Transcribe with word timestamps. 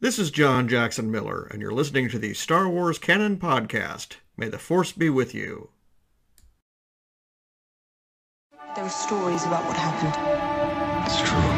This 0.00 0.16
is 0.16 0.30
John 0.30 0.68
Jackson 0.68 1.10
Miller, 1.10 1.48
and 1.50 1.60
you're 1.60 1.72
listening 1.72 2.08
to 2.10 2.20
the 2.20 2.32
Star 2.32 2.68
Wars 2.68 3.00
Canon 3.00 3.36
Podcast. 3.36 4.18
May 4.36 4.48
the 4.48 4.56
Force 4.56 4.92
be 4.92 5.10
with 5.10 5.34
you. 5.34 5.70
There 8.76 8.84
are 8.84 8.88
stories 8.88 9.42
about 9.42 9.64
what 9.64 9.76
happened. 9.76 11.04
It's 11.04 11.28
true. 11.28 11.57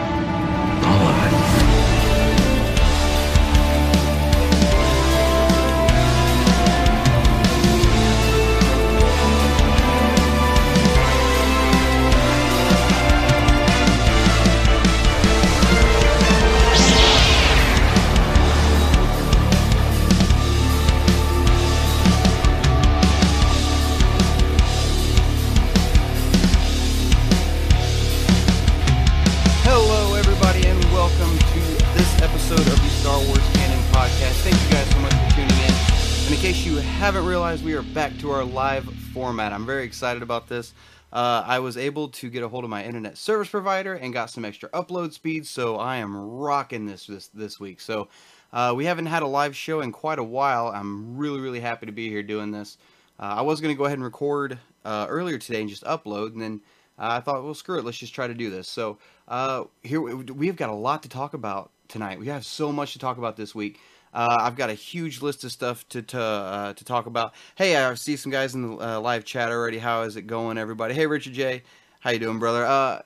Case 36.50 36.66
you 36.66 36.78
haven't 36.78 37.24
realized, 37.26 37.64
we 37.64 37.74
are 37.74 37.82
back 37.82 38.18
to 38.18 38.28
our 38.32 38.42
live 38.42 38.84
format. 39.14 39.52
I'm 39.52 39.64
very 39.64 39.84
excited 39.84 40.20
about 40.20 40.48
this. 40.48 40.74
Uh, 41.12 41.44
I 41.46 41.60
was 41.60 41.76
able 41.76 42.08
to 42.08 42.28
get 42.28 42.42
a 42.42 42.48
hold 42.48 42.64
of 42.64 42.70
my 42.70 42.84
internet 42.84 43.16
service 43.18 43.48
provider 43.48 43.94
and 43.94 44.12
got 44.12 44.30
some 44.30 44.44
extra 44.44 44.68
upload 44.70 45.12
speed, 45.12 45.46
so 45.46 45.76
I 45.76 45.98
am 45.98 46.16
rocking 46.16 46.86
this 46.86 47.06
this, 47.06 47.28
this 47.28 47.60
week. 47.60 47.80
So 47.80 48.08
uh, 48.52 48.72
we 48.76 48.84
haven't 48.84 49.06
had 49.06 49.22
a 49.22 49.28
live 49.28 49.54
show 49.54 49.80
in 49.80 49.92
quite 49.92 50.18
a 50.18 50.24
while. 50.24 50.66
I'm 50.74 51.16
really, 51.16 51.38
really 51.38 51.60
happy 51.60 51.86
to 51.86 51.92
be 51.92 52.08
here 52.08 52.24
doing 52.24 52.50
this. 52.50 52.78
Uh, 53.20 53.34
I 53.38 53.42
was 53.42 53.60
going 53.60 53.72
to 53.72 53.78
go 53.78 53.84
ahead 53.84 53.98
and 53.98 54.04
record 54.04 54.58
uh, 54.84 55.06
earlier 55.08 55.38
today 55.38 55.60
and 55.60 55.70
just 55.70 55.84
upload, 55.84 56.32
and 56.32 56.42
then 56.42 56.60
I 56.98 57.20
thought, 57.20 57.44
well, 57.44 57.54
screw 57.54 57.78
it, 57.78 57.84
let's 57.84 57.98
just 57.98 58.12
try 58.12 58.26
to 58.26 58.34
do 58.34 58.50
this. 58.50 58.66
So 58.66 58.98
uh, 59.28 59.66
here 59.84 60.00
we- 60.00 60.14
we've 60.14 60.56
got 60.56 60.70
a 60.70 60.74
lot 60.74 61.04
to 61.04 61.08
talk 61.08 61.32
about 61.32 61.70
tonight. 61.86 62.18
We 62.18 62.26
have 62.26 62.44
so 62.44 62.72
much 62.72 62.94
to 62.94 62.98
talk 62.98 63.18
about 63.18 63.36
this 63.36 63.54
week. 63.54 63.78
Uh, 64.12 64.38
I've 64.40 64.56
got 64.56 64.70
a 64.70 64.74
huge 64.74 65.22
list 65.22 65.44
of 65.44 65.52
stuff 65.52 65.88
to 65.90 66.02
to, 66.02 66.20
uh, 66.20 66.72
to 66.74 66.84
talk 66.84 67.06
about. 67.06 67.34
Hey, 67.54 67.76
I 67.76 67.94
see 67.94 68.16
some 68.16 68.32
guys 68.32 68.54
in 68.54 68.62
the 68.62 68.96
uh, 68.96 69.00
live 69.00 69.24
chat 69.24 69.50
already. 69.50 69.78
How 69.78 70.02
is 70.02 70.16
it 70.16 70.26
going, 70.26 70.58
everybody? 70.58 70.94
Hey, 70.94 71.06
Richard 71.06 71.32
J, 71.32 71.62
how 72.00 72.10
you 72.10 72.18
doing, 72.18 72.38
brother? 72.38 72.64
Uh, 72.64 73.02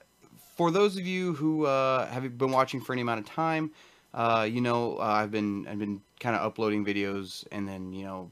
for 0.55 0.71
those 0.71 0.97
of 0.97 1.05
you 1.05 1.33
who 1.33 1.65
uh, 1.65 2.07
have 2.07 2.37
been 2.37 2.51
watching 2.51 2.81
for 2.81 2.93
any 2.93 3.03
amount 3.03 3.19
of 3.19 3.25
time, 3.27 3.71
uh, 4.13 4.47
you 4.49 4.61
know 4.61 4.97
I've 4.99 5.31
been 5.31 5.67
I've 5.67 5.79
been 5.79 6.01
kind 6.19 6.35
of 6.35 6.41
uploading 6.41 6.83
videos 6.83 7.45
and 7.51 7.67
then 7.67 7.93
you 7.93 8.05
know 8.05 8.31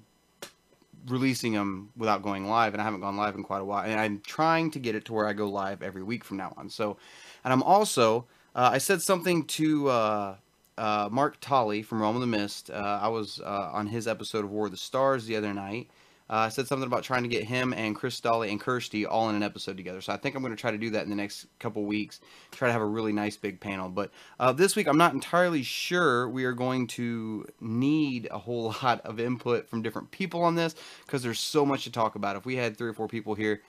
releasing 1.08 1.54
them 1.54 1.92
without 1.96 2.24
going 2.24 2.48
live, 2.48 2.74
and 2.74 2.82
I 2.82 2.86
haven't 2.86 3.02
gone 3.02 3.18
live 3.18 3.36
in 3.36 3.44
quite 3.44 3.62
a 3.62 3.66
while. 3.66 3.84
And 3.84 4.00
I'm 4.00 4.20
trying 4.22 4.72
to 4.72 4.80
get 4.80 4.96
it 4.96 5.06
to 5.06 5.14
where 5.14 5.28
I 5.28 5.34
go 5.34 5.48
live 5.48 5.84
every 5.84 6.02
week 6.02 6.24
from 6.24 6.38
now 6.38 6.54
on. 6.58 6.70
So, 6.70 6.98
and 7.44 7.54
I'm 7.54 7.62
also 7.62 8.26
I 8.56 8.80
said 8.80 9.02
something 9.02 9.46
to 9.46 10.38
uh, 10.78 11.10
Mark 11.12 11.40
Tolley 11.40 11.82
from 11.82 12.02
Realm 12.02 12.16
of 12.16 12.22
the 12.22 12.28
Mist. 12.28 12.70
Uh, 12.70 13.00
I 13.02 13.08
was 13.08 13.40
uh, 13.40 13.70
on 13.74 13.88
his 13.88 14.08
episode 14.08 14.46
of 14.46 14.52
War 14.52 14.66
of 14.66 14.72
the 14.72 14.78
Stars 14.78 15.26
the 15.26 15.36
other 15.36 15.54
night. 15.54 15.90
Uh, 16.30 16.38
I 16.38 16.50
said 16.50 16.68
something 16.68 16.88
about 16.88 17.04
trying 17.04 17.24
to 17.24 17.30
get 17.30 17.44
him 17.44 17.74
and 17.74 17.96
Chris 17.96 18.20
Dolly 18.20 18.50
and 18.50 18.60
Kirsty 18.60 19.06
all 19.06 19.30
in 19.30 19.36
an 19.36 19.44
episode 19.44 19.76
together. 19.76 20.00
So 20.00 20.14
I 20.14 20.18
think 20.18 20.36
I'm 20.36 20.42
going 20.42 20.56
to 20.56 20.60
try 20.60 20.72
to 20.72 20.78
do 20.78 20.90
that 20.92 21.04
in 21.04 21.10
the 21.10 21.16
next 21.16 21.48
couple 21.60 21.84
weeks. 21.84 22.22
Try 22.52 22.70
to 22.70 22.72
have 22.72 22.82
a 22.82 22.86
really 22.86 23.12
nice 23.12 23.36
big 23.36 23.60
panel. 23.60 23.90
But 23.90 24.10
uh, 24.40 24.54
this 24.54 24.76
week, 24.76 24.88
I'm 24.88 24.98
not 24.98 25.14
entirely 25.14 25.64
sure 25.64 26.30
we 26.30 26.46
are 26.46 26.54
going 26.54 26.88
to 26.88 27.46
need 27.60 28.30
a 28.32 28.40
whole 28.40 28.74
lot 28.84 29.02
of 29.02 29.20
input 29.20 29.70
from 29.70 29.82
different 29.82 30.12
people 30.12 30.42
on 30.44 30.56
this 30.56 30.76
because 31.06 31.22
there's 31.22 31.40
so 31.40 31.66
much 31.66 31.84
to 31.84 31.92
talk 31.92 32.16
about. 32.16 32.38
If 32.38 32.46
we 32.46 32.56
had 32.56 32.78
three 32.78 32.90
or 32.90 32.94
four 32.94 33.08
people 33.10 33.36
here, 33.36 33.62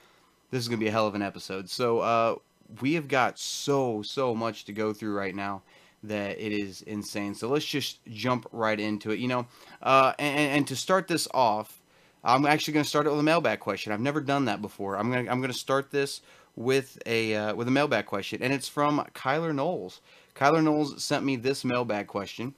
this 0.50 0.62
is 0.62 0.68
going 0.68 0.78
to 0.78 0.84
be 0.84 0.88
a 0.88 0.92
hell 0.92 1.08
of 1.08 1.16
an 1.16 1.22
episode. 1.22 1.68
So 1.68 1.98
uh, 1.98 2.36
we 2.80 2.94
have 2.94 3.08
got 3.08 3.38
so 3.38 4.00
so 4.02 4.34
much 4.34 4.64
to 4.66 4.72
go 4.72 4.92
through 4.92 5.14
right 5.14 5.34
now 5.34 5.62
that 6.08 6.38
it 6.38 6.52
is 6.52 6.82
insane. 6.82 7.34
So 7.34 7.48
let's 7.48 7.64
just 7.64 7.98
jump 8.06 8.46
right 8.52 8.78
into 8.78 9.10
it. 9.10 9.18
You 9.18 9.28
know, 9.28 9.46
uh, 9.82 10.12
and, 10.18 10.38
and 10.38 10.66
to 10.68 10.76
start 10.76 11.08
this 11.08 11.26
off, 11.32 11.82
I'm 12.22 12.46
actually 12.46 12.74
going 12.74 12.84
to 12.84 12.88
start 12.88 13.06
it 13.06 13.10
with 13.10 13.20
a 13.20 13.24
mailbag 13.24 13.60
question. 13.60 13.92
I've 13.92 14.00
never 14.00 14.20
done 14.20 14.46
that 14.46 14.62
before. 14.62 14.96
I'm 14.96 15.10
going 15.10 15.26
to 15.26 15.30
I'm 15.30 15.40
going 15.40 15.52
to 15.52 15.58
start 15.58 15.90
this 15.90 16.20
with 16.56 16.98
a 17.06 17.34
uh, 17.34 17.54
with 17.54 17.68
a 17.68 17.70
mailbag 17.70 18.06
question, 18.06 18.42
and 18.42 18.52
it's 18.52 18.68
from 18.68 19.04
Kyler 19.14 19.54
Knowles. 19.54 20.00
Kyler 20.34 20.62
Knowles 20.62 21.02
sent 21.02 21.24
me 21.24 21.36
this 21.36 21.64
mailbag 21.64 22.06
question. 22.06 22.54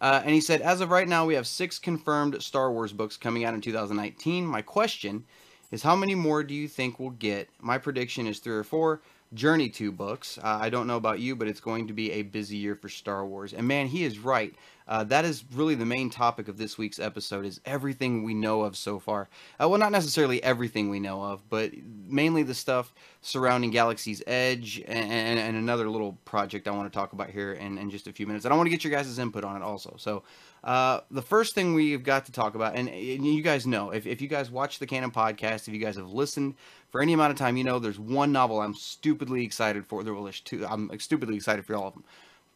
Uh, 0.00 0.20
and 0.24 0.34
he 0.34 0.40
said, 0.40 0.60
as 0.60 0.80
of 0.80 0.90
right 0.90 1.06
now, 1.06 1.24
we 1.24 1.34
have 1.34 1.46
six 1.46 1.78
confirmed 1.78 2.42
Star 2.42 2.72
Wars 2.72 2.92
books 2.92 3.16
coming 3.16 3.44
out 3.44 3.54
in 3.54 3.60
2019. 3.60 4.44
My 4.44 4.60
question 4.60 5.24
is, 5.70 5.84
how 5.84 5.94
many 5.94 6.16
more 6.16 6.42
do 6.42 6.54
you 6.54 6.66
think 6.66 6.98
we'll 6.98 7.10
get? 7.10 7.48
My 7.60 7.78
prediction 7.78 8.26
is 8.26 8.40
three 8.40 8.56
or 8.56 8.64
four. 8.64 9.00
Journey 9.34 9.68
to 9.70 9.90
books. 9.92 10.38
Uh, 10.38 10.58
I 10.60 10.70
don't 10.70 10.86
know 10.86 10.96
about 10.96 11.20
you, 11.20 11.34
but 11.36 11.48
it's 11.48 11.60
going 11.60 11.86
to 11.88 11.92
be 11.92 12.12
a 12.12 12.22
busy 12.22 12.56
year 12.56 12.74
for 12.74 12.88
Star 12.88 13.26
Wars. 13.26 13.52
And 13.52 13.66
man, 13.66 13.86
he 13.86 14.04
is 14.04 14.18
right. 14.18 14.54
Uh, 14.86 15.04
that 15.04 15.24
is 15.24 15.44
really 15.54 15.74
the 15.74 15.86
main 15.86 16.10
topic 16.10 16.48
of 16.48 16.58
this 16.58 16.76
week's 16.76 16.98
episode 16.98 17.46
is 17.46 17.60
everything 17.64 18.24
we 18.24 18.34
know 18.34 18.62
of 18.62 18.76
so 18.76 18.98
far. 18.98 19.28
Uh, 19.60 19.68
well, 19.68 19.78
not 19.78 19.92
necessarily 19.92 20.42
everything 20.42 20.90
we 20.90 21.00
know 21.00 21.22
of, 21.22 21.48
but 21.48 21.72
mainly 22.06 22.42
the 22.42 22.54
stuff 22.54 22.92
surrounding 23.20 23.70
Galaxy's 23.70 24.22
Edge 24.26 24.82
and, 24.86 25.10
and, 25.10 25.38
and 25.38 25.56
another 25.56 25.88
little 25.88 26.18
project 26.24 26.66
I 26.68 26.72
want 26.72 26.92
to 26.92 26.98
talk 26.98 27.12
about 27.12 27.30
here 27.30 27.52
in, 27.52 27.78
in 27.78 27.90
just 27.90 28.06
a 28.06 28.12
few 28.12 28.26
minutes. 28.26 28.44
And 28.44 28.52
I 28.52 28.56
want 28.56 28.66
to 28.66 28.70
get 28.70 28.84
your 28.84 28.90
guys' 28.90 29.18
input 29.18 29.44
on 29.44 29.56
it 29.56 29.62
also. 29.62 29.94
So 29.98 30.24
uh, 30.64 31.00
the 31.10 31.22
first 31.22 31.54
thing 31.54 31.74
we've 31.74 32.04
got 32.04 32.26
to 32.26 32.32
talk 32.32 32.54
about, 32.54 32.76
and, 32.76 32.88
and 32.88 33.26
you 33.26 33.42
guys 33.42 33.66
know, 33.66 33.90
if, 33.90 34.06
if 34.06 34.20
you 34.20 34.28
guys 34.28 34.50
watch 34.50 34.78
the 34.78 34.86
Canon 34.86 35.10
podcast, 35.10 35.66
if 35.66 35.74
you 35.74 35.80
guys 35.80 35.96
have 35.96 36.10
listened 36.10 36.54
for 36.90 37.02
any 37.02 37.12
amount 37.12 37.32
of 37.32 37.38
time, 37.38 37.56
you 37.56 37.64
know 37.64 37.78
there's 37.78 37.98
one 37.98 38.30
novel 38.30 38.60
I'm 38.60 38.74
stupidly 38.74 39.44
excited 39.44 39.86
for. 39.86 40.04
There 40.04 40.14
was 40.14 40.40
two. 40.40 40.64
I'm 40.64 40.96
stupidly 41.00 41.36
excited 41.36 41.66
for 41.66 41.74
all 41.74 41.88
of 41.88 41.94
them. 41.94 42.04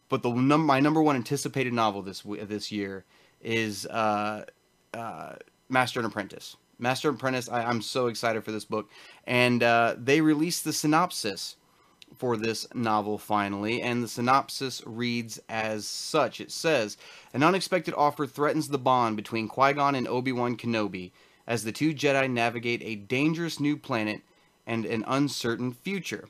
But 0.09 0.23
the 0.23 0.31
num- 0.31 0.67
my 0.67 0.79
number 0.79 1.03
one 1.03 1.17
anticipated 1.17 1.73
novel 1.73 2.03
this 2.03 2.23
this 2.25 2.71
year 2.71 3.05
is 3.43 3.87
uh, 3.87 4.45
uh, 4.95 5.33
Master 5.69 5.99
and 5.99 6.07
Apprentice. 6.07 6.57
Master 6.79 7.09
and 7.09 7.19
Apprentice. 7.19 7.49
I, 7.49 7.65
I'm 7.65 7.83
so 7.83 8.07
excited 8.07 8.45
for 8.45 8.53
this 8.53 8.65
book, 8.65 8.89
and 9.27 9.65
uh, 9.65 9.97
they 9.99 10.21
released 10.21 10.63
the 10.63 10.73
synopsis 10.73 11.57
for 12.19 12.37
this 12.37 12.67
novel 12.75 13.19
finally, 13.19 13.83
and 13.83 14.03
the 14.03 14.09
synopsis 14.09 14.83
reads 14.87 15.41
as 15.49 15.87
such. 15.87 16.41
It 16.41 16.51
says, 16.51 16.97
An 17.33 17.43
unexpected 17.43 17.95
offer 17.95 18.27
threatens 18.27 18.69
the 18.69 18.79
bond 18.79 19.17
between 19.17 19.49
Qui 19.49 19.73
Gon 19.75 19.95
and 19.95 20.09
Obi 20.09 20.33
Wan 20.33 20.57
Kenobi 20.57 21.13
as 21.47 21.65
the 21.65 21.73
two 21.73 21.95
Jedi 21.95 22.31
navigate 22.31 22.83
a 22.83 22.97
dangerous 22.97 23.61
new 23.61 23.77
planet 23.77 24.23
and 24.67 24.85
an 24.85 25.05
uncertain 25.07 25.73
future. 25.73 26.29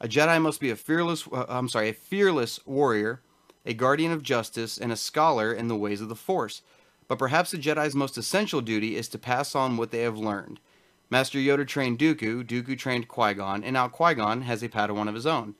A 0.00 0.08
Jedi 0.08 0.40
must 0.40 0.60
be 0.60 0.70
a 0.70 0.76
fearless, 0.76 1.26
uh, 1.32 1.46
I'm 1.48 1.68
sorry, 1.68 1.90
a 1.90 1.94
fearless 1.94 2.64
warrior, 2.66 3.20
a 3.64 3.74
guardian 3.74 4.12
of 4.12 4.22
justice, 4.22 4.78
and 4.78 4.92
a 4.92 4.96
scholar 4.96 5.52
in 5.52 5.68
the 5.68 5.76
ways 5.76 6.00
of 6.00 6.08
the 6.08 6.16
Force. 6.16 6.62
But 7.08 7.18
perhaps 7.18 7.52
a 7.52 7.58
Jedi's 7.58 7.94
most 7.94 8.16
essential 8.16 8.60
duty 8.60 8.96
is 8.96 9.08
to 9.08 9.18
pass 9.18 9.54
on 9.54 9.76
what 9.76 9.90
they 9.90 10.02
have 10.02 10.16
learned. 10.16 10.60
Master 11.10 11.38
Yoda 11.40 11.66
trained 11.66 11.98
Dooku, 11.98 12.44
Dooku 12.44 12.78
trained 12.78 13.08
Qui 13.08 13.34
Gon, 13.34 13.64
and 13.64 13.74
now 13.74 13.88
Qui 13.88 14.14
Gon 14.14 14.42
has 14.42 14.62
a 14.62 14.68
Padawan 14.68 15.08
of 15.08 15.16
his 15.16 15.26
own. 15.26 15.56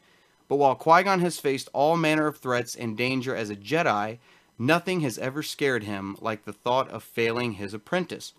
But 0.47 0.57
while 0.57 0.77
Qui 0.77 1.03
Gon 1.03 1.19
has 1.21 1.41
faced 1.41 1.69
all 1.73 1.97
manner 1.97 2.29
of 2.29 2.39
threats 2.39 2.77
and 2.77 2.97
danger 2.97 3.35
as 3.35 3.51
a 3.51 3.57
Jedi, 3.57 4.19
nothing 4.59 5.01
has 5.01 5.19
ever 5.19 5.43
scared 5.43 5.83
him 5.83 6.17
like 6.21 6.45
the 6.45 6.53
thought 6.53 6.89
of 6.91 7.03
failing 7.03 7.55
his 7.55 7.75
apprentice. 7.75 8.33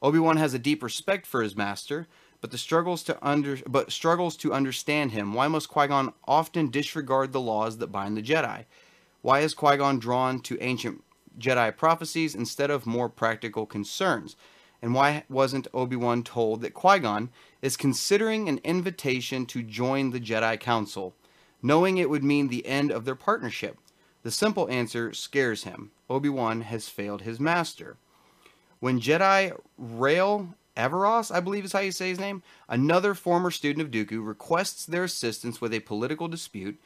Obi 0.00 0.20
Wan 0.20 0.36
has 0.36 0.54
a 0.54 0.58
deep 0.60 0.80
respect 0.82 1.26
for 1.26 1.42
his 1.42 1.56
master, 1.56 2.06
but 2.40 2.52
the 2.52 2.58
struggles 2.58 3.02
to 3.04 3.18
under 3.20 3.56
but 3.66 3.90
struggles 3.90 4.36
to 4.36 4.52
understand 4.52 5.10
him. 5.10 5.34
Why 5.34 5.48
must 5.48 5.68
Qui 5.68 5.88
Gon 5.88 6.12
often 6.28 6.70
disregard 6.70 7.32
the 7.32 7.40
laws 7.40 7.78
that 7.78 7.88
bind 7.88 8.16
the 8.16 8.22
Jedi? 8.22 8.66
Why 9.22 9.40
is 9.40 9.54
Qui 9.54 9.76
Gon 9.78 9.98
drawn 9.98 10.38
to 10.40 10.60
ancient 10.60 11.02
Jedi 11.36 11.76
prophecies 11.76 12.36
instead 12.36 12.70
of 12.70 12.86
more 12.86 13.08
practical 13.08 13.66
concerns? 13.66 14.36
And 14.84 14.92
why 14.92 15.24
wasn't 15.30 15.66
Obi 15.72 15.96
Wan 15.96 16.22
told 16.22 16.60
that 16.60 16.74
Qui 16.74 16.98
Gon 16.98 17.30
is 17.62 17.74
considering 17.74 18.50
an 18.50 18.60
invitation 18.64 19.46
to 19.46 19.62
join 19.62 20.10
the 20.10 20.20
Jedi 20.20 20.60
Council, 20.60 21.14
knowing 21.62 21.96
it 21.96 22.10
would 22.10 22.22
mean 22.22 22.48
the 22.48 22.66
end 22.66 22.92
of 22.92 23.06
their 23.06 23.14
partnership? 23.14 23.78
The 24.24 24.30
simple 24.30 24.68
answer 24.68 25.14
scares 25.14 25.64
him. 25.64 25.90
Obi 26.10 26.28
Wan 26.28 26.60
has 26.60 26.90
failed 26.90 27.22
his 27.22 27.40
master. 27.40 27.96
When 28.78 29.00
Jedi 29.00 29.58
Rael 29.78 30.54
Averross, 30.76 31.34
I 31.34 31.40
believe 31.40 31.64
is 31.64 31.72
how 31.72 31.78
you 31.78 31.90
say 31.90 32.10
his 32.10 32.20
name, 32.20 32.42
another 32.68 33.14
former 33.14 33.50
student 33.50 33.86
of 33.86 33.90
Dooku, 33.90 34.22
requests 34.22 34.84
their 34.84 35.04
assistance 35.04 35.62
with 35.62 35.72
a 35.72 35.80
political 35.80 36.28
dispute, 36.28 36.78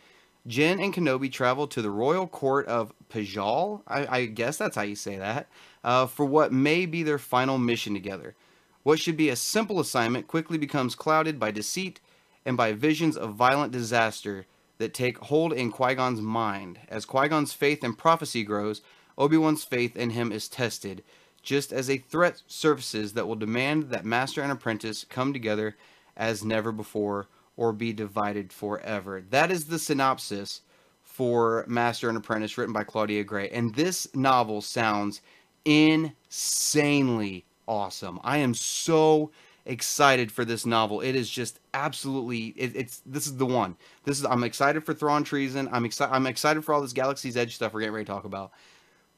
Jinn 0.46 0.78
and 0.78 0.94
Kenobi 0.94 1.32
travel 1.32 1.66
to 1.66 1.82
the 1.82 1.90
royal 1.90 2.28
court 2.28 2.66
of 2.68 2.92
Pijal, 3.10 3.82
I, 3.88 4.18
I 4.18 4.26
guess 4.26 4.56
that's 4.56 4.76
how 4.76 4.82
you 4.82 4.94
say 4.94 5.16
that, 5.16 5.48
uh, 5.84 6.06
for 6.06 6.24
what 6.24 6.52
may 6.52 6.86
be 6.86 7.02
their 7.02 7.18
final 7.18 7.58
mission 7.58 7.94
together. 7.94 8.34
What 8.82 8.98
should 8.98 9.16
be 9.16 9.28
a 9.28 9.36
simple 9.36 9.80
assignment 9.80 10.26
quickly 10.26 10.58
becomes 10.58 10.94
clouded 10.94 11.38
by 11.38 11.50
deceit 11.50 12.00
and 12.44 12.56
by 12.56 12.72
visions 12.72 13.16
of 13.16 13.34
violent 13.34 13.72
disaster 13.72 14.46
that 14.78 14.94
take 14.94 15.18
hold 15.18 15.52
in 15.52 15.70
Qui 15.70 15.94
Gon's 15.94 16.22
mind. 16.22 16.78
As 16.88 17.04
Qui 17.04 17.28
Gon's 17.28 17.52
faith 17.52 17.84
and 17.84 17.98
prophecy 17.98 18.44
grows, 18.44 18.80
Obi 19.18 19.36
Wan's 19.36 19.64
faith 19.64 19.96
in 19.96 20.10
him 20.10 20.30
is 20.32 20.48
tested, 20.48 21.02
just 21.42 21.72
as 21.72 21.90
a 21.90 21.98
threat 21.98 22.42
surfaces 22.46 23.12
that 23.14 23.26
will 23.26 23.34
demand 23.34 23.90
that 23.90 24.04
master 24.04 24.40
and 24.40 24.52
apprentice 24.52 25.04
come 25.04 25.32
together 25.32 25.76
as 26.16 26.44
never 26.44 26.72
before 26.72 27.26
or 27.56 27.72
be 27.72 27.92
divided 27.92 28.52
forever. 28.52 29.22
That 29.28 29.50
is 29.50 29.66
the 29.66 29.78
synopsis 29.78 30.62
for 31.02 31.64
Master 31.66 32.08
and 32.08 32.16
Apprentice 32.16 32.56
written 32.56 32.72
by 32.72 32.84
Claudia 32.84 33.24
Gray. 33.24 33.48
And 33.48 33.74
this 33.74 34.06
novel 34.14 34.60
sounds 34.60 35.20
insanely 35.68 37.44
awesome. 37.66 38.18
I 38.24 38.38
am 38.38 38.54
so 38.54 39.30
excited 39.66 40.32
for 40.32 40.44
this 40.46 40.64
novel. 40.64 41.02
It 41.02 41.14
is 41.14 41.28
just 41.28 41.60
absolutely 41.74 42.54
it, 42.56 42.74
it's 42.74 43.02
this 43.04 43.26
is 43.26 43.36
the 43.36 43.46
one. 43.46 43.76
This 44.04 44.18
is 44.18 44.24
I'm 44.24 44.44
excited 44.44 44.84
for 44.84 44.94
Thrawn 44.94 45.24
Treason. 45.24 45.68
I'm 45.70 45.84
excited 45.84 46.14
I'm 46.14 46.26
excited 46.26 46.64
for 46.64 46.72
all 46.72 46.80
this 46.80 46.94
Galaxy's 46.94 47.36
Edge 47.36 47.54
stuff 47.54 47.74
we're 47.74 47.80
getting 47.80 47.94
ready 47.94 48.06
to 48.06 48.12
talk 48.12 48.24
about. 48.24 48.52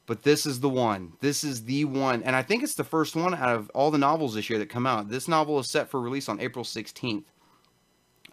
But 0.07 0.23
this 0.23 0.45
is 0.45 0.59
the 0.59 0.69
one. 0.69 1.13
This 1.21 1.43
is 1.43 1.63
the 1.63 1.85
one. 1.85 2.21
And 2.23 2.35
I 2.35 2.41
think 2.41 2.63
it's 2.63 2.75
the 2.75 2.83
first 2.83 3.15
one 3.15 3.33
out 3.33 3.55
of 3.55 3.71
all 3.73 3.91
the 3.91 3.97
novels 3.97 4.33
this 4.33 4.49
year 4.49 4.59
that 4.59 4.67
come 4.67 4.85
out. 4.85 5.09
This 5.09 5.27
novel 5.29 5.59
is 5.59 5.69
set 5.69 5.89
for 5.89 6.01
release 6.01 6.27
on 6.27 6.41
April 6.41 6.65
16th. 6.65 7.23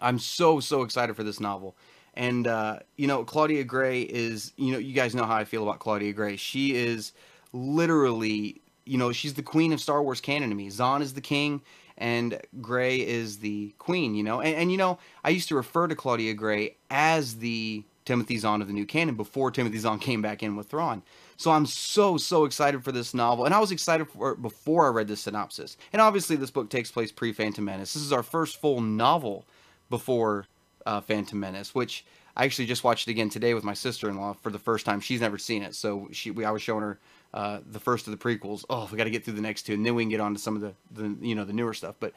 I'm 0.01 0.19
so 0.19 0.59
so 0.59 0.81
excited 0.81 1.15
for 1.15 1.23
this 1.23 1.39
novel. 1.39 1.77
And 2.15 2.47
uh, 2.47 2.79
you 2.97 3.07
know, 3.07 3.23
Claudia 3.23 3.63
Gray 3.63 4.01
is, 4.01 4.51
you 4.57 4.73
know, 4.73 4.77
you 4.77 4.93
guys 4.93 5.15
know 5.15 5.23
how 5.23 5.35
I 5.35 5.45
feel 5.45 5.63
about 5.63 5.79
Claudia 5.79 6.11
Gray. 6.11 6.35
She 6.35 6.75
is 6.75 7.13
literally, 7.53 8.61
you 8.85 8.97
know, 8.97 9.11
she's 9.11 9.33
the 9.33 9.43
queen 9.43 9.73
of 9.73 9.81
Star 9.81 10.01
Wars 10.01 10.21
canon 10.21 10.49
to 10.49 10.55
me. 10.55 10.69
Zahn 10.69 11.01
is 11.01 11.13
the 11.13 11.21
king, 11.21 11.61
and 11.97 12.39
Gray 12.61 12.97
is 12.97 13.39
the 13.39 13.73
queen, 13.77 14.15
you 14.15 14.23
know. 14.23 14.41
And, 14.41 14.55
and 14.55 14.71
you 14.71 14.77
know, 14.77 14.99
I 15.23 15.29
used 15.29 15.47
to 15.49 15.55
refer 15.55 15.87
to 15.87 15.95
Claudia 15.95 16.33
Gray 16.33 16.75
as 16.89 17.35
the 17.37 17.83
Timothy 18.05 18.37
Zahn 18.37 18.61
of 18.61 18.67
the 18.67 18.73
new 18.73 18.85
canon 18.85 19.15
before 19.15 19.51
Timothy 19.51 19.77
Zahn 19.77 19.99
came 19.99 20.21
back 20.21 20.41
in 20.41 20.55
with 20.55 20.67
Thrawn. 20.67 21.03
So 21.37 21.51
I'm 21.51 21.65
so 21.65 22.17
so 22.17 22.45
excited 22.45 22.83
for 22.83 22.91
this 22.91 23.13
novel, 23.13 23.45
and 23.45 23.53
I 23.53 23.59
was 23.59 23.71
excited 23.71 24.09
for 24.09 24.31
it 24.31 24.41
before 24.41 24.87
I 24.87 24.89
read 24.89 25.07
the 25.07 25.15
synopsis. 25.15 25.77
And 25.93 26.01
obviously, 26.01 26.35
this 26.35 26.51
book 26.51 26.69
takes 26.69 26.91
place 26.91 27.11
pre 27.11 27.31
Phantom 27.33 27.63
Menace. 27.63 27.93
This 27.93 28.03
is 28.03 28.11
our 28.11 28.23
first 28.23 28.59
full 28.59 28.81
novel 28.81 29.45
before 29.89 30.47
uh, 30.85 31.01
Phantom 31.01 31.39
Menace, 31.39 31.75
which 31.75 32.03
I 32.35 32.45
actually 32.45 32.65
just 32.65 32.83
watched 32.83 33.07
it 33.07 33.11
again 33.11 33.29
today 33.29 33.53
with 33.53 33.63
my 33.63 33.73
sister-in-law 33.73 34.33
for 34.41 34.49
the 34.49 34.59
first 34.59 34.85
time. 34.85 35.01
She's 35.01 35.21
never 35.21 35.37
seen 35.37 35.61
it, 35.61 35.75
so 35.75 36.07
she 36.11 36.31
we, 36.31 36.45
I 36.45 36.51
was 36.51 36.61
showing 36.61 36.81
her 36.81 36.99
uh, 37.33 37.59
the 37.65 37.79
first 37.79 38.07
of 38.07 38.11
the 38.11 38.17
prequels. 38.17 38.63
Oh, 38.69 38.87
we 38.91 38.97
got 38.97 39.05
to 39.05 39.09
get 39.09 39.23
through 39.23 39.35
the 39.35 39.41
next 39.41 39.63
two, 39.63 39.73
and 39.73 39.85
then 39.85 39.95
we 39.95 40.03
can 40.03 40.09
get 40.09 40.19
on 40.19 40.33
to 40.33 40.39
some 40.39 40.55
of 40.55 40.61
the, 40.61 40.73
the 40.91 41.15
you 41.25 41.35
know 41.35 41.45
the 41.45 41.53
newer 41.53 41.73
stuff. 41.73 41.95
But 41.99 42.13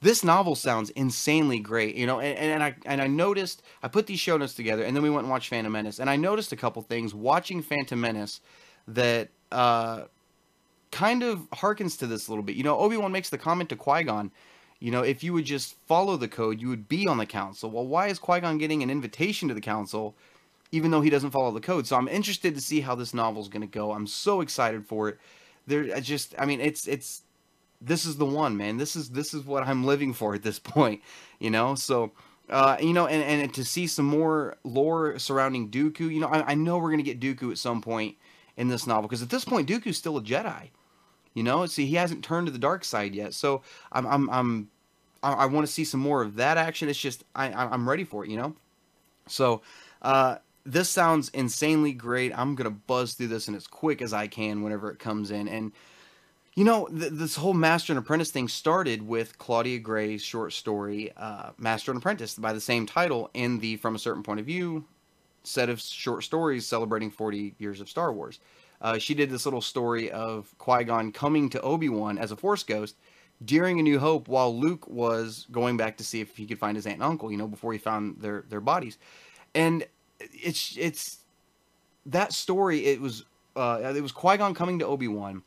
this 0.00 0.24
novel 0.24 0.54
sounds 0.54 0.90
insanely 0.90 1.58
great, 1.58 1.94
you 1.94 2.06
know. 2.06 2.20
And, 2.20 2.38
and 2.38 2.62
I 2.62 2.74
and 2.84 3.00
I 3.00 3.06
noticed 3.06 3.62
I 3.82 3.88
put 3.88 4.06
these 4.06 4.20
show 4.20 4.36
notes 4.36 4.54
together, 4.54 4.82
and 4.82 4.96
then 4.96 5.02
we 5.02 5.10
went 5.10 5.22
and 5.24 5.30
watched 5.30 5.48
Phantom 5.48 5.72
Menace, 5.72 5.98
and 5.98 6.10
I 6.10 6.16
noticed 6.16 6.52
a 6.52 6.56
couple 6.56 6.82
things 6.82 7.14
watching 7.14 7.62
Phantom 7.62 8.00
Menace 8.00 8.40
that 8.88 9.28
uh, 9.50 10.04
kind 10.90 11.22
of 11.22 11.48
harkens 11.50 11.98
to 11.98 12.06
this 12.06 12.28
a 12.28 12.30
little 12.30 12.42
bit. 12.44 12.56
You 12.56 12.64
know, 12.64 12.78
Obi 12.78 12.96
Wan 12.96 13.12
makes 13.12 13.30
the 13.30 13.38
comment 13.38 13.68
to 13.70 13.76
Qui 13.76 14.02
Gon 14.04 14.30
you 14.82 14.90
know, 14.90 15.02
if 15.02 15.22
you 15.22 15.32
would 15.32 15.44
just 15.44 15.76
follow 15.86 16.16
the 16.16 16.26
code, 16.26 16.60
you 16.60 16.68
would 16.68 16.88
be 16.88 17.06
on 17.06 17.16
the 17.16 17.24
council. 17.24 17.70
Well, 17.70 17.86
why 17.86 18.08
is 18.08 18.18
Qui 18.18 18.40
Gon 18.40 18.58
getting 18.58 18.82
an 18.82 18.90
invitation 18.90 19.46
to 19.46 19.54
the 19.54 19.60
council, 19.60 20.16
even 20.72 20.90
though 20.90 21.00
he 21.00 21.10
doesn't 21.10 21.30
follow 21.30 21.50
the 21.50 21.60
code? 21.60 21.86
So 21.86 21.96
I'm 21.96 22.08
interested 22.08 22.54
to 22.54 22.60
see 22.60 22.80
how 22.80 22.94
this 22.94 23.14
novel 23.14 23.40
is 23.42 23.48
going 23.48 23.62
to 23.62 23.66
go. 23.66 23.92
I'm 23.92 24.06
so 24.06 24.40
excited 24.40 24.86
for 24.86 25.08
it. 25.08 25.18
There, 25.66 25.94
I 25.94 26.00
just, 26.00 26.34
I 26.38 26.46
mean, 26.46 26.60
it's 26.60 26.88
it's 26.88 27.22
this 27.80 28.04
is 28.04 28.16
the 28.16 28.26
one, 28.26 28.56
man. 28.56 28.78
This 28.78 28.96
is 28.96 29.10
this 29.10 29.32
is 29.34 29.44
what 29.44 29.66
I'm 29.66 29.84
living 29.84 30.12
for 30.12 30.34
at 30.34 30.42
this 30.42 30.58
point. 30.74 31.02
You 31.38 31.50
know, 31.50 31.74
so. 31.74 32.12
Uh, 32.50 32.76
you 32.80 32.92
know, 32.92 33.06
and, 33.06 33.22
and 33.22 33.54
to 33.54 33.64
see 33.64 33.86
some 33.86 34.04
more 34.04 34.56
lore 34.64 35.18
surrounding 35.18 35.70
Dooku, 35.70 36.12
you 36.12 36.20
know, 36.20 36.26
I, 36.26 36.50
I 36.50 36.54
know 36.54 36.76
we're 36.76 36.90
gonna 36.90 37.04
get 37.04 37.20
Dooku 37.20 37.50
at 37.52 37.56
some 37.56 37.80
point 37.80 38.16
in 38.56 38.68
this 38.68 38.86
novel 38.86 39.02
because 39.02 39.22
at 39.22 39.30
this 39.30 39.44
point 39.44 39.68
Dooku's 39.68 39.96
still 39.96 40.18
a 40.18 40.22
Jedi. 40.22 40.68
You 41.34 41.42
know, 41.42 41.64
see, 41.66 41.86
he 41.86 41.94
hasn't 41.94 42.24
turned 42.24 42.46
to 42.46 42.52
the 42.52 42.58
dark 42.58 42.84
side 42.84 43.14
yet, 43.14 43.32
so 43.32 43.62
I'm 43.90 44.06
I'm 44.06 44.30
I'm 44.30 44.70
I 45.22 45.46
want 45.46 45.66
to 45.66 45.72
see 45.72 45.84
some 45.84 46.00
more 46.00 46.22
of 46.22 46.36
that 46.36 46.58
action. 46.58 46.88
It's 46.88 46.98
just 46.98 47.24
I 47.34 47.52
I'm 47.52 47.88
ready 47.88 48.04
for 48.04 48.24
it. 48.24 48.30
You 48.30 48.36
know, 48.36 48.56
so 49.28 49.62
uh, 50.02 50.38
this 50.64 50.90
sounds 50.90 51.28
insanely 51.30 51.92
great. 51.92 52.36
I'm 52.36 52.54
gonna 52.54 52.70
buzz 52.70 53.14
through 53.14 53.28
this 53.28 53.48
and 53.48 53.56
as 53.56 53.66
quick 53.66 54.02
as 54.02 54.12
I 54.12 54.26
can 54.26 54.62
whenever 54.62 54.90
it 54.90 54.98
comes 54.98 55.30
in. 55.30 55.48
And 55.48 55.72
you 56.54 56.64
know, 56.64 56.86
th- 56.86 57.12
this 57.12 57.36
whole 57.36 57.54
Master 57.54 57.92
and 57.92 57.98
Apprentice 57.98 58.30
thing 58.30 58.46
started 58.46 59.06
with 59.06 59.38
Claudia 59.38 59.78
Gray's 59.78 60.22
short 60.22 60.52
story, 60.52 61.10
uh, 61.16 61.50
Master 61.56 61.90
and 61.90 61.98
Apprentice, 61.98 62.34
by 62.34 62.52
the 62.52 62.60
same 62.60 62.86
title 62.86 63.30
in 63.32 63.58
the 63.58 63.76
From 63.76 63.94
a 63.94 63.98
Certain 63.98 64.22
Point 64.22 64.40
of 64.40 64.46
View 64.46 64.84
set 65.44 65.68
of 65.68 65.80
short 65.80 66.24
stories 66.24 66.66
celebrating 66.66 67.10
40 67.10 67.54
years 67.58 67.80
of 67.80 67.88
Star 67.88 68.12
Wars. 68.12 68.38
Uh, 68.80 68.98
she 68.98 69.14
did 69.14 69.30
this 69.30 69.44
little 69.44 69.60
story 69.60 70.10
of 70.10 70.54
Qui 70.58 70.84
Gon 70.84 71.12
coming 71.12 71.48
to 71.50 71.60
Obi 71.60 71.88
Wan 71.88 72.18
as 72.18 72.32
a 72.32 72.36
Force 72.36 72.62
ghost 72.62 72.96
during 73.44 73.78
A 73.78 73.82
New 73.82 73.98
Hope 73.98 74.28
while 74.28 74.56
Luke 74.56 74.88
was 74.88 75.46
going 75.50 75.76
back 75.76 75.96
to 75.96 76.04
see 76.04 76.20
if 76.20 76.36
he 76.36 76.46
could 76.46 76.58
find 76.58 76.76
his 76.76 76.86
aunt 76.86 76.96
and 76.96 77.02
uncle, 77.02 77.30
you 77.30 77.36
know, 77.36 77.48
before 77.48 77.72
he 77.72 77.78
found 77.78 78.20
their 78.20 78.44
their 78.48 78.60
bodies. 78.60 78.98
And 79.54 79.86
it's 80.32 80.76
it's 80.78 81.18
that 82.06 82.32
story. 82.32 82.86
It 82.86 83.00
was 83.00 83.24
uh, 83.56 83.92
it 83.94 84.02
was 84.02 84.12
Qui 84.12 84.36
Gon 84.36 84.54
coming 84.54 84.78
to 84.78 84.86
Obi 84.86 85.08
Wan, 85.08 85.42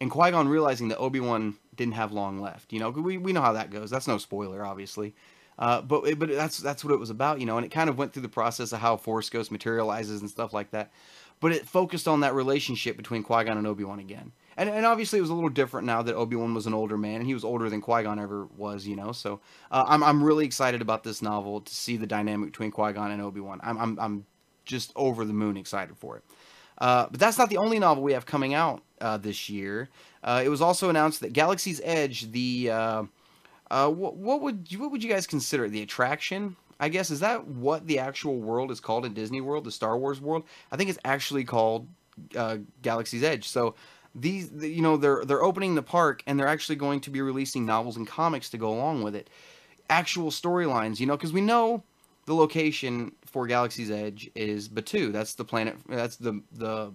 and 0.00 0.10
Qui 0.10 0.30
Gon 0.30 0.48
realizing 0.48 0.88
that 0.88 0.98
Obi 0.98 1.20
Wan 1.20 1.56
didn't 1.76 1.94
have 1.94 2.12
long 2.12 2.40
left. 2.40 2.72
You 2.72 2.80
know, 2.80 2.90
we 2.90 3.18
we 3.18 3.32
know 3.32 3.42
how 3.42 3.52
that 3.52 3.70
goes. 3.70 3.90
That's 3.90 4.08
no 4.08 4.18
spoiler, 4.18 4.64
obviously. 4.64 5.14
Uh, 5.58 5.82
but 5.82 6.18
but 6.18 6.28
that's 6.28 6.58
that's 6.58 6.84
what 6.84 6.94
it 6.94 7.00
was 7.00 7.10
about, 7.10 7.40
you 7.40 7.46
know, 7.46 7.56
and 7.56 7.66
it 7.66 7.70
kind 7.70 7.90
of 7.90 7.98
went 7.98 8.12
through 8.12 8.22
the 8.22 8.28
process 8.28 8.72
of 8.72 8.78
how 8.80 8.96
Force 8.96 9.28
Ghost 9.28 9.50
materializes 9.50 10.20
and 10.20 10.30
stuff 10.30 10.52
like 10.52 10.70
that. 10.70 10.92
But 11.40 11.52
it 11.52 11.66
focused 11.66 12.06
on 12.06 12.20
that 12.20 12.34
relationship 12.34 12.96
between 12.96 13.22
Qui 13.22 13.44
Gon 13.44 13.58
and 13.58 13.66
Obi 13.66 13.84
Wan 13.84 13.98
again 13.98 14.32
and, 14.58 14.68
and 14.68 14.84
obviously 14.84 15.18
it 15.18 15.22
was 15.22 15.30
a 15.30 15.34
little 15.34 15.48
different 15.48 15.86
now 15.86 16.02
that 16.02 16.14
Obi 16.14 16.36
Wan 16.36 16.52
was 16.52 16.66
an 16.66 16.74
older 16.74 16.98
man, 16.98 17.16
and 17.16 17.26
he 17.26 17.32
was 17.32 17.44
older 17.44 17.70
than 17.70 17.80
Qui 17.80 18.02
Gon 18.02 18.18
ever 18.18 18.46
was, 18.56 18.86
you 18.86 18.96
know. 18.96 19.12
So 19.12 19.40
uh, 19.70 19.84
I'm 19.86 20.02
I'm 20.02 20.22
really 20.22 20.44
excited 20.44 20.82
about 20.82 21.04
this 21.04 21.22
novel 21.22 21.60
to 21.60 21.74
see 21.74 21.96
the 21.96 22.06
dynamic 22.06 22.50
between 22.50 22.72
Qui 22.72 22.92
Gon 22.92 23.12
and 23.12 23.22
Obi 23.22 23.40
Wan. 23.40 23.60
I'm, 23.62 23.78
I'm 23.78 23.98
I'm 24.00 24.26
just 24.64 24.92
over 24.96 25.24
the 25.24 25.32
moon 25.32 25.56
excited 25.56 25.96
for 25.96 26.16
it. 26.16 26.24
Uh, 26.78 27.06
but 27.10 27.18
that's 27.18 27.38
not 27.38 27.50
the 27.50 27.56
only 27.56 27.78
novel 27.78 28.02
we 28.02 28.12
have 28.12 28.26
coming 28.26 28.54
out 28.54 28.82
uh, 29.00 29.16
this 29.16 29.48
year. 29.48 29.88
Uh, 30.22 30.42
it 30.44 30.48
was 30.48 30.60
also 30.60 30.90
announced 30.90 31.20
that 31.20 31.32
Galaxy's 31.32 31.80
Edge, 31.84 32.30
the 32.30 32.70
uh, 32.70 33.02
uh, 33.70 33.88
what, 33.88 34.16
what 34.16 34.40
would 34.42 34.70
you, 34.70 34.78
what 34.78 34.90
would 34.90 35.02
you 35.02 35.10
guys 35.10 35.26
consider 35.26 35.68
the 35.68 35.82
attraction? 35.82 36.56
I 36.80 36.88
guess 36.88 37.10
is 37.10 37.20
that 37.20 37.46
what 37.46 37.86
the 37.86 37.98
actual 37.98 38.38
world 38.38 38.70
is 38.70 38.78
called 38.78 39.04
in 39.04 39.12
Disney 39.12 39.40
World, 39.40 39.64
the 39.64 39.72
Star 39.72 39.98
Wars 39.98 40.20
world? 40.20 40.44
I 40.70 40.76
think 40.76 40.90
it's 40.90 40.98
actually 41.04 41.44
called 41.44 41.88
Galaxy's 42.82 43.24
Edge. 43.24 43.48
So 43.48 43.74
these 44.14 44.50
you 44.52 44.82
know 44.82 44.96
they're 44.96 45.24
they're 45.24 45.42
opening 45.42 45.74
the 45.74 45.82
park 45.82 46.22
and 46.26 46.38
they're 46.38 46.48
actually 46.48 46.76
going 46.76 47.00
to 47.00 47.10
be 47.10 47.20
releasing 47.20 47.66
novels 47.66 47.96
and 47.96 48.06
comics 48.06 48.50
to 48.50 48.58
go 48.58 48.70
along 48.70 49.02
with 49.02 49.14
it. 49.14 49.28
Actual 49.90 50.30
storylines 50.30 51.00
you 51.00 51.06
know 51.06 51.16
because 51.16 51.32
we 51.32 51.40
know 51.40 51.82
the 52.26 52.34
location 52.34 53.12
for 53.24 53.46
galaxy's 53.46 53.90
edge 53.90 54.30
is 54.34 54.68
Batuu 54.68 55.12
that's 55.12 55.32
the 55.34 55.44
planet 55.44 55.76
that's 55.88 56.16
the 56.16 56.42
the 56.52 56.92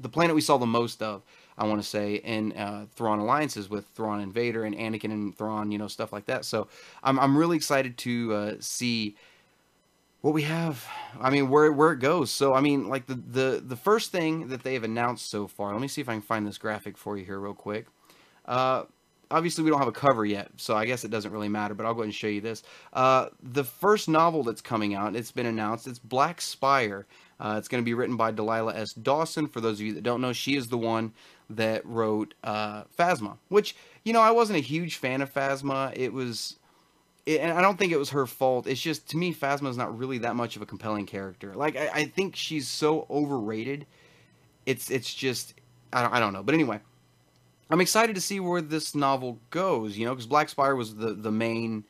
the 0.00 0.08
planet 0.08 0.34
we 0.34 0.40
saw 0.40 0.56
the 0.58 0.66
most 0.66 1.00
of 1.00 1.22
i 1.58 1.64
want 1.64 1.80
to 1.80 1.88
say 1.88 2.16
in 2.16 2.52
uh, 2.54 2.86
thrawn 2.96 3.20
alliances 3.20 3.70
with 3.70 3.86
thrawn 3.94 4.20
and 4.20 4.34
vader 4.34 4.64
and 4.64 4.74
anakin 4.74 5.12
and 5.12 5.38
thrawn 5.38 5.70
you 5.70 5.78
know 5.78 5.86
stuff 5.86 6.12
like 6.12 6.26
that. 6.26 6.44
So 6.44 6.66
i'm, 7.04 7.20
I'm 7.20 7.36
really 7.38 7.56
excited 7.56 7.96
to 7.98 8.34
uh, 8.34 8.54
see 8.58 9.14
what 10.22 10.32
we 10.32 10.42
have 10.42 10.88
i 11.20 11.28
mean 11.28 11.50
where 11.50 11.70
where 11.70 11.92
it 11.92 11.98
goes. 11.98 12.30
So 12.30 12.54
i 12.54 12.60
mean 12.60 12.88
like 12.88 13.06
the 13.06 13.14
the 13.14 13.62
the 13.64 13.76
first 13.76 14.10
thing 14.10 14.48
that 14.48 14.62
they 14.62 14.74
have 14.74 14.84
announced 14.84 15.28
so 15.30 15.46
far 15.46 15.72
let 15.72 15.82
me 15.82 15.88
see 15.88 16.00
if 16.00 16.08
i 16.08 16.12
can 16.12 16.22
find 16.22 16.46
this 16.46 16.58
graphic 16.58 16.96
for 16.96 17.18
you 17.18 17.24
here 17.26 17.38
real 17.38 17.54
quick. 17.54 17.86
Uh 18.46 18.84
obviously 19.30 19.64
we 19.64 19.70
don't 19.70 19.78
have 19.78 19.88
a 19.88 19.92
cover 19.92 20.24
yet 20.24 20.50
so 20.56 20.76
i 20.76 20.84
guess 20.84 21.04
it 21.04 21.10
doesn't 21.10 21.32
really 21.32 21.48
matter 21.48 21.74
but 21.74 21.86
i'll 21.86 21.94
go 21.94 22.00
ahead 22.00 22.06
and 22.06 22.14
show 22.14 22.28
you 22.28 22.40
this. 22.40 22.62
Uh 22.92 23.26
the 23.42 23.64
first 23.64 24.08
novel 24.08 24.42
that's 24.42 24.60
coming 24.60 24.94
out 24.94 25.14
it's 25.16 25.32
been 25.32 25.46
announced 25.46 25.86
it's 25.86 25.98
black 25.98 26.40
spire. 26.40 27.06
Uh, 27.40 27.56
it's 27.58 27.66
going 27.66 27.82
to 27.82 27.84
be 27.84 27.94
written 27.94 28.16
by 28.16 28.30
delilah 28.30 28.72
s. 28.76 28.92
Dawson. 28.92 29.48
For 29.48 29.60
those 29.60 29.80
of 29.80 29.86
you 29.86 29.94
that 29.94 30.04
don't 30.04 30.20
know 30.20 30.32
she 30.32 30.54
is 30.54 30.68
the 30.68 30.78
one 30.78 31.12
that 31.50 31.84
wrote 31.84 32.34
uh 32.44 32.84
phasma 32.96 33.36
which 33.48 33.74
you 34.04 34.12
know 34.12 34.20
i 34.20 34.30
wasn't 34.30 34.56
a 34.56 34.62
huge 34.62 34.96
fan 34.96 35.20
of 35.20 35.34
phasma. 35.34 35.92
It 35.96 36.12
was 36.12 36.58
it, 37.26 37.40
and 37.40 37.52
I 37.52 37.62
don't 37.62 37.78
think 37.78 37.92
it 37.92 37.98
was 37.98 38.10
her 38.10 38.26
fault. 38.26 38.66
It's 38.66 38.80
just 38.80 39.08
to 39.10 39.16
me, 39.16 39.34
Phasma 39.34 39.68
is 39.68 39.76
not 39.76 39.96
really 39.96 40.18
that 40.18 40.36
much 40.36 40.56
of 40.56 40.62
a 40.62 40.66
compelling 40.66 41.06
character. 41.06 41.54
Like 41.54 41.76
I, 41.76 41.90
I 41.92 42.04
think 42.04 42.36
she's 42.36 42.68
so 42.68 43.06
overrated. 43.10 43.86
It's 44.66 44.90
it's 44.90 45.12
just 45.12 45.54
I 45.92 46.02
don't, 46.02 46.12
I 46.12 46.20
don't 46.20 46.32
know. 46.32 46.42
But 46.42 46.54
anyway, 46.54 46.80
I'm 47.70 47.80
excited 47.80 48.14
to 48.14 48.20
see 48.20 48.40
where 48.40 48.60
this 48.60 48.94
novel 48.94 49.38
goes. 49.50 49.96
You 49.96 50.06
know, 50.06 50.12
because 50.12 50.26
Black 50.26 50.48
Spire 50.48 50.76
was 50.76 50.96
the 50.96 51.14
the 51.14 51.32
main 51.32 51.84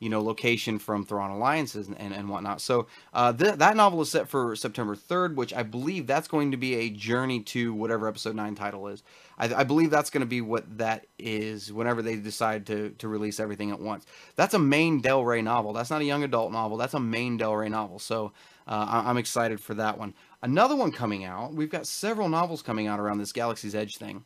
you 0.00 0.08
know, 0.08 0.22
location 0.22 0.78
from 0.78 1.04
Thrawn 1.04 1.30
Alliances 1.30 1.88
and, 1.88 2.14
and, 2.14 2.28
whatnot. 2.28 2.60
So 2.60 2.86
uh, 3.12 3.32
th- 3.32 3.56
that 3.56 3.76
novel 3.76 4.00
is 4.00 4.10
set 4.10 4.28
for 4.28 4.54
September 4.54 4.94
3rd, 4.94 5.34
which 5.34 5.52
I 5.52 5.64
believe 5.64 6.06
that's 6.06 6.28
going 6.28 6.52
to 6.52 6.56
be 6.56 6.76
a 6.76 6.90
journey 6.90 7.40
to 7.44 7.74
whatever 7.74 8.06
episode 8.06 8.36
9 8.36 8.54
title 8.54 8.86
is. 8.86 9.02
I, 9.38 9.52
I 9.52 9.64
believe 9.64 9.90
that's 9.90 10.10
going 10.10 10.20
to 10.20 10.26
be 10.26 10.40
what 10.40 10.78
that 10.78 11.06
is 11.18 11.72
whenever 11.72 12.00
they 12.00 12.14
decide 12.14 12.66
to, 12.66 12.90
to 12.90 13.08
release 13.08 13.40
everything 13.40 13.72
at 13.72 13.80
once. 13.80 14.06
That's 14.36 14.54
a 14.54 14.58
main 14.58 15.00
Del 15.00 15.24
Rey 15.24 15.42
novel. 15.42 15.72
That's 15.72 15.90
not 15.90 16.00
a 16.00 16.04
young 16.04 16.22
adult 16.22 16.52
novel. 16.52 16.76
That's 16.76 16.94
a 16.94 17.00
main 17.00 17.36
Del 17.36 17.56
Rey 17.56 17.68
novel. 17.68 17.98
So 17.98 18.32
uh, 18.68 18.86
I- 18.88 19.10
I'm 19.10 19.16
excited 19.16 19.60
for 19.60 19.74
that 19.74 19.98
one. 19.98 20.14
Another 20.42 20.76
one 20.76 20.92
coming 20.92 21.24
out. 21.24 21.54
We've 21.54 21.70
got 21.70 21.88
several 21.88 22.28
novels 22.28 22.62
coming 22.62 22.86
out 22.86 23.00
around 23.00 23.18
this 23.18 23.32
Galaxy's 23.32 23.74
Edge 23.74 23.96
thing. 23.96 24.24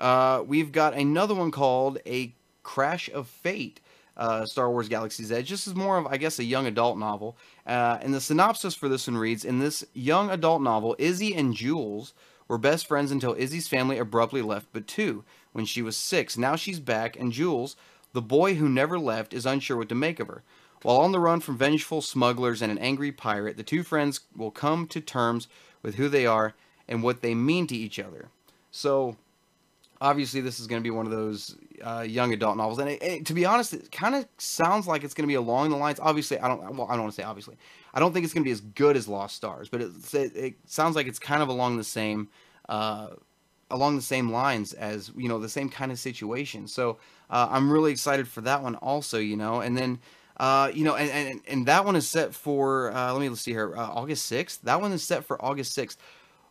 Uh, 0.00 0.42
we've 0.46 0.70
got 0.70 0.92
another 0.92 1.34
one 1.34 1.50
called 1.50 1.98
A 2.06 2.34
Crash 2.62 3.08
of 3.08 3.26
Fate 3.26 3.80
uh, 4.18 4.44
Star 4.44 4.70
Wars 4.70 4.88
Galaxy's 4.88 5.32
Edge. 5.32 5.48
This 5.48 5.66
is 5.66 5.74
more 5.74 5.96
of, 5.96 6.06
I 6.06 6.16
guess, 6.16 6.38
a 6.38 6.44
young 6.44 6.66
adult 6.66 6.98
novel. 6.98 7.36
Uh, 7.66 7.98
and 8.02 8.12
the 8.12 8.20
synopsis 8.20 8.74
for 8.74 8.88
this 8.88 9.06
one 9.06 9.16
reads 9.16 9.44
In 9.44 9.58
this 9.58 9.84
young 9.94 10.30
adult 10.30 10.60
novel, 10.60 10.96
Izzy 10.98 11.34
and 11.34 11.54
Jules 11.54 12.14
were 12.48 12.58
best 12.58 12.86
friends 12.86 13.12
until 13.12 13.34
Izzy's 13.38 13.68
family 13.68 13.98
abruptly 13.98 14.42
left 14.42 14.72
Batuu 14.72 15.22
when 15.52 15.64
she 15.64 15.82
was 15.82 15.96
six. 15.96 16.36
Now 16.36 16.56
she's 16.56 16.80
back, 16.80 17.18
and 17.18 17.32
Jules, 17.32 17.76
the 18.12 18.22
boy 18.22 18.54
who 18.54 18.68
never 18.68 18.98
left, 18.98 19.32
is 19.32 19.46
unsure 19.46 19.76
what 19.76 19.88
to 19.90 19.94
make 19.94 20.18
of 20.18 20.28
her. 20.28 20.42
While 20.82 20.98
on 20.98 21.12
the 21.12 21.20
run 21.20 21.40
from 21.40 21.58
vengeful 21.58 22.02
smugglers 22.02 22.62
and 22.62 22.70
an 22.70 22.78
angry 22.78 23.12
pirate, 23.12 23.56
the 23.56 23.62
two 23.62 23.82
friends 23.82 24.20
will 24.36 24.50
come 24.50 24.86
to 24.88 25.00
terms 25.00 25.48
with 25.82 25.96
who 25.96 26.08
they 26.08 26.24
are 26.24 26.54
and 26.88 27.02
what 27.02 27.20
they 27.20 27.34
mean 27.34 27.66
to 27.66 27.76
each 27.76 27.98
other. 27.98 28.28
So, 28.70 29.16
obviously 30.00 30.40
this 30.40 30.60
is 30.60 30.66
going 30.66 30.80
to 30.80 30.86
be 30.86 30.94
one 30.94 31.06
of 31.06 31.12
those 31.12 31.56
uh, 31.82 32.02
young 32.02 32.32
adult 32.32 32.56
novels 32.56 32.78
and 32.78 32.88
it, 32.88 33.02
it, 33.02 33.26
to 33.26 33.34
be 33.34 33.44
honest 33.44 33.74
it 33.74 33.90
kind 33.90 34.14
of 34.14 34.26
sounds 34.38 34.86
like 34.86 35.04
it's 35.04 35.14
going 35.14 35.24
to 35.24 35.28
be 35.28 35.34
along 35.34 35.70
the 35.70 35.76
lines 35.76 35.98
obviously 36.00 36.38
i 36.38 36.48
don't 36.48 36.60
well 36.76 36.86
i 36.88 36.92
don't 36.92 37.02
want 37.02 37.14
to 37.14 37.20
say 37.20 37.22
obviously 37.22 37.56
i 37.94 38.00
don't 38.00 38.12
think 38.12 38.24
it's 38.24 38.34
going 38.34 38.42
to 38.42 38.48
be 38.48 38.52
as 38.52 38.60
good 38.60 38.96
as 38.96 39.08
lost 39.08 39.36
stars 39.36 39.68
but 39.68 39.80
it, 39.80 39.90
it, 40.12 40.54
sounds 40.66 40.96
like 40.96 41.06
it's 41.06 41.18
kind 41.18 41.42
of 41.42 41.48
along 41.48 41.76
the 41.76 41.84
same 41.84 42.28
uh, 42.68 43.08
along 43.70 43.96
the 43.96 44.02
same 44.02 44.30
lines 44.30 44.72
as 44.74 45.10
you 45.16 45.28
know 45.28 45.38
the 45.38 45.48
same 45.48 45.68
kind 45.68 45.92
of 45.92 45.98
situation 45.98 46.66
so 46.66 46.98
uh, 47.30 47.48
i'm 47.50 47.70
really 47.70 47.92
excited 47.92 48.26
for 48.26 48.40
that 48.40 48.62
one 48.62 48.74
also 48.76 49.18
you 49.18 49.36
know 49.36 49.60
and 49.60 49.76
then 49.76 49.98
uh, 50.38 50.70
you 50.72 50.84
know, 50.84 50.94
and, 50.94 51.10
and 51.10 51.40
and 51.48 51.66
that 51.66 51.84
one 51.84 51.96
is 51.96 52.08
set 52.08 52.32
for 52.32 52.92
uh, 52.94 53.12
let 53.12 53.20
me 53.20 53.34
see 53.34 53.50
here, 53.50 53.74
uh, 53.76 53.88
August 53.88 54.26
sixth. 54.26 54.62
That 54.62 54.80
one 54.80 54.92
is 54.92 55.02
set 55.02 55.24
for 55.24 55.44
August 55.44 55.74
sixth. 55.74 55.98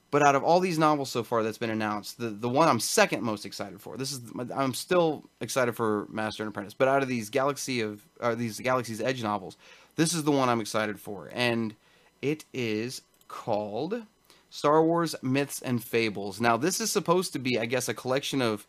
But 0.10 0.22
out 0.22 0.36
of 0.36 0.44
all 0.44 0.60
these 0.62 0.80
novels 0.80 1.10
so 1.10 1.24
far 1.24 1.44
that's 1.44 1.58
been 1.58 1.70
announced, 1.70 2.18
the, 2.18 2.30
the 2.30 2.48
one 2.48 2.70
I'm 2.70 2.80
second 2.80 3.24
most 3.24 3.46
excited 3.46 3.82
for. 3.82 3.98
This 3.98 4.14
is 4.14 4.22
I'm 4.56 4.74
still 4.74 5.26
excited 5.42 5.76
for 5.76 6.08
Master 6.10 6.44
and 6.44 6.50
Apprentice, 6.50 6.74
but 6.74 6.88
out 6.88 7.04
of 7.04 7.10
these 7.10 7.30
Galaxy 7.30 7.82
of 7.82 8.06
or 8.22 8.36
these 8.36 8.60
Galaxy's 8.60 9.02
Edge 9.02 9.22
novels, 9.22 9.58
this 9.98 10.14
is 10.14 10.24
the 10.24 10.32
one 10.32 10.48
I'm 10.48 10.62
excited 10.62 11.00
for, 11.00 11.30
and 11.34 11.76
it 12.22 12.46
is 12.54 13.02
called 13.28 14.04
Star 14.50 14.82
Wars 14.84 15.14
Myths 15.22 15.62
and 15.62 15.84
Fables. 15.84 16.40
Now, 16.40 16.56
this 16.56 16.80
is 16.80 16.90
supposed 16.90 17.34
to 17.34 17.40
be, 17.40 17.60
I 17.60 17.66
guess, 17.66 17.90
a 17.90 17.94
collection 17.94 18.42
of 18.42 18.66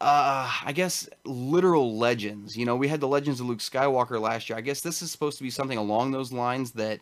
uh, 0.00 0.50
I 0.64 0.72
guess 0.72 1.08
literal 1.24 1.98
legends. 1.98 2.56
You 2.56 2.64
know, 2.64 2.76
we 2.76 2.88
had 2.88 3.00
the 3.00 3.08
legends 3.08 3.40
of 3.40 3.46
Luke 3.46 3.58
Skywalker 3.58 4.20
last 4.20 4.48
year. 4.48 4.56
I 4.56 4.62
guess 4.62 4.80
this 4.80 5.02
is 5.02 5.10
supposed 5.10 5.38
to 5.38 5.44
be 5.44 5.50
something 5.50 5.78
along 5.78 6.12
those 6.12 6.32
lines 6.32 6.72
that 6.72 7.00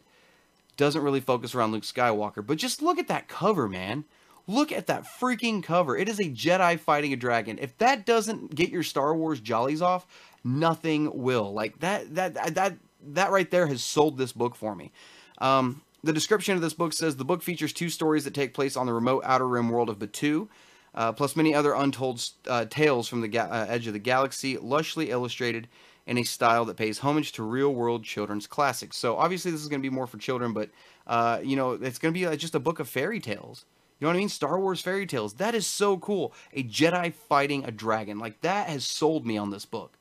doesn't 0.76 1.02
really 1.02 1.20
focus 1.20 1.54
around 1.54 1.72
Luke 1.72 1.84
Skywalker. 1.84 2.46
But 2.46 2.58
just 2.58 2.82
look 2.82 2.98
at 2.98 3.08
that 3.08 3.28
cover, 3.28 3.68
man. 3.68 4.04
Look 4.46 4.70
at 4.70 4.86
that 4.86 5.04
freaking 5.04 5.62
cover. 5.62 5.96
It 5.96 6.08
is 6.08 6.20
a 6.20 6.24
Jedi 6.24 6.78
fighting 6.78 7.12
a 7.12 7.16
dragon. 7.16 7.58
If 7.60 7.76
that 7.78 8.06
doesn't 8.06 8.54
get 8.54 8.70
your 8.70 8.84
Star 8.84 9.14
Wars 9.14 9.40
jollies 9.40 9.82
off, 9.82 10.06
nothing 10.44 11.10
will. 11.22 11.52
Like 11.52 11.80
that 11.80 12.14
that 12.14 12.54
that 12.54 12.76
that 13.08 13.30
right 13.30 13.50
there 13.50 13.66
has 13.66 13.82
sold 13.82 14.18
this 14.18 14.32
book 14.32 14.54
for 14.54 14.74
me. 14.74 14.92
Um, 15.38 15.82
the 16.04 16.12
description 16.12 16.54
of 16.54 16.62
this 16.62 16.74
book 16.74 16.92
says 16.92 17.16
the 17.16 17.24
book 17.24 17.42
features 17.42 17.72
two 17.72 17.88
stories 17.88 18.24
that 18.24 18.34
take 18.34 18.54
place 18.54 18.76
on 18.76 18.86
the 18.86 18.92
remote 18.92 19.22
outer 19.24 19.48
rim 19.48 19.68
world 19.68 19.88
of 19.88 19.98
Batuu 19.98 20.48
uh, 20.96 21.12
plus 21.12 21.36
many 21.36 21.54
other 21.54 21.74
untold 21.74 22.22
uh, 22.48 22.64
tales 22.64 23.06
from 23.06 23.20
the 23.20 23.28
ga- 23.28 23.48
uh, 23.50 23.66
edge 23.68 23.86
of 23.86 23.92
the 23.92 23.98
galaxy, 23.98 24.56
lushly 24.56 25.08
illustrated 25.08 25.68
in 26.06 26.18
a 26.18 26.22
style 26.22 26.64
that 26.64 26.76
pays 26.76 26.98
homage 26.98 27.32
to 27.32 27.42
real-world 27.42 28.04
children's 28.04 28.46
classics. 28.46 28.96
So 28.96 29.16
obviously 29.16 29.50
this 29.50 29.60
is 29.60 29.68
going 29.68 29.80
to 29.80 29.88
be 29.88 29.94
more 29.94 30.06
for 30.06 30.18
children, 30.18 30.52
but 30.52 30.70
uh, 31.06 31.40
you 31.42 31.56
know 31.56 31.72
it's 31.72 31.98
going 31.98 32.14
to 32.14 32.30
be 32.30 32.36
just 32.36 32.54
a 32.54 32.60
book 32.60 32.80
of 32.80 32.88
fairy 32.88 33.20
tales. 33.20 33.64
You 33.98 34.04
know 34.04 34.10
what 34.10 34.16
I 34.16 34.20
mean? 34.20 34.28
Star 34.28 34.60
Wars 34.60 34.80
fairy 34.80 35.06
tales. 35.06 35.34
That 35.34 35.54
is 35.54 35.66
so 35.66 35.96
cool. 35.96 36.34
A 36.52 36.62
Jedi 36.62 37.14
fighting 37.14 37.64
a 37.64 37.70
dragon. 37.70 38.18
Like 38.18 38.40
that 38.42 38.68
has 38.68 38.84
sold 38.84 39.26
me 39.26 39.38
on 39.38 39.50
this 39.50 39.64
book. 39.64 39.96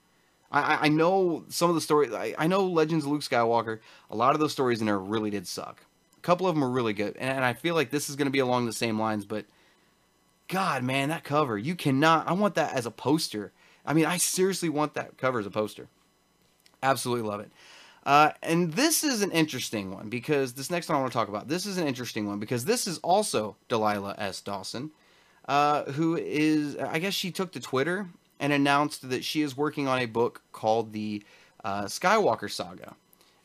I, 0.52 0.86
I 0.86 0.88
know 0.90 1.44
some 1.50 1.70
of 1.70 1.76
the 1.76 1.82
stories. 1.82 2.14
I, 2.14 2.36
I, 2.38 2.48
know 2.48 2.66
Legends 2.66 3.06
of 3.06 3.12
Luke 3.12 3.22
Skywalker. 3.22 3.80
A 4.10 4.16
lot 4.16 4.34
of 4.34 4.40
those 4.40 4.52
stories 4.52 4.80
in 4.80 4.86
there 4.86 5.00
really 5.00 5.30
did 5.30 5.48
suck. 5.48 5.82
A 6.18 6.22
couple 6.22 6.48
of 6.48 6.56
them 6.56 6.64
are 6.64 6.70
really 6.70 6.94
good, 6.94 7.16
and, 7.18 7.38
and 7.38 7.46
I 7.46 7.54
feel 7.54 7.76
like 7.76 7.90
this 7.90 8.10
is 8.10 8.16
going 8.16 8.28
to 8.28 8.32
be 8.32 8.40
along 8.40 8.66
the 8.66 8.74
same 8.74 9.00
lines. 9.00 9.26
But 9.26 9.46
God, 10.48 10.84
man, 10.84 11.10
that 11.10 11.24
cover. 11.24 11.58
You 11.58 11.76
cannot. 11.76 12.28
I 12.28 12.34
want 12.34 12.56
that 12.56 12.74
as 12.74 12.86
a 12.86 12.92
poster. 12.92 13.52
I 13.86 13.94
mean, 13.94 14.06
I 14.06 14.18
seriously 14.18 14.70
want 14.70 14.94
that 14.96 15.18
cover 15.18 15.40
as 15.40 15.46
a 15.46 15.52
poster. 15.52 15.88
Absolutely 16.82 17.28
love 17.28 17.40
it. 17.40 17.52
Uh, 18.06 18.32
and 18.44 18.74
this 18.74 19.04
is 19.04 19.22
an 19.24 19.32
interesting 19.32 19.92
one 19.92 20.10
because 20.10 20.54
this 20.54 20.70
next 20.70 20.90
one 20.90 20.98
I 20.98 21.02
want 21.02 21.12
to 21.12 21.18
talk 21.18 21.28
about. 21.28 21.48
This 21.48 21.66
is 21.66 21.78
an 21.78 21.88
interesting 21.88 22.28
one 22.28 22.40
because 22.40 22.66
this 22.66 22.86
is 22.86 23.00
also 23.00 23.56
Delilah 23.68 24.16
S. 24.18 24.42
Dawson, 24.42 24.92
uh, 25.48 25.84
who 25.92 26.16
is, 26.16 26.78
I 26.78 27.00
guess 27.00 27.14
she 27.16 27.32
took 27.32 27.52
to 27.54 27.60
Twitter 27.60 28.08
and 28.40 28.54
announced 28.54 29.10
that 29.10 29.24
she 29.24 29.42
is 29.42 29.58
working 29.58 29.88
on 29.88 30.00
a 30.00 30.06
book 30.06 30.42
called 30.52 30.94
the 30.94 31.24
uh, 31.64 31.86
Skywalker 31.86 32.52
Saga. 32.52 32.96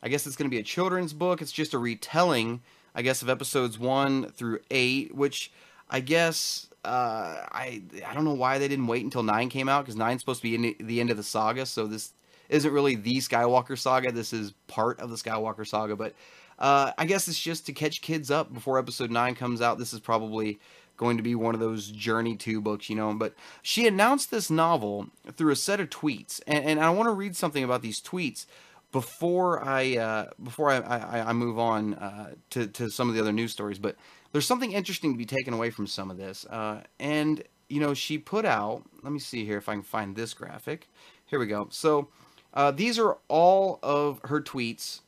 I 0.03 0.09
guess 0.09 0.27
it's 0.27 0.37
going 0.37 0.51
to 0.51 0.55
be 0.55 0.61
a 0.61 0.65
children's 0.65 1.13
book. 1.13 1.41
It's 1.41 1.53
just 1.53 1.75
a 1.75 1.79
retelling, 1.79 2.61
I 2.95 3.03
guess, 3.03 3.23
of 3.23 3.31
episodes 3.31 3.79
one 3.79 4.31
through 4.31 4.61
eight, 4.71 5.15
which 5.15 5.53
I 5.89 6.01
guess 6.01 6.69
uh, 6.85 7.47
I 7.53 7.83
I 8.07 8.15
don't 8.15 8.25
know 8.25 8.35
why 8.35 8.59
they 8.59 8.69
didn't 8.69 8.87
wait 8.87 9.05
until 9.05 9.23
nine 9.23 9.49
came 9.49 9.69
out 9.69 9.85
because 9.85 9.97
nine's 9.97 10.23
supposed 10.23 10.43
to 10.43 10.49
be 10.49 10.55
in 10.55 10.87
the 10.87 11.01
end 11.01 11.11
of 11.11 11.17
the 11.17 11.23
saga. 11.23 11.67
So 11.67 11.87
this 11.87 12.13
isn't 12.49 12.73
really 12.73 12.97
the 12.97 13.19
Skywalker 13.19 13.79
saga. 13.79 14.13
This 14.13 14.33
is 14.33 14.53
part 14.67 14.99
of 15.01 15.11
the 15.11 15.17
Skywalker 15.17 15.67
saga, 15.67 15.97
but 15.97 16.15
uh, 16.59 16.93
I 16.99 17.07
guess 17.07 17.29
it's 17.29 17.39
just 17.39 17.67
to 17.67 17.73
catch 17.73 18.03
kids 18.03 18.31
up 18.31 18.53
before 18.53 18.79
Episode 18.79 19.11
nine 19.11 19.35
comes 19.35 19.61
out. 19.63 19.79
This 19.79 19.93
is 19.93 20.01
probably 20.01 20.59
going 20.97 21.17
to 21.17 21.23
be 21.23 21.35
one 21.35 21.55
of 21.55 21.61
those 21.61 21.89
Journey 21.89 22.37
to 22.37 22.61
books, 22.61 22.91
you 22.91 22.97
know. 22.97 23.13
But 23.15 23.35
she 23.63 23.87
announced 23.87 24.31
this 24.31 24.51
novel 24.51 25.09
through 25.33 25.53
a 25.53 25.57
set 25.57 25.81
of 25.81 25.89
tweets, 25.91 26.41
and, 26.47 26.65
and 26.65 26.81
I 26.81 26.91
want 26.91 27.07
to 27.07 27.13
read 27.13 27.37
something 27.37 27.65
about 27.65 27.83
these 27.83 28.01
tweets 28.01 28.47
before 28.93 29.65
I 29.65 29.97
uh, 29.97 30.27
before 30.43 30.71
I, 30.71 30.79
I, 30.79 31.31
I 31.31 31.33
move 31.33 31.59
on 31.59 31.95
uh, 31.95 32.35
to 32.51 32.67
to 32.67 32.91
some 32.91 33.09
of 33.09 33.15
the 33.15 33.21
other 33.21 33.33
news 33.33 33.53
stories. 33.53 33.79
But 33.79 33.97
there's 34.33 34.47
something 34.47 34.73
interesting 34.73 35.13
to 35.13 35.19
be 35.19 35.27
taken 35.27 35.55
away 35.55 35.71
from 35.71 35.87
some 35.87 36.11
of 36.11 36.17
this. 36.17 36.47
Uh, 36.47 36.83
and, 36.99 37.43
you 37.69 37.81
know, 37.81 37.95
she 37.95 38.19
put 38.19 38.45
out, 38.45 38.83
let 39.03 39.13
me 39.13 39.19
see 39.19 39.45
here 39.45 39.59
if 39.59 39.69
I 39.69 39.75
can 39.75 39.83
find 39.83 40.15
this 40.15 40.35
graphic. 40.35 40.89
Here 41.27 41.39
we 41.39 41.47
go. 41.47 41.69
So 41.71 42.09
uh, 42.55 42.71
these 42.71 42.99
are 42.99 43.19
all 43.29 43.79
of 43.83 44.21
her 44.25 44.41
tweets, 44.41 45.01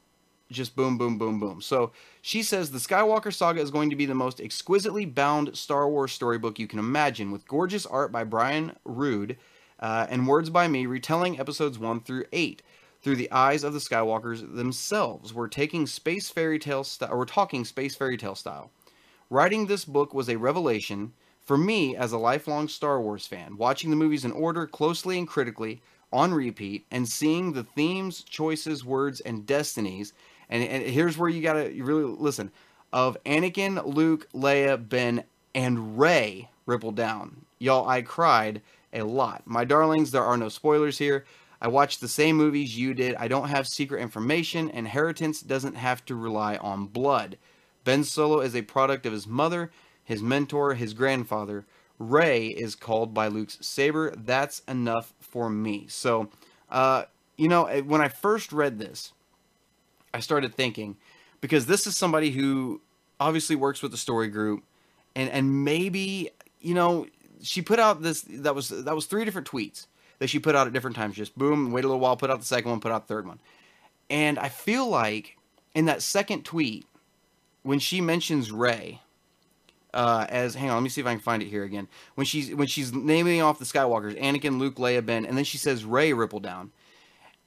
just 0.50 0.76
boom, 0.76 0.98
boom, 0.98 1.18
boom, 1.18 1.40
boom. 1.40 1.60
So 1.60 1.92
she 2.20 2.42
says 2.42 2.70
the 2.70 2.78
Skywalker 2.78 3.32
saga 3.32 3.60
is 3.60 3.70
going 3.70 3.90
to 3.90 3.96
be 3.96 4.06
the 4.06 4.14
most 4.14 4.40
exquisitely 4.40 5.04
bound 5.04 5.56
Star 5.56 5.88
Wars 5.88 6.12
storybook 6.12 6.58
you 6.58 6.66
can 6.66 6.78
imagine, 6.78 7.30
with 7.30 7.48
gorgeous 7.48 7.86
art 7.86 8.12
by 8.12 8.24
Brian 8.24 8.76
Rood 8.84 9.38
uh, 9.80 10.06
and 10.08 10.28
words 10.28 10.50
by 10.50 10.68
me 10.68 10.86
retelling 10.86 11.40
episodes 11.40 11.78
1 11.78 12.00
through 12.00 12.24
8 12.32 12.62
through 13.02 13.16
the 13.16 13.30
eyes 13.32 13.64
of 13.64 13.72
the 13.72 13.80
Skywalkers 13.80 14.54
themselves. 14.54 15.34
We're 15.34 15.48
taking 15.48 15.86
space 15.86 16.30
fairy 16.30 16.58
tale 16.58 16.86
we're 17.10 17.24
talking 17.24 17.64
space 17.64 17.96
fairy 17.96 18.16
tale 18.16 18.36
style. 18.36 18.70
Writing 19.32 19.66
this 19.66 19.86
book 19.86 20.12
was 20.12 20.28
a 20.28 20.36
revelation 20.36 21.14
for 21.40 21.56
me 21.56 21.96
as 21.96 22.12
a 22.12 22.18
lifelong 22.18 22.68
Star 22.68 23.00
Wars 23.00 23.26
fan, 23.26 23.56
watching 23.56 23.88
the 23.88 23.96
movies 23.96 24.26
in 24.26 24.32
order, 24.32 24.66
closely 24.66 25.16
and 25.16 25.26
critically, 25.26 25.80
on 26.12 26.34
repeat, 26.34 26.84
and 26.90 27.08
seeing 27.08 27.54
the 27.54 27.64
themes, 27.64 28.24
choices, 28.24 28.84
words, 28.84 29.20
and 29.20 29.46
destinies. 29.46 30.12
And, 30.50 30.62
and 30.62 30.82
here's 30.82 31.16
where 31.16 31.30
you 31.30 31.40
gotta 31.40 31.72
really 31.78 32.04
listen 32.04 32.50
of 32.92 33.16
Anakin, 33.24 33.82
Luke, 33.86 34.28
Leia, 34.34 34.86
Ben, 34.86 35.24
and 35.54 35.98
Rey 35.98 36.50
ripple 36.66 36.92
down. 36.92 37.46
Y'all, 37.58 37.88
I 37.88 38.02
cried 38.02 38.60
a 38.92 39.00
lot. 39.00 39.44
My 39.46 39.64
darlings, 39.64 40.10
there 40.10 40.22
are 40.22 40.36
no 40.36 40.50
spoilers 40.50 40.98
here. 40.98 41.24
I 41.58 41.68
watched 41.68 42.02
the 42.02 42.06
same 42.06 42.36
movies 42.36 42.76
you 42.76 42.92
did. 42.92 43.14
I 43.14 43.28
don't 43.28 43.48
have 43.48 43.66
secret 43.66 44.02
information. 44.02 44.68
Inheritance 44.68 45.40
doesn't 45.40 45.76
have 45.76 46.04
to 46.04 46.16
rely 46.16 46.56
on 46.56 46.84
blood. 46.84 47.38
Ben 47.84 48.04
Solo 48.04 48.40
is 48.40 48.54
a 48.54 48.62
product 48.62 49.06
of 49.06 49.12
his 49.12 49.26
mother, 49.26 49.70
his 50.04 50.22
mentor, 50.22 50.74
his 50.74 50.94
grandfather. 50.94 51.64
Rey 51.98 52.48
is 52.48 52.74
called 52.74 53.14
by 53.14 53.28
Luke's 53.28 53.58
saber. 53.60 54.12
That's 54.16 54.60
enough 54.68 55.14
for 55.20 55.48
me. 55.48 55.86
So, 55.88 56.30
uh, 56.70 57.04
you 57.36 57.48
know, 57.48 57.66
eh, 57.66 57.80
when 57.80 58.00
I 58.00 58.08
first 58.08 58.52
read 58.52 58.78
this, 58.78 59.12
I 60.14 60.20
started 60.20 60.54
thinking 60.54 60.96
because 61.40 61.66
this 61.66 61.86
is 61.86 61.96
somebody 61.96 62.30
who 62.30 62.80
obviously 63.20 63.56
works 63.56 63.82
with 63.82 63.92
the 63.92 63.98
story 63.98 64.28
group, 64.28 64.64
and 65.14 65.30
and 65.30 65.64
maybe 65.64 66.30
you 66.60 66.74
know 66.74 67.06
she 67.42 67.62
put 67.62 67.78
out 67.78 68.02
this 68.02 68.22
that 68.28 68.54
was 68.54 68.68
that 68.68 68.94
was 68.94 69.06
three 69.06 69.24
different 69.24 69.48
tweets 69.48 69.86
that 70.18 70.28
she 70.28 70.38
put 70.38 70.54
out 70.54 70.66
at 70.66 70.72
different 70.72 70.96
times. 70.96 71.16
Just 71.16 71.36
boom, 71.36 71.72
wait 71.72 71.84
a 71.84 71.88
little 71.88 72.00
while, 72.00 72.16
put 72.16 72.30
out 72.30 72.40
the 72.40 72.46
second 72.46 72.70
one, 72.70 72.80
put 72.80 72.92
out 72.92 73.06
the 73.06 73.14
third 73.14 73.26
one. 73.26 73.40
And 74.10 74.38
I 74.38 74.48
feel 74.48 74.88
like 74.88 75.36
in 75.74 75.86
that 75.86 76.02
second 76.02 76.44
tweet, 76.44 76.86
when 77.62 77.78
she 77.78 78.00
mentions 78.00 78.50
Rey 78.50 79.00
uh, 79.94 80.26
as 80.28 80.54
hang 80.54 80.70
on, 80.70 80.76
let 80.76 80.82
me 80.82 80.88
see 80.88 81.00
if 81.00 81.06
I 81.06 81.12
can 81.12 81.20
find 81.20 81.42
it 81.42 81.48
here 81.48 81.64
again. 81.64 81.88
When 82.14 82.24
she's 82.24 82.54
when 82.54 82.66
she's 82.66 82.92
naming 82.92 83.42
off 83.42 83.58
the 83.58 83.64
Skywalkers, 83.64 84.20
Anakin, 84.20 84.58
Luke, 84.58 84.76
Leia, 84.76 85.04
Ben, 85.04 85.26
and 85.26 85.36
then 85.36 85.44
she 85.44 85.58
says 85.58 85.84
Rey 85.84 86.12
Ripple 86.12 86.40
down. 86.40 86.72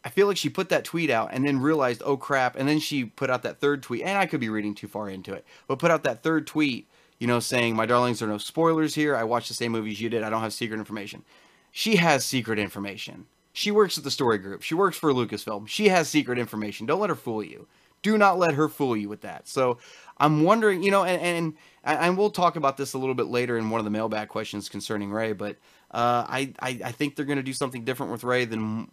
I 0.03 0.09
feel 0.09 0.27
like 0.27 0.37
she 0.37 0.49
put 0.49 0.69
that 0.69 0.83
tweet 0.83 1.09
out 1.09 1.29
and 1.33 1.47
then 1.47 1.59
realized, 1.59 2.03
oh 2.05 2.15
crap, 2.15 2.55
and 2.55 2.69
then 2.69 2.79
she 2.79 3.05
put 3.05 3.31
out 3.31 3.41
that 3.41 3.59
third 3.59 3.81
tweet, 3.81 4.03
and 4.03 4.19
I 4.19 4.27
could 4.27 4.39
be 4.39 4.49
reading 4.49 4.75
too 4.75 4.87
far 4.87 5.09
into 5.09 5.33
it, 5.33 5.43
but 5.67 5.79
put 5.79 5.89
out 5.89 6.03
that 6.03 6.21
third 6.21 6.45
tweet, 6.45 6.87
you 7.17 7.25
know, 7.25 7.39
saying, 7.39 7.75
My 7.75 7.87
darlings, 7.87 8.19
there 8.19 8.29
are 8.29 8.31
no 8.31 8.37
spoilers 8.37 8.93
here. 8.93 9.15
I 9.15 9.23
watched 9.23 9.47
the 9.47 9.55
same 9.55 9.71
movies 9.71 9.99
you 9.99 10.09
did. 10.09 10.21
I 10.21 10.29
don't 10.29 10.41
have 10.41 10.53
secret 10.53 10.77
information. 10.77 11.23
She 11.71 11.95
has 11.95 12.23
secret 12.23 12.59
information. 12.59 13.25
She 13.51 13.71
works 13.71 13.97
at 13.97 14.03
the 14.03 14.11
story 14.11 14.37
group. 14.37 14.61
She 14.61 14.75
works 14.75 14.97
for 14.97 15.11
Lucasfilm. 15.11 15.67
She 15.67 15.87
has 15.87 16.07
secret 16.07 16.37
information. 16.37 16.85
Don't 16.85 16.99
let 16.99 17.09
her 17.09 17.15
fool 17.15 17.43
you. 17.43 17.67
Do 18.05 18.19
not 18.19 18.37
let 18.37 18.53
her 18.53 18.69
fool 18.69 18.95
you 18.95 19.09
with 19.09 19.21
that. 19.21 19.47
So 19.47 19.79
I'm 20.19 20.43
wondering, 20.43 20.83
you 20.83 20.91
know, 20.91 21.03
and, 21.03 21.19
and 21.19 21.53
and 21.83 22.15
we'll 22.15 22.29
talk 22.29 22.55
about 22.55 22.77
this 22.77 22.93
a 22.93 22.99
little 22.99 23.15
bit 23.15 23.25
later 23.25 23.57
in 23.57 23.71
one 23.71 23.79
of 23.79 23.85
the 23.85 23.89
mailbag 23.89 24.27
questions 24.27 24.69
concerning 24.69 25.11
Rey, 25.11 25.33
but 25.33 25.55
uh, 25.89 26.23
I, 26.29 26.53
I 26.59 26.79
I 26.85 26.91
think 26.91 27.15
they're 27.15 27.25
going 27.25 27.37
to 27.37 27.43
do 27.43 27.51
something 27.51 27.83
different 27.83 28.11
with 28.11 28.23
Rey 28.23 28.45
than 28.45 28.91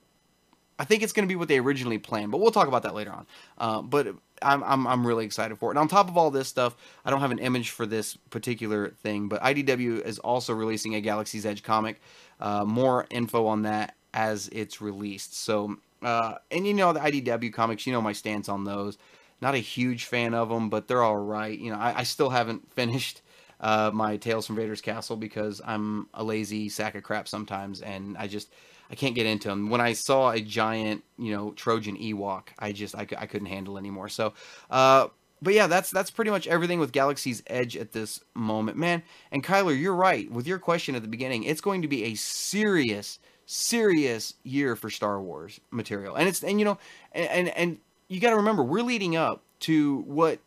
I 0.78 0.86
think 0.86 1.02
it's 1.02 1.12
going 1.12 1.28
to 1.28 1.30
be 1.30 1.36
what 1.36 1.48
they 1.48 1.58
originally 1.58 1.98
planned, 1.98 2.32
but 2.32 2.40
we'll 2.40 2.52
talk 2.52 2.68
about 2.68 2.84
that 2.84 2.94
later 2.94 3.12
on. 3.12 3.26
Uh, 3.58 3.82
but 3.82 4.14
I'm, 4.40 4.64
I'm, 4.64 4.86
I'm 4.86 5.06
really 5.06 5.26
excited 5.26 5.58
for 5.58 5.68
it. 5.68 5.72
And 5.72 5.78
on 5.78 5.88
top 5.88 6.08
of 6.08 6.16
all 6.16 6.30
this 6.30 6.48
stuff, 6.48 6.74
I 7.04 7.10
don't 7.10 7.20
have 7.20 7.32
an 7.32 7.38
image 7.38 7.68
for 7.68 7.84
this 7.84 8.16
particular 8.30 8.88
thing, 9.02 9.28
but 9.28 9.42
IDW 9.42 10.00
is 10.06 10.18
also 10.20 10.54
releasing 10.54 10.94
a 10.94 11.02
Galaxy's 11.02 11.44
Edge 11.44 11.62
comic. 11.62 12.00
Uh, 12.40 12.64
more 12.64 13.06
info 13.10 13.46
on 13.46 13.62
that 13.62 13.94
as 14.14 14.48
it's 14.52 14.80
released. 14.80 15.36
So, 15.36 15.76
uh, 16.02 16.34
and 16.50 16.66
you 16.66 16.74
know 16.74 16.92
the 16.92 17.00
IDW 17.00 17.52
comics, 17.52 17.86
you 17.86 17.92
know 17.92 18.02
my 18.02 18.12
stance 18.12 18.48
on 18.48 18.64
those. 18.64 18.98
Not 19.40 19.54
a 19.54 19.58
huge 19.58 20.04
fan 20.04 20.34
of 20.34 20.48
them, 20.48 20.70
but 20.70 20.86
they're 20.86 21.02
all 21.02 21.16
right. 21.16 21.58
You 21.58 21.72
know, 21.72 21.78
I, 21.78 22.00
I 22.00 22.02
still 22.04 22.30
haven't 22.30 22.72
finished 22.74 23.22
uh, 23.60 23.90
my 23.92 24.16
Tales 24.16 24.46
from 24.46 24.56
Vader's 24.56 24.80
Castle 24.80 25.16
because 25.16 25.60
I'm 25.64 26.08
a 26.14 26.22
lazy 26.24 26.68
sack 26.68 26.94
of 26.94 27.02
crap 27.02 27.28
sometimes, 27.28 27.80
and 27.80 28.16
I 28.18 28.26
just 28.26 28.52
I 28.90 28.94
can't 28.94 29.14
get 29.14 29.26
into 29.26 29.48
them. 29.48 29.70
When 29.70 29.80
I 29.80 29.94
saw 29.94 30.30
a 30.30 30.40
giant, 30.40 31.02
you 31.18 31.34
know, 31.34 31.52
Trojan 31.52 31.96
Ewok, 31.96 32.48
I 32.58 32.72
just 32.72 32.94
I, 32.94 33.06
I 33.16 33.26
couldn't 33.26 33.46
handle 33.46 33.78
anymore. 33.78 34.08
So, 34.08 34.34
uh, 34.70 35.08
but 35.40 35.54
yeah, 35.54 35.66
that's 35.66 35.90
that's 35.90 36.10
pretty 36.10 36.30
much 36.30 36.46
everything 36.46 36.78
with 36.78 36.92
Galaxy's 36.92 37.42
Edge 37.46 37.76
at 37.76 37.92
this 37.92 38.20
moment, 38.34 38.76
man. 38.76 39.02
And 39.32 39.42
Kyler, 39.42 39.78
you're 39.78 39.94
right 39.94 40.30
with 40.30 40.46
your 40.46 40.58
question 40.58 40.94
at 40.94 41.02
the 41.02 41.08
beginning. 41.08 41.44
It's 41.44 41.60
going 41.60 41.82
to 41.82 41.88
be 41.88 42.04
a 42.04 42.14
serious, 42.14 43.18
serious 43.52 44.34
year 44.42 44.74
for 44.76 44.90
Star 44.90 45.20
Wars 45.20 45.60
material, 45.70 46.14
and 46.16 46.28
it's 46.28 46.42
and 46.42 46.58
you 46.58 46.64
know, 46.64 46.78
and 47.12 47.28
and, 47.28 47.48
and 47.50 47.78
you 48.08 48.20
got 48.20 48.30
to 48.30 48.36
remember 48.36 48.62
we're 48.62 48.82
leading 48.82 49.16
up 49.16 49.42
to 49.60 49.98
what 50.00 50.38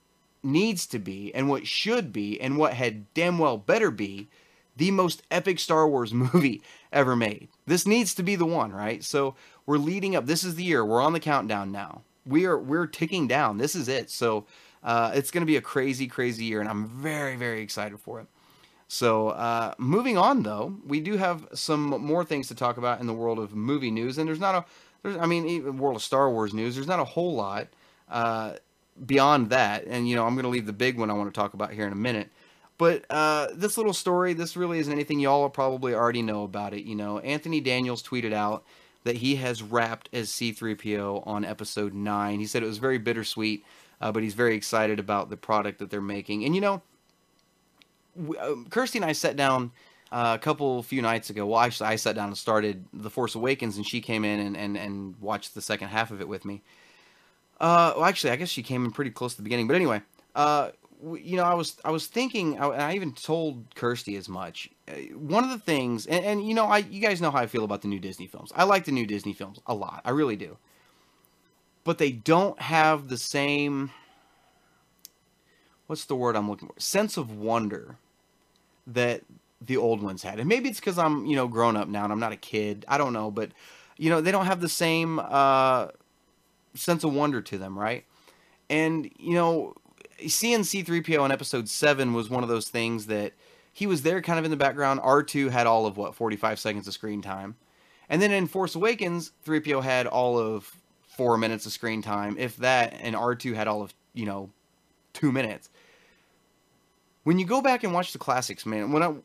needs 0.44 0.86
to 0.88 1.00
be 1.00 1.34
and 1.34 1.50
what 1.50 1.66
should 1.66 2.14
be 2.14 2.40
and 2.40 2.58
what 2.58 2.74
had 2.74 3.12
damn 3.14 3.38
well 3.40 3.58
better 3.58 3.90
be 3.90 4.28
the 4.78 4.92
most 4.92 5.24
epic 5.32 5.60
Star 5.60 5.88
Wars 5.88 6.14
movie 6.34 6.62
ever 6.92 7.16
made. 7.16 7.48
This 7.66 7.88
needs 7.88 8.14
to 8.16 8.24
be 8.24 8.36
the 8.36 8.46
one, 8.46 8.72
right? 8.72 9.04
So 9.04 9.36
we're 9.66 9.78
leading 9.78 10.16
up. 10.16 10.26
This 10.26 10.44
is 10.44 10.56
the 10.56 10.64
year. 10.64 10.86
We're 10.86 11.02
on 11.02 11.14
the 11.14 11.20
countdown 11.20 11.72
now. 11.72 12.02
We 12.26 12.46
are 12.46 12.58
we're 12.58 12.88
ticking 12.88 13.28
down. 13.28 13.58
This 13.58 13.76
is 13.76 13.88
it. 13.88 14.10
So 14.10 14.46
uh, 14.84 15.12
it's 15.14 15.32
going 15.32 15.42
to 15.42 15.48
be 15.48 15.58
a 15.58 15.62
crazy, 15.62 16.08
crazy 16.08 16.46
year, 16.46 16.60
and 16.60 16.70
I'm 16.70 16.88
very, 16.88 17.36
very 17.36 17.62
excited 17.62 18.00
for 18.00 18.20
it. 18.20 18.28
So 18.88 19.30
uh, 19.30 19.74
moving 19.77 20.18
on, 20.18 20.44
though, 20.44 20.77
we 20.86 21.00
do 21.00 21.18
have 21.18 21.48
some 21.54 21.82
more 21.82 22.24
things 22.24 22.48
to 22.50 22.56
talk 22.56 22.77
about 22.77 23.00
in 23.00 23.08
the 23.08 23.13
world 23.13 23.39
of 23.39 23.56
movie 23.56 23.92
news, 23.92 24.18
and 24.18 24.27
there's 24.27 24.39
not 24.39 24.56
a, 24.56 24.65
there's, 25.01 25.18
I 25.18 25.25
mean, 25.25 25.46
even 25.48 25.77
world 25.77 25.96
of 25.96 26.04
Star 26.04 26.30
Wars 26.30 26.54
news. 26.54 26.75
There's 26.75 26.88
not 26.88 27.00
a 27.00 27.06
whole 27.06 27.36
lot 27.36 27.68
uh, 28.10 28.54
beyond 29.04 29.50
that, 29.50 29.86
and 29.86 30.08
you 30.08 30.15
know, 30.15 30.25
I'm 30.25 30.36
going 30.36 30.44
to 30.44 30.50
leave 30.50 30.68
the 30.68 30.74
big 30.74 31.00
one 31.00 31.10
I 31.10 31.13
want 31.13 31.34
to 31.34 31.39
talk 31.39 31.54
about 31.54 31.74
here 31.74 31.88
in 31.88 31.94
a 31.94 31.98
minute. 31.98 32.30
But 32.77 33.06
uh, 33.10 33.48
this 33.56 33.77
little 33.77 33.94
story, 33.94 34.34
this 34.34 34.58
really 34.58 34.80
isn't 34.80 34.92
anything 34.92 35.20
y'all 35.20 35.50
probably 35.50 35.94
already 35.94 36.22
know 36.22 36.44
about 36.44 36.74
it. 36.74 36.84
You 36.84 36.96
know, 36.96 37.20
Anthony 37.20 37.62
Daniels 37.62 38.04
tweeted 38.04 38.34
out 38.34 38.65
that 39.04 39.18
he 39.18 39.38
has 39.38 39.63
wrapped 39.63 40.10
as 40.12 40.30
C3PO 40.30 41.25
on 41.25 41.46
episode 41.46 41.94
9. 41.94 42.39
He 42.39 42.46
said 42.46 42.63
it 42.63 42.68
was 42.68 42.80
very 42.80 42.98
bittersweet, 42.98 43.63
uh, 44.01 44.12
but 44.12 44.24
he's 44.24 44.34
very 44.34 44.56
excited 44.56 45.00
about 45.00 45.30
the 45.30 45.38
product 45.38 45.80
that 45.80 45.89
they're 45.89 46.02
making. 46.02 46.43
And, 46.43 46.54
you 46.54 46.60
know, 46.60 46.82
Kirsty 48.69 48.99
and 48.99 49.06
I 49.06 49.12
sat 49.12 49.36
down 49.36 49.71
uh, 50.12 50.38
a 50.39 50.39
couple 50.39 50.82
few 50.84 51.01
nights 51.01 51.30
ago. 51.30 51.45
Well, 51.45 51.60
actually, 51.60 51.89
I 51.89 51.95
sat 51.95 52.15
down 52.15 52.28
and 52.28 52.38
started 52.38 52.86
The 52.93 53.10
Force 53.10 53.36
Awakens, 53.36 53.78
and 53.78 53.86
she 53.86 54.01
came 54.01 54.23
in 54.23 54.39
and, 54.39 54.56
and, 54.56 54.78
and 54.78 55.15
watched 55.19 55.56
the 55.56 55.62
second 55.62 55.89
half 55.89 56.12
of 56.12 56.21
it 56.21 56.28
with 56.28 56.45
me. 56.45 56.62
Uh, 57.60 57.93
well, 57.95 58.06
actually, 58.06 58.32
I 58.32 58.36
guess 58.36 58.49
she 58.49 58.63
came 58.63 58.86
in 58.86 58.91
pretty 58.91 59.12
close 59.12 59.34
to 59.34 59.38
the 59.38 59.43
beginning. 59.43 59.67
But 59.67 59.75
anyway, 59.75 60.01
uh, 60.36 60.71
you 61.13 61.38
know, 61.38 61.43
I 61.43 61.54
was 61.54 61.78
I 61.84 61.91
was 61.91 62.08
thinking, 62.08 62.60
I, 62.60 62.67
I 62.67 62.93
even 62.93 63.13
told 63.13 63.75
Kirsty 63.75 64.15
as 64.15 64.30
much. 64.30 64.69
Uh, 64.88 64.93
one 65.15 65.43
of 65.43 65.49
the 65.49 65.60
things, 65.60 66.06
and, 66.06 66.23
and, 66.25 66.47
you 66.47 66.54
know, 66.54 66.65
I 66.65 66.80
you 66.80 67.01
guys 67.01 67.21
know 67.21 67.32
how 67.32 67.39
I 67.39 67.47
feel 67.47 67.63
about 67.63 67.82
the 67.82 67.88
new 67.88 67.99
Disney 67.99 68.28
films. 68.28 68.51
I 68.56 68.63
like 68.63 68.86
the 68.86 68.91
new 68.91 69.06
Disney 69.06 69.34
films 69.34 69.60
a 69.67 69.73
lot. 69.73 70.01
I 70.06 70.12
really 70.12 70.36
do. 70.36 70.58
But 71.84 71.97
they 71.97 72.12
don't 72.12 72.60
have 72.62 73.10
the 73.10 73.17
same. 73.17 73.91
What's 75.88 76.06
the 76.06 76.15
word 76.15 76.36
I'm 76.36 76.49
looking 76.49 76.67
for? 76.67 76.80
Sense 76.80 77.15
of 77.15 77.32
wonder 77.38 77.97
that 78.88 79.21
the 79.62 79.78
old 79.78 80.02
ones 80.02 80.21
had, 80.21 80.39
and 80.39 80.48
maybe 80.48 80.69
it's 80.69 80.80
because 80.80 80.98
I'm 80.98 81.26
you 81.26 81.36
know 81.36 81.48
grown 81.48 81.76
up 81.76 81.88
now 81.88 82.04
and 82.04 82.13
I'm 82.13 82.19
not 82.19 82.32
a 82.32 82.38
kid. 82.38 82.86
I 82.88 82.98
don't 82.98 83.13
know, 83.13 83.32
but 83.32 83.52
you 83.98 84.10
know 84.10 84.21
they 84.21 84.32
don't 84.32 84.45
have 84.45 84.62
the 84.62 84.69
same 84.69 85.19
uh, 85.19 85.88
sense 86.74 87.04
of 87.04 87.13
wonder 87.13 87.41
to 87.41 87.58
them, 87.58 87.78
right? 87.78 88.06
And 88.69 89.10
you 89.17 89.34
know 89.36 89.76
seeing 90.28 90.62
C3PO 90.62 91.26
in 91.26 91.32
episode 91.32 91.69
7 91.69 92.13
was 92.13 92.30
one 92.30 92.43
of 92.43 92.50
those 92.50 92.69
things 92.69 93.08
that 93.08 93.34
he 93.71 93.88
was 93.88 94.04
there 94.04 94.21
kind 94.21 94.39
of 94.39 94.45
in 94.45 94.52
the 94.52 94.58
background. 94.58 95.02
R2 95.02 95.52
had 95.52 95.67
all 95.67 95.86
of 95.86 95.98
what, 95.98 96.15
45 96.15 96.60
seconds 96.60 96.88
of 96.88 96.93
screen 96.93 97.21
time. 97.21 97.56
And 98.08 98.21
then 98.21 98.32
in 98.32 98.48
Force 98.48 98.76
Awakens, 98.76 99.32
3PO 99.45 99.84
had 99.84 100.08
all 100.08 100.39
of 100.39 100.76
four 101.08 101.38
minutes 101.38 101.65
of 101.65 101.71
screen 101.71 102.02
time, 102.02 102.38
if 102.38 102.58
that, 102.58 102.95
and 103.02 103.15
R2 103.15 103.56
had 103.56 103.67
all 103.67 103.82
of, 103.82 103.93
you 104.13 104.26
know, 104.26 104.50
two 105.13 105.32
minutes. 105.32 105.69
When 107.26 107.40
you 107.40 107.46
go 107.48 107.60
back 107.60 107.84
and 107.84 107.92
watch 107.92 108.14
the 108.14 108.20
classics, 108.20 108.68
man, 108.68 108.92
when 108.92 109.02
I, 109.02 109.16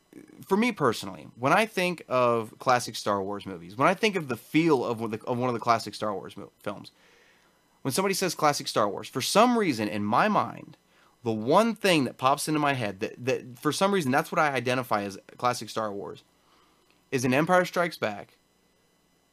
for 0.47 0.57
me 0.57 0.73
personally, 0.73 1.29
when 1.39 1.53
I 1.53 1.67
think 1.67 2.03
of 2.09 2.59
classic 2.59 2.97
Star 2.97 3.23
Wars 3.23 3.45
movies, 3.45 3.77
when 3.77 3.89
I 3.89 3.93
think 3.93 4.17
of 4.17 4.29
the 4.29 4.39
feel 4.39 4.83
of, 4.83 5.11
the, 5.11 5.21
of 5.27 5.37
one 5.37 5.51
of 5.51 5.53
the 5.53 5.61
classic 5.61 5.95
Star 5.95 6.15
Wars 6.15 6.35
films, 6.63 6.93
when 7.83 7.93
somebody 7.93 8.15
says 8.15 8.35
classic 8.35 8.69
Star 8.69 8.89
Wars, 8.89 9.07
for 9.07 9.21
some 9.21 9.59
reason 9.59 9.87
in 9.87 10.03
my 10.03 10.29
mind, 10.29 10.79
the 11.25 11.31
one 11.31 11.75
thing 11.75 12.05
that 12.05 12.17
pops 12.17 12.49
into 12.49 12.59
my 12.59 12.73
head 12.73 13.01
that, 13.01 13.23
that 13.23 13.59
for 13.59 13.71
some 13.71 13.93
reason 13.93 14.11
that's 14.11 14.33
what 14.33 14.39
I 14.39 14.51
identify 14.51 15.03
as 15.03 15.19
classic 15.37 15.69
Star 15.69 15.93
Wars 15.93 16.25
is 17.11 17.27
an 17.27 17.35
Empire 17.35 17.67
Strikes 17.67 17.99
Back. 17.99 18.39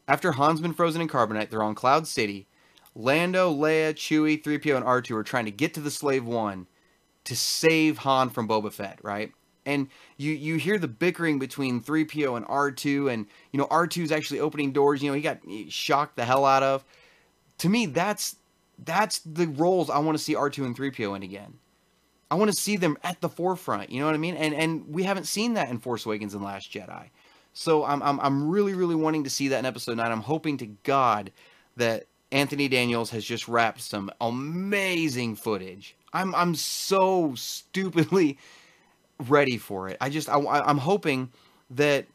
After 0.09 0.33
Han's 0.33 0.59
been 0.59 0.73
frozen 0.73 1.01
in 1.01 1.07
carbonite, 1.07 1.49
they're 1.49 1.63
on 1.63 1.73
Cloud 1.73 2.05
City. 2.05 2.47
Lando, 2.93 3.49
Leia, 3.49 3.93
Chewie, 3.93 4.43
3PO, 4.43 4.75
and 4.75 4.85
R2 4.85 5.15
are 5.15 5.23
trying 5.23 5.45
to 5.45 5.51
get 5.51 5.73
to 5.75 5.79
the 5.79 5.91
Slave 5.91 6.25
One 6.25 6.67
to 7.27 7.35
save 7.35 7.99
Han 7.99 8.29
from 8.29 8.47
Boba 8.47 8.71
Fett, 8.71 8.99
right? 9.03 9.33
And 9.65 9.89
you 10.15 10.31
you 10.31 10.55
hear 10.55 10.77
the 10.77 10.87
bickering 10.87 11.39
between 11.39 11.81
3PO 11.81 12.37
and 12.37 12.45
R2, 12.45 13.11
and 13.11 13.27
you 13.51 13.59
know 13.59 13.65
R2 13.67 14.03
is 14.03 14.11
actually 14.13 14.39
opening 14.39 14.71
doors. 14.71 15.03
You 15.03 15.09
know 15.09 15.15
he 15.15 15.21
got 15.21 15.39
shocked 15.67 16.15
the 16.15 16.23
hell 16.23 16.45
out 16.45 16.63
of. 16.63 16.85
To 17.59 17.69
me, 17.69 17.85
that's 17.85 18.37
that's 18.79 19.19
the 19.19 19.47
roles 19.47 19.89
I 19.89 19.99
want 19.99 20.17
to 20.17 20.23
see 20.23 20.35
R2 20.35 20.65
and 20.65 20.77
3PO 20.77 21.17
in 21.17 21.23
again. 21.23 21.55
I 22.31 22.35
want 22.35 22.49
to 22.49 22.55
see 22.55 22.77
them 22.77 22.97
at 23.03 23.19
the 23.19 23.27
forefront. 23.27 23.89
You 23.89 23.99
know 23.99 24.05
what 24.05 24.15
I 24.15 24.19
mean? 24.19 24.35
And 24.35 24.53
and 24.53 24.87
we 24.87 25.03
haven't 25.03 25.25
seen 25.25 25.55
that 25.55 25.69
in 25.69 25.79
Force 25.79 26.05
Awakens 26.05 26.33
and 26.33 26.43
Last 26.43 26.71
Jedi. 26.71 27.09
So 27.51 27.83
I'm 27.83 28.01
I'm 28.01 28.21
I'm 28.21 28.49
really 28.49 28.73
really 28.73 28.95
wanting 28.95 29.25
to 29.25 29.29
see 29.29 29.49
that 29.49 29.59
in 29.59 29.65
Episode 29.65 29.97
Nine. 29.97 30.13
I'm 30.13 30.21
hoping 30.21 30.55
to 30.59 30.67
God 30.83 31.33
that 31.75 32.05
Anthony 32.31 32.69
Daniels 32.69 33.09
has 33.09 33.25
just 33.25 33.49
wrapped 33.49 33.81
some 33.81 34.11
amazing 34.21 35.35
footage. 35.35 35.96
I'm 36.13 36.33
I'm 36.35 36.55
so 36.55 37.33
stupidly 37.35 38.37
ready 39.27 39.57
for 39.57 39.89
it. 39.89 39.97
I 39.99 40.09
just 40.09 40.29
I, 40.29 40.37
I'm 40.39 40.77
hoping 40.77 41.31
that 41.71 42.05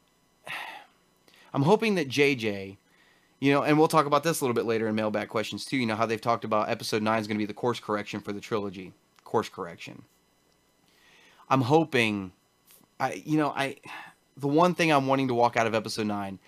I'm 1.54 1.62
hoping 1.62 1.96
that 1.96 2.08
JJ, 2.08 2.76
you 3.40 3.52
know, 3.52 3.62
and 3.62 3.78
we'll 3.78 3.88
talk 3.88 4.06
about 4.06 4.24
this 4.24 4.40
a 4.40 4.44
little 4.44 4.54
bit 4.54 4.64
later 4.64 4.88
in 4.88 4.94
mailbag 4.94 5.28
questions 5.28 5.64
too. 5.64 5.76
You 5.76 5.86
know 5.86 5.96
how 5.96 6.06
they've 6.06 6.20
talked 6.20 6.44
about 6.44 6.70
Episode 6.70 7.02
Nine 7.02 7.20
is 7.20 7.26
going 7.26 7.36
to 7.36 7.42
be 7.42 7.46
the 7.46 7.54
course 7.54 7.80
correction 7.80 8.20
for 8.20 8.32
the 8.32 8.40
trilogy 8.40 8.92
course 9.24 9.48
correction. 9.48 10.02
I'm 11.48 11.62
hoping, 11.62 12.32
I 12.98 13.22
you 13.24 13.36
know 13.36 13.48
I, 13.50 13.76
the 14.36 14.48
one 14.48 14.74
thing 14.74 14.90
I'm 14.90 15.06
wanting 15.06 15.28
to 15.28 15.34
walk 15.34 15.56
out 15.56 15.66
of 15.66 15.74
episode 15.74 16.06
nine 16.06 16.38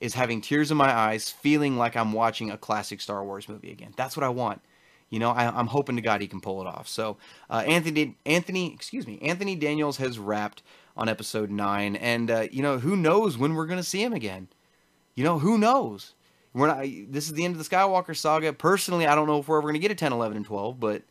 is 0.00 0.14
having 0.14 0.40
tears 0.40 0.70
in 0.70 0.76
my 0.76 0.90
eyes, 0.90 1.30
feeling 1.30 1.76
like 1.76 1.96
I'm 1.96 2.12
watching 2.12 2.50
a 2.50 2.56
classic 2.56 3.00
Star 3.00 3.22
Wars 3.24 3.48
movie 3.48 3.70
again. 3.70 3.92
That's 3.96 4.16
what 4.16 4.24
I 4.24 4.30
want. 4.30 4.62
You 5.10 5.18
know, 5.18 5.30
I, 5.30 5.58
am 5.58 5.66
hoping 5.66 5.96
to 5.96 6.02
God 6.02 6.20
he 6.20 6.28
can 6.28 6.40
pull 6.40 6.60
it 6.60 6.66
off. 6.68 6.86
So, 6.86 7.16
uh, 7.50 7.64
Anthony, 7.66 8.16
Anthony, 8.24 8.72
excuse 8.72 9.06
me, 9.06 9.18
Anthony 9.20 9.56
Daniels 9.56 9.96
has 9.96 10.18
wrapped 10.18 10.62
on 10.96 11.08
episode 11.08 11.50
nine, 11.50 11.96
and 11.96 12.30
uh, 12.30 12.46
you 12.50 12.62
know, 12.62 12.78
who 12.78 12.96
knows 12.96 13.36
when 13.36 13.54
we're 13.54 13.66
going 13.66 13.80
to 13.80 13.84
see 13.84 14.02
him 14.02 14.12
again. 14.12 14.48
you 15.16 15.24
know, 15.24 15.40
who 15.40 15.58
knows? 15.58 16.14
We're 16.54 16.68
not. 16.68 16.82
This 16.82 17.26
is 17.26 17.34
the 17.34 17.44
end 17.44 17.56
of 17.56 17.62
the 17.62 17.68
Skywalker 17.68 18.16
saga. 18.16 18.52
Personally, 18.52 19.06
I 19.06 19.14
don't 19.14 19.26
know 19.26 19.38
if 19.38 19.48
we're 19.48 19.58
ever 19.58 19.68
going 19.68 19.74
to 19.74 19.80
get 19.80 19.90
a 19.90 19.96
10, 19.96 20.12
11, 20.12 20.36
and 20.36 20.46
12, 20.46 20.80
but 20.80 21.02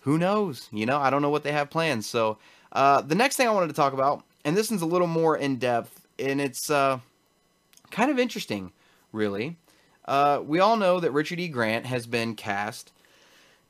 who 0.00 0.18
knows? 0.18 0.68
You 0.70 0.86
know, 0.86 0.98
I 0.98 1.10
don't 1.10 1.22
know 1.22 1.30
what 1.30 1.42
they 1.42 1.52
have 1.52 1.70
planned. 1.70 2.04
So, 2.04 2.38
uh, 2.72 3.00
the 3.00 3.14
next 3.14 3.36
thing 3.36 3.48
I 3.48 3.52
wanted 3.52 3.68
to 3.68 3.74
talk 3.74 3.92
about, 3.92 4.24
and 4.44 4.56
this 4.56 4.70
one's 4.70 4.82
a 4.82 4.86
little 4.86 5.06
more 5.06 5.36
in 5.36 5.56
depth, 5.56 6.06
and 6.18 6.40
it's 6.40 6.70
uh, 6.70 7.00
kind 7.90 8.10
of 8.10 8.18
interesting, 8.18 8.72
really. 9.12 9.56
Uh, 10.06 10.40
we 10.44 10.60
all 10.60 10.76
know 10.76 11.00
that 11.00 11.12
Richard 11.12 11.40
E. 11.40 11.48
Grant 11.48 11.86
has 11.86 12.06
been 12.06 12.34
cast 12.34 12.92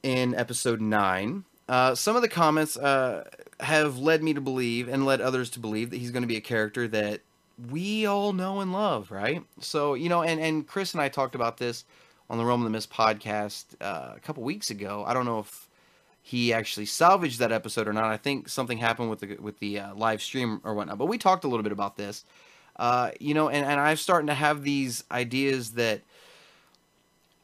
in 0.07 0.37
episode 0.37 0.81
9. 0.81 1.45
Uh, 1.69 1.92
some 1.97 2.14
of 2.14 2.23
the 2.23 2.29
comments 2.29 2.77
uh, 2.77 3.25
have 3.59 3.99
led 3.99 4.23
me 4.23 4.33
to 4.35 4.40
believe 4.40 4.88
and 4.88 5.05
led 5.05 5.21
others 5.21 5.51
to 5.51 5.59
believe 5.59 5.90
that 5.90 5.97
he's 5.97 6.12
going 6.12 6.23
to 6.23 6.29
be 6.29 6.37
a 6.37 6.40
character 6.40 6.87
that 6.87 7.23
we 7.71 8.07
all 8.07 8.33
know 8.33 8.61
and 8.61 8.73
love, 8.73 9.11
right? 9.11 9.42
So, 9.61 9.95
you 9.95 10.09
know, 10.09 10.23
and, 10.23 10.40
and 10.40 10.64
Chris 10.64 10.92
and 10.92 11.01
I 11.01 11.09
talked 11.09 11.35
about 11.35 11.57
this 11.57 11.85
on 12.31 12.38
the 12.38 12.45
Realm 12.45 12.61
of 12.61 12.64
the 12.66 12.71
Mist 12.71 12.88
podcast 12.88 13.64
uh, 13.81 14.12
a 14.14 14.21
couple 14.21 14.45
weeks 14.45 14.71
ago. 14.71 15.03
I 15.05 15.12
don't 15.12 15.25
know 15.25 15.40
if 15.40 15.69
he 16.23 16.53
actually 16.53 16.87
salvaged 16.87 17.40
that 17.40 17.51
episode 17.51 17.88
or 17.88 17.92
not. 17.92 18.05
I 18.05 18.16
think 18.16 18.49
something 18.49 18.79
happened 18.79 19.11
with 19.11 19.21
the 19.21 19.37
with 19.40 19.59
the 19.59 19.81
uh, 19.81 19.95
live 19.97 20.23
stream 20.23 20.61
or 20.62 20.75
whatnot. 20.75 20.99
But 20.99 21.07
we 21.07 21.19
talked 21.19 21.42
a 21.42 21.49
little 21.49 21.64
bit 21.64 21.73
about 21.73 21.97
this, 21.97 22.25
uh, 22.77 23.11
you 23.19 23.35
know, 23.35 23.49
and, 23.49 23.66
and 23.66 23.81
I'm 23.81 23.97
starting 23.97 24.29
to 24.29 24.35
have 24.35 24.62
these 24.62 25.03
ideas 25.11 25.73
that, 25.73 26.03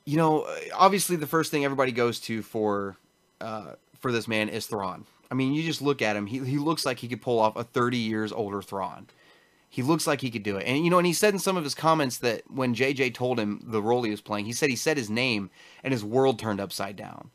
you 0.05 0.17
know, 0.17 0.47
obviously 0.75 1.17
the 1.17 1.27
first 1.27 1.51
thing 1.51 1.65
everybody 1.65 1.93
goes 1.93 2.21
to 2.21 2.43
for 2.43 2.97
uh, 3.41 3.75
for 3.99 4.13
this 4.13 4.27
man 4.27 4.49
is 4.49 4.67
Thrawn. 4.67 5.07
I 5.31 5.35
mean, 5.35 5.55
you 5.55 5.63
just 5.63 5.81
look 5.81 6.03
at 6.03 6.17
him; 6.17 6.27
he 6.27 6.39
he 6.39 6.59
looks 6.59 6.85
like 6.85 6.99
he 6.99 7.09
could 7.09 7.23
pull 7.23 7.39
off 7.39 7.57
a 7.57 7.65
30 7.65 7.97
years 7.97 8.33
older 8.33 8.63
Thrawn. 8.63 9.07
He 9.69 9.83
looks 9.83 10.07
like 10.07 10.21
he 10.21 10.31
could 10.31 10.43
do 10.43 10.57
it. 10.59 10.67
And 10.67 10.85
you 10.85 10.91
know, 10.91 10.99
and 10.99 11.07
he 11.07 11.15
said 11.15 11.33
in 11.33 11.41
some 11.41 11.57
of 11.57 11.65
his 11.65 11.75
comments 11.75 12.19
that 12.19 12.43
when 12.51 12.75
JJ 12.75 13.15
told 13.15 13.41
him 13.41 13.63
the 13.65 13.81
role 13.81 14.03
he 14.03 14.11
was 14.11 14.21
playing, 14.21 14.45
he 14.45 14.53
said 14.53 14.69
he 14.69 14.77
said 14.77 14.97
his 14.97 15.09
name 15.09 15.51
and 15.83 15.93
his 15.93 16.05
world 16.05 16.39
turned 16.39 16.61
upside 16.61 16.97
down. 16.97 17.31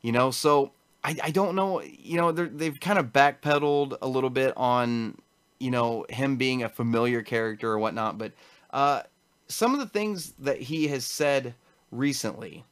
You 0.00 0.12
know, 0.12 0.30
so 0.30 0.72
I, 1.02 1.16
I 1.22 1.30
don't 1.30 1.54
know. 1.54 1.82
You 1.82 2.16
know, 2.16 2.32
they've 2.32 2.78
kind 2.80 2.98
of 2.98 3.12
backpedaled 3.12 3.98
a 4.00 4.08
little 4.08 4.30
bit 4.30 4.54
on 4.56 5.18
you 5.58 5.70
know 5.70 6.06
him 6.08 6.36
being 6.36 6.62
a 6.62 6.68
familiar 6.68 7.22
character 7.22 7.70
or 7.70 7.78
whatnot, 7.78 8.16
but 8.16 8.32
uh, 8.70 9.02
some 9.48 9.74
of 9.74 9.80
the 9.80 9.86
things 9.86 10.32
that 10.38 10.60
he 10.60 10.88
has 10.88 11.04
said 11.04 11.54
recently, 11.96 12.64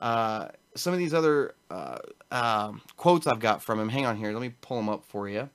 uh, 0.00 0.48
some 0.74 0.92
of 0.92 0.98
these 0.98 1.14
other 1.14 1.54
uh, 1.70 1.98
um, 2.30 2.80
quotes 2.96 3.26
I've 3.26 3.40
got 3.40 3.62
from 3.62 3.78
him. 3.78 3.88
Hang 3.88 4.06
on 4.06 4.16
here, 4.16 4.32
let 4.32 4.40
me 4.40 4.54
pull 4.60 4.76
them 4.76 4.88
up 4.88 5.04
for 5.04 5.28
you. 5.28 5.48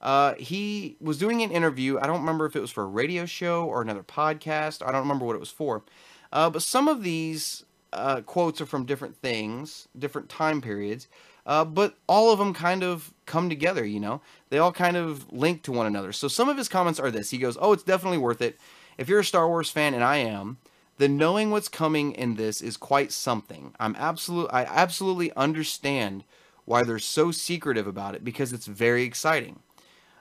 Uh, 0.00 0.34
he 0.34 0.96
was 1.00 1.18
doing 1.18 1.42
an 1.42 1.50
interview. 1.50 1.98
I 1.98 2.06
don't 2.06 2.20
remember 2.20 2.44
if 2.44 2.54
it 2.54 2.60
was 2.60 2.70
for 2.70 2.84
a 2.84 2.86
radio 2.86 3.24
show 3.24 3.64
or 3.64 3.80
another 3.80 4.02
podcast. 4.02 4.86
I 4.86 4.92
don't 4.92 5.00
remember 5.00 5.24
what 5.24 5.34
it 5.34 5.40
was 5.40 5.50
for. 5.50 5.82
Uh, 6.30 6.50
but 6.50 6.62
some 6.62 6.88
of 6.88 7.02
these 7.02 7.64
uh, 7.92 8.20
quotes 8.20 8.60
are 8.60 8.66
from 8.66 8.84
different 8.84 9.16
things, 9.16 9.88
different 9.98 10.28
time 10.28 10.60
periods. 10.60 11.08
Uh, 11.46 11.64
but 11.64 11.96
all 12.06 12.32
of 12.32 12.38
them 12.38 12.52
kind 12.52 12.82
of 12.82 13.12
come 13.26 13.48
together, 13.48 13.84
you 13.84 14.00
know? 14.00 14.20
They 14.50 14.58
all 14.58 14.72
kind 14.72 14.96
of 14.96 15.30
link 15.32 15.62
to 15.64 15.72
one 15.72 15.86
another. 15.86 16.12
So 16.12 16.28
some 16.28 16.48
of 16.48 16.58
his 16.58 16.68
comments 16.68 17.00
are 17.00 17.10
this. 17.10 17.30
He 17.30 17.38
goes, 17.38 17.56
Oh, 17.60 17.72
it's 17.72 17.82
definitely 17.82 18.18
worth 18.18 18.42
it. 18.42 18.58
If 18.98 19.08
you're 19.08 19.20
a 19.20 19.24
Star 19.24 19.48
Wars 19.48 19.70
fan, 19.70 19.94
and 19.94 20.04
I 20.04 20.18
am, 20.18 20.58
then 20.98 21.16
knowing 21.16 21.50
what's 21.50 21.68
coming 21.68 22.12
in 22.12 22.36
this 22.36 22.60
is 22.60 22.76
quite 22.76 23.12
something. 23.12 23.74
I'm 23.80 23.96
absolute 23.98 24.48
I 24.52 24.64
absolutely 24.64 25.32
understand 25.32 26.24
why 26.64 26.82
they're 26.82 26.98
so 26.98 27.30
secretive 27.30 27.86
about 27.86 28.14
it 28.14 28.24
because 28.24 28.52
it's 28.52 28.66
very 28.66 29.02
exciting. 29.02 29.60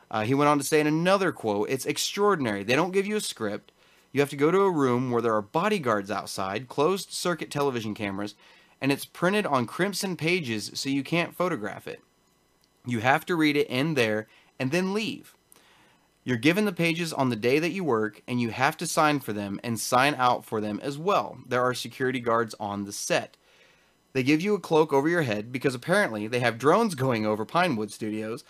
Uh, 0.10 0.24
he 0.24 0.34
went 0.34 0.50
on 0.50 0.58
to 0.60 0.64
say 0.64 0.80
in 0.80 0.88
another 0.88 1.32
quote, 1.32 1.70
It's 1.70 1.86
extraordinary. 1.86 2.64
They 2.64 2.76
don't 2.76 2.92
give 2.92 3.08
you 3.08 3.16
a 3.16 3.22
script. 3.22 3.72
You 4.12 4.20
have 4.22 4.30
to 4.30 4.36
go 4.36 4.52
to 4.52 4.62
a 4.62 4.72
room 4.72 5.10
where 5.10 5.22
there 5.22 5.36
are 5.36 5.42
bodyguards 5.42 6.12
outside, 6.12 6.68
closed 6.68 7.12
circuit 7.12 7.50
television 7.50 7.96
cameras, 7.96 8.36
and 8.80 8.92
it's 8.92 9.06
printed 9.06 9.48
on 9.48 9.66
crimson 9.66 10.16
pages 10.16 10.70
so 10.76 10.90
you 10.90 11.04
can't 11.04 11.36
photograph 11.36 11.88
it. 11.88 12.02
You 12.86 13.00
have 13.00 13.26
to 13.26 13.36
read 13.36 13.58
it 13.58 13.68
in 13.68 13.96
there 13.96 14.28
and 14.60 14.72
then 14.72 14.94
leave. 14.94 15.36
You're 16.24 16.38
given 16.38 16.66
the 16.66 16.72
pages 16.72 17.12
on 17.12 17.30
the 17.30 17.36
day 17.36 17.60
that 17.60 17.72
you 17.72 17.84
work, 17.84 18.22
and 18.28 18.40
you 18.40 18.50
have 18.50 18.78
to 18.78 18.88
sign 18.88 19.20
for 19.20 19.34
them 19.34 19.60
and 19.64 19.80
sign 19.80 20.16
out 20.16 20.46
for 20.46 20.62
them 20.62 20.80
as 20.82 20.98
well. 20.98 21.38
There 21.46 21.62
are 21.62 21.74
security 21.74 22.20
guards 22.20 22.56
on 22.60 22.86
the 22.86 22.94
set. 22.94 23.36
They 24.14 24.24
give 24.24 24.42
you 24.42 24.54
a 24.54 24.60
cloak 24.60 24.94
over 24.94 25.10
your 25.10 25.24
head 25.24 25.52
because 25.52 25.76
apparently 25.76 26.28
they 26.28 26.40
have 26.40 26.58
drones 26.58 26.96
going 26.96 27.26
over 27.26 27.46
Pinewood 27.46 27.92
Studios 27.92 28.44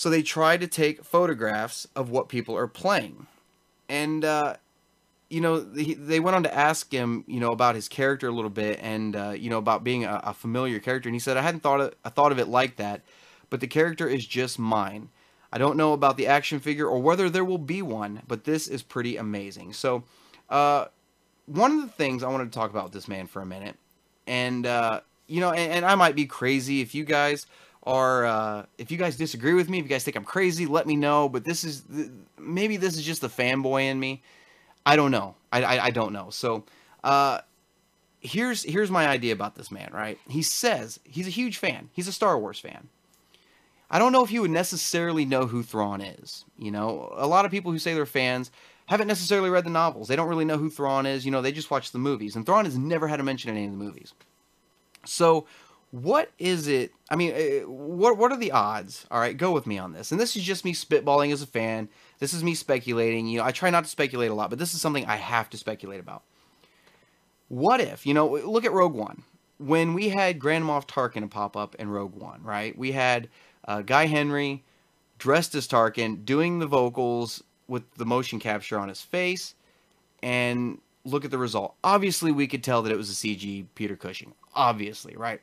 so 0.00 0.08
they 0.08 0.22
try 0.22 0.56
to 0.56 0.66
take 0.66 1.04
photographs 1.04 1.86
of 1.94 2.08
what 2.08 2.30
people 2.30 2.56
are 2.56 2.66
playing. 2.66 3.26
And, 3.86 4.24
uh, 4.24 4.56
you 5.28 5.42
know, 5.42 5.60
they 5.60 6.20
went 6.20 6.36
on 6.36 6.42
to 6.44 6.54
ask 6.54 6.90
him, 6.90 7.22
you 7.26 7.38
know, 7.38 7.50
about 7.50 7.74
his 7.74 7.86
character 7.86 8.28
a 8.28 8.32
little 8.32 8.48
bit 8.48 8.78
and, 8.80 9.14
uh, 9.14 9.30
you 9.32 9.50
know, 9.50 9.58
about 9.58 9.84
being 9.84 10.04
a, 10.04 10.18
a, 10.24 10.32
familiar 10.32 10.78
character. 10.78 11.10
And 11.10 11.14
he 11.14 11.20
said, 11.20 11.36
I 11.36 11.42
hadn't 11.42 11.60
thought 11.60 11.82
of, 11.82 11.94
I 12.02 12.08
thought 12.08 12.32
of 12.32 12.38
it 12.38 12.48
like 12.48 12.76
that, 12.76 13.02
but 13.50 13.60
the 13.60 13.66
character 13.66 14.08
is 14.08 14.26
just 14.26 14.58
mine. 14.58 15.10
I 15.52 15.58
don't 15.58 15.76
know 15.76 15.92
about 15.92 16.16
the 16.16 16.26
action 16.26 16.60
figure 16.60 16.86
or 16.86 17.00
whether 17.00 17.28
there 17.28 17.44
will 17.44 17.58
be 17.58 17.82
one, 17.82 18.22
but 18.28 18.44
this 18.44 18.68
is 18.68 18.82
pretty 18.82 19.16
amazing. 19.16 19.72
So, 19.72 20.04
uh, 20.48 20.86
one 21.46 21.72
of 21.72 21.82
the 21.82 21.88
things 21.88 22.22
I 22.22 22.28
wanted 22.28 22.52
to 22.52 22.58
talk 22.58 22.70
about 22.70 22.92
this 22.92 23.08
man 23.08 23.26
for 23.26 23.42
a 23.42 23.46
minute, 23.46 23.76
and, 24.26 24.64
uh, 24.64 25.00
you 25.26 25.40
know, 25.40 25.50
and, 25.50 25.72
and 25.72 25.84
I 25.84 25.96
might 25.96 26.14
be 26.14 26.26
crazy 26.26 26.80
if 26.80 26.94
you 26.94 27.04
guys 27.04 27.46
are 27.84 28.26
uh, 28.26 28.66
if 28.78 28.90
you 28.90 28.98
guys 28.98 29.16
disagree 29.16 29.54
with 29.54 29.68
me, 29.68 29.78
if 29.78 29.84
you 29.84 29.88
guys 29.88 30.04
think 30.04 30.16
I'm 30.16 30.24
crazy, 30.24 30.66
let 30.66 30.86
me 30.86 30.96
know. 30.96 31.28
But 31.28 31.44
this 31.44 31.64
is 31.64 31.82
maybe 32.38 32.76
this 32.76 32.96
is 32.96 33.02
just 33.02 33.20
the 33.20 33.28
fanboy 33.28 33.84
in 33.84 33.98
me. 33.98 34.22
I 34.84 34.96
don't 34.96 35.10
know. 35.10 35.34
I, 35.52 35.62
I, 35.62 35.84
I 35.86 35.90
don't 35.90 36.12
know. 36.12 36.30
So 36.30 36.64
uh, 37.04 37.40
here's 38.20 38.62
here's 38.62 38.90
my 38.90 39.06
idea 39.06 39.32
about 39.32 39.54
this 39.54 39.70
man. 39.70 39.90
Right? 39.92 40.18
He 40.28 40.42
says 40.42 41.00
he's 41.04 41.26
a 41.26 41.30
huge 41.30 41.56
fan. 41.56 41.90
He's 41.92 42.08
a 42.08 42.12
Star 42.12 42.38
Wars 42.38 42.58
fan. 42.58 42.88
I 43.90 43.98
don't 43.98 44.12
know 44.12 44.24
if 44.24 44.30
you 44.30 44.42
would 44.42 44.50
necessarily 44.50 45.24
know 45.24 45.46
who 45.46 45.62
Thrawn 45.62 46.00
is. 46.00 46.44
You 46.56 46.70
know, 46.70 47.12
a 47.16 47.26
lot 47.26 47.44
of 47.44 47.50
people 47.50 47.72
who 47.72 47.78
say 47.78 47.92
they're 47.92 48.06
fans 48.06 48.50
haven't 48.86 49.08
necessarily 49.08 49.50
read 49.50 49.64
the 49.64 49.70
novels. 49.70 50.08
They 50.08 50.16
don't 50.16 50.28
really 50.28 50.44
know 50.44 50.58
who 50.58 50.70
Thrawn 50.70 51.06
is. 51.06 51.24
You 51.24 51.30
know, 51.30 51.42
they 51.42 51.52
just 51.52 51.70
watch 51.70 51.92
the 51.92 51.98
movies. 51.98 52.36
And 52.36 52.46
Thrawn 52.46 52.64
has 52.64 52.78
never 52.78 53.08
had 53.08 53.20
a 53.20 53.24
mention 53.24 53.50
in 53.50 53.56
any 53.56 53.66
of 53.66 53.72
the 53.72 53.78
movies. 53.78 54.14
So 55.04 55.46
what 55.90 56.30
is 56.38 56.68
it? 56.68 56.92
I 57.10 57.16
mean, 57.16 57.32
uh, 57.32 57.68
what 57.68 58.16
what 58.16 58.30
are 58.30 58.38
the 58.38 58.52
odds? 58.52 59.06
All 59.10 59.18
right, 59.18 59.36
go 59.36 59.50
with 59.50 59.66
me 59.66 59.78
on 59.78 59.92
this. 59.92 60.12
And 60.12 60.20
this 60.20 60.36
is 60.36 60.42
just 60.44 60.64
me 60.64 60.72
spitballing 60.72 61.32
as 61.32 61.42
a 61.42 61.46
fan. 61.46 61.88
This 62.20 62.32
is 62.32 62.44
me 62.44 62.54
speculating. 62.54 63.26
You 63.26 63.38
know, 63.38 63.44
I 63.44 63.50
try 63.50 63.70
not 63.70 63.84
to 63.84 63.90
speculate 63.90 64.30
a 64.30 64.34
lot, 64.34 64.50
but 64.50 64.58
this 64.58 64.74
is 64.74 64.80
something 64.80 65.06
I 65.06 65.16
have 65.16 65.50
to 65.50 65.56
speculate 65.56 66.00
about. 66.00 66.22
What 67.48 67.80
if, 67.80 68.06
you 68.06 68.14
know, 68.14 68.28
look 68.28 68.64
at 68.64 68.72
Rogue 68.72 68.94
One. 68.94 69.24
When 69.58 69.92
we 69.92 70.08
had 70.08 70.38
Grand 70.38 70.64
Moff 70.64 70.86
Tarkin 70.86 71.28
pop 71.28 71.56
up 71.56 71.74
in 71.74 71.90
Rogue 71.90 72.14
One, 72.14 72.42
right? 72.44 72.78
We 72.78 72.92
had 72.92 73.28
uh, 73.66 73.82
Guy 73.82 74.06
Henry 74.06 74.64
dressed 75.18 75.54
as 75.54 75.68
Tarkin 75.68 76.24
doing 76.24 76.58
the 76.58 76.66
vocals 76.66 77.42
with 77.68 77.82
the 77.94 78.06
motion 78.06 78.40
capture 78.40 78.78
on 78.78 78.88
his 78.88 79.02
face, 79.02 79.54
and 80.22 80.78
look 81.04 81.24
at 81.24 81.30
the 81.30 81.38
result. 81.38 81.74
Obviously, 81.84 82.32
we 82.32 82.46
could 82.46 82.64
tell 82.64 82.82
that 82.82 82.92
it 82.92 82.96
was 82.98 83.10
a 83.10 83.14
CG 83.14 83.66
Peter 83.74 83.96
Cushing. 83.96 84.34
Obviously, 84.54 85.16
right? 85.16 85.40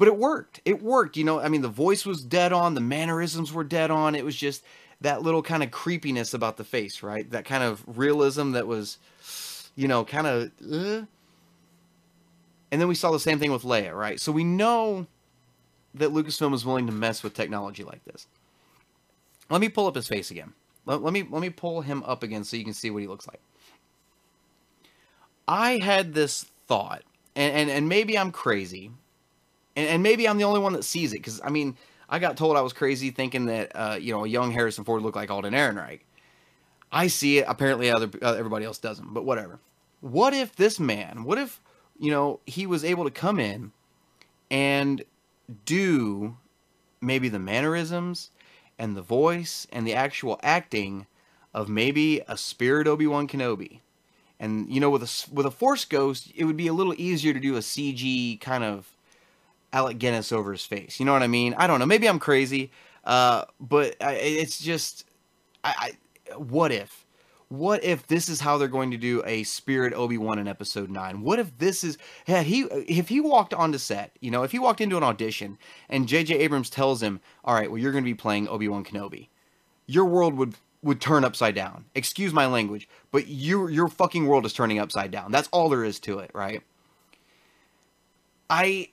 but 0.00 0.08
it 0.08 0.16
worked. 0.16 0.62
It 0.64 0.82
worked. 0.82 1.18
You 1.18 1.24
know, 1.24 1.40
I 1.40 1.48
mean, 1.50 1.60
the 1.60 1.68
voice 1.68 2.06
was 2.06 2.22
dead 2.22 2.54
on, 2.54 2.72
the 2.72 2.80
mannerisms 2.80 3.52
were 3.52 3.64
dead 3.64 3.90
on. 3.90 4.14
It 4.14 4.24
was 4.24 4.34
just 4.34 4.64
that 5.02 5.20
little 5.20 5.42
kind 5.42 5.62
of 5.62 5.70
creepiness 5.70 6.32
about 6.32 6.56
the 6.56 6.64
face, 6.64 7.02
right? 7.02 7.30
That 7.30 7.44
kind 7.44 7.62
of 7.62 7.84
realism 7.86 8.52
that 8.52 8.66
was, 8.66 8.96
you 9.76 9.88
know, 9.88 10.06
kind 10.06 10.26
of. 10.26 10.50
Uh. 10.62 11.04
And 12.72 12.80
then 12.80 12.88
we 12.88 12.94
saw 12.94 13.10
the 13.10 13.20
same 13.20 13.38
thing 13.38 13.52
with 13.52 13.62
Leia, 13.62 13.94
right? 13.94 14.18
So 14.18 14.32
we 14.32 14.42
know 14.42 15.06
that 15.94 16.10
Lucasfilm 16.10 16.54
is 16.54 16.64
willing 16.64 16.86
to 16.86 16.92
mess 16.92 17.22
with 17.22 17.34
technology 17.34 17.84
like 17.84 18.04
this. 18.04 18.26
Let 19.48 19.60
me 19.60 19.68
pull 19.68 19.86
up 19.86 19.96
his 19.96 20.06
face 20.06 20.30
again. 20.30 20.52
Let, 20.86 21.02
let 21.02 21.12
me 21.12 21.26
let 21.28 21.42
me 21.42 21.50
pull 21.50 21.80
him 21.82 22.02
up 22.04 22.22
again 22.22 22.44
so 22.44 22.56
you 22.56 22.64
can 22.64 22.74
see 22.74 22.90
what 22.90 23.02
he 23.02 23.08
looks 23.08 23.26
like. 23.26 23.40
I 25.46 25.78
had 25.78 26.14
this 26.14 26.44
thought, 26.68 27.02
and, 27.34 27.52
and, 27.52 27.70
and 27.70 27.88
maybe 27.88 28.16
I'm 28.16 28.30
crazy, 28.30 28.92
and, 29.74 29.88
and 29.88 30.02
maybe 30.02 30.28
I'm 30.28 30.38
the 30.38 30.44
only 30.44 30.60
one 30.60 30.72
that 30.74 30.84
sees 30.84 31.12
it 31.12 31.18
because 31.18 31.40
I 31.44 31.50
mean 31.50 31.76
I 32.08 32.18
got 32.18 32.36
told 32.36 32.56
I 32.56 32.60
was 32.60 32.72
crazy 32.72 33.10
thinking 33.10 33.46
that 33.46 33.72
uh, 33.74 33.98
you 34.00 34.12
know 34.12 34.24
a 34.24 34.28
young 34.28 34.52
Harrison 34.52 34.84
Ford 34.84 35.02
looked 35.02 35.16
like 35.16 35.30
Alden 35.30 35.54
Ehrenreich. 35.54 36.00
I 36.92 37.06
see 37.08 37.38
it. 37.38 37.44
Apparently, 37.48 37.90
other 37.90 38.10
uh, 38.22 38.34
everybody 38.34 38.64
else 38.64 38.78
doesn't. 38.78 39.12
But 39.12 39.24
whatever. 39.24 39.58
What 40.00 40.32
if 40.32 40.56
this 40.56 40.80
man? 40.80 41.24
What 41.24 41.38
if 41.38 41.60
you 41.98 42.10
know 42.10 42.40
he 42.46 42.66
was 42.66 42.84
able 42.84 43.04
to 43.04 43.10
come 43.10 43.38
in 43.38 43.72
and 44.50 45.04
do 45.64 46.36
maybe 47.00 47.28
the 47.28 47.38
mannerisms 47.38 48.30
and 48.78 48.96
the 48.96 49.02
voice 49.02 49.66
and 49.72 49.86
the 49.86 49.94
actual 49.94 50.38
acting 50.42 51.06
of 51.52 51.68
maybe 51.68 52.22
a 52.28 52.36
spirit 52.36 52.86
Obi 52.86 53.06
Wan 53.06 53.26
Kenobi. 53.26 53.80
And 54.38 54.72
you 54.72 54.80
know, 54.80 54.90
with 54.90 55.02
a 55.02 55.34
with 55.34 55.46
a 55.46 55.50
Force 55.50 55.84
Ghost, 55.84 56.32
it 56.34 56.44
would 56.44 56.56
be 56.56 56.66
a 56.66 56.72
little 56.72 56.94
easier 56.96 57.34
to 57.34 57.40
do 57.40 57.56
a 57.56 57.60
CG 57.60 58.40
kind 58.40 58.64
of 58.64 58.94
Alec 59.72 59.98
Guinness 59.98 60.32
over 60.32 60.52
his 60.52 60.64
face. 60.64 60.98
You 60.98 61.06
know 61.06 61.12
what 61.12 61.22
I 61.22 61.26
mean? 61.26 61.54
I 61.58 61.66
don't 61.66 61.78
know. 61.78 61.86
Maybe 61.86 62.08
I'm 62.08 62.18
crazy, 62.18 62.70
uh, 63.04 63.44
but 63.60 63.96
I, 64.00 64.14
it's 64.14 64.58
just, 64.58 65.04
I, 65.62 65.92
I, 66.30 66.34
what 66.34 66.72
if, 66.72 66.99
what 67.50 67.82
if 67.82 68.06
this 68.06 68.28
is 68.28 68.40
how 68.40 68.56
they're 68.56 68.68
going 68.68 68.92
to 68.92 68.96
do 68.96 69.24
a 69.26 69.42
Spirit 69.42 69.92
Obi 69.92 70.16
Wan 70.16 70.38
in 70.38 70.46
Episode 70.46 70.88
Nine? 70.88 71.20
What 71.20 71.40
if 71.40 71.58
this 71.58 71.82
is 71.82 71.98
had 72.28 72.46
he 72.46 72.62
if 72.62 73.08
he 73.08 73.20
walked 73.20 73.52
onto 73.52 73.76
set, 73.76 74.12
you 74.20 74.30
know, 74.30 74.44
if 74.44 74.52
he 74.52 74.60
walked 74.60 74.80
into 74.80 74.96
an 74.96 75.02
audition 75.02 75.58
and 75.88 76.06
J.J. 76.06 76.36
Abrams 76.38 76.70
tells 76.70 77.02
him, 77.02 77.20
"All 77.44 77.54
right, 77.54 77.68
well, 77.68 77.78
you're 77.78 77.90
going 77.90 78.04
to 78.04 78.10
be 78.10 78.14
playing 78.14 78.48
Obi 78.48 78.68
Wan 78.68 78.84
Kenobi," 78.84 79.28
your 79.86 80.04
world 80.04 80.34
would 80.34 80.54
would 80.84 81.00
turn 81.00 81.24
upside 81.24 81.56
down. 81.56 81.86
Excuse 81.96 82.32
my 82.32 82.46
language, 82.46 82.88
but 83.10 83.26
your 83.26 83.68
your 83.68 83.88
fucking 83.88 84.28
world 84.28 84.46
is 84.46 84.52
turning 84.52 84.78
upside 84.78 85.10
down. 85.10 85.32
That's 85.32 85.48
all 85.48 85.68
there 85.68 85.84
is 85.84 85.98
to 86.00 86.20
it, 86.20 86.30
right? 86.32 86.62
I, 88.48 88.90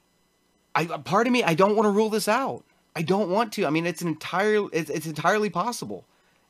I 0.73 0.85
part 0.85 1.27
of 1.27 1.33
me, 1.33 1.43
I 1.43 1.53
don't 1.53 1.75
want 1.75 1.85
to 1.85 1.91
rule 1.91 2.09
this 2.09 2.27
out. 2.27 2.63
I 2.95 3.03
don't 3.03 3.29
want 3.29 3.53
to. 3.53 3.67
I 3.67 3.69
mean, 3.69 3.85
it's 3.85 4.01
an 4.01 4.07
entire 4.07 4.65
it's, 4.73 4.89
it's 4.89 5.05
entirely 5.05 5.51
possible 5.51 6.05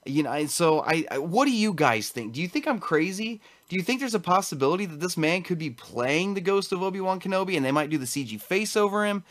you 0.08 0.24
know 0.24 0.46
so 0.48 0.82
I, 0.82 1.06
I, 1.12 1.17
what 1.17 1.46
do 1.46 1.52
you 1.52 1.74
guys 1.74 2.10
think? 2.10 2.34
Do 2.34 2.41
you 2.41 2.48
think 2.48 2.67
i'm 2.67 2.80
crazy? 2.80 3.41
Do 3.70 3.76
you 3.76 3.82
think 3.82 4.00
there's 4.00 4.15
a 4.15 4.20
possibility 4.20 4.86
that 4.86 5.00
this 5.00 5.17
man 5.17 5.43
could 5.43 5.58
be 5.58 5.70
playing 5.70 6.34
the 6.34 6.41
ghost 6.41 6.72
of 6.72 6.82
obi-wan 6.82 7.20
kenobi 7.20 7.56
and 7.56 7.65
they 7.65 7.72
might 7.72 7.89
do 7.89 7.98
the 7.98 8.06
cg 8.06 8.41
face 8.41 8.76
over 8.76 9.06
him? 9.06 9.24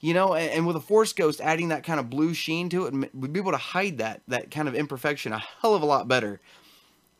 You 0.00 0.14
know 0.14 0.34
and, 0.34 0.50
and 0.50 0.66
with 0.66 0.76
a 0.76 0.80
force 0.80 1.12
ghost 1.12 1.40
adding 1.40 1.68
that 1.68 1.84
kind 1.84 2.00
of 2.00 2.10
blue 2.10 2.34
sheen 2.34 2.68
to 2.70 2.86
it 2.86 3.14
we'd 3.14 3.32
be 3.32 3.40
able 3.40 3.52
to 3.52 3.58
hide 3.58 3.98
that 3.98 4.22
that 4.28 4.50
kind 4.50 4.68
of 4.68 4.74
imperfection 4.74 5.32
a 5.32 5.38
hell 5.60 5.74
of 5.74 5.82
a 5.82 5.86
lot 5.86 6.08
better. 6.08 6.40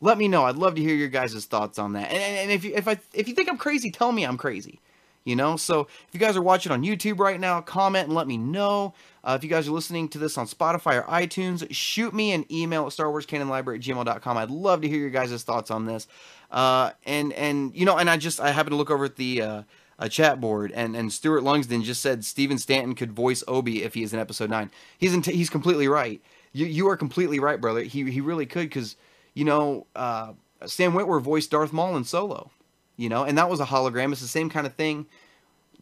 Let 0.01 0.17
me 0.17 0.27
know. 0.27 0.43
I'd 0.43 0.57
love 0.57 0.75
to 0.75 0.81
hear 0.81 0.95
your 0.95 1.07
guys' 1.07 1.45
thoughts 1.45 1.79
on 1.79 1.93
that. 1.93 2.11
And, 2.11 2.21
and 2.21 2.51
if 2.51 2.65
you 2.65 2.73
if 2.75 2.87
i 2.87 2.99
if 3.13 3.27
you 3.27 3.35
think 3.35 3.49
i'm 3.49 3.57
crazy 3.57 3.89
tell 3.89 4.11
me 4.11 4.23
i'm 4.25 4.37
crazy 4.37 4.81
you 5.23 5.35
know? 5.35 5.55
So 5.57 5.81
if 5.81 6.07
you 6.13 6.19
guys 6.19 6.35
are 6.35 6.41
watching 6.41 6.71
on 6.71 6.83
youtube 6.83 7.19
right 7.19 7.39
now 7.39 7.61
comment 7.61 8.07
and 8.07 8.15
let 8.15 8.27
me 8.27 8.37
know. 8.37 8.93
Uh, 9.23 9.35
if 9.37 9.43
you 9.43 9.49
guys 9.49 9.67
are 9.67 9.71
listening 9.71 10.09
to 10.09 10.17
this 10.17 10.37
on 10.37 10.45
spotify 10.45 11.01
or 11.01 11.03
itunes 11.03 11.65
shoot 11.71 12.13
me 12.13 12.33
an 12.33 12.45
email 12.51 12.85
at 12.85 12.91
star 12.91 13.09
wars 13.09 13.25
canon 13.25 13.49
library 13.49 13.79
at 13.79 13.85
gmail.com 13.85 14.37
i'd 14.37 14.49
love 14.49 14.81
to 14.81 14.87
hear 14.87 14.99
your 14.99 15.09
guys' 15.09 15.43
thoughts 15.43 15.71
on 15.71 15.85
this. 15.85 16.07
Uh, 16.51 16.91
and 17.05 17.33
and 17.33 17.75
you 17.75 17.85
know 17.85 17.97
and 17.97 18.09
i 18.09 18.17
just 18.17 18.39
i 18.39 18.51
happen 18.51 18.71
to 18.71 18.77
look 18.77 18.91
over 18.91 19.05
at 19.05 19.15
the 19.15 19.41
uh, 19.41 19.63
a 19.99 20.09
chat 20.09 20.41
board 20.41 20.71
and 20.73 20.95
and 20.95 21.11
Stuart 21.13 21.41
Lungsden 21.41 21.83
just 21.83 22.01
said 22.01 22.25
Stephen 22.25 22.57
Stanton 22.57 22.95
could 22.95 23.11
voice 23.11 23.43
Obi 23.47 23.83
if 23.83 23.93
he 23.93 24.03
is 24.03 24.13
in 24.13 24.19
episode 24.19 24.49
9 24.49 24.69
he's 24.97 25.13
in 25.13 25.21
t- 25.21 25.33
he's 25.35 25.49
completely 25.49 25.87
right. 25.87 26.21
You 26.51 26.65
you 26.65 26.87
are 26.89 26.97
completely 26.97 27.39
right 27.39 27.59
brother. 27.59 27.81
He 27.81 28.09
he 28.11 28.21
really 28.21 28.45
could 28.45 28.69
cuz 28.71 28.95
you 29.33 29.45
know 29.45 29.87
uh, 29.95 30.33
Sam 30.65 30.93
Witwer 30.93 31.21
voiced 31.21 31.51
Darth 31.51 31.73
Maul 31.73 31.95
in 31.95 32.03
Solo 32.03 32.51
you 32.97 33.09
know, 33.09 33.23
and 33.23 33.37
that 33.37 33.49
was 33.49 33.59
a 33.59 33.65
hologram. 33.65 34.11
It's 34.11 34.21
the 34.21 34.27
same 34.27 34.49
kind 34.49 34.67
of 34.67 34.73
thing 34.75 35.07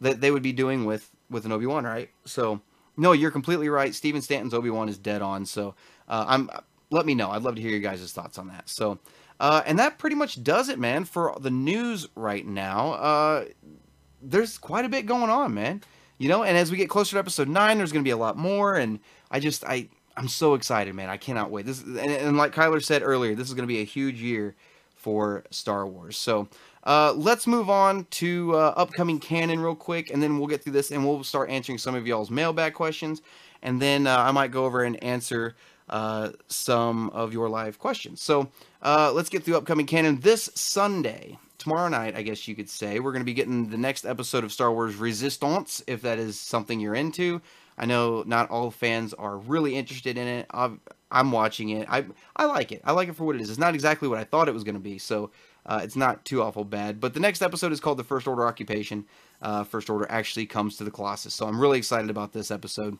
that 0.00 0.20
they 0.20 0.30
would 0.30 0.42
be 0.42 0.52
doing 0.52 0.84
with 0.84 1.10
with 1.30 1.44
an 1.44 1.52
Obi 1.52 1.66
Wan, 1.66 1.84
right? 1.84 2.10
So, 2.24 2.60
no, 2.96 3.12
you're 3.12 3.30
completely 3.30 3.68
right. 3.68 3.94
Stephen 3.94 4.22
Stanton's 4.22 4.54
Obi 4.54 4.70
Wan 4.70 4.88
is 4.88 4.98
dead 4.98 5.22
on. 5.22 5.46
So, 5.46 5.74
uh, 6.08 6.24
I'm 6.28 6.50
let 6.90 7.06
me 7.06 7.14
know. 7.14 7.30
I'd 7.30 7.42
love 7.42 7.56
to 7.56 7.62
hear 7.62 7.70
your 7.70 7.80
guys' 7.80 8.12
thoughts 8.12 8.38
on 8.38 8.48
that. 8.48 8.68
So, 8.68 8.98
uh, 9.40 9.62
and 9.66 9.78
that 9.78 9.98
pretty 9.98 10.14
much 10.14 10.42
does 10.42 10.68
it, 10.68 10.78
man, 10.78 11.04
for 11.04 11.34
the 11.40 11.50
news 11.50 12.08
right 12.14 12.46
now. 12.46 12.92
Uh, 12.92 13.44
there's 14.20 14.58
quite 14.58 14.84
a 14.84 14.88
bit 14.88 15.06
going 15.06 15.30
on, 15.30 15.54
man. 15.54 15.82
You 16.18 16.28
know, 16.28 16.44
and 16.44 16.56
as 16.56 16.70
we 16.70 16.76
get 16.76 16.88
closer 16.88 17.12
to 17.12 17.18
episode 17.18 17.48
nine, 17.48 17.78
there's 17.78 17.90
going 17.90 18.04
to 18.04 18.06
be 18.08 18.12
a 18.12 18.16
lot 18.16 18.36
more. 18.36 18.76
And 18.76 19.00
I 19.30 19.40
just, 19.40 19.64
I, 19.64 19.88
I'm 20.16 20.28
so 20.28 20.54
excited, 20.54 20.94
man. 20.94 21.08
I 21.08 21.16
cannot 21.16 21.50
wait. 21.50 21.66
This, 21.66 21.82
and, 21.82 21.98
and 21.98 22.36
like 22.36 22.54
Kyler 22.54 22.82
said 22.82 23.02
earlier, 23.02 23.34
this 23.34 23.48
is 23.48 23.54
going 23.54 23.66
to 23.66 23.72
be 23.72 23.80
a 23.80 23.84
huge 23.84 24.20
year 24.20 24.54
for 24.94 25.44
Star 25.50 25.84
Wars. 25.86 26.16
So, 26.16 26.48
uh, 26.84 27.12
let's 27.16 27.46
move 27.46 27.70
on 27.70 28.06
to 28.10 28.54
uh, 28.54 28.74
upcoming 28.76 29.20
canon 29.20 29.60
real 29.60 29.74
quick, 29.74 30.10
and 30.10 30.22
then 30.22 30.38
we'll 30.38 30.48
get 30.48 30.62
through 30.62 30.72
this 30.72 30.90
and 30.90 31.06
we'll 31.06 31.22
start 31.22 31.50
answering 31.50 31.78
some 31.78 31.94
of 31.94 32.06
y'all's 32.06 32.30
mailbag 32.30 32.74
questions. 32.74 33.22
And 33.62 33.80
then 33.80 34.06
uh, 34.06 34.16
I 34.16 34.32
might 34.32 34.50
go 34.50 34.64
over 34.64 34.82
and 34.82 35.02
answer 35.02 35.54
uh, 35.88 36.30
some 36.48 37.10
of 37.10 37.32
your 37.32 37.48
live 37.48 37.78
questions. 37.78 38.20
So 38.20 38.50
uh, 38.82 39.12
let's 39.12 39.28
get 39.28 39.44
through 39.44 39.56
upcoming 39.56 39.86
canon 39.86 40.20
this 40.20 40.50
Sunday. 40.54 41.38
Tomorrow 41.58 41.88
night, 41.90 42.16
I 42.16 42.22
guess 42.22 42.48
you 42.48 42.56
could 42.56 42.68
say, 42.68 42.98
we're 42.98 43.12
going 43.12 43.22
to 43.22 43.26
be 43.26 43.34
getting 43.34 43.70
the 43.70 43.76
next 43.76 44.04
episode 44.04 44.42
of 44.42 44.52
Star 44.52 44.72
Wars 44.72 44.96
Resistance, 44.96 45.80
if 45.86 46.02
that 46.02 46.18
is 46.18 46.40
something 46.40 46.80
you're 46.80 46.96
into. 46.96 47.40
I 47.78 47.86
know 47.86 48.24
not 48.26 48.50
all 48.50 48.72
fans 48.72 49.14
are 49.14 49.38
really 49.38 49.76
interested 49.76 50.18
in 50.18 50.26
it. 50.26 50.46
i 50.50 50.70
am 51.12 51.30
watching 51.30 51.70
it. 51.70 51.86
I 51.88 52.04
I 52.34 52.46
like 52.46 52.72
it. 52.72 52.82
I 52.84 52.92
like 52.92 53.08
it 53.08 53.14
for 53.16 53.24
what 53.24 53.36
it 53.36 53.42
is. 53.42 53.48
It's 53.48 53.58
not 53.58 53.74
exactly 53.74 54.08
what 54.08 54.18
I 54.18 54.24
thought 54.24 54.48
it 54.48 54.54
was 54.54 54.64
going 54.64 54.74
to 54.74 54.80
be. 54.80 54.98
So 54.98 55.30
uh, 55.66 55.80
it's 55.82 55.96
not 55.96 56.24
too 56.24 56.42
awful 56.42 56.64
bad. 56.64 57.00
But 57.00 57.14
the 57.14 57.20
next 57.20 57.42
episode 57.42 57.72
is 57.72 57.80
called 57.80 57.98
The 57.98 58.04
First 58.04 58.26
Order 58.26 58.46
Occupation. 58.46 59.06
Uh, 59.40 59.64
First 59.64 59.88
Order 59.88 60.06
actually 60.08 60.46
comes 60.46 60.76
to 60.76 60.84
the 60.84 60.90
Colossus. 60.90 61.34
So 61.34 61.46
I'm 61.46 61.60
really 61.60 61.78
excited 61.78 62.10
about 62.10 62.32
this 62.32 62.50
episode. 62.50 62.98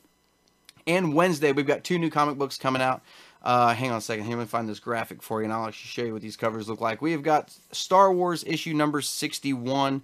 And 0.86 1.14
Wednesday, 1.14 1.52
we've 1.52 1.66
got 1.66 1.84
two 1.84 1.98
new 1.98 2.10
comic 2.10 2.36
books 2.38 2.58
coming 2.58 2.82
out. 2.82 3.02
Uh, 3.42 3.74
hang 3.74 3.90
on 3.90 3.98
a 3.98 4.00
second. 4.00 4.28
Let 4.28 4.38
me 4.38 4.44
find 4.44 4.68
this 4.68 4.80
graphic 4.80 5.22
for 5.22 5.40
you, 5.40 5.44
and 5.44 5.52
I'll 5.52 5.66
actually 5.66 5.88
show 5.88 6.02
you 6.02 6.12
what 6.12 6.22
these 6.22 6.36
covers 6.36 6.68
look 6.68 6.80
like. 6.80 7.02
We 7.02 7.12
have 7.12 7.22
got 7.22 7.56
Star 7.72 8.12
Wars 8.12 8.44
issue 8.46 8.74
number 8.74 9.00
61. 9.00 10.02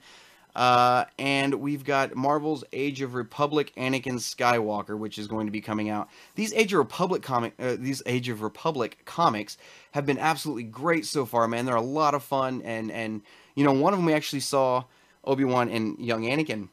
Uh, 0.59 1.05
and 1.21 1.55
we've 1.55 1.85
got 1.85 2.17
Marvel's 2.17 2.65
Age 2.73 3.01
of 3.01 3.15
Republic 3.15 3.73
Anakin 3.77 4.15
Skywalker, 4.15 4.99
which 4.99 5.17
is 5.17 5.29
going 5.29 5.47
to 5.47 5.53
be 5.53 5.61
coming 5.61 5.89
out. 5.89 6.09
These 6.35 6.53
Age 6.53 6.73
of 6.73 6.81
Republic 6.81 7.23
comic, 7.23 7.55
uh, 7.61 7.77
these 7.79 8.03
Age 8.07 8.29
of 8.29 8.43
Republic 8.43 8.99
comics 9.05 9.57
have 9.93 10.05
been 10.05 10.19
absolutely 10.19 10.65
great 10.65 11.07
so 11.07 11.25
far, 11.25 11.47
man. 11.47 11.65
They're 11.65 11.77
a 11.77 11.81
lot 11.81 12.13
of 12.13 12.25
fun, 12.25 12.61
and 12.63 12.91
and 12.91 13.23
you 13.55 13.63
know 13.63 13.71
one 13.71 13.93
of 13.93 14.01
them 14.01 14.07
we 14.07 14.13
actually 14.13 14.41
saw 14.41 14.83
Obi 15.23 15.45
Wan 15.45 15.69
and 15.69 15.97
young 16.01 16.25
Anakin, 16.25 16.71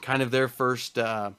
kind 0.00 0.22
of 0.22 0.30
their 0.30 0.46
first. 0.46 0.96
Uh, 0.96 1.32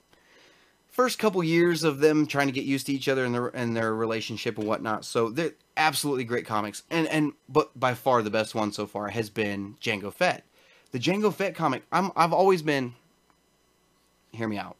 first 0.89 1.17
couple 1.17 1.41
years 1.45 1.85
of 1.85 1.99
them 2.01 2.27
trying 2.27 2.47
to 2.47 2.53
get 2.53 2.65
used 2.65 2.87
to 2.87 2.93
each 2.93 3.07
other 3.07 3.23
and 3.23 3.33
their 3.33 3.47
and 3.47 3.73
their 3.73 3.95
relationship 3.95 4.57
and 4.57 4.67
whatnot. 4.67 5.05
So 5.05 5.29
they're 5.29 5.53
absolutely 5.77 6.25
great 6.25 6.45
comics. 6.45 6.83
And 6.89 7.07
and 7.07 7.31
but 7.47 7.79
by 7.79 7.93
far 7.93 8.21
the 8.21 8.29
best 8.29 8.53
one 8.53 8.73
so 8.73 8.85
far 8.85 9.07
has 9.07 9.29
been 9.29 9.77
Jango 9.79 10.13
Fett 10.13 10.43
the 10.93 10.99
Jango 10.99 11.33
Fett 11.33 11.55
comic, 11.55 11.83
I'm 11.91 12.11
I've 12.15 12.31
always 12.31 12.61
been 12.61 12.93
hear 14.31 14.47
me 14.47 14.57
out. 14.57 14.77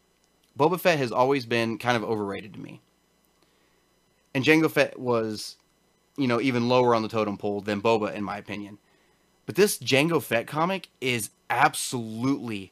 Boba 0.58 0.80
Fett 0.80 0.99
has 0.99 1.12
always 1.12 1.45
been 1.45 1.78
kind 1.78 1.97
of 1.97 2.04
overrated 2.04 2.54
to 2.54 2.60
me. 2.60 2.80
And 4.34 4.43
Jango 4.43 4.69
Fett 4.69 4.99
was, 4.99 5.58
you 6.15 6.28
know, 6.28 6.39
even 6.39 6.69
lower 6.69 6.95
on 6.95 7.02
the 7.02 7.08
totem 7.08 7.38
pole 7.38 7.62
than 7.62 7.82
Boba 7.82 8.13
in 8.13 8.23
my 8.23 8.38
opinion. 8.38 8.78
But 9.45 9.56
this 9.56 9.78
Jango 9.80 10.21
Fett 10.21 10.47
comic 10.47 10.89
is 11.02 11.32
absolutely 11.49 12.71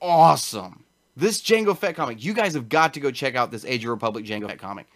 awesome. 0.00 0.84
This 1.16 1.42
Jango 1.42 1.76
Fett 1.76 1.96
comic, 1.96 2.24
you 2.24 2.32
guys 2.32 2.54
have 2.54 2.68
got 2.68 2.94
to 2.94 3.00
go 3.00 3.10
check 3.10 3.34
out 3.34 3.50
this 3.50 3.64
Age 3.64 3.84
of 3.84 3.90
Republic 3.90 4.24
Jango 4.24 4.46
Fett 4.46 4.58
comic 4.58 4.86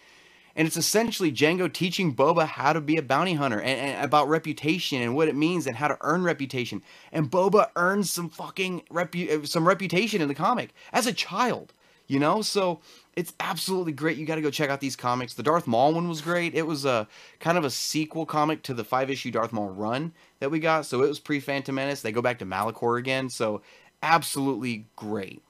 and 0.56 0.66
it's 0.66 0.78
essentially 0.78 1.30
Jango 1.30 1.70
teaching 1.70 2.14
Boba 2.14 2.46
how 2.46 2.72
to 2.72 2.80
be 2.80 2.96
a 2.96 3.02
bounty 3.02 3.34
hunter 3.34 3.60
and, 3.60 3.78
and, 3.78 4.04
about 4.04 4.28
reputation 4.28 5.02
and 5.02 5.14
what 5.14 5.28
it 5.28 5.36
means 5.36 5.66
and 5.66 5.76
how 5.76 5.86
to 5.86 5.98
earn 6.00 6.24
reputation. 6.24 6.82
And 7.12 7.30
Boba 7.30 7.68
earns 7.76 8.10
some 8.10 8.30
fucking 8.30 8.84
repu- 8.90 9.44
uh, 9.44 9.46
some 9.46 9.68
reputation 9.68 10.22
in 10.22 10.28
the 10.28 10.34
comic 10.34 10.74
as 10.94 11.06
a 11.06 11.12
child, 11.12 11.74
you 12.06 12.18
know. 12.18 12.40
So 12.40 12.80
it's 13.14 13.34
absolutely 13.38 13.92
great. 13.92 14.16
You 14.16 14.24
got 14.24 14.36
to 14.36 14.42
go 14.42 14.50
check 14.50 14.70
out 14.70 14.80
these 14.80 14.96
comics. 14.96 15.34
The 15.34 15.42
Darth 15.42 15.66
Maul 15.66 15.92
one 15.92 16.08
was 16.08 16.22
great. 16.22 16.54
It 16.54 16.66
was 16.66 16.86
a 16.86 17.06
kind 17.38 17.58
of 17.58 17.64
a 17.64 17.70
sequel 17.70 18.24
comic 18.24 18.62
to 18.62 18.74
the 18.74 18.84
five 18.84 19.10
issue 19.10 19.30
Darth 19.30 19.52
Maul 19.52 19.68
run 19.68 20.14
that 20.40 20.50
we 20.50 20.58
got. 20.58 20.86
So 20.86 21.02
it 21.02 21.08
was 21.08 21.20
pre 21.20 21.38
Phantom 21.38 21.74
Menace. 21.74 22.00
They 22.00 22.12
go 22.12 22.22
back 22.22 22.38
to 22.38 22.46
Malachor 22.46 22.98
again. 22.98 23.28
So 23.28 23.60
absolutely 24.02 24.86
great. 24.96 25.42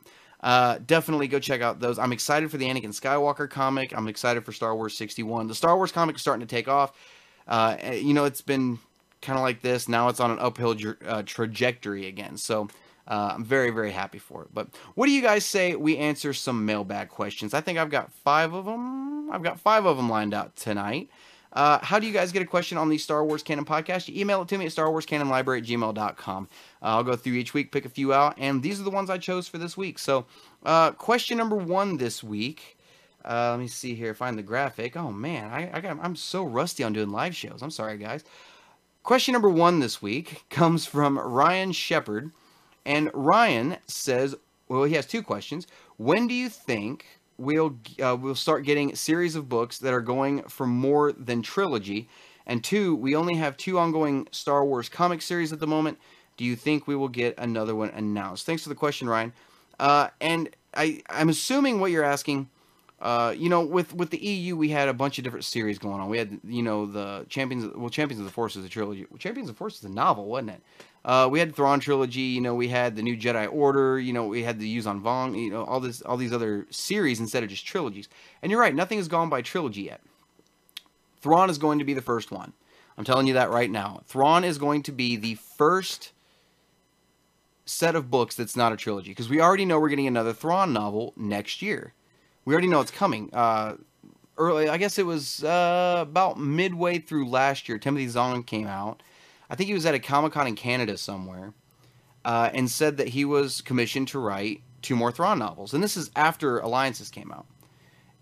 Uh, 0.47 0.79
definitely 0.87 1.27
go 1.27 1.41
check 1.41 1.61
out 1.61 1.81
those. 1.81 1.99
I'm 1.99 2.13
excited 2.13 2.53
for 2.53 2.57
the 2.57 2.67
Anakin 2.67 2.95
Skywalker 2.95 3.51
comic. 3.51 3.93
I'm 3.93 4.07
excited 4.07 4.45
for 4.45 4.53
Star 4.53 4.77
Wars 4.77 4.97
61. 4.97 5.49
The 5.49 5.57
Star 5.57 5.77
Wars 5.77 5.91
comic 5.91 6.15
is 6.15 6.23
starting 6.23 6.47
to 6.47 6.55
take 6.55 6.69
off. 6.69 6.93
Uh, 7.49 7.77
eh, 7.81 7.95
you 7.95 8.15
know, 8.15 8.27
it's 8.27 8.43
been 8.43 8.79
kind 9.21 9.37
of 9.37 9.43
like 9.43 9.61
this. 9.61 9.89
Now 9.89 10.09
it's 10.09 10.21
on 10.21 10.31
an 10.31 10.39
uphill 10.39 10.77
uh, 11.05 11.25
trajectory 11.27 12.07
again. 12.07 12.37
So 12.37 12.69
uh, 13.09 13.33
I'm 13.35 13.45
very, 13.45 13.71
very 13.71 13.91
happy 13.91 14.21
for 14.21 14.43
it. 14.43 14.51
But 14.55 14.69
what 14.95 15.07
do 15.07 15.13
you 15.13 15.21
guys 15.21 15.45
say 15.45 15.75
we 15.75 15.97
answer 15.97 16.33
some 16.33 16.65
mailbag 16.65 17.09
questions? 17.09 17.53
I 17.53 17.61
think 17.61 17.77
I've 17.77 17.91
got 17.91 18.13
five 18.13 18.55
of 18.55 18.67
them. 18.67 19.33
I've 19.33 19.43
got 19.43 19.59
five 19.59 19.85
of 19.85 19.97
them 19.97 20.09
lined 20.09 20.33
out 20.33 20.55
tonight. 20.55 21.11
Uh, 21.53 21.79
how 21.83 21.99
do 21.99 22.07
you 22.07 22.13
guys 22.13 22.33
get 22.33 22.43
a 22.43 22.47
question 22.47 22.77
on 22.77 22.89
the 22.89 22.99
Star 22.99 23.25
Wars 23.25 23.43
Canon 23.43 23.65
podcast? 23.65 24.09
You 24.09 24.21
email 24.21 24.43
it 24.43 24.49
to 24.49 24.59
me 24.59 24.67
at 24.67 24.73
starwarscanonlibrary 24.73 25.59
at 25.59 25.65
gmail.com. 25.65 26.49
Uh, 26.83 26.85
I'll 26.85 27.05
go 27.05 27.17
through 27.17 27.35
each 27.35 27.55
week, 27.55 27.73
pick 27.73 27.85
a 27.85 27.89
few 27.89 28.13
out, 28.13 28.35
and 28.39 28.63
these 28.63 28.81
are 28.81 28.85
the 28.85 28.91
ones 28.91 29.11
I 29.11 29.19
chose 29.19 29.49
for 29.49 29.59
this 29.59 29.77
week. 29.77 29.99
So, 29.99 30.27
uh, 30.65 30.93
question 30.93 31.39
number 31.39 31.57
one 31.57 31.97
this 31.97 32.23
week. 32.23 32.77
Uh, 33.25 33.51
let 33.53 33.61
me 33.61 33.69
see 33.69 33.95
here. 33.95 34.15
Find 34.15 34.39
the 34.39 34.43
graphic. 34.43 34.97
Oh 34.97 35.11
man, 35.11 35.51
I, 35.51 35.71
I 35.73 35.81
got. 35.81 35.99
I'm 36.01 36.15
so 36.15 36.45
rusty 36.45 36.85
on 36.85 36.93
doing 36.93 37.11
live 37.11 37.35
shows. 37.35 37.61
I'm 37.63 37.71
sorry, 37.71 37.99
guys. 37.99 38.25
Question 39.03 39.33
number 39.33 39.49
one 39.49 39.81
this 39.81 40.03
week 40.03 40.45
comes 40.51 40.87
from 40.87 41.19
Ryan 41.19 41.73
Shepard, 41.73 42.31
and 42.85 43.11
Ryan 43.15 43.79
says, 43.87 44.35
well, 44.69 44.85
he 44.85 44.95
has 44.95 45.07
two 45.07 45.23
questions. 45.23 45.67
When 45.97 46.27
do 46.27 46.35
you 46.35 46.49
think 46.49 47.16
we'll 47.38 47.77
uh, 48.03 48.16
we'll 48.20 48.35
start 48.35 48.64
getting 48.64 48.94
series 48.94 49.37
of 49.37 49.49
books 49.49 49.79
that 49.79 49.92
are 49.92 50.01
going 50.01 50.42
for 50.44 50.66
more 50.66 51.12
than 51.12 51.42
trilogy. 51.42 52.09
And 52.46 52.62
two, 52.62 52.94
we 52.94 53.16
only 53.16 53.35
have 53.35 53.57
two 53.57 53.79
ongoing 53.79 54.29
Star 54.31 54.64
Wars 54.64 54.88
comic 54.88 55.20
series 55.20 55.53
at 55.53 55.59
the 55.59 55.66
moment. 55.66 55.99
Do 56.37 56.44
you 56.44 56.55
think 56.55 56.87
we 56.87 56.94
will 56.94 57.09
get 57.09 57.35
another 57.38 57.75
one 57.75 57.90
announced? 57.90 58.46
Thanks 58.46 58.62
for 58.62 58.68
the 58.68 58.75
question, 58.75 59.09
Ryan. 59.09 59.33
Uh, 59.81 60.09
and 60.20 60.51
I, 60.75 61.03
I'm 61.09 61.29
assuming 61.29 61.81
what 61.81 61.90
you're 61.90 62.05
asking 62.05 62.49
uh, 62.99 63.35
you 63.37 63.51
know, 63.51 63.61
with 63.61 63.94
with 63.94 64.11
the 64.11 64.18
EU, 64.18 64.57
we 64.57 64.70
had 64.70 64.88
a 64.88 64.94
bunch 64.94 65.18
of 65.18 65.25
different 65.25 65.44
series 65.44 65.79
going 65.79 66.01
on. 66.01 66.09
We 66.09 66.16
had, 66.16 66.40
you 66.44 66.62
know, 66.62 66.87
the 66.87 67.27
Champions, 67.29 67.70
well, 67.77 67.90
Champions 67.90 68.20
of 68.20 68.25
the 68.25 68.33
Force 68.33 68.57
is 68.57 68.64
a 68.64 68.68
trilogy. 68.70 69.07
Champions 69.18 69.51
of 69.51 69.55
the 69.55 69.59
Force 69.59 69.77
is 69.77 69.85
a 69.85 69.90
novel, 69.90 70.27
wasn't 70.27 70.51
it? 70.51 70.62
Uh, 71.07 71.29
we 71.31 71.38
had 71.38 71.55
Thrawn 71.55 71.79
trilogy. 71.79 72.21
You 72.21 72.40
know, 72.40 72.55
we 72.57 72.66
had 72.66 72.97
the 72.97 73.03
New 73.03 73.16
Jedi 73.16 73.51
Order. 73.51 74.01
You 74.01 74.12
know, 74.12 74.27
we 74.27 74.42
had 74.42 74.59
the 74.59 74.77
Yuuzhan 74.77 75.01
Vong. 75.01 75.40
You 75.40 75.51
know, 75.51 75.64
all 75.64 75.79
this, 75.79 76.03
all 76.03 76.16
these 76.16 76.33
other 76.33 76.66
series 76.71 77.21
instead 77.21 77.45
of 77.45 77.49
just 77.49 77.64
trilogies. 77.64 78.09
And 78.42 78.51
you're 78.51 78.61
right, 78.61 78.75
nothing 78.75 78.99
has 78.99 79.07
gone 79.07 79.29
by 79.29 79.40
trilogy 79.40 79.83
yet. 79.83 80.01
Thrawn 81.21 81.49
is 81.49 81.59
going 81.59 81.79
to 81.79 81.85
be 81.85 81.95
the 81.95 82.03
first 82.03 82.33
one. 82.33 82.53
I'm 82.99 83.05
telling 83.05 83.29
you 83.29 83.35
that 83.35 83.51
right 83.51 83.71
now. 83.71 84.03
Thrawn 84.07 84.42
is 84.42 84.59
going 84.59 84.83
to 84.85 84.92
be 84.92 85.16
the 85.16 85.37
first 85.37 86.12
set 87.66 87.95
of 87.95 88.11
books 88.11 88.35
that's 88.35 88.57
not 88.57 88.73
a 88.73 88.77
trilogy 88.77 89.11
because 89.11 89.29
we 89.29 89.40
already 89.40 89.64
know 89.64 89.79
we're 89.79 89.88
getting 89.88 90.07
another 90.07 90.33
Thrawn 90.33 90.73
novel 90.73 91.12
next 91.16 91.62
year. 91.62 91.92
We 92.45 92.53
already 92.53 92.69
know 92.69 92.81
it's 92.81 92.90
coming. 92.90 93.31
Uh, 93.33 93.77
early, 94.38 94.69
I 94.69 94.77
guess 94.77 94.99
it 94.99 95.07
was 95.07 95.45
uh, 95.45 95.99
about 96.01 96.38
midway 96.38 96.99
through 96.99 97.29
last 97.29 97.69
year. 97.69 97.79
Timothy 97.79 98.09
Zahn 98.09 98.42
came 98.42 98.66
out. 98.66 99.03
I 99.49 99.55
think 99.55 99.69
he 99.69 99.75
was 99.75 99.87
at 99.87 99.95
a 99.95 99.99
Comic 99.99 100.33
Con 100.33 100.47
in 100.47 100.57
Canada 100.57 100.97
somewhere, 100.97 101.55
uh, 102.25 102.51
and 102.53 102.71
said 102.71 102.97
that 102.97 103.09
he 103.09 103.25
was 103.25 103.61
commissioned 103.61 104.09
to 104.09 104.19
write 104.19 104.63
two 104.83 104.97
more 104.97 105.13
Thrawn 105.13 105.39
novels. 105.39 105.75
And 105.75 105.83
this 105.83 105.97
is 105.97 106.11
after 106.17 106.59
Alliances 106.59 107.11
came 107.11 107.33
out. 107.33 107.47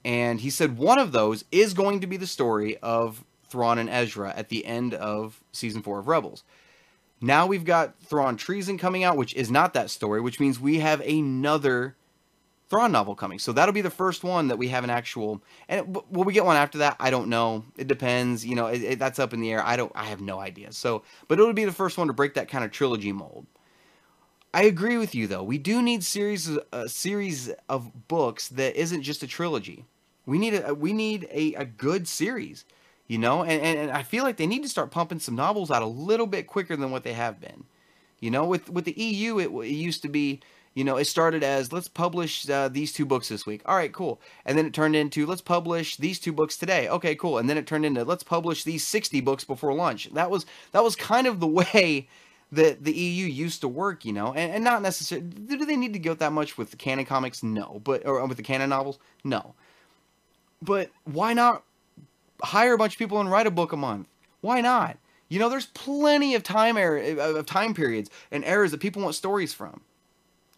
And 0.05 0.41
he 0.41 0.51
said 0.51 0.77
one 0.77 0.99
of 0.99 1.13
those 1.13 1.45
is 1.51 1.73
going 1.73 2.01
to 2.01 2.07
be 2.07 2.19
the 2.19 2.27
story 2.27 2.77
of 2.79 3.25
Thrawn 3.49 3.79
and 3.79 3.89
Ezra 3.89 4.35
at 4.37 4.51
the 4.51 4.67
end 4.67 4.93
of 4.93 5.43
season 5.53 5.83
four 5.83 5.99
of 5.99 6.09
Rebels. 6.09 6.45
Now 7.21 7.47
we've 7.47 7.65
got 7.65 7.99
Thrawn 8.01 8.37
Treason 8.37 8.77
coming 8.77 9.03
out, 9.03 9.17
which 9.17 9.35
is 9.35 9.51
not 9.51 9.73
that 9.75 9.89
story, 9.89 10.21
which 10.21 10.41
means 10.41 10.61
we 10.61 10.81
have 10.81 11.01
another 11.01 11.97
Thrawn 12.71 12.93
novel 12.93 13.15
coming. 13.15 13.39
So 13.39 13.53
that'll 13.53 13.75
be 13.75 13.83
the 13.83 13.91
first 13.91 14.25
one 14.25 14.49
that 14.49 14.57
we 14.57 14.69
have 14.69 14.85
an 14.85 14.91
actual. 14.91 15.43
And 15.69 15.95
will 16.11 16.25
we 16.25 16.33
get 16.33 16.45
one 16.45 16.57
after 16.57 16.79
that? 16.79 16.97
I 16.99 17.11
don't 17.11 17.29
know. 17.29 17.65
It 17.77 17.89
depends. 17.89 18.45
You 18.45 18.57
know, 18.57 18.67
it, 18.67 18.83
it, 18.83 18.99
that's 18.99 19.19
up 19.19 19.35
in 19.35 19.41
the 19.41 19.53
air. 19.53 19.65
I 19.65 19.77
don't. 19.77 19.93
I 19.95 20.05
have 20.05 20.21
no 20.21 20.41
idea. 20.41 20.73
So, 20.73 21.03
but 21.29 21.39
it'll 21.39 21.53
be 21.53 21.67
the 21.67 21.73
first 21.73 21.99
one 21.99 22.07
to 22.07 22.13
break 22.13 22.35
that 22.35 22.49
kind 22.49 22.65
of 22.65 22.71
trilogy 22.71 23.13
mold. 23.13 23.47
I 24.55 24.63
agree 24.63 24.97
with 24.99 25.17
you 25.17 25.27
though. 25.27 25.43
We 25.43 25.59
do 25.59 25.83
need 25.83 26.05
series 26.05 26.49
a 26.73 26.89
series 26.89 27.51
of 27.69 28.07
books 28.07 28.49
that 28.49 28.77
isn't 28.77 29.03
just 29.03 29.25
a 29.25 29.27
trilogy. 29.27 29.85
We 30.27 30.39
need 30.39 30.55
a 30.55 30.71
uh, 30.71 30.75
we 30.75 30.93
need 30.93 31.29
a, 31.31 31.55
a 31.55 31.65
good 31.65 32.07
series, 32.07 32.65
you 33.09 33.19
know. 33.19 33.43
And, 33.43 33.61
and 33.61 33.79
and 33.79 33.91
I 33.91 34.05
feel 34.05 34.23
like 34.23 34.37
they 34.37 34.47
need 34.47 34.63
to 34.63 34.69
start 34.69 34.93
pumping 34.93 35.19
some 35.19 35.35
novels 35.35 35.73
out 35.73 35.83
a 35.83 35.87
little 35.87 36.29
bit 36.29 36.47
quicker 36.47 36.77
than 36.77 36.93
what 36.93 37.03
they 37.03 37.15
have 37.15 37.41
been. 37.41 37.65
You 38.21 38.31
know, 38.31 38.47
with 38.47 38.71
with 38.71 38.85
the 38.85 38.93
EU, 38.93 39.39
it, 39.39 39.51
it 39.51 39.75
used 39.75 40.03
to 40.03 40.09
be 40.09 40.41
you 40.75 40.83
know, 40.83 40.97
it 40.97 41.07
started 41.07 41.45
as 41.45 41.73
let's 41.73 41.89
publish 41.89 42.49
uh, 42.51 42.69
these 42.69 42.93
two 42.93 43.07
books 43.07 43.29
this 43.29 43.47
week. 43.47 43.63
All 43.65 43.77
right, 43.77 43.93
cool. 43.93 44.21
And 44.45 44.59
then 44.59 44.67
it 44.67 44.75
turned 44.75 44.97
into 44.97 45.25
let's 45.25 45.41
publish 45.41 45.97
these 45.97 46.19
two 46.19 46.33
books 46.33 46.57
today. 46.57 46.89
Okay, 46.89 47.15
cool. 47.15 47.39
And 47.39 47.49
then 47.49 47.57
it 47.57 47.67
turned 47.67 47.87
into 47.87 48.05
let's 48.05 48.25
publish 48.25 48.65
these 48.65 48.87
60 48.87 49.21
books 49.21 49.45
before 49.45 49.73
lunch. 49.73 50.13
That 50.13 50.31
was 50.31 50.47
that 50.73 50.83
was 50.83 50.97
kind 50.97 51.27
of 51.27 51.39
the 51.39 51.47
way 51.75 52.09
that 52.51 52.85
the 52.85 52.93
EU 52.93 53.27
used 53.27 53.61
to 53.61 53.69
work, 53.69 54.05
you 54.05 54.13
know, 54.13 54.35
and, 54.35 54.53
and 54.53 54.65
not 54.65 54.83
necessarily. 54.83 55.29
Do 55.29 55.65
they 55.65 55.77
need 55.77 55.93
to 55.93 55.99
go 55.99 56.15
that 56.15 56.33
much 56.33 56.59
with 56.59 56.71
the 56.73 56.77
canon 56.77 57.05
comics? 57.05 57.43
No, 57.43 57.81
but 57.85 58.05
or 58.05 58.25
with 58.27 58.37
the 58.37 58.43
canon 58.43 58.71
novels? 58.71 58.99
No. 59.23 59.55
But 60.61 60.91
why 61.05 61.35
not 61.35 61.63
hire 62.43 62.75
a 62.75 62.79
bunch 62.79 62.95
of 62.95 62.99
people 62.99 63.21
and 63.21 63.31
write 63.31 63.47
a 63.47 63.51
book 63.53 63.73
a 63.73 63.77
month? 63.77 64.09
Why 64.41 64.61
not? 64.61 64.99
You 65.29 65.39
know, 65.39 65.49
there's 65.49 65.67
plenty 65.67 66.35
of 66.35 66.43
time 66.43 66.77
er- 66.77 66.99
of 66.99 67.47
time 67.47 67.75
periods 67.75 68.11
and 68.31 68.45
eras 68.45 68.73
that 68.73 68.81
people 68.81 69.03
want 69.03 69.15
stories 69.15 69.55
from. 69.55 69.81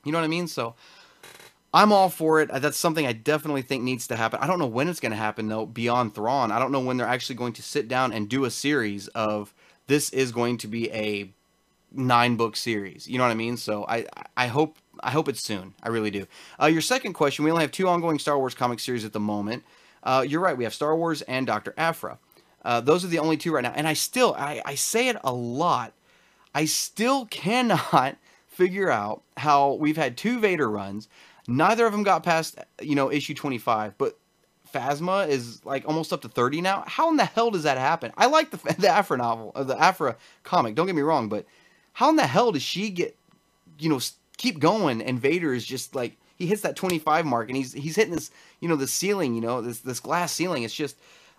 You 0.06 0.12
know 0.12 0.18
what 0.18 0.24
I 0.24 0.28
mean? 0.28 0.46
So 0.46 0.74
I'm 1.74 1.92
all 1.92 2.08
for 2.08 2.40
it. 2.40 2.48
That's 2.50 2.78
something 2.78 3.06
I 3.06 3.12
definitely 3.12 3.62
think 3.62 3.82
needs 3.82 4.06
to 4.06 4.16
happen. 4.16 4.38
I 4.40 4.46
don't 4.46 4.58
know 4.58 4.66
when 4.66 4.88
it's 4.88 5.00
going 5.00 5.12
to 5.12 5.16
happen 5.16 5.48
though. 5.48 5.66
Beyond 5.66 6.14
Thrawn, 6.14 6.50
I 6.50 6.58
don't 6.58 6.72
know 6.72 6.80
when 6.80 6.96
they're 6.96 7.06
actually 7.06 7.36
going 7.36 7.52
to 7.54 7.62
sit 7.62 7.88
down 7.88 8.12
and 8.12 8.28
do 8.28 8.44
a 8.44 8.50
series 8.50 9.08
of 9.08 9.52
this 9.86 10.10
is 10.10 10.32
going 10.32 10.58
to 10.58 10.68
be 10.68 10.90
a 10.92 11.30
nine 11.92 12.36
book 12.36 12.56
series. 12.56 13.08
You 13.08 13.18
know 13.18 13.24
what 13.24 13.30
I 13.30 13.34
mean? 13.34 13.56
So 13.56 13.84
I 13.88 14.06
I 14.36 14.46
hope 14.46 14.78
I 15.00 15.10
hope 15.10 15.28
it's 15.28 15.42
soon. 15.42 15.74
I 15.82 15.88
really 15.88 16.10
do. 16.10 16.26
Uh, 16.60 16.66
your 16.66 16.80
second 16.80 17.12
question: 17.14 17.44
We 17.44 17.50
only 17.50 17.64
have 17.64 17.72
two 17.72 17.88
ongoing 17.88 18.18
Star 18.18 18.38
Wars 18.38 18.54
comic 18.54 18.80
series 18.80 19.04
at 19.04 19.12
the 19.12 19.20
moment. 19.20 19.64
Uh, 20.02 20.24
you're 20.26 20.40
right. 20.40 20.56
We 20.56 20.64
have 20.64 20.74
Star 20.74 20.96
Wars 20.96 21.22
and 21.22 21.46
Doctor 21.46 21.74
Aphra. 21.76 22.18
Uh, 22.64 22.80
those 22.80 23.04
are 23.04 23.08
the 23.08 23.18
only 23.18 23.36
two 23.36 23.52
right 23.52 23.62
now. 23.62 23.72
And 23.74 23.86
I 23.86 23.92
still 23.92 24.34
I, 24.38 24.62
I 24.64 24.76
say 24.76 25.08
it 25.08 25.16
a 25.22 25.32
lot. 25.32 25.92
I 26.54 26.64
still 26.64 27.26
cannot 27.30 28.16
figure 28.56 28.90
out 28.90 29.22
how 29.36 29.74
we've 29.74 29.98
had 29.98 30.16
two 30.16 30.40
Vader 30.40 30.70
runs. 30.70 31.08
Neither 31.46 31.84
of 31.84 31.92
them 31.92 32.02
got 32.02 32.22
past, 32.22 32.58
you 32.80 32.94
know, 32.94 33.12
issue 33.12 33.34
25, 33.34 33.98
but 33.98 34.18
Phasma 34.72 35.28
is 35.28 35.64
like 35.64 35.84
almost 35.86 36.12
up 36.12 36.22
to 36.22 36.28
30 36.28 36.62
now. 36.62 36.82
How 36.86 37.10
in 37.10 37.16
the 37.16 37.24
hell 37.26 37.50
does 37.50 37.64
that 37.64 37.76
happen? 37.78 38.12
I 38.16 38.26
like 38.26 38.50
the 38.50 38.74
the 38.78 38.88
Aphra 38.88 39.18
novel, 39.18 39.52
uh, 39.54 39.62
the 39.62 39.80
Aphra 39.80 40.16
comic. 40.42 40.74
Don't 40.74 40.86
get 40.86 40.96
me 40.96 41.02
wrong, 41.02 41.28
but 41.28 41.44
how 41.92 42.08
in 42.08 42.16
the 42.16 42.26
hell 42.26 42.50
does 42.50 42.62
she 42.62 42.90
get, 42.90 43.16
you 43.78 43.88
know, 43.88 44.00
keep 44.38 44.58
going 44.58 45.02
and 45.02 45.20
Vader 45.20 45.52
is 45.54 45.64
just 45.64 45.94
like 45.94 46.16
he 46.36 46.46
hits 46.46 46.62
that 46.62 46.76
25 46.76 47.26
mark 47.26 47.48
and 47.48 47.56
he's 47.56 47.74
he's 47.74 47.96
hitting 47.96 48.14
this, 48.14 48.30
you 48.60 48.68
know, 48.68 48.76
the 48.76 48.88
ceiling, 48.88 49.34
you 49.34 49.40
know, 49.42 49.60
this 49.60 49.80
this 49.80 50.00
glass 50.00 50.32
ceiling. 50.32 50.62
It's 50.62 50.74
just 50.74 50.96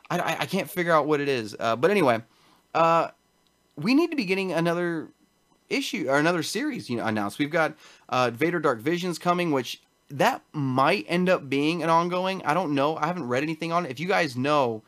I 0.10 0.20
I, 0.20 0.38
I 0.42 0.46
can't 0.46 0.70
figure 0.70 0.94
out 0.94 1.08
what 1.08 1.20
it 1.20 1.28
is. 1.28 1.56
Uh, 1.60 1.76
but 1.76 1.92
anyway, 1.92 2.22
uh, 2.76 3.10
we 3.76 3.96
need 3.96 4.12
to 4.12 4.16
be 4.16 4.26
getting 4.26 4.54
another 4.54 5.10
issue 5.70 6.08
or 6.10 6.18
another 6.18 6.44
series 6.44 6.90
you 6.90 6.98
know 6.98 7.06
announced. 7.06 7.40
We've 7.40 7.50
got 7.50 7.76
uh, 8.10 8.32
Vader 8.32 8.60
Dark 8.60 8.80
Visions 8.80 9.20
coming, 9.20 9.52
which 9.52 9.82
that 10.10 10.42
might 10.54 11.06
end 11.08 11.30
up 11.30 11.50
being 11.50 11.84
an 11.84 11.90
ongoing. 11.90 12.44
I 12.46 12.54
don't 12.54 12.74
know. 12.76 12.96
I 12.98 13.08
haven't 13.08 13.28
read 13.28 13.44
anything 13.44 13.72
on 13.72 13.86
it. 13.86 13.92
If 13.92 14.00
you 14.00 14.08
guys 14.08 14.38
know, 14.38 14.84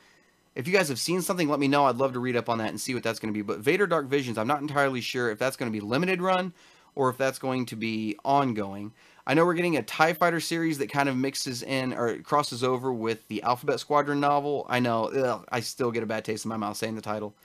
if 0.56 0.68
you 0.68 0.74
guys 0.74 0.88
have 0.90 1.00
seen 1.00 1.22
something, 1.22 1.50
let 1.50 1.60
me 1.60 1.68
know. 1.68 1.86
I'd 1.86 1.98
love 1.98 2.14
to 2.14 2.20
read 2.20 2.36
up 2.36 2.50
on 2.50 2.58
that 2.60 2.70
and 2.70 2.80
see 2.80 2.94
what 2.94 3.04
that's 3.04 3.20
going 3.20 3.34
to 3.34 3.38
be. 3.38 3.42
But 3.42 3.60
Vader 3.60 3.88
Dark 3.88 4.08
Visions, 4.08 4.38
I'm 4.38 4.48
not 4.48 4.62
entirely 4.62 5.02
sure 5.02 5.30
if 5.30 5.40
that's 5.40 5.58
going 5.58 5.72
to 5.72 5.78
be 5.78 5.86
limited 5.86 6.22
run 6.22 6.54
or 6.96 7.10
if 7.10 7.18
that's 7.18 7.40
going 7.40 7.66
to 7.68 7.76
be 7.76 8.18
ongoing. 8.24 8.94
I 9.28 9.36
know 9.36 9.46
we're 9.46 9.54
getting 9.54 9.78
a 9.78 9.84
TIE 9.84 10.14
Fighter 10.14 10.40
series 10.40 10.80
that 10.80 10.90
kind 10.90 11.08
of 11.08 11.16
mixes 11.16 11.62
in 11.62 11.94
or 11.94 12.18
crosses 12.20 12.64
over 12.64 12.92
with 12.92 13.28
the 13.28 13.44
Alphabet 13.44 13.80
Squadron 13.80 14.20
novel. 14.20 14.66
I 14.68 14.80
know, 14.80 15.06
ugh, 15.06 15.46
I 15.52 15.60
still 15.60 15.92
get 15.92 16.02
a 16.02 16.08
bad 16.08 16.26
taste 16.26 16.46
in 16.46 16.50
my 16.50 16.58
mouth 16.58 16.78
saying 16.78 16.96
the 16.96 17.02
title 17.02 17.36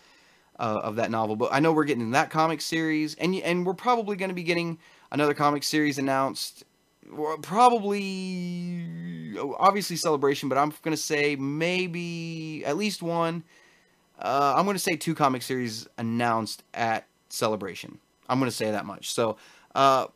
uh, 0.58 0.80
of 0.82 0.96
that 0.96 1.10
novel. 1.10 1.36
But 1.36 1.52
I 1.52 1.60
know 1.60 1.72
we're 1.72 1.84
getting 1.84 2.10
that 2.12 2.30
comic 2.30 2.60
series, 2.60 3.14
and 3.16 3.34
and 3.36 3.66
we're 3.66 3.74
probably 3.74 4.16
going 4.16 4.30
to 4.30 4.34
be 4.34 4.42
getting 4.42 4.78
another 5.10 5.34
comic 5.34 5.62
series 5.62 5.98
announced. 5.98 6.64
Probably, 7.42 8.86
obviously, 9.58 9.96
celebration, 9.96 10.48
but 10.48 10.56
I'm 10.56 10.72
going 10.82 10.96
to 10.96 11.02
say 11.02 11.36
maybe 11.36 12.64
at 12.64 12.76
least 12.76 13.02
one. 13.02 13.44
Uh, 14.18 14.54
I'm 14.56 14.64
going 14.64 14.76
to 14.76 14.82
say 14.82 14.96
two 14.96 15.14
comic 15.14 15.42
series 15.42 15.86
announced 15.98 16.62
at 16.72 17.06
celebration. 17.28 17.98
I'm 18.28 18.38
going 18.38 18.50
to 18.50 18.56
say 18.56 18.70
that 18.70 18.86
much. 18.86 19.10
So, 19.10 19.36
uh, 19.74 20.06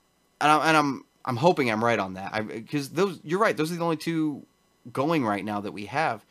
and, 0.40 0.50
I, 0.50 0.68
and 0.68 0.76
I'm 0.76 1.04
I'm 1.24 1.36
hoping 1.36 1.70
I'm 1.70 1.84
right 1.84 1.98
on 1.98 2.14
that. 2.14 2.48
Because 2.48 2.88
those, 2.88 3.20
you're 3.22 3.38
right. 3.38 3.56
Those 3.56 3.70
are 3.70 3.76
the 3.76 3.82
only 3.82 3.98
two 3.98 4.46
going 4.92 5.24
right 5.26 5.44
now 5.44 5.60
that 5.60 5.72
we 5.72 5.86
have. 5.86 6.24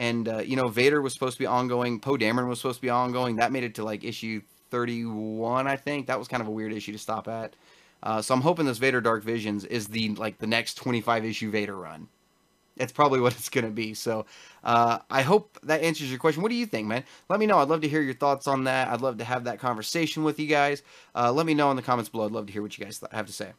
And 0.00 0.28
uh, 0.28 0.38
you 0.38 0.56
know, 0.56 0.68
Vader 0.68 1.02
was 1.02 1.12
supposed 1.12 1.34
to 1.34 1.40
be 1.40 1.46
ongoing. 1.46 2.00
Poe 2.00 2.16
Dameron 2.16 2.48
was 2.48 2.58
supposed 2.58 2.78
to 2.78 2.82
be 2.82 2.88
ongoing. 2.88 3.36
That 3.36 3.52
made 3.52 3.64
it 3.64 3.74
to 3.74 3.84
like 3.84 4.02
issue 4.02 4.40
31, 4.70 5.66
I 5.66 5.76
think. 5.76 6.06
That 6.06 6.18
was 6.18 6.26
kind 6.26 6.40
of 6.40 6.48
a 6.48 6.50
weird 6.50 6.72
issue 6.72 6.92
to 6.92 6.98
stop 6.98 7.28
at. 7.28 7.54
Uh, 8.02 8.22
so 8.22 8.32
I'm 8.32 8.40
hoping 8.40 8.64
this 8.64 8.78
Vader 8.78 9.02
Dark 9.02 9.22
Visions 9.22 9.66
is 9.66 9.88
the 9.88 10.14
like 10.14 10.38
the 10.38 10.46
next 10.46 10.74
25 10.76 11.26
issue 11.26 11.50
Vader 11.50 11.76
run. 11.76 12.08
It's 12.78 12.92
probably 12.92 13.20
what 13.24 13.34
it's 13.34 13.50
going 13.50 13.66
to 13.66 13.70
be. 13.70 13.92
So 13.92 14.24
uh, 14.64 15.00
I 15.10 15.20
hope 15.20 15.58
that 15.64 15.82
answers 15.82 16.08
your 16.08 16.18
question. 16.18 16.42
What 16.42 16.48
do 16.48 16.56
you 16.56 16.64
think, 16.64 16.88
man? 16.88 17.04
Let 17.28 17.38
me 17.38 17.44
know. 17.44 17.58
I'd 17.58 17.68
love 17.68 17.82
to 17.82 17.88
hear 17.88 18.00
your 18.00 18.14
thoughts 18.14 18.46
on 18.46 18.64
that. 18.64 18.88
I'd 18.88 19.02
love 19.02 19.18
to 19.18 19.24
have 19.24 19.44
that 19.44 19.60
conversation 19.60 20.24
with 20.24 20.40
you 20.40 20.46
guys. 20.46 20.82
Uh, 21.14 21.30
let 21.30 21.44
me 21.44 21.52
know 21.52 21.70
in 21.70 21.76
the 21.76 21.82
comments 21.82 22.08
below. 22.08 22.24
I'd 22.24 22.32
love 22.32 22.46
to 22.46 22.52
hear 22.54 22.62
what 22.62 22.78
you 22.78 22.86
guys 22.86 23.04
have 23.12 23.26
to 23.26 23.34
say. 23.34 23.52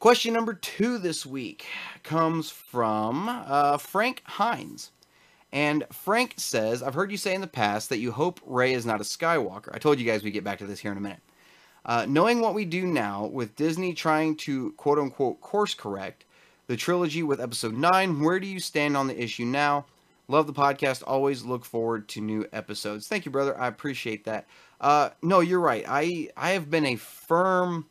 Question 0.00 0.34
number 0.34 0.52
two 0.52 0.98
this 0.98 1.24
week 1.24 1.64
comes 2.02 2.50
from 2.50 3.28
uh, 3.28 3.78
Frank 3.78 4.22
Hines. 4.24 4.90
And 5.56 5.86
Frank 5.90 6.34
says, 6.36 6.82
I've 6.82 6.92
heard 6.92 7.10
you 7.10 7.16
say 7.16 7.34
in 7.34 7.40
the 7.40 7.46
past 7.46 7.88
that 7.88 7.96
you 7.96 8.12
hope 8.12 8.42
Rey 8.44 8.74
is 8.74 8.84
not 8.84 9.00
a 9.00 9.04
Skywalker. 9.04 9.70
I 9.72 9.78
told 9.78 9.98
you 9.98 10.04
guys 10.04 10.22
we'd 10.22 10.32
get 10.32 10.44
back 10.44 10.58
to 10.58 10.66
this 10.66 10.80
here 10.80 10.92
in 10.92 10.98
a 10.98 11.00
minute. 11.00 11.22
Uh, 11.86 12.04
knowing 12.06 12.42
what 12.42 12.52
we 12.52 12.66
do 12.66 12.86
now, 12.86 13.24
with 13.24 13.56
Disney 13.56 13.94
trying 13.94 14.36
to 14.36 14.72
quote 14.72 14.98
unquote 14.98 15.40
course 15.40 15.72
correct 15.72 16.26
the 16.66 16.76
trilogy 16.76 17.22
with 17.22 17.40
episode 17.40 17.72
9, 17.72 18.20
where 18.20 18.38
do 18.38 18.46
you 18.46 18.60
stand 18.60 18.98
on 18.98 19.06
the 19.06 19.18
issue 19.18 19.46
now? 19.46 19.86
Love 20.28 20.46
the 20.46 20.52
podcast. 20.52 21.02
Always 21.06 21.42
look 21.42 21.64
forward 21.64 22.06
to 22.08 22.20
new 22.20 22.46
episodes. 22.52 23.08
Thank 23.08 23.24
you, 23.24 23.30
brother. 23.30 23.58
I 23.58 23.68
appreciate 23.68 24.26
that. 24.26 24.46
Uh, 24.78 25.08
no, 25.22 25.40
you're 25.40 25.58
right. 25.58 25.86
I, 25.88 26.28
I 26.36 26.50
have 26.50 26.70
been 26.70 26.84
a 26.84 26.96
firm 26.96 27.86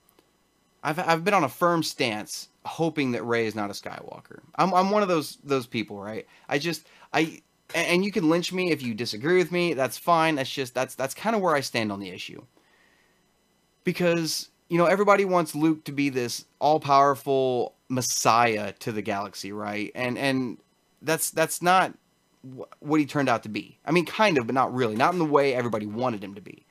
I've 0.86 1.00
I've 1.00 1.24
been 1.24 1.34
on 1.34 1.44
a 1.44 1.50
firm 1.50 1.82
stance, 1.82 2.50
hoping 2.64 3.14
that 3.14 3.26
Rey 3.26 3.48
is 3.48 3.56
not 3.56 3.72
a 3.72 3.74
Skywalker. 3.74 4.42
I'm 4.56 4.72
I'm 4.72 4.92
one 4.92 5.02
of 5.02 5.10
those 5.10 5.40
those 5.44 5.66
people, 5.66 6.00
right? 6.00 6.28
I 6.48 6.60
just 6.60 6.88
I 7.12 7.42
and 7.74 8.06
you 8.06 8.12
can 8.12 8.30
lynch 8.30 8.54
me 8.54 8.72
if 8.72 8.82
you 8.82 8.94
disagree 8.94 9.38
with 9.38 9.52
me. 9.52 9.74
That's 9.74 9.98
fine. 9.98 10.36
That's 10.36 10.52
just 10.52 10.74
that's 10.74 10.96
that's 10.96 11.14
kind 11.14 11.36
of 11.36 11.42
where 11.42 11.56
I 11.56 11.62
stand 11.62 11.92
on 11.92 12.00
the 12.00 12.10
issue. 12.10 12.44
Because 13.84 14.50
you 14.70 14.78
know 14.78 14.86
everybody 14.86 15.26
wants 15.26 15.56
Luke 15.56 15.84
to 15.86 15.92
be 15.92 16.10
this 16.10 16.46
all 16.60 16.80
powerful 16.80 17.74
messiah 17.90 18.74
to 18.74 18.92
the 18.92 19.02
galaxy, 19.02 19.52
right? 19.52 19.92
And 19.96 20.18
and 20.18 20.58
that's 21.02 21.32
that's 21.32 21.62
not 21.62 21.94
what 22.80 23.00
he 23.00 23.06
turned 23.06 23.30
out 23.30 23.44
to 23.44 23.50
be. 23.50 23.80
I 23.86 23.92
mean, 23.92 24.06
kind 24.06 24.38
of, 24.38 24.46
but 24.46 24.54
not 24.54 24.74
really. 24.74 24.96
Not 24.96 25.14
in 25.14 25.20
the 25.20 25.26
way 25.26 25.54
everybody 25.54 25.88
wanted 25.88 26.24
him 26.24 26.36
to 26.36 26.42
be. 26.42 26.66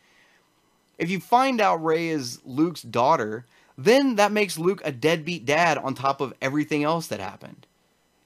If 0.98 1.10
you 1.10 1.18
find 1.18 1.60
out 1.60 1.84
Rey 1.84 2.08
is 2.08 2.40
Luke's 2.44 2.82
daughter, 2.82 3.46
then 3.76 4.14
that 4.16 4.30
makes 4.30 4.58
Luke 4.58 4.80
a 4.84 4.92
deadbeat 4.92 5.44
dad 5.44 5.78
on 5.78 5.94
top 5.94 6.20
of 6.20 6.32
everything 6.40 6.84
else 6.84 7.08
that 7.08 7.18
happened. 7.18 7.66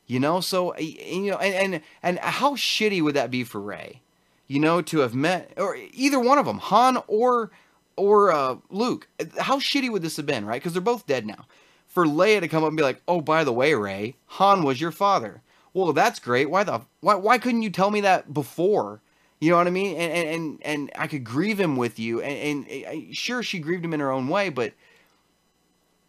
You 0.08 0.18
know, 0.18 0.40
so 0.40 0.76
you 0.78 1.30
know, 1.30 1.36
and 1.36 1.74
and 1.74 1.82
and 2.02 2.18
how 2.18 2.54
shitty 2.54 3.02
would 3.02 3.14
that 3.14 3.30
be 3.30 3.44
for 3.44 3.60
Rey? 3.60 4.00
You 4.46 4.58
know, 4.58 4.80
to 4.80 5.00
have 5.00 5.14
met 5.14 5.52
or 5.58 5.76
either 5.92 6.18
one 6.18 6.38
of 6.38 6.46
them, 6.46 6.58
Han 6.58 7.02
or 7.06 7.50
or 7.94 8.32
uh, 8.32 8.56
Luke. 8.70 9.06
How 9.38 9.58
shitty 9.58 9.92
would 9.92 10.00
this 10.00 10.16
have 10.16 10.24
been, 10.24 10.46
right? 10.46 10.60
Because 10.60 10.72
they're 10.72 10.80
both 10.80 11.06
dead 11.06 11.26
now. 11.26 11.46
For 11.86 12.06
Leia 12.06 12.40
to 12.40 12.48
come 12.48 12.64
up 12.64 12.68
and 12.68 12.76
be 12.76 12.82
like, 12.82 13.02
"Oh, 13.06 13.20
by 13.20 13.44
the 13.44 13.52
way, 13.52 13.74
Rey, 13.74 14.16
Han 14.26 14.62
was 14.62 14.80
your 14.80 14.92
father." 14.92 15.42
Well, 15.74 15.92
that's 15.92 16.18
great. 16.18 16.48
Why 16.48 16.64
the 16.64 16.80
why 17.00 17.16
why 17.16 17.36
couldn't 17.36 17.62
you 17.62 17.70
tell 17.70 17.90
me 17.90 18.00
that 18.00 18.32
before? 18.32 19.02
You 19.40 19.50
know 19.50 19.58
what 19.58 19.66
I 19.66 19.70
mean? 19.70 19.94
And 19.98 20.12
and 20.12 20.28
and, 20.28 20.62
and 20.62 20.90
I 20.96 21.06
could 21.06 21.22
grieve 21.22 21.60
him 21.60 21.76
with 21.76 21.98
you. 21.98 22.22
And, 22.22 22.66
and 22.66 23.10
uh, 23.10 23.12
sure, 23.12 23.42
she 23.42 23.58
grieved 23.58 23.84
him 23.84 23.92
in 23.92 24.00
her 24.00 24.10
own 24.10 24.28
way, 24.28 24.48
but 24.48 24.72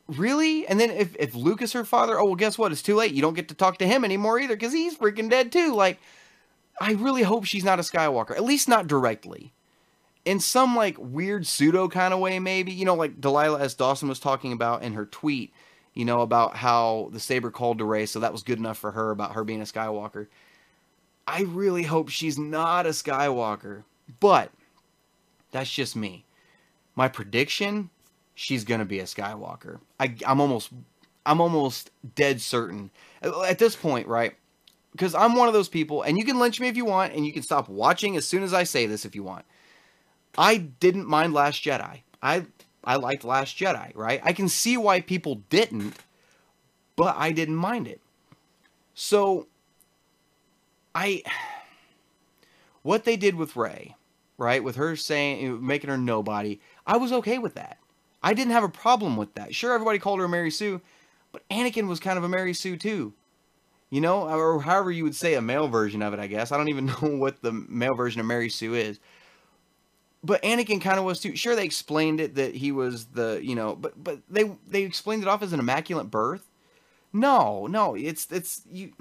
really? 0.10 0.68
And 0.68 0.80
then 0.80 0.90
if 0.90 1.16
if 1.18 1.36
Luke 1.36 1.62
is 1.62 1.74
her 1.74 1.86
father, 1.86 2.20
oh 2.20 2.26
well, 2.26 2.36
guess 2.36 2.58
what? 2.58 2.72
It's 2.72 2.82
too 2.82 2.96
late. 2.96 3.14
You 3.14 3.22
don't 3.22 3.36
get 3.36 3.48
to 3.50 3.56
talk 3.56 3.78
to 3.78 3.88
him 3.88 4.04
anymore 4.04 4.40
either 4.40 4.56
because 4.56 4.74
he's 4.74 4.98
freaking 4.98 5.30
dead 5.30 5.52
too. 5.52 5.74
Like, 5.74 6.00
I 6.82 6.94
really 6.94 7.24
hope 7.24 7.46
she's 7.46 7.64
not 7.64 7.80
a 7.80 7.84
Skywalker. 7.84 8.32
At 8.32 8.44
least 8.44 8.68
not 8.68 8.88
directly. 8.88 9.54
In 10.26 10.40
some 10.40 10.76
like 10.76 10.98
weird 11.00 11.48
pseudo 11.48 11.88
kind 11.88 12.14
of 12.14 12.20
way, 12.20 12.40
maybe. 12.40 12.72
You 12.72 12.86
know, 12.86 12.96
like 12.96 13.22
Delilah 13.22 13.62
S. 13.62 13.74
Dawson 13.74 14.10
was 14.10 14.20
talking 14.20 14.52
about 14.52 14.84
in 14.84 14.94
her 14.94 15.06
tweet. 15.06 15.54
You 15.94 16.06
know 16.06 16.22
about 16.22 16.56
how 16.56 17.10
the 17.12 17.20
saber 17.20 17.52
called 17.52 17.80
to 17.80 17.86
Rey, 17.86 18.06
so 18.06 18.20
that 18.20 18.32
was 18.32 18.44
good 18.44 18.60
enough 18.60 18.78
for 18.78 18.92
her 18.92 19.12
about 19.12 19.34
her 19.34 19.44
being 19.44 19.62
a 19.62 19.66
Skywalker. 19.66 20.28
I 21.28 21.42
really 21.42 21.84
hope 21.84 22.10
she's 22.10 22.38
not 22.40 22.86
a 22.86 22.90
Skywalker, 22.90 23.84
but 24.20 24.52
that's 25.52 25.72
just 25.72 25.96
me. 25.96 26.26
My 26.96 27.08
prediction: 27.08 27.90
she's 28.40 28.64
gonna 28.64 28.86
be 28.86 29.00
a 29.00 29.04
Skywalker. 29.04 29.80
I, 30.00 30.16
I'm 30.26 30.40
almost, 30.40 30.72
I'm 31.26 31.42
almost 31.42 31.92
dead 32.16 32.40
certain 32.40 32.90
at 33.22 33.60
this 33.60 33.76
point, 33.76 34.08
right? 34.08 34.34
Because 34.94 35.14
I'm 35.14 35.36
one 35.36 35.50
of 35.50 35.54
those 35.54 35.68
people, 35.68 36.04
and 36.04 36.18
you 36.18 36.24
can 36.24 36.40
lynch 36.40 36.62
me 36.62 36.70
if 36.70 36.78
you 36.78 36.86
want, 36.86 37.14
and 37.14 37.26
you 37.26 37.34
can 37.34 37.44
stop 37.44 37.68
watching 37.68 38.16
as 38.16 38.26
soon 38.26 38.42
as 38.42 38.54
I 38.54 38.64
say 38.64 38.86
this 38.86 39.04
if 39.04 39.14
you 39.14 39.24
want. 39.24 39.44
I 40.38 40.56
didn't 40.56 41.06
mind 41.06 41.34
Last 41.34 41.62
Jedi. 41.62 42.04
I 42.24 42.46
I 42.82 42.96
liked 42.96 43.26
Last 43.26 43.58
Jedi, 43.58 43.92
right? 43.94 44.22
I 44.24 44.32
can 44.32 44.48
see 44.48 44.78
why 44.78 45.02
people 45.02 45.42
didn't, 45.50 45.98
but 46.96 47.16
I 47.18 47.34
didn't 47.34 47.58
mind 47.58 47.88
it. 47.88 48.00
So 48.94 49.48
I 50.96 51.24
what 52.84 53.04
they 53.04 53.18
did 53.18 53.36
with 53.36 53.58
Rey, 53.58 53.96
right? 54.38 54.64
With 54.64 54.78
her 54.78 54.96
saying 54.96 55.66
making 55.66 55.90
her 55.90 55.98
nobody, 55.98 56.62
I 56.88 56.96
was 56.96 57.12
okay 57.12 57.38
with 57.38 57.56
that. 57.56 57.80
I 58.22 58.34
didn't 58.34 58.52
have 58.52 58.64
a 58.64 58.70
problem 58.70 59.18
with 59.18 59.34
that. 59.36 59.56
Sure, 59.56 59.74
everybody 59.74 60.00
called 60.00 60.20
her 60.20 60.28
Mary 60.28 60.52
Sue, 60.52 60.82
but 61.32 61.48
Anakin 61.50 61.88
was 61.88 62.00
kind 62.00 62.18
of 62.18 62.24
a 62.24 62.30
Mary 62.30 62.54
Sue 62.54 62.78
too. 62.78 63.14
You 63.90 64.02
know, 64.02 64.30
or 64.30 64.62
however 64.62 64.92
you 64.92 65.04
would 65.04 65.16
say 65.16 65.34
a 65.34 65.42
male 65.42 65.68
version 65.68 66.04
of 66.04 66.14
it, 66.14 66.20
I 66.20 66.28
guess. 66.28 66.52
I 66.52 66.58
don't 66.58 66.70
even 66.70 66.86
know 67.02 67.18
what 67.18 67.42
the 67.42 67.52
male 67.52 67.96
version 67.96 68.20
of 68.20 68.28
Mary 68.28 68.50
Sue 68.50 68.76
is. 68.76 69.00
But 70.22 70.42
Anakin 70.44 70.82
kind 70.82 71.00
of 71.00 71.06
was 71.06 71.22
too. 71.22 71.36
Sure, 71.36 71.56
they 71.56 71.64
explained 71.64 72.20
it 72.20 72.36
that 72.36 72.56
he 72.56 72.72
was 72.74 73.06
the, 73.06 73.40
you 73.42 73.56
know, 73.56 73.76
but 73.76 74.02
but 74.04 74.20
they 74.30 74.52
they 74.68 74.84
explained 74.84 75.22
it 75.24 75.30
off 75.30 75.42
as 75.42 75.54
an 75.54 75.60
immaculate 75.62 76.12
birth. 76.12 76.46
No, 77.14 77.68
no, 77.68 77.96
it's 77.96 78.28
it's 78.32 78.64
you. 78.72 78.94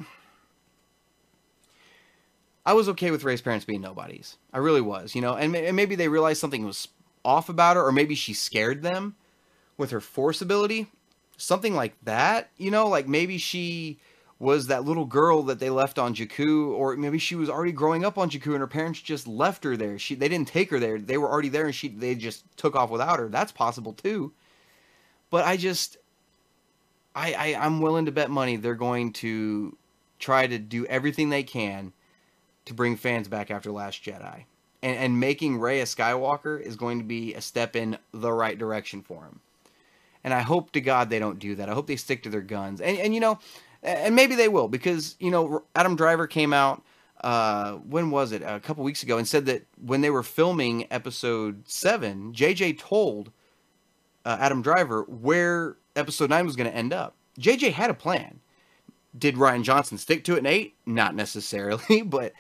I 2.65 2.75
was 2.75 2.89
okay 2.91 3.11
with 3.11 3.25
Rey's 3.25 3.41
parents 3.41 3.65
being 3.65 3.81
nobodies. 3.81 4.37
I 4.53 4.59
really 4.59 4.83
was, 4.83 5.15
you 5.15 5.23
know, 5.23 5.35
and, 5.35 5.57
and 5.57 5.75
maybe 5.75 5.95
they 5.95 6.09
realized 6.09 6.41
something 6.41 6.65
was 6.67 6.89
off 7.25 7.49
about 7.49 7.77
her, 7.77 7.85
or 7.85 7.93
maybe 7.93 8.15
she 8.15 8.33
scared 8.33 8.83
them 8.83 9.17
with 9.77 9.91
her 9.91 10.01
force 10.01 10.41
ability, 10.41 10.89
something 11.37 11.75
like 11.75 11.95
that. 12.05 12.51
You 12.57 12.71
know, 12.71 12.89
like 12.89 13.09
maybe 13.09 13.39
she 13.39 13.99
was 14.39 14.69
that 14.69 14.85
little 14.85 15.05
girl 15.05 15.43
that 15.45 15.59
they 15.59 15.71
left 15.71 15.99
on 15.99 16.15
Jakku, 16.15 16.69
or 16.69 16.97
maybe 16.97 17.19
she 17.19 17.35
was 17.35 17.51
already 17.51 17.73
growing 17.73 18.05
up 18.05 18.19
on 18.19 18.31
Jakku 18.31 18.53
and 18.53 18.61
her 18.61 18.69
parents 18.69 19.01
just 19.01 19.27
left 19.27 19.65
her 19.65 19.77
there. 19.77 19.99
She 19.99 20.15
they 20.15 20.29
didn't 20.29 20.49
take 20.49 20.71
her 20.71 20.79
there; 20.79 20.99
they 20.99 21.19
were 21.19 21.31
already 21.31 21.49
there, 21.49 21.67
and 21.67 21.75
she 21.75 21.89
they 21.89 22.15
just 22.15 22.45
took 22.57 22.77
off 22.77 22.91
without 22.91 23.19
her. 23.19 23.29
That's 23.29 23.53
possible 23.53 23.93
too. 23.93 24.33
But 25.31 25.45
I 25.45 25.57
just, 25.57 25.99
I, 27.15 27.33
I 27.35 27.65
I'm 27.65 27.81
willing 27.81 28.07
to 28.07 28.13
bet 28.13 28.31
money 28.31 28.57
they're 28.57 28.75
going 28.75 29.13
to 29.15 29.77
try 30.19 30.47
to 30.47 30.59
do 30.59 30.87
everything 30.87 31.31
they 31.31 31.43
can 31.43 31.93
to 32.65 32.75
bring 32.75 32.97
fans 32.97 33.29
back 33.29 33.51
after 33.51 33.73
Last 33.73 34.03
Jedi. 34.03 34.45
And, 34.83 34.97
and 34.97 35.21
making 35.21 35.59
Rey 35.59 35.81
a 35.81 35.85
Skywalker 35.85 36.61
is 36.61 36.77
going 36.77 36.99
to 36.99 37.05
be 37.05 37.35
a 37.35 37.41
step 37.41 37.75
in 37.75 37.99
the 38.13 38.33
right 38.33 38.57
direction 38.57 39.03
for 39.03 39.25
him. 39.25 39.41
And 40.23 40.33
I 40.33 40.41
hope 40.41 40.73
to 40.73 40.81
God 40.81 41.11
they 41.11 41.19
don't 41.19 41.39
do 41.39 41.55
that. 41.57 41.69
I 41.69 41.75
hope 41.75 41.87
they 41.87 41.97
stick 41.97 42.23
to 42.25 42.31
their 42.31 42.43
guns. 42.43 42.81
And, 42.81 42.99
and 42.99 43.15
you 43.15 43.21
know, 43.21 43.39
and 43.83 44.15
maybe 44.15 44.35
they 44.35 44.49
will 44.49 44.69
because, 44.69 45.17
you 45.21 45.31
know, 45.31 45.65
Adam 45.75 45.97
Driver 45.97 46.27
came 46.27 46.53
out, 46.53 46.83
uh, 47.23 47.73
when 47.75 48.11
was 48.11 48.33
it? 48.33 48.43
A 48.43 48.61
couple 48.61 48.85
weeks 48.85 49.03
ago 49.03 49.19
and 49.19 49.27
said 49.27 49.47
that 49.47 49.67
when 49.81 50.01
they 50.01 50.11
were 50.11 50.23
filming 50.23 50.87
episode 50.93 51.69
7, 51.69 52.33
JJ 52.33 52.79
told 52.79 53.33
uh, 54.25 54.37
Adam 54.41 54.63
Driver 54.63 55.03
where 55.05 55.77
episode 55.97 56.31
9 56.31 56.45
was 56.45 56.57
going 56.57 56.71
to 56.71 56.77
end 56.77 56.93
up. 56.93 57.17
JJ 57.41 57.73
had 57.73 57.91
a 57.91 57.95
plan. 57.95 58.41
Did 59.17 59.37
Rian 59.37 59.63
Johnson 59.63 59.99
stick 59.99 60.25
to 60.25 60.37
it 60.37 60.47
8? 60.47 60.75
Not 60.87 61.15
necessarily, 61.15 62.03
but 62.05 62.33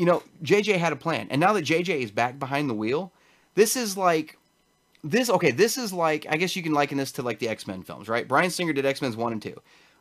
you 0.00 0.06
know, 0.06 0.22
JJ 0.42 0.78
had 0.78 0.94
a 0.94 0.96
plan. 0.96 1.28
And 1.30 1.38
now 1.38 1.52
that 1.52 1.66
JJ 1.66 2.00
is 2.00 2.10
back 2.10 2.38
behind 2.38 2.70
the 2.70 2.74
wheel, 2.74 3.12
this 3.54 3.76
is 3.76 3.98
like 3.98 4.38
this 5.04 5.28
okay, 5.28 5.50
this 5.50 5.76
is 5.76 5.92
like 5.92 6.26
I 6.30 6.38
guess 6.38 6.56
you 6.56 6.62
can 6.62 6.72
liken 6.72 6.96
this 6.96 7.12
to 7.12 7.22
like 7.22 7.38
the 7.38 7.48
X-Men 7.48 7.82
films, 7.82 8.08
right? 8.08 8.26
Bryan 8.26 8.48
Singer 8.48 8.72
did 8.72 8.86
X-Men's 8.86 9.14
1 9.14 9.32
and 9.32 9.42
2. 9.42 9.54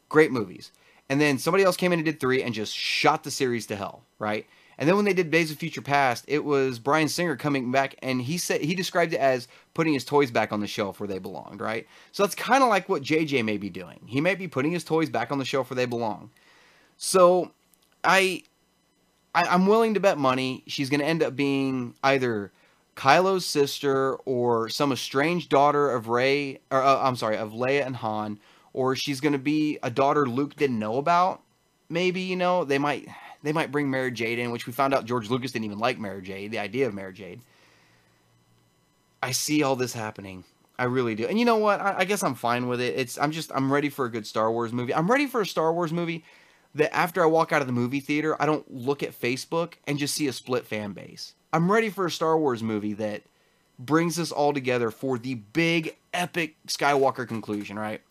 Great 0.07 0.31
movies. 0.31 0.71
And 1.09 1.19
then 1.19 1.37
somebody 1.37 1.65
else 1.65 1.75
came 1.75 1.91
in 1.91 1.99
and 1.99 2.05
did 2.05 2.21
3 2.21 2.43
and 2.43 2.53
just 2.53 2.73
shot 2.73 3.25
the 3.25 3.31
series 3.31 3.65
to 3.65 3.75
hell, 3.75 4.03
right? 4.19 4.47
And 4.77 4.87
then 4.87 4.95
when 4.95 5.03
they 5.03 5.13
did 5.13 5.31
Days 5.31 5.51
of 5.51 5.57
Future 5.57 5.81
Past, 5.81 6.23
it 6.29 6.45
was 6.45 6.79
Bryan 6.79 7.09
Singer 7.09 7.35
coming 7.35 7.69
back 7.69 7.95
and 8.01 8.21
he 8.21 8.37
said 8.37 8.61
he 8.61 8.75
described 8.75 9.11
it 9.11 9.19
as 9.19 9.49
putting 9.73 9.91
his 9.91 10.05
toys 10.05 10.31
back 10.31 10.53
on 10.53 10.61
the 10.61 10.67
shelf 10.67 11.01
where 11.01 11.07
they 11.07 11.19
belonged, 11.19 11.59
right? 11.59 11.85
So 12.13 12.23
that's 12.23 12.35
kind 12.35 12.63
of 12.63 12.69
like 12.69 12.87
what 12.87 13.01
JJ 13.01 13.43
may 13.43 13.57
be 13.57 13.69
doing. 13.69 13.99
He 14.05 14.21
may 14.21 14.35
be 14.35 14.47
putting 14.47 14.71
his 14.71 14.85
toys 14.85 15.09
back 15.09 15.29
on 15.29 15.39
the 15.39 15.45
shelf 15.45 15.69
where 15.69 15.75
they 15.75 15.85
belong. 15.85 16.29
So 16.95 17.51
I 18.05 18.43
I, 19.33 19.53
am 19.53 19.67
willing 19.67 19.93
to 19.93 19.99
bet 19.99 20.17
money 20.17 20.63
she's 20.67 20.89
going 20.89 20.99
to 21.01 21.05
end 21.05 21.23
up 21.23 21.35
being 21.35 21.95
either 22.03 22.51
Kylo's 22.95 23.45
sister 23.45 24.15
or 24.25 24.69
some 24.69 24.91
estranged 24.91 25.49
daughter 25.49 25.91
of 25.91 26.09
Rey, 26.09 26.59
or 26.71 26.81
uh, 26.81 27.01
I'm 27.01 27.15
sorry, 27.15 27.37
of 27.37 27.51
Leia 27.51 27.85
and 27.85 27.95
Han, 27.97 28.39
or 28.73 28.95
she's 28.95 29.21
going 29.21 29.33
to 29.33 29.39
be 29.39 29.79
a 29.83 29.89
daughter 29.89 30.25
Luke 30.27 30.55
didn't 30.55 30.79
know 30.79 30.97
about. 30.97 31.41
Maybe 31.89 32.21
you 32.21 32.35
know 32.35 32.65
they 32.65 32.77
might 32.77 33.07
they 33.41 33.53
might 33.53 33.71
bring 33.71 33.89
Mara 33.89 34.11
Jade 34.11 34.39
in, 34.39 34.51
which 34.51 34.67
we 34.67 34.73
found 34.73 34.93
out 34.93 35.05
George 35.05 35.29
Lucas 35.29 35.51
didn't 35.51 35.65
even 35.65 35.79
like 35.79 35.97
Mara 35.97 36.21
Jade, 36.21 36.51
the 36.51 36.59
idea 36.59 36.87
of 36.87 36.93
Mara 36.93 37.13
Jade. 37.13 37.41
I 39.23 39.31
see 39.31 39.63
all 39.63 39.75
this 39.75 39.93
happening. 39.93 40.43
I 40.77 40.85
really 40.85 41.15
do. 41.15 41.25
And 41.25 41.37
you 41.37 41.45
know 41.45 41.57
what? 41.57 41.81
I, 41.81 41.99
I 41.99 42.05
guess 42.05 42.23
I'm 42.23 42.35
fine 42.35 42.67
with 42.67 42.81
it. 42.81 42.95
It's 42.97 43.17
I'm 43.17 43.31
just 43.31 43.51
I'm 43.53 43.71
ready 43.71 43.89
for 43.89 44.05
a 44.05 44.11
good 44.11 44.27
Star 44.27 44.51
Wars 44.51 44.73
movie. 44.73 44.93
I'm 44.93 45.09
ready 45.09 45.27
for 45.27 45.41
a 45.41 45.45
Star 45.45 45.73
Wars 45.73 45.91
movie 45.91 46.23
that 46.79 46.95
after 46.95 47.21
I 47.23 47.27
walk 47.27 47.51
out 47.51 47.61
of 47.61 47.67
the 47.67 47.73
movie 47.73 47.99
theater, 47.99 48.35
I 48.41 48.45
don't 48.45 48.69
look 48.73 49.03
at 49.03 49.19
Facebook 49.19 49.73
and 49.87 49.99
just 49.99 50.15
see 50.15 50.27
a 50.27 50.33
split 50.33 50.65
fan 50.65 50.93
base. 50.93 51.33
I'm 51.53 51.71
ready 51.71 51.89
for 51.89 52.05
a 52.05 52.11
Star 52.11 52.37
Wars 52.37 52.63
movie 52.63 52.93
that 52.93 53.23
brings 53.77 54.19
us 54.19 54.31
all 54.31 54.53
together 54.53 54.91
for 54.91 55.17
the 55.17 55.35
big 55.35 55.95
epic 56.13 56.55
Skywalker 56.67 57.27
conclusion, 57.27 57.77
right? 57.77 58.01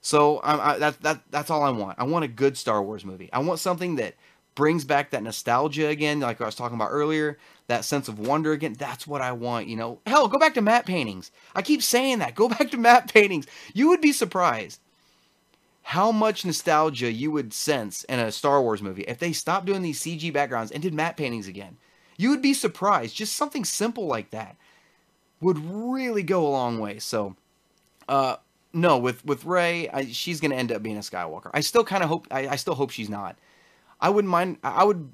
So 0.00 0.38
I, 0.38 0.74
I, 0.74 0.78
that 0.78 1.00
that 1.02 1.20
that's 1.30 1.50
all 1.50 1.62
I 1.62 1.70
want. 1.70 1.98
I 1.98 2.04
want 2.04 2.24
a 2.24 2.28
good 2.28 2.56
Star 2.58 2.82
Wars 2.82 3.04
movie. 3.04 3.30
I 3.32 3.38
want 3.38 3.58
something 3.58 3.96
that 3.96 4.14
brings 4.54 4.84
back 4.84 5.10
that 5.10 5.22
nostalgia 5.22 5.88
again, 5.88 6.20
like 6.20 6.40
I 6.40 6.46
was 6.46 6.54
talking 6.54 6.76
about 6.76 6.90
earlier, 6.90 7.38
that 7.66 7.84
sense 7.84 8.08
of 8.08 8.18
wonder 8.18 8.52
again. 8.52 8.74
That's 8.78 9.06
what 9.06 9.20
I 9.22 9.32
want. 9.32 9.66
You 9.66 9.76
know, 9.76 10.00
hell, 10.06 10.28
go 10.28 10.38
back 10.38 10.54
to 10.54 10.60
matte 10.60 10.86
paintings. 10.86 11.30
I 11.54 11.62
keep 11.62 11.82
saying 11.82 12.20
that. 12.20 12.34
Go 12.34 12.48
back 12.48 12.70
to 12.70 12.76
matte 12.76 13.12
paintings. 13.12 13.46
You 13.72 13.88
would 13.88 14.00
be 14.00 14.12
surprised 14.12 14.80
how 15.84 16.10
much 16.10 16.46
nostalgia 16.46 17.12
you 17.12 17.30
would 17.30 17.52
sense 17.52 18.04
in 18.04 18.18
a 18.18 18.32
Star 18.32 18.62
Wars 18.62 18.80
movie 18.80 19.02
if 19.02 19.18
they 19.18 19.32
stopped 19.32 19.66
doing 19.66 19.82
these 19.82 20.00
CG 20.00 20.32
backgrounds 20.32 20.72
and 20.72 20.82
did 20.82 20.94
matte 20.94 21.18
paintings 21.18 21.46
again. 21.46 21.76
You 22.16 22.30
would 22.30 22.40
be 22.40 22.54
surprised. 22.54 23.14
Just 23.14 23.36
something 23.36 23.66
simple 23.66 24.06
like 24.06 24.30
that 24.30 24.56
would 25.42 25.58
really 25.58 26.22
go 26.22 26.46
a 26.46 26.48
long 26.48 26.78
way. 26.78 26.98
So, 27.00 27.36
uh, 28.08 28.36
no, 28.72 28.96
with 28.96 29.24
with 29.26 29.44
Rey, 29.44 29.90
I, 29.90 30.06
she's 30.06 30.40
gonna 30.40 30.54
end 30.54 30.72
up 30.72 30.82
being 30.82 30.96
a 30.96 31.00
Skywalker. 31.00 31.50
I 31.52 31.60
still 31.60 31.84
kind 31.84 32.02
of 32.02 32.08
hope. 32.08 32.26
I, 32.30 32.48
I 32.48 32.56
still 32.56 32.74
hope 32.74 32.90
she's 32.90 33.10
not. 33.10 33.36
I 34.00 34.08
wouldn't 34.08 34.30
mind. 34.30 34.56
I 34.64 34.84
would 34.84 35.10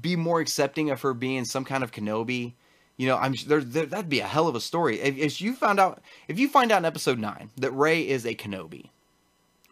be 0.00 0.16
more 0.16 0.40
accepting 0.40 0.88
of 0.88 1.02
her 1.02 1.12
being 1.12 1.44
some 1.44 1.64
kind 1.64 1.84
of 1.84 1.92
Kenobi. 1.92 2.54
You 2.96 3.06
know, 3.06 3.18
I'm 3.18 3.34
there, 3.46 3.60
there 3.60 3.84
that'd 3.84 4.08
be 4.08 4.20
a 4.20 4.26
hell 4.26 4.48
of 4.48 4.54
a 4.54 4.60
story. 4.60 4.98
If, 4.98 5.18
if 5.18 5.40
you 5.42 5.54
found 5.54 5.78
out, 5.78 6.02
if 6.26 6.38
you 6.38 6.48
find 6.48 6.72
out 6.72 6.78
in 6.78 6.84
Episode 6.86 7.18
Nine 7.18 7.50
that 7.58 7.72
Rey 7.72 8.08
is 8.08 8.24
a 8.24 8.34
Kenobi, 8.34 8.88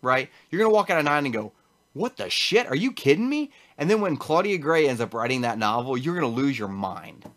right? 0.02 0.30
You're 0.50 0.60
gonna 0.60 0.74
walk 0.74 0.90
out 0.90 0.98
of 0.98 1.04
nine 1.04 1.24
and 1.24 1.34
go, 1.34 1.52
what 1.92 2.16
the 2.16 2.30
shit? 2.30 2.66
Are 2.66 2.76
you 2.76 2.92
kidding 2.92 3.28
me? 3.28 3.50
And 3.76 3.90
then 3.90 4.00
when 4.00 4.16
Claudia 4.16 4.58
Gray 4.58 4.88
ends 4.88 5.00
up 5.00 5.14
writing 5.14 5.42
that 5.42 5.58
novel, 5.58 5.96
you're 5.96 6.14
gonna 6.14 6.26
lose 6.28 6.58
your 6.58 6.68
mind. 6.68 7.28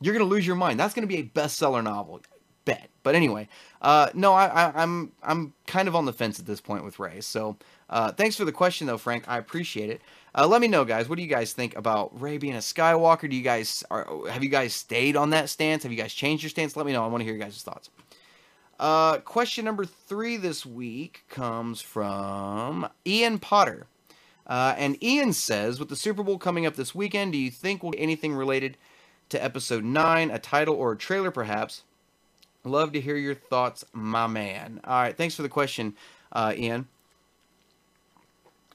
You're 0.00 0.14
gonna 0.14 0.24
lose 0.24 0.46
your 0.46 0.56
mind. 0.56 0.78
That's 0.78 0.94
gonna 0.94 1.06
be 1.06 1.18
a 1.18 1.24
bestseller 1.24 1.82
novel, 1.82 2.20
bet. 2.64 2.90
But 3.02 3.14
anyway, 3.14 3.48
uh, 3.80 4.10
no, 4.14 4.34
I, 4.34 4.46
I, 4.46 4.82
I'm 4.82 5.12
I'm 5.22 5.54
kind 5.66 5.88
of 5.88 5.96
on 5.96 6.04
the 6.04 6.12
fence 6.12 6.38
at 6.38 6.46
this 6.46 6.60
point 6.60 6.84
with 6.84 6.98
Rey. 6.98 7.20
So 7.20 7.56
uh, 7.88 8.12
thanks 8.12 8.36
for 8.36 8.44
the 8.44 8.52
question 8.52 8.86
though, 8.86 8.98
Frank. 8.98 9.24
I 9.28 9.38
appreciate 9.38 9.90
it. 9.90 10.00
Uh, 10.34 10.46
let 10.46 10.60
me 10.60 10.68
know, 10.68 10.84
guys. 10.84 11.08
What 11.08 11.16
do 11.16 11.22
you 11.22 11.28
guys 11.28 11.54
think 11.54 11.76
about 11.76 12.20
Rey 12.20 12.36
being 12.36 12.56
a 12.56 12.58
Skywalker? 12.58 13.30
Do 13.30 13.36
you 13.36 13.42
guys 13.42 13.82
are 13.90 14.06
have 14.28 14.44
you 14.44 14.50
guys 14.50 14.74
stayed 14.74 15.16
on 15.16 15.30
that 15.30 15.48
stance? 15.48 15.84
Have 15.84 15.92
you 15.92 15.98
guys 15.98 16.12
changed 16.12 16.42
your 16.42 16.50
stance? 16.50 16.76
Let 16.76 16.84
me 16.84 16.92
know. 16.92 17.04
I 17.04 17.06
want 17.06 17.20
to 17.20 17.24
hear 17.24 17.34
your 17.34 17.42
guys' 17.42 17.62
thoughts. 17.62 17.88
Uh, 18.78 19.18
question 19.18 19.64
number 19.64 19.84
three 19.84 20.36
this 20.36 20.66
week 20.66 21.24
comes 21.28 21.80
from 21.80 22.88
Ian 23.06 23.38
Potter. 23.38 23.86
Uh, 24.46 24.74
and 24.76 25.02
Ian 25.02 25.32
says, 25.32 25.80
with 25.80 25.88
the 25.88 25.96
Super 25.96 26.22
Bowl 26.22 26.38
coming 26.38 26.66
up 26.66 26.76
this 26.76 26.94
weekend, 26.94 27.32
do 27.32 27.38
you 27.38 27.50
think 27.50 27.82
we'll 27.82 27.92
get 27.92 28.00
anything 28.00 28.34
related 28.34 28.76
to 29.30 29.42
episode 29.42 29.82
9, 29.82 30.30
a 30.30 30.38
title 30.38 30.74
or 30.74 30.92
a 30.92 30.96
trailer 30.96 31.30
perhaps? 31.30 31.82
Love 32.64 32.92
to 32.92 33.00
hear 33.00 33.16
your 33.16 33.34
thoughts, 33.34 33.84
my 33.92 34.26
man. 34.26 34.80
All 34.84 35.00
right, 35.00 35.16
thanks 35.16 35.34
for 35.34 35.42
the 35.42 35.48
question, 35.48 35.94
uh, 36.32 36.52
Ian. 36.56 36.86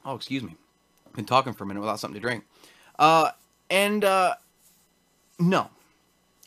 Oh, 0.04 0.16
excuse 0.16 0.44
me. 0.44 0.56
Been 1.14 1.26
talking 1.26 1.54
for 1.54 1.64
a 1.64 1.68
minute 1.68 1.82
without 1.82 2.00
something 2.00 2.20
to 2.20 2.26
drink. 2.26 2.46
Uh, 2.98 3.32
and 3.70 4.04
uh, 4.04 4.36
no. 5.40 5.70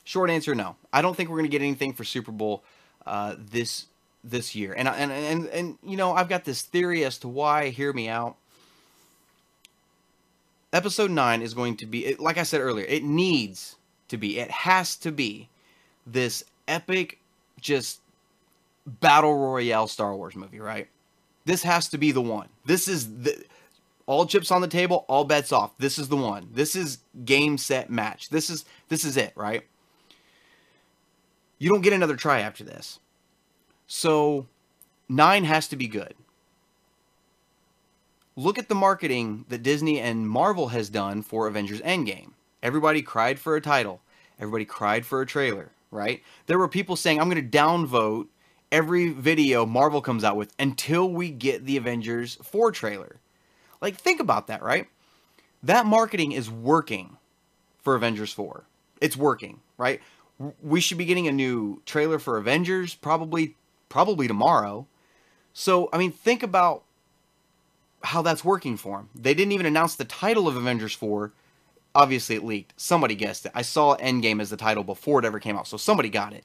Short 0.05 0.29
answer, 0.29 0.55
no. 0.55 0.77
I 0.93 1.03
don't 1.03 1.17
think 1.17 1.31
we're 1.31 1.37
going 1.39 1.51
to 1.51 1.53
get 1.53 1.63
anything 1.63 1.93
for 1.93 2.05
Super 2.05 2.33
Bowl 2.33 2.65
uh, 3.07 3.35
this 3.39 3.87
this 4.23 4.55
year. 4.55 4.75
And, 4.77 4.89
and 4.89 5.13
and 5.13 5.47
and 5.49 5.79
you 5.83 5.97
know, 5.97 6.13
I've 6.13 6.29
got 6.29 6.45
this 6.45 6.63
theory 6.63 7.05
as 7.05 7.19
to 7.19 7.29
why. 7.29 7.69
Hear 7.71 7.93
me 7.93 8.09
out. 8.09 8.37
Episode 10.73 11.11
nine 11.11 11.41
is 11.41 11.55
going 11.55 11.77
to 11.77 11.87
be, 11.87 12.17
like 12.19 12.37
I 12.37 12.43
said 12.43 12.61
earlier, 12.61 12.85
it 12.87 13.05
needs 13.05 13.77
to 14.09 14.17
be, 14.17 14.41
it 14.41 14.51
has 14.51 14.97
to 14.97 15.13
be 15.13 15.49
this 16.05 16.43
epic, 16.67 17.21
just 17.61 18.01
battle 18.85 19.37
royale 19.37 19.87
Star 19.87 20.17
Wars 20.17 20.35
movie, 20.35 20.59
right? 20.59 20.89
This 21.45 21.63
has 21.63 21.89
to 21.91 21.99
be 21.99 22.11
the 22.11 22.21
one. 22.21 22.49
This 22.65 22.89
is 22.89 23.07
the 23.23 23.45
all 24.07 24.27
chips 24.27 24.51
on 24.51 24.63
the 24.63 24.69
table, 24.69 25.05
all 25.09 25.25
bets 25.25 25.53
off. 25.53 25.77
This 25.79 25.97
is 25.97 26.09
the 26.09 26.17
one. 26.17 26.49
This 26.53 26.75
is 26.75 26.99
game 27.25 27.57
set 27.57 27.89
match. 27.89 28.31
This 28.31 28.51
is 28.51 28.65
this 28.89 29.05
is 29.05 29.17
it, 29.17 29.33
right? 29.37 29.65
You 31.65 31.71
don't 31.71 31.81
get 31.81 31.95
another 31.95 32.17
try 32.17 32.41
after 32.41 32.63
this. 32.63 33.01
So 33.87 34.49
9 35.09 35.45
has 35.45 35.67
to 35.69 35.77
be 35.77 35.89
good. 35.89 36.13
Look 38.37 38.59
at 38.59 38.69
the 38.69 38.75
marketing 38.75 39.47
that 39.49 39.63
Disney 39.63 39.99
and 39.99 40.29
Marvel 40.29 40.69
has 40.69 40.91
done 40.91 41.23
for 41.23 41.47
Avengers 41.47 41.81
Endgame. 41.81 42.33
Everybody 42.63 43.01
cried 43.01 43.39
for 43.39 43.57
a 43.57 43.63
title. 43.63 44.03
Everybody 44.39 44.67
cried 44.67 45.07
for 45.07 45.23
a 45.23 45.27
trailer, 45.27 45.73
right? 45.91 46.23
There 46.45 46.59
were 46.59 46.69
people 46.69 46.97
saying, 46.97 47.19
I'm 47.19 47.31
going 47.31 47.51
to 47.51 47.59
downvote 47.59 48.27
every 48.71 49.09
video 49.09 49.65
Marvel 49.65 50.03
comes 50.03 50.23
out 50.23 50.37
with 50.37 50.53
until 50.59 51.09
we 51.09 51.31
get 51.31 51.65
the 51.65 51.79
Avengers 51.79 52.35
4 52.43 52.73
trailer. 52.73 53.17
Like, 53.81 53.97
think 53.97 54.21
about 54.21 54.49
that, 54.49 54.63
right? 54.63 54.89
That 55.63 55.87
marketing 55.87 56.33
is 56.33 56.51
working 56.51 57.17
for 57.81 57.95
Avengers 57.95 58.35
4. 58.35 58.65
It's 59.01 59.17
working, 59.17 59.61
right? 59.79 60.03
We 60.63 60.81
should 60.81 60.99
be 60.99 61.05
getting 61.05 61.29
a 61.29 61.33
new 61.33 61.83
trailer 61.87 62.19
for 62.19 62.37
Avengers 62.37 62.95
probably 62.95 63.57
probably 63.89 64.27
tomorrow. 64.27 64.87
So, 65.53 65.89
I 65.93 65.99
mean, 65.99 66.11
think 66.11 66.43
about 66.43 66.83
how 68.03 68.23
that's 68.23 68.45
working 68.45 68.77
for 68.77 68.99
them. 68.99 69.09
They 69.15 69.35
didn't 69.35 69.53
even 69.53 69.67
announce 69.67 69.95
the 69.95 70.05
title 70.05 70.49
of 70.49 70.57
Avengers 70.57 70.95
4. 70.95 71.33
Obviously, 71.95 72.35
it 72.35 72.45
leaked. 72.45 72.75
Somebody 72.77 73.15
guessed 73.15 73.47
it. 73.47 73.53
I 73.55 73.63
saw 73.63 73.97
Endgame 73.97 74.41
as 74.41 74.51
the 74.51 74.57
title 74.57 74.83
before 74.83 75.21
it 75.21 75.25
ever 75.25 75.39
came 75.39 75.57
out, 75.57 75.69
so 75.69 75.77
somebody 75.77 76.09
got 76.09 76.33
it. 76.33 76.45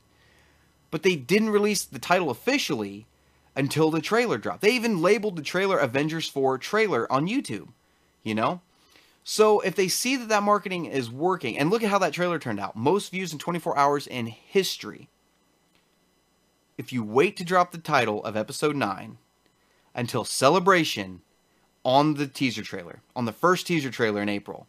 But 0.92 1.02
they 1.02 1.16
didn't 1.16 1.50
release 1.50 1.84
the 1.84 2.00
title 2.00 2.30
officially 2.30 3.08
until 3.56 3.90
the 3.90 4.02
trailer 4.02 4.38
dropped. 4.38 4.62
They 4.62 4.76
even 4.76 5.02
labeled 5.02 5.36
the 5.36 5.42
trailer 5.42 5.80
Avengers 5.80 6.30
4 6.30 6.60
trailer 6.60 7.12
on 7.12 7.28
YouTube, 7.28 7.70
you 8.24 8.36
know? 8.36 8.62
So 9.32 9.60
if 9.60 9.76
they 9.76 9.90
see 9.90 10.16
that 10.16 10.28
that 10.30 10.42
marketing 10.42 10.86
is 10.86 11.12
working, 11.12 11.56
and 11.56 11.70
look 11.70 11.84
at 11.84 11.92
how 11.92 12.00
that 12.00 12.14
trailer 12.14 12.40
turned 12.40 12.60
out 12.60 12.76
most 12.76 13.12
views 13.12 13.32
in 13.32 13.38
24 13.38 13.78
hours 13.78 14.08
in 14.08 14.26
history. 14.26 15.08
If 16.80 16.92
you 16.92 17.04
wait 17.04 17.38
to 17.38 17.44
drop 17.44 17.72
the 17.72 17.78
title 17.78 18.24
of 18.24 18.36
episode 18.36 18.76
9 18.76 19.20
until 19.94 20.26
celebration 20.26 21.22
on 21.86 22.16
the 22.16 22.26
teaser 22.26 22.64
trailer, 22.64 23.04
on 23.16 23.26
the 23.26 23.32
first 23.32 23.68
teaser 23.68 23.92
trailer 23.92 24.24
in 24.24 24.30
April. 24.30 24.66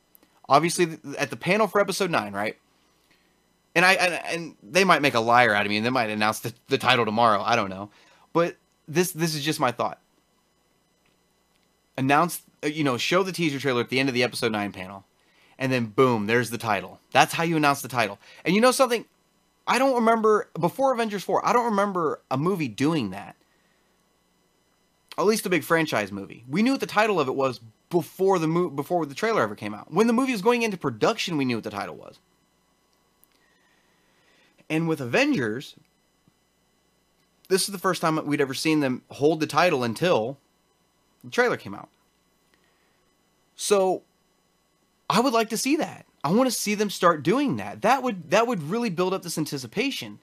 Obviously, 0.47 0.99
at 1.17 1.31
the 1.31 1.39
panel 1.39 1.67
for 1.67 1.81
episode 1.81 2.11
nine, 2.11 2.35
right? 2.35 2.59
And 3.75 3.87
I 3.87 3.95
and, 3.95 4.15
and 4.27 4.57
they 4.63 4.85
might 4.85 5.01
make 5.01 5.15
a 5.15 5.21
liar 5.21 5.55
out 5.55 5.65
of 5.65 5.71
me, 5.71 5.79
and 5.79 5.87
they 5.87 5.91
might 5.91 6.11
announce 6.11 6.41
the, 6.41 6.53
the 6.69 6.77
title 6.77 7.07
tomorrow. 7.07 7.41
I 7.41 7.57
don't 7.57 7.71
know, 7.71 7.89
but 8.35 8.57
this 8.87 9.13
this 9.13 9.35
is 9.35 9.43
just 9.43 9.59
my 9.59 9.73
thought. 9.73 10.03
Announce, 11.97 12.43
Uh, 12.63 12.69
you 12.69 12.85
know, 12.85 12.97
show 12.97 13.23
the 13.23 13.33
teaser 13.33 13.59
trailer 13.59 13.81
at 13.81 13.89
the 13.89 14.01
end 14.01 14.09
of 14.09 14.15
the 14.15 14.23
episode 14.23 14.53
nine 14.53 14.73
panel, 14.73 15.05
and 15.59 15.73
then 15.73 15.87
boom, 15.87 16.27
there's 16.27 16.51
the 16.51 16.59
title. 16.59 17.01
That's 17.13 17.35
how 17.35 17.45
you 17.45 17.57
announce 17.57 17.83
the 17.83 17.89
title. 17.89 18.19
And 18.45 18.55
you 18.55 18.61
know 18.61 18.73
something? 18.73 19.05
I 19.67 19.79
don't 19.79 19.95
remember 19.95 20.49
before 20.59 20.93
Avengers 20.93 21.23
four. 21.23 21.47
I 21.47 21.53
don't 21.53 21.67
remember 21.67 22.21
a 22.31 22.37
movie 22.37 22.69
doing 22.69 23.11
that 23.11 23.37
at 25.21 25.27
least 25.27 25.45
a 25.47 25.51
big 25.51 25.65
franchise 25.65 26.11
movie. 26.11 26.45
We 26.49 26.63
knew 26.63 26.73
what 26.73 26.81
the 26.81 26.87
title 26.87 27.21
of 27.21 27.29
it 27.29 27.35
was 27.35 27.61
before 27.91 28.39
the 28.39 28.49
mo- 28.49 28.71
before 28.71 29.05
the 29.05 29.15
trailer 29.15 29.43
ever 29.43 29.55
came 29.55 29.75
out. 29.75 29.93
When 29.93 30.07
the 30.07 30.13
movie 30.15 30.33
was 30.33 30.43
going 30.43 30.63
into 30.63 30.79
production, 30.79 31.37
we 31.37 31.45
knew 31.45 31.57
what 31.57 31.65
the 31.65 31.71
title 31.71 31.95
was. 31.95 32.19
And 34.71 34.89
with 34.89 35.01
Avengers, 35.01 35.77
this 37.49 37.63
is 37.63 37.73
the 37.73 37.79
first 37.79 38.01
time 38.01 38.25
we'd 38.25 38.41
ever 38.41 38.55
seen 38.55 38.81
them 38.81 39.03
hold 39.11 39.41
the 39.41 39.47
title 39.47 39.85
until 39.85 40.39
the 41.23 41.31
trailer 41.31 41.57
came 41.59 41.75
out. 41.75 41.89
So 43.61 44.03
I 45.11 45.21
would 45.21 45.35
like 45.35 45.51
to 45.51 45.59
see 45.59 45.77
that. 45.77 46.07
I 46.25 46.33
want 46.33 46.49
to 46.49 46.57
see 46.57 46.75
them 46.75 46.89
start 46.89 47.23
doing 47.23 47.57
that. 47.57 47.83
That 47.83 48.03
would 48.03 48.31
that 48.31 48.47
would 48.47 48.63
really 48.63 48.89
build 48.89 49.13
up 49.13 49.23
this 49.23 49.37
anticipation 49.37 50.19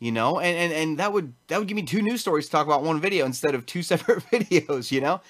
you 0.00 0.10
know 0.10 0.40
and, 0.40 0.56
and 0.56 0.72
and 0.72 0.98
that 0.98 1.12
would 1.12 1.32
that 1.46 1.58
would 1.58 1.68
give 1.68 1.76
me 1.76 1.82
two 1.82 2.02
news 2.02 2.20
stories 2.20 2.46
to 2.46 2.50
talk 2.50 2.66
about 2.66 2.82
one 2.82 3.00
video 3.00 3.26
instead 3.26 3.54
of 3.54 3.64
two 3.66 3.82
separate 3.90 4.24
videos 4.24 4.90
you 4.90 5.00
know 5.00 5.20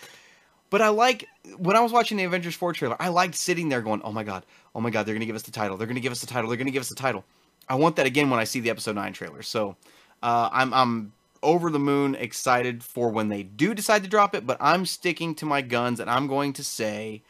but 0.70 0.80
i 0.80 0.88
like 0.88 1.28
when 1.58 1.76
i 1.76 1.80
was 1.80 1.92
watching 1.92 2.16
the 2.16 2.24
avengers 2.24 2.54
4 2.54 2.72
trailer 2.72 2.96
i 3.00 3.08
liked 3.08 3.34
sitting 3.34 3.68
there 3.68 3.82
going 3.82 4.00
oh 4.04 4.12
my 4.12 4.22
god 4.22 4.46
oh 4.74 4.80
my 4.80 4.88
god 4.88 5.04
they're 5.04 5.14
gonna 5.14 5.26
give 5.26 5.36
us 5.36 5.42
the 5.42 5.50
title 5.50 5.76
they're 5.76 5.86
gonna 5.86 6.00
give 6.00 6.12
us 6.12 6.20
the 6.20 6.26
title 6.26 6.48
they're 6.48 6.56
gonna 6.56 6.70
give 6.70 6.80
us 6.80 6.88
the 6.88 6.94
title 6.94 7.24
i 7.68 7.74
want 7.74 7.96
that 7.96 8.06
again 8.06 8.30
when 8.30 8.40
i 8.40 8.44
see 8.44 8.60
the 8.60 8.70
episode 8.70 8.94
9 8.94 9.12
trailer 9.12 9.42
so 9.42 9.76
uh, 10.22 10.48
i'm 10.52 10.72
i'm 10.72 11.12
over 11.42 11.70
the 11.70 11.78
moon 11.78 12.14
excited 12.14 12.84
for 12.84 13.08
when 13.08 13.28
they 13.28 13.42
do 13.42 13.74
decide 13.74 14.02
to 14.04 14.08
drop 14.08 14.34
it 14.34 14.46
but 14.46 14.56
i'm 14.60 14.86
sticking 14.86 15.34
to 15.34 15.44
my 15.44 15.62
guns 15.62 15.98
and 15.98 16.08
i'm 16.08 16.26
going 16.28 16.52
to 16.52 16.62
say 16.62 17.22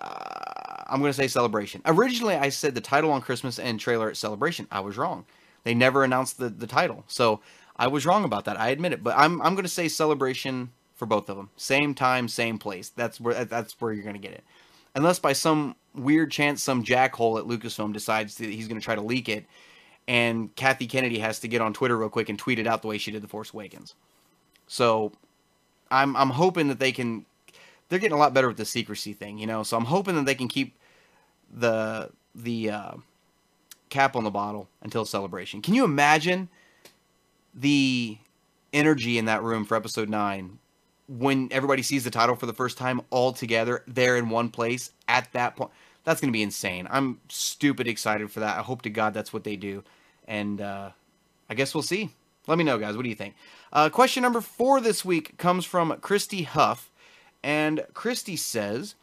uh, 0.00 0.84
i'm 0.88 1.00
going 1.00 1.10
to 1.10 1.16
say 1.16 1.28
celebration 1.28 1.80
originally 1.86 2.34
i 2.34 2.48
said 2.48 2.74
the 2.74 2.80
title 2.80 3.10
on 3.12 3.20
christmas 3.20 3.58
and 3.58 3.80
trailer 3.80 4.08
at 4.08 4.16
celebration 4.16 4.66
i 4.70 4.80
was 4.80 4.96
wrong 4.96 5.24
they 5.64 5.74
never 5.74 6.04
announced 6.04 6.38
the, 6.38 6.48
the 6.48 6.66
title. 6.66 7.04
So 7.06 7.40
I 7.76 7.86
was 7.88 8.06
wrong 8.06 8.24
about 8.24 8.44
that. 8.46 8.58
I 8.58 8.70
admit 8.70 8.92
it. 8.92 9.02
But 9.02 9.16
I'm 9.16 9.40
I'm 9.42 9.54
going 9.54 9.64
to 9.64 9.68
say 9.68 9.88
celebration 9.88 10.70
for 10.94 11.06
both 11.06 11.28
of 11.28 11.36
them. 11.36 11.50
Same 11.56 11.94
time, 11.94 12.28
same 12.28 12.58
place. 12.58 12.90
That's 12.90 13.20
where 13.20 13.44
that's 13.44 13.80
where 13.80 13.92
you're 13.92 14.04
going 14.04 14.16
to 14.16 14.20
get 14.20 14.32
it. 14.32 14.44
Unless 14.94 15.18
by 15.18 15.32
some 15.32 15.76
weird 15.94 16.30
chance 16.30 16.62
some 16.62 16.84
jackhole 16.84 17.38
at 17.38 17.46
Lucasfilm 17.46 17.92
decides 17.92 18.36
that 18.36 18.48
he's 18.48 18.68
going 18.68 18.80
to 18.80 18.84
try 18.84 18.94
to 18.94 19.00
leak 19.00 19.28
it 19.28 19.44
and 20.06 20.54
Kathy 20.54 20.86
Kennedy 20.86 21.18
has 21.18 21.40
to 21.40 21.48
get 21.48 21.60
on 21.60 21.72
Twitter 21.72 21.96
real 21.96 22.08
quick 22.08 22.28
and 22.28 22.38
tweet 22.38 22.60
it 22.60 22.66
out 22.66 22.82
the 22.82 22.88
way 22.88 22.96
she 22.96 23.10
did 23.10 23.22
The 23.22 23.28
Force 23.28 23.52
Awakens. 23.52 23.94
So 24.66 25.12
I'm 25.90 26.16
I'm 26.16 26.30
hoping 26.30 26.68
that 26.68 26.78
they 26.78 26.92
can 26.92 27.26
they're 27.90 27.98
getting 27.98 28.16
a 28.16 28.18
lot 28.18 28.32
better 28.32 28.48
with 28.48 28.56
the 28.56 28.64
secrecy 28.64 29.12
thing, 29.12 29.36
you 29.36 29.46
know. 29.46 29.62
So 29.62 29.76
I'm 29.76 29.84
hoping 29.84 30.14
that 30.14 30.24
they 30.24 30.34
can 30.34 30.48
keep 30.48 30.78
the 31.52 32.10
the 32.34 32.70
uh, 32.70 32.92
cap 33.90 34.16
on 34.16 34.24
the 34.24 34.30
bottle 34.30 34.68
until 34.80 35.04
celebration. 35.04 35.60
Can 35.60 35.74
you 35.74 35.84
imagine 35.84 36.48
the 37.52 38.16
energy 38.72 39.18
in 39.18 39.26
that 39.26 39.42
room 39.42 39.64
for 39.64 39.76
episode 39.76 40.08
9 40.08 40.58
when 41.08 41.48
everybody 41.50 41.82
sees 41.82 42.04
the 42.04 42.10
title 42.10 42.36
for 42.36 42.46
the 42.46 42.52
first 42.52 42.78
time 42.78 43.00
all 43.10 43.32
together 43.32 43.82
there 43.88 44.16
in 44.16 44.30
one 44.30 44.48
place 44.48 44.92
at 45.08 45.30
that 45.32 45.56
point? 45.56 45.72
That's 46.04 46.20
going 46.20 46.32
to 46.32 46.36
be 46.36 46.42
insane. 46.42 46.88
I'm 46.90 47.20
stupid 47.28 47.86
excited 47.88 48.30
for 48.30 48.40
that. 48.40 48.56
I 48.56 48.62
hope 48.62 48.82
to 48.82 48.90
God 48.90 49.12
that's 49.12 49.32
what 49.32 49.44
they 49.44 49.56
do. 49.56 49.82
And 50.26 50.60
uh, 50.60 50.90
I 51.50 51.54
guess 51.54 51.74
we'll 51.74 51.82
see. 51.82 52.10
Let 52.46 52.56
me 52.56 52.64
know, 52.64 52.78
guys. 52.78 52.96
What 52.96 53.02
do 53.02 53.08
you 53.08 53.14
think? 53.14 53.34
Uh, 53.72 53.90
question 53.90 54.22
number 54.22 54.40
four 54.40 54.80
this 54.80 55.04
week 55.04 55.36
comes 55.36 55.64
from 55.64 55.96
Christy 56.00 56.44
Huff. 56.44 56.89
And 57.42 57.86
Christy 57.94 58.36
says, 58.36 58.94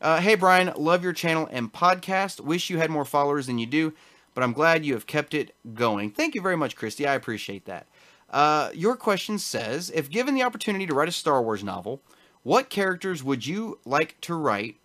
uh, 0.00 0.20
Hey, 0.20 0.34
Brian, 0.34 0.72
love 0.76 1.02
your 1.04 1.12
channel 1.12 1.48
and 1.50 1.72
podcast. 1.72 2.40
Wish 2.40 2.70
you 2.70 2.78
had 2.78 2.90
more 2.90 3.04
followers 3.04 3.46
than 3.46 3.58
you 3.58 3.66
do 3.66 3.94
but 4.34 4.42
I'm 4.42 4.52
glad 4.52 4.84
you 4.84 4.94
have 4.94 5.06
kept 5.06 5.32
it 5.32 5.54
going. 5.74 6.10
Thank 6.10 6.34
you 6.34 6.42
very 6.42 6.56
much, 6.56 6.76
Christy. 6.76 7.06
I 7.06 7.14
appreciate 7.14 7.64
that. 7.66 7.86
Uh, 8.28 8.70
your 8.74 8.96
question 8.96 9.38
says 9.38 9.90
If 9.94 10.10
given 10.10 10.34
the 10.34 10.42
opportunity 10.42 10.86
to 10.86 10.94
write 10.94 11.08
a 11.08 11.12
Star 11.12 11.40
Wars 11.40 11.64
novel, 11.64 12.02
What 12.42 12.68
characters 12.68 13.22
would 13.22 13.46
you 13.46 13.78
like 13.84 14.20
to 14.22 14.34
write? 14.34 14.76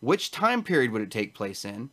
Which 0.00 0.30
time 0.30 0.62
period 0.62 0.90
would 0.90 1.02
it 1.02 1.10
take 1.10 1.34
place 1.34 1.64
in? 1.64 1.90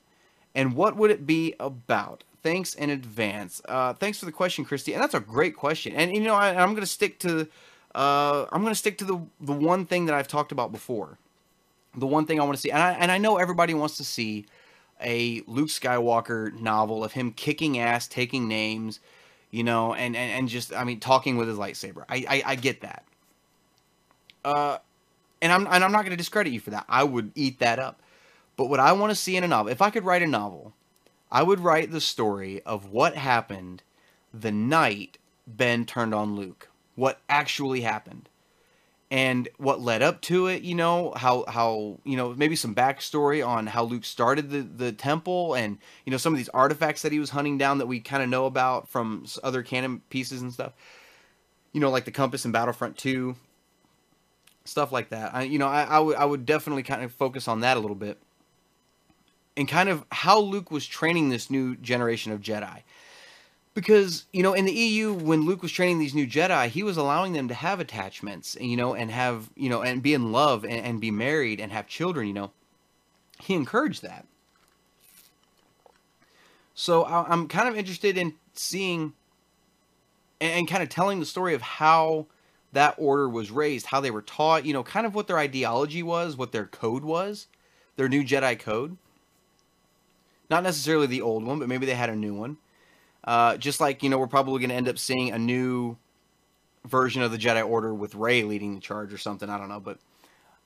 And 0.55 0.73
what 0.75 0.95
would 0.95 1.11
it 1.11 1.27
be 1.27 1.53
about? 1.59 2.23
Thanks 2.43 2.73
in 2.73 2.89
advance. 2.89 3.61
Uh, 3.69 3.93
thanks 3.93 4.19
for 4.19 4.25
the 4.25 4.31
question, 4.31 4.65
Christy. 4.65 4.93
And 4.93 5.01
that's 5.01 5.13
a 5.13 5.19
great 5.19 5.55
question. 5.55 5.93
And 5.93 6.13
you 6.13 6.21
know, 6.21 6.35
I, 6.35 6.49
I'm 6.49 6.69
going 6.69 6.81
to 6.81 6.87
stick 6.87 7.19
to 7.19 7.47
uh, 7.93 8.45
I'm 8.51 8.61
going 8.61 8.71
to 8.73 8.79
stick 8.79 8.97
to 8.99 9.05
the 9.05 9.21
the 9.39 9.53
one 9.53 9.85
thing 9.85 10.05
that 10.05 10.15
I've 10.15 10.27
talked 10.27 10.51
about 10.51 10.71
before. 10.71 11.17
The 11.95 12.07
one 12.07 12.25
thing 12.25 12.39
I 12.39 12.43
want 12.43 12.55
to 12.55 12.61
see, 12.61 12.71
and 12.71 12.81
I 12.81 12.93
and 12.93 13.11
I 13.11 13.17
know 13.17 13.37
everybody 13.37 13.73
wants 13.73 13.97
to 13.97 14.03
see 14.03 14.45
a 15.01 15.41
Luke 15.47 15.69
Skywalker 15.69 16.53
novel 16.53 17.03
of 17.03 17.11
him 17.13 17.31
kicking 17.31 17.79
ass, 17.79 18.07
taking 18.07 18.47
names, 18.47 18.99
you 19.49 19.63
know, 19.63 19.93
and 19.93 20.15
and, 20.15 20.31
and 20.31 20.47
just 20.47 20.73
I 20.73 20.83
mean 20.83 20.99
talking 20.99 21.37
with 21.37 21.47
his 21.47 21.57
lightsaber. 21.57 22.05
I 22.07 22.25
I, 22.27 22.43
I 22.45 22.55
get 22.55 22.81
that. 22.81 23.03
Uh, 24.43 24.77
and 25.41 25.51
I'm 25.51 25.67
and 25.67 25.83
I'm 25.83 25.91
not 25.91 26.01
going 26.01 26.11
to 26.11 26.17
discredit 26.17 26.53
you 26.53 26.59
for 26.59 26.69
that. 26.69 26.85
I 26.87 27.03
would 27.03 27.31
eat 27.35 27.59
that 27.59 27.79
up. 27.79 28.01
But 28.55 28.65
what 28.65 28.79
I 28.79 28.91
want 28.93 29.11
to 29.11 29.15
see 29.15 29.35
in 29.35 29.43
a 29.43 29.47
novel, 29.47 29.71
if 29.71 29.81
I 29.81 29.89
could 29.89 30.05
write 30.05 30.21
a 30.21 30.27
novel, 30.27 30.73
I 31.31 31.43
would 31.43 31.59
write 31.59 31.91
the 31.91 32.01
story 32.01 32.61
of 32.63 32.91
what 32.91 33.15
happened 33.15 33.83
the 34.33 34.51
night 34.51 35.17
Ben 35.47 35.85
turned 35.85 36.13
on 36.13 36.35
Luke. 36.35 36.69
What 36.95 37.19
actually 37.29 37.81
happened. 37.81 38.29
And 39.09 39.49
what 39.57 39.81
led 39.81 40.01
up 40.01 40.21
to 40.21 40.47
it, 40.47 40.61
you 40.61 40.73
know, 40.73 41.11
how 41.17 41.43
how 41.45 41.99
you 42.05 42.15
know 42.15 42.33
maybe 42.33 42.55
some 42.55 42.73
backstory 42.73 43.45
on 43.45 43.67
how 43.67 43.83
Luke 43.83 44.05
started 44.05 44.49
the 44.49 44.61
the 44.61 44.93
temple, 44.93 45.53
and 45.53 45.79
you 46.05 46.11
know 46.11 46.17
some 46.17 46.31
of 46.31 46.37
these 46.37 46.47
artifacts 46.49 47.01
that 47.01 47.11
he 47.11 47.19
was 47.19 47.31
hunting 47.31 47.57
down 47.57 47.79
that 47.79 47.87
we 47.87 47.99
kind 47.99 48.23
of 48.23 48.29
know 48.29 48.45
about 48.45 48.87
from 48.87 49.25
other 49.43 49.63
canon 49.63 50.01
pieces 50.09 50.41
and 50.41 50.53
stuff. 50.53 50.71
You 51.73 51.81
know, 51.81 51.89
like 51.89 52.05
the 52.05 52.11
compass 52.11 52.45
in 52.45 52.53
Battlefront 52.53 52.97
Two, 52.97 53.35
stuff 54.63 54.93
like 54.93 55.09
that. 55.09 55.35
I, 55.35 55.43
you 55.43 55.59
know, 55.59 55.67
I, 55.67 55.83
I 55.83 55.99
I 55.99 56.23
would 56.23 56.45
definitely 56.45 56.83
kind 56.83 57.03
of 57.03 57.11
focus 57.11 57.49
on 57.49 57.59
that 57.59 57.75
a 57.75 57.81
little 57.81 57.97
bit, 57.97 58.17
and 59.57 59.67
kind 59.67 59.89
of 59.89 60.05
how 60.13 60.39
Luke 60.39 60.71
was 60.71 60.87
training 60.87 61.27
this 61.27 61.49
new 61.49 61.75
generation 61.75 62.31
of 62.31 62.39
Jedi. 62.39 62.83
Because 63.73 64.25
you 64.33 64.43
know, 64.43 64.53
in 64.53 64.65
the 64.65 64.73
EU, 64.73 65.13
when 65.13 65.45
Luke 65.45 65.61
was 65.61 65.71
training 65.71 65.99
these 65.99 66.13
new 66.13 66.27
Jedi, 66.27 66.67
he 66.67 66.83
was 66.83 66.97
allowing 66.97 67.33
them 67.33 67.47
to 67.47 67.53
have 67.53 67.79
attachments, 67.79 68.57
you 68.59 68.75
know, 68.75 68.93
and 68.93 69.09
have 69.11 69.49
you 69.55 69.69
know, 69.69 69.81
and 69.81 70.03
be 70.03 70.13
in 70.13 70.31
love 70.31 70.63
and, 70.63 70.85
and 70.85 71.01
be 71.01 71.11
married 71.11 71.59
and 71.59 71.71
have 71.71 71.87
children. 71.87 72.27
You 72.27 72.33
know, 72.33 72.51
he 73.39 73.53
encouraged 73.53 74.01
that. 74.01 74.25
So 76.73 77.03
I, 77.03 77.29
I'm 77.29 77.47
kind 77.47 77.69
of 77.69 77.77
interested 77.77 78.17
in 78.17 78.33
seeing 78.53 79.13
and, 80.41 80.51
and 80.51 80.67
kind 80.67 80.83
of 80.83 80.89
telling 80.89 81.19
the 81.19 81.25
story 81.25 81.53
of 81.53 81.61
how 81.61 82.25
that 82.73 82.95
order 82.97 83.29
was 83.29 83.51
raised, 83.51 83.85
how 83.85 84.01
they 84.01 84.11
were 84.11 84.21
taught, 84.21 84.65
you 84.65 84.73
know, 84.73 84.83
kind 84.83 85.05
of 85.05 85.13
what 85.13 85.27
their 85.27 85.37
ideology 85.37 86.03
was, 86.03 86.35
what 86.35 86.51
their 86.51 86.65
code 86.65 87.03
was, 87.03 87.47
their 87.95 88.09
new 88.09 88.23
Jedi 88.23 88.57
code. 88.59 88.97
Not 90.49 90.63
necessarily 90.63 91.07
the 91.07 91.21
old 91.21 91.45
one, 91.45 91.59
but 91.59 91.69
maybe 91.69 91.85
they 91.85 91.95
had 91.95 92.09
a 92.09 92.15
new 92.15 92.33
one. 92.33 92.57
Uh, 93.23 93.57
just 93.57 93.79
like, 93.79 94.03
you 94.03 94.09
know, 94.09 94.17
we're 94.17 94.27
probably 94.27 94.59
going 94.59 94.69
to 94.69 94.75
end 94.75 94.87
up 94.87 94.97
seeing 94.97 95.31
a 95.31 95.37
new 95.37 95.97
version 96.85 97.21
of 97.21 97.31
the 97.31 97.37
Jedi 97.37 97.67
Order 97.67 97.93
with 97.93 98.15
Rey 98.15 98.43
leading 98.43 98.75
the 98.75 98.81
charge 98.81 99.13
or 99.13 99.17
something. 99.17 99.49
I 99.49 99.57
don't 99.57 99.69
know, 99.69 99.79
but 99.79 99.99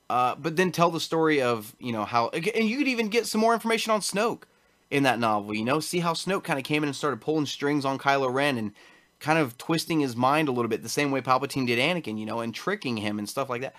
uh, 0.10 0.36
but 0.36 0.56
then 0.56 0.72
tell 0.72 0.92
the 0.92 1.00
story 1.00 1.42
of 1.42 1.76
you 1.80 1.92
know 1.92 2.06
how, 2.06 2.30
and 2.30 2.46
you 2.46 2.78
could 2.78 2.88
even 2.88 3.10
get 3.10 3.26
some 3.26 3.42
more 3.42 3.54
information 3.54 3.92
on 3.92 4.02
Snoke 4.02 4.44
in 4.92 5.04
that 5.04 5.20
novel. 5.20 5.54
You 5.54 5.66
know, 5.66 5.80
see 5.80 6.00
how 6.00 6.14
Snoke 6.14 6.44
kind 6.44 6.60
of 6.60 6.66
came 6.66 6.84
in 6.84 6.90
and 6.90 6.96
started 6.96 7.22
pulling 7.22 7.46
strings 7.46 7.86
on 7.86 7.98
Kylo 7.98 8.32
Ren 8.32 8.58
and 8.58 8.72
kind 9.20 9.40
of 9.40 9.58
twisting 9.58 10.00
his 10.00 10.16
mind 10.16 10.48
a 10.48 10.52
little 10.52 10.70
bit, 10.70 10.84
the 10.84 10.90
same 10.90 11.12
way 11.12 11.22
Palpatine 11.22 11.66
did 11.66 11.80
Anakin, 11.80 12.20
you 12.20 12.26
know, 12.26 12.42
and 12.42 12.54
tricking 12.54 12.98
him 12.98 13.18
and 13.18 13.28
stuff 13.28 13.50
like 13.50 13.62
that. 13.62 13.74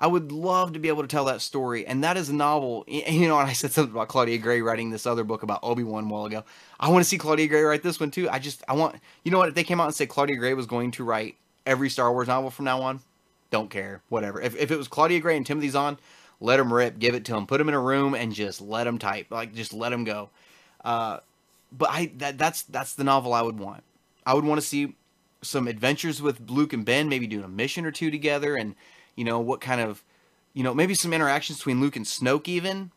I 0.00 0.06
would 0.06 0.30
love 0.30 0.74
to 0.74 0.78
be 0.78 0.88
able 0.88 1.02
to 1.02 1.08
tell 1.08 1.24
that 1.24 1.40
story, 1.40 1.84
and 1.84 2.04
that 2.04 2.16
is 2.16 2.28
a 2.28 2.34
novel. 2.34 2.84
You 2.86 3.26
know, 3.26 3.38
and 3.38 3.48
I 3.48 3.52
said 3.52 3.72
something 3.72 3.92
about 3.92 4.08
Claudia 4.08 4.38
Gray 4.38 4.62
writing 4.62 4.90
this 4.90 5.06
other 5.06 5.24
book 5.24 5.42
about 5.42 5.60
Obi 5.62 5.82
Wan 5.82 6.04
a 6.04 6.06
while 6.06 6.26
ago. 6.26 6.44
I 6.78 6.88
want 6.90 7.02
to 7.02 7.08
see 7.08 7.18
Claudia 7.18 7.48
Gray 7.48 7.62
write 7.62 7.82
this 7.82 7.98
one 7.98 8.12
too. 8.12 8.30
I 8.30 8.38
just, 8.38 8.62
I 8.68 8.74
want, 8.74 8.96
you 9.24 9.32
know 9.32 9.38
what? 9.38 9.48
If 9.48 9.54
they 9.54 9.64
came 9.64 9.80
out 9.80 9.86
and 9.86 9.94
said 9.94 10.08
Claudia 10.08 10.36
Gray 10.36 10.54
was 10.54 10.66
going 10.66 10.92
to 10.92 11.04
write 11.04 11.36
every 11.66 11.90
Star 11.90 12.12
Wars 12.12 12.28
novel 12.28 12.50
from 12.50 12.64
now 12.64 12.80
on, 12.82 13.00
don't 13.50 13.70
care, 13.70 14.02
whatever. 14.08 14.40
If, 14.40 14.54
if 14.56 14.70
it 14.70 14.78
was 14.78 14.86
Claudia 14.86 15.18
Gray 15.18 15.36
and 15.36 15.44
Timothy 15.44 15.68
Zahn, 15.68 15.98
let 16.40 16.58
them 16.58 16.72
rip, 16.72 16.98
give 16.98 17.14
it 17.16 17.24
to 17.24 17.32
them, 17.32 17.46
put 17.46 17.58
them 17.58 17.68
in 17.68 17.74
a 17.74 17.80
room, 17.80 18.14
and 18.14 18.32
just 18.32 18.60
let 18.60 18.84
them 18.84 18.98
type, 18.98 19.26
like 19.30 19.54
just 19.54 19.72
let 19.72 19.90
them 19.90 20.04
go. 20.04 20.30
Uh, 20.84 21.18
but 21.72 21.90
I 21.90 22.12
that 22.18 22.38
that's 22.38 22.62
that's 22.62 22.94
the 22.94 23.04
novel 23.04 23.34
I 23.34 23.42
would 23.42 23.58
want. 23.58 23.82
I 24.24 24.34
would 24.34 24.44
want 24.44 24.60
to 24.60 24.66
see 24.66 24.94
some 25.42 25.66
adventures 25.66 26.22
with 26.22 26.48
Luke 26.48 26.72
and 26.72 26.84
Ben, 26.84 27.08
maybe 27.08 27.26
doing 27.26 27.44
a 27.44 27.48
mission 27.48 27.84
or 27.84 27.90
two 27.90 28.10
together, 28.10 28.54
and 28.54 28.74
you 29.18 29.24
know 29.24 29.40
what 29.40 29.60
kind 29.60 29.80
of 29.80 30.02
you 30.58 30.64
know, 30.64 30.74
maybe 30.74 30.94
some 30.94 31.12
interactions 31.12 31.58
between 31.58 31.80
Luke 31.80 31.94
and 31.94 32.04
Snoke 32.04 32.48
even, 32.48 32.90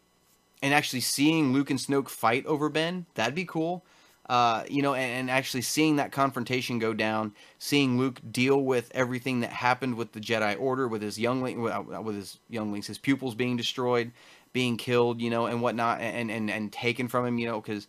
and 0.63 0.73
actually 0.73 1.01
seeing 1.01 1.53
Luke 1.53 1.69
and 1.69 1.77
Snoke 1.77 2.09
fight 2.09 2.43
over 2.47 2.69
Ben. 2.69 3.05
That'd 3.13 3.35
be 3.35 3.45
cool. 3.45 3.85
Uh, 4.27 4.63
you 4.67 4.81
know, 4.81 4.95
and, 4.95 5.11
and, 5.19 5.29
actually 5.29 5.61
seeing 5.61 5.97
that 5.97 6.11
confrontation 6.11 6.79
go 6.79 6.93
down, 6.93 7.33
seeing 7.59 7.99
Luke 7.99 8.19
deal 8.31 8.63
with 8.63 8.89
everything 8.95 9.41
that 9.41 9.51
happened 9.51 9.95
with 9.95 10.13
the 10.13 10.19
Jedi 10.19 10.59
Order, 10.59 10.87
with 10.87 11.03
his 11.03 11.19
youngling, 11.19 11.69
uh, 11.69 12.01
with 12.01 12.15
his 12.15 12.39
younglings, 12.49 12.87
his 12.87 12.97
pupils 12.97 13.35
being 13.35 13.57
destroyed, 13.57 14.11
being 14.53 14.77
killed, 14.77 15.21
you 15.21 15.29
know, 15.29 15.45
and 15.45 15.61
whatnot, 15.61 16.01
and 16.01 16.31
and 16.31 16.49
and 16.49 16.71
taken 16.71 17.09
from 17.09 17.27
him, 17.27 17.37
you 17.37 17.47
know, 17.47 17.61
because 17.61 17.87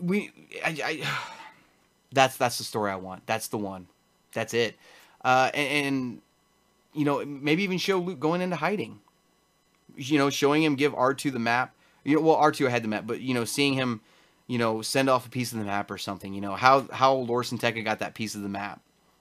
we, 0.00 0.32
I, 0.64 0.78
I, 0.82 1.08
that's 2.12 2.36
that's 2.38 2.58
the 2.58 2.64
story 2.64 2.90
I 2.90 2.96
want. 2.96 3.26
That's 3.26 3.48
the 3.48 3.58
one. 3.58 3.86
That's 4.32 4.52
it. 4.52 4.76
Uh, 5.22 5.50
and, 5.52 5.86
and 5.86 6.22
you 6.92 7.04
know, 7.04 7.24
maybe 7.24 7.62
even 7.62 7.78
show 7.78 7.98
Luke 7.98 8.20
going 8.20 8.40
into 8.40 8.56
hiding. 8.56 9.00
You 9.96 10.18
know, 10.18 10.30
showing 10.30 10.62
him 10.62 10.76
give 10.76 10.94
R2 10.94 11.32
the 11.32 11.38
map. 11.38 11.74
You 12.04 12.16
know, 12.16 12.22
well, 12.22 12.36
R2 12.36 12.70
had 12.70 12.82
the 12.82 12.88
map, 12.88 13.06
but 13.06 13.20
you 13.20 13.34
know, 13.34 13.44
seeing 13.44 13.74
him, 13.74 14.00
you 14.46 14.58
know, 14.58 14.82
send 14.82 15.10
off 15.10 15.26
a 15.26 15.30
piece 15.30 15.52
of 15.52 15.58
the 15.58 15.64
map 15.64 15.90
or 15.90 15.98
something. 15.98 16.32
You 16.32 16.40
know, 16.40 16.54
how 16.54 16.86
how 16.92 17.14
Lor 17.14 17.44
San 17.44 17.58
Tekka 17.58 17.84
got 17.84 17.98
that 17.98 18.14
piece 18.14 18.34
of 18.34 18.42
the 18.42 18.48
map 18.48 18.80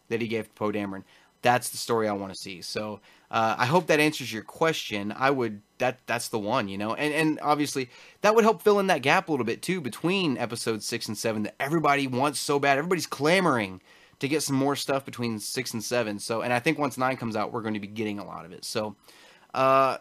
that 0.09 0.21
he 0.21 0.27
gave 0.27 0.45
to 0.45 0.53
Poe 0.53 0.71
Dameron. 0.71 1.03
That's 1.41 1.69
the 1.69 1.77
story 1.77 2.07
I 2.07 2.13
want 2.13 2.33
to 2.33 2.39
see. 2.39 2.61
So 2.61 2.99
uh, 3.31 3.55
I 3.57 3.65
hope 3.65 3.87
that 3.87 3.99
answers 3.99 4.33
your 4.33 4.43
question. 4.43 5.13
I 5.15 5.31
would 5.31 5.61
that 5.77 5.99
that's 6.05 6.27
the 6.27 6.39
one, 6.39 6.67
you 6.67 6.77
know, 6.77 6.93
and 6.95 7.13
and 7.13 7.39
obviously 7.41 7.89
that 8.21 8.35
would 8.35 8.43
help 8.43 8.61
fill 8.61 8.79
in 8.79 8.87
that 8.87 9.01
gap 9.01 9.29
a 9.29 9.31
little 9.31 9.45
bit 9.45 9.61
too 9.61 9.79
between 9.81 10.37
episodes 10.37 10.85
six 10.85 11.07
and 11.07 11.17
seven 11.17 11.43
that 11.43 11.55
everybody 11.59 12.07
wants 12.07 12.39
so 12.39 12.59
bad. 12.59 12.77
Everybody's 12.77 13.07
clamoring 13.07 13.81
to 14.19 14.27
get 14.27 14.43
some 14.43 14.55
more 14.55 14.75
stuff 14.75 15.05
between 15.05 15.39
six 15.39 15.73
and 15.73 15.83
seven. 15.83 16.19
So, 16.19 16.41
and 16.41 16.53
I 16.53 16.59
think 16.59 16.77
once 16.77 16.97
nine 16.97 17.17
comes 17.17 17.35
out, 17.35 17.51
we're 17.51 17.61
going 17.61 17.73
to 17.73 17.79
be 17.79 17.87
getting 17.87 18.19
a 18.19 18.25
lot 18.25 18.45
of 18.45 18.51
it. 18.51 18.65
So, 18.65 18.95
uh, 19.53 19.97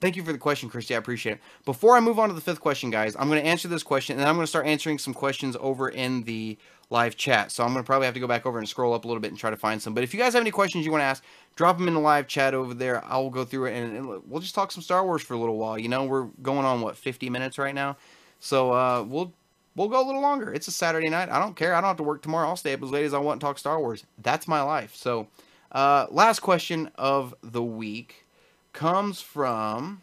thank 0.00 0.16
you 0.16 0.24
for 0.24 0.32
the 0.32 0.38
question, 0.38 0.68
Christy. 0.68 0.94
I 0.94 0.98
appreciate 0.98 1.32
it. 1.34 1.40
Before 1.64 1.96
I 1.96 2.00
move 2.00 2.18
on 2.18 2.28
to 2.28 2.34
the 2.34 2.40
fifth 2.40 2.60
question, 2.60 2.90
guys, 2.90 3.14
I'm 3.16 3.28
going 3.28 3.42
to 3.42 3.46
answer 3.46 3.68
this 3.68 3.82
question, 3.82 4.18
and 4.18 4.26
I'm 4.26 4.34
going 4.34 4.44
to 4.44 4.48
start 4.48 4.66
answering 4.66 4.98
some 4.98 5.14
questions 5.14 5.56
over 5.60 5.88
in 5.88 6.22
the 6.22 6.56
live 6.90 7.16
chat. 7.16 7.52
So 7.52 7.62
I'm 7.64 7.72
going 7.72 7.84
to 7.84 7.86
probably 7.86 8.06
have 8.06 8.14
to 8.14 8.20
go 8.20 8.26
back 8.26 8.46
over 8.46 8.58
and 8.58 8.66
scroll 8.66 8.94
up 8.94 9.04
a 9.04 9.08
little 9.08 9.20
bit 9.20 9.30
and 9.30 9.38
try 9.38 9.50
to 9.50 9.56
find 9.56 9.80
some. 9.80 9.92
But 9.92 10.04
if 10.04 10.14
you 10.14 10.20
guys 10.20 10.32
have 10.32 10.40
any 10.40 10.50
questions 10.50 10.86
you 10.86 10.90
want 10.90 11.02
to 11.02 11.06
ask, 11.06 11.22
drop 11.54 11.76
them 11.76 11.88
in 11.88 11.94
the 11.94 12.00
live 12.00 12.26
chat 12.26 12.54
over 12.54 12.72
there. 12.72 13.04
I'll 13.04 13.30
go 13.30 13.44
through 13.44 13.66
it, 13.66 13.74
and, 13.74 13.96
and 13.96 14.22
we'll 14.26 14.40
just 14.40 14.54
talk 14.54 14.72
some 14.72 14.82
Star 14.82 15.04
Wars 15.04 15.22
for 15.22 15.34
a 15.34 15.38
little 15.38 15.58
while. 15.58 15.78
You 15.78 15.88
know, 15.88 16.04
we're 16.04 16.24
going 16.42 16.64
on 16.64 16.80
what 16.80 16.96
50 16.96 17.28
minutes 17.28 17.58
right 17.58 17.74
now. 17.74 17.96
So 18.40 18.72
uh, 18.72 19.02
we'll 19.02 19.34
we'll 19.78 19.88
go 19.88 20.02
a 20.02 20.06
little 20.06 20.20
longer. 20.20 20.52
It's 20.52 20.68
a 20.68 20.72
Saturday 20.72 21.08
night. 21.08 21.30
I 21.30 21.38
don't 21.38 21.56
care. 21.56 21.74
I 21.74 21.80
don't 21.80 21.88
have 21.88 21.96
to 21.98 22.02
work 22.02 22.20
tomorrow. 22.20 22.48
I'll 22.48 22.56
stay 22.56 22.74
up 22.74 22.82
as 22.82 22.90
late 22.90 23.04
as 23.04 23.14
I 23.14 23.18
want 23.18 23.36
and 23.36 23.40
talk 23.40 23.58
Star 23.58 23.78
Wars. 23.78 24.04
That's 24.18 24.48
my 24.48 24.60
life. 24.60 24.94
So, 24.94 25.28
uh, 25.72 26.06
last 26.10 26.40
question 26.40 26.90
of 26.96 27.34
the 27.42 27.62
week 27.62 28.26
comes 28.72 29.20
from 29.20 30.02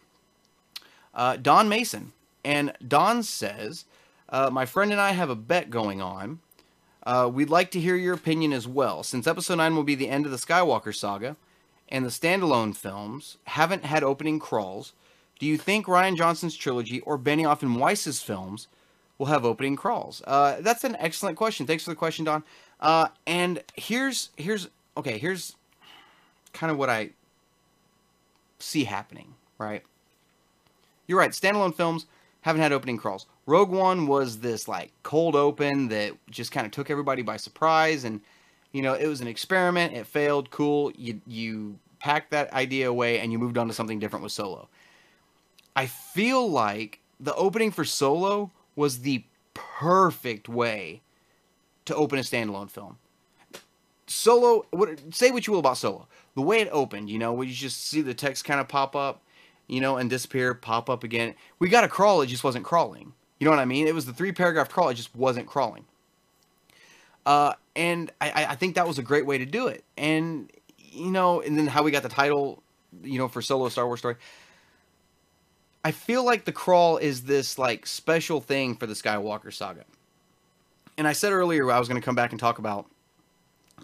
uh, 1.14 1.36
Don 1.36 1.68
Mason. 1.68 2.12
And 2.44 2.72
Don 2.86 3.22
says, 3.22 3.84
uh, 4.28 4.50
My 4.50 4.66
friend 4.66 4.92
and 4.92 5.00
I 5.00 5.12
have 5.12 5.30
a 5.30 5.36
bet 5.36 5.70
going 5.70 6.00
on. 6.00 6.40
Uh, 7.02 7.30
we'd 7.32 7.50
like 7.50 7.70
to 7.70 7.80
hear 7.80 7.94
your 7.94 8.14
opinion 8.14 8.52
as 8.52 8.66
well. 8.66 9.02
Since 9.02 9.26
episode 9.26 9.56
9 9.56 9.76
will 9.76 9.84
be 9.84 9.94
the 9.94 10.08
end 10.08 10.24
of 10.24 10.32
the 10.32 10.38
Skywalker 10.38 10.94
saga, 10.94 11.36
and 11.88 12.04
the 12.04 12.10
standalone 12.10 12.74
films 12.74 13.36
haven't 13.44 13.84
had 13.84 14.02
opening 14.02 14.40
crawls, 14.40 14.92
do 15.38 15.46
you 15.46 15.56
think 15.56 15.86
Rian 15.86 16.16
Johnson's 16.16 16.56
trilogy 16.56 17.00
or 17.00 17.18
Benioff 17.18 17.62
and 17.62 17.76
Weiss's 17.76 18.20
films 18.20 18.66
will 19.18 19.26
have 19.26 19.44
opening 19.44 19.76
crawls? 19.76 20.22
Uh, 20.26 20.56
that's 20.60 20.84
an 20.84 20.96
excellent 20.98 21.36
question. 21.36 21.66
Thanks 21.66 21.84
for 21.84 21.90
the 21.90 21.96
question, 21.96 22.24
Don. 22.24 22.42
Uh, 22.80 23.08
and 23.26 23.62
here's 23.74 24.30
here's 24.36 24.68
okay. 24.96 25.18
Here's 25.18 25.56
kind 26.52 26.70
of 26.70 26.78
what 26.78 26.90
I 26.90 27.10
see 28.58 28.84
happening. 28.84 29.34
Right. 29.58 29.82
You're 31.06 31.18
right. 31.18 31.30
Standalone 31.30 31.74
films 31.74 32.06
haven't 32.42 32.62
had 32.62 32.72
opening 32.72 32.98
crawls. 32.98 33.26
Rogue 33.46 33.70
One 33.70 34.06
was 34.06 34.38
this 34.40 34.68
like 34.68 34.92
cold 35.02 35.36
open 35.36 35.88
that 35.88 36.12
just 36.30 36.52
kind 36.52 36.66
of 36.66 36.72
took 36.72 36.90
everybody 36.90 37.22
by 37.22 37.36
surprise, 37.36 38.04
and 38.04 38.20
you 38.72 38.82
know 38.82 38.94
it 38.94 39.06
was 39.06 39.20
an 39.20 39.28
experiment. 39.28 39.94
It 39.94 40.06
failed. 40.06 40.50
Cool. 40.50 40.92
You 40.96 41.20
you 41.26 41.78
packed 41.98 42.30
that 42.30 42.52
idea 42.52 42.88
away 42.88 43.20
and 43.20 43.32
you 43.32 43.38
moved 43.38 43.58
on 43.58 43.66
to 43.68 43.74
something 43.74 43.98
different 43.98 44.22
with 44.22 44.32
Solo. 44.32 44.68
I 45.74 45.86
feel 45.86 46.48
like 46.48 47.00
the 47.20 47.34
opening 47.34 47.70
for 47.70 47.84
Solo 47.84 48.50
was 48.76 49.00
the 49.00 49.24
perfect 49.54 50.48
way 50.48 51.00
to 51.86 51.96
open 51.96 52.18
a 52.18 52.22
standalone 52.22 52.70
film. 52.70 52.98
Solo, 54.06 54.66
what 54.70 55.14
say 55.14 55.30
what 55.30 55.46
you 55.46 55.52
will 55.52 55.60
about 55.60 55.78
Solo. 55.78 56.06
The 56.34 56.42
way 56.42 56.60
it 56.60 56.68
opened, 56.70 57.10
you 57.10 57.18
know, 57.18 57.40
you 57.42 57.52
just 57.52 57.86
see 57.86 58.02
the 58.02 58.14
text 58.14 58.44
kind 58.44 58.60
of 58.60 58.68
pop 58.68 58.94
up, 58.94 59.22
you 59.66 59.80
know, 59.80 59.96
and 59.96 60.08
disappear, 60.08 60.54
pop 60.54 60.88
up 60.88 61.02
again. 61.02 61.34
We 61.58 61.68
got 61.68 61.82
a 61.82 61.88
crawl, 61.88 62.20
it 62.20 62.26
just 62.26 62.44
wasn't 62.44 62.64
crawling. 62.64 63.14
You 63.40 63.46
know 63.46 63.50
what 63.50 63.58
I 63.58 63.64
mean? 63.64 63.86
It 63.86 63.94
was 63.94 64.06
the 64.06 64.12
three 64.12 64.32
paragraph 64.32 64.68
crawl, 64.68 64.90
it 64.90 64.94
just 64.94 65.14
wasn't 65.16 65.46
crawling. 65.46 65.86
Uh, 67.24 67.54
and 67.74 68.12
I, 68.20 68.46
I 68.50 68.54
think 68.54 68.76
that 68.76 68.86
was 68.86 68.98
a 68.98 69.02
great 69.02 69.26
way 69.26 69.38
to 69.38 69.46
do 69.46 69.66
it. 69.66 69.82
And 69.96 70.50
you 70.78 71.10
know, 71.10 71.40
and 71.40 71.58
then 71.58 71.66
how 71.66 71.82
we 71.82 71.90
got 71.90 72.02
the 72.02 72.08
title, 72.08 72.62
you 73.02 73.18
know, 73.18 73.28
for 73.28 73.42
Solo 73.42 73.68
Star 73.68 73.86
Wars 73.86 74.00
story. 74.00 74.16
I 75.86 75.92
feel 75.92 76.24
like 76.24 76.44
the 76.44 76.50
crawl 76.50 76.96
is 76.96 77.22
this 77.22 77.60
like 77.60 77.86
special 77.86 78.40
thing 78.40 78.74
for 78.74 78.88
the 78.88 78.94
Skywalker 78.94 79.52
saga. 79.52 79.84
And 80.98 81.06
I 81.06 81.12
said 81.12 81.32
earlier 81.32 81.70
I 81.70 81.78
was 81.78 81.86
going 81.86 82.00
to 82.00 82.04
come 82.04 82.16
back 82.16 82.32
and 82.32 82.40
talk 82.40 82.58
about 82.58 82.86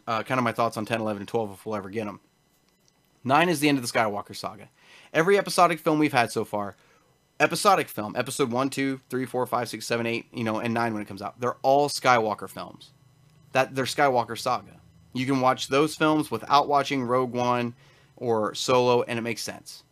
uh, 0.08 0.24
kind 0.24 0.36
of 0.36 0.42
my 0.42 0.50
thoughts 0.50 0.76
on 0.76 0.84
10, 0.84 1.00
11, 1.00 1.22
and 1.22 1.28
12 1.28 1.52
if 1.52 1.64
we'll 1.64 1.76
ever 1.76 1.90
get 1.90 2.06
them. 2.06 2.18
Nine 3.22 3.48
is 3.48 3.60
the 3.60 3.68
end 3.68 3.78
of 3.78 3.86
the 3.86 3.98
Skywalker 3.98 4.34
saga. 4.34 4.68
Every 5.14 5.38
episodic 5.38 5.78
film 5.78 6.00
we've 6.00 6.12
had 6.12 6.32
so 6.32 6.44
far, 6.44 6.74
episodic 7.38 7.88
film, 7.88 8.16
episode 8.16 8.50
1, 8.50 8.70
2, 8.70 9.00
3, 9.08 9.24
4, 9.24 9.46
5, 9.46 9.68
6, 9.68 9.86
7, 9.86 10.04
8, 10.04 10.26
you 10.32 10.42
know, 10.42 10.58
and 10.58 10.74
9 10.74 10.94
when 10.94 11.02
it 11.02 11.06
comes 11.06 11.22
out, 11.22 11.38
they're 11.38 11.54
all 11.62 11.88
Skywalker 11.88 12.50
films. 12.50 12.90
That 13.52 13.76
They're 13.76 13.84
Skywalker 13.84 14.36
saga. 14.36 14.80
You 15.12 15.24
can 15.24 15.40
watch 15.40 15.68
those 15.68 15.94
films 15.94 16.32
without 16.32 16.66
watching 16.66 17.04
Rogue 17.04 17.32
One 17.32 17.74
or 18.16 18.56
Solo, 18.56 19.02
and 19.02 19.20
it 19.20 19.22
makes 19.22 19.42
sense. 19.42 19.84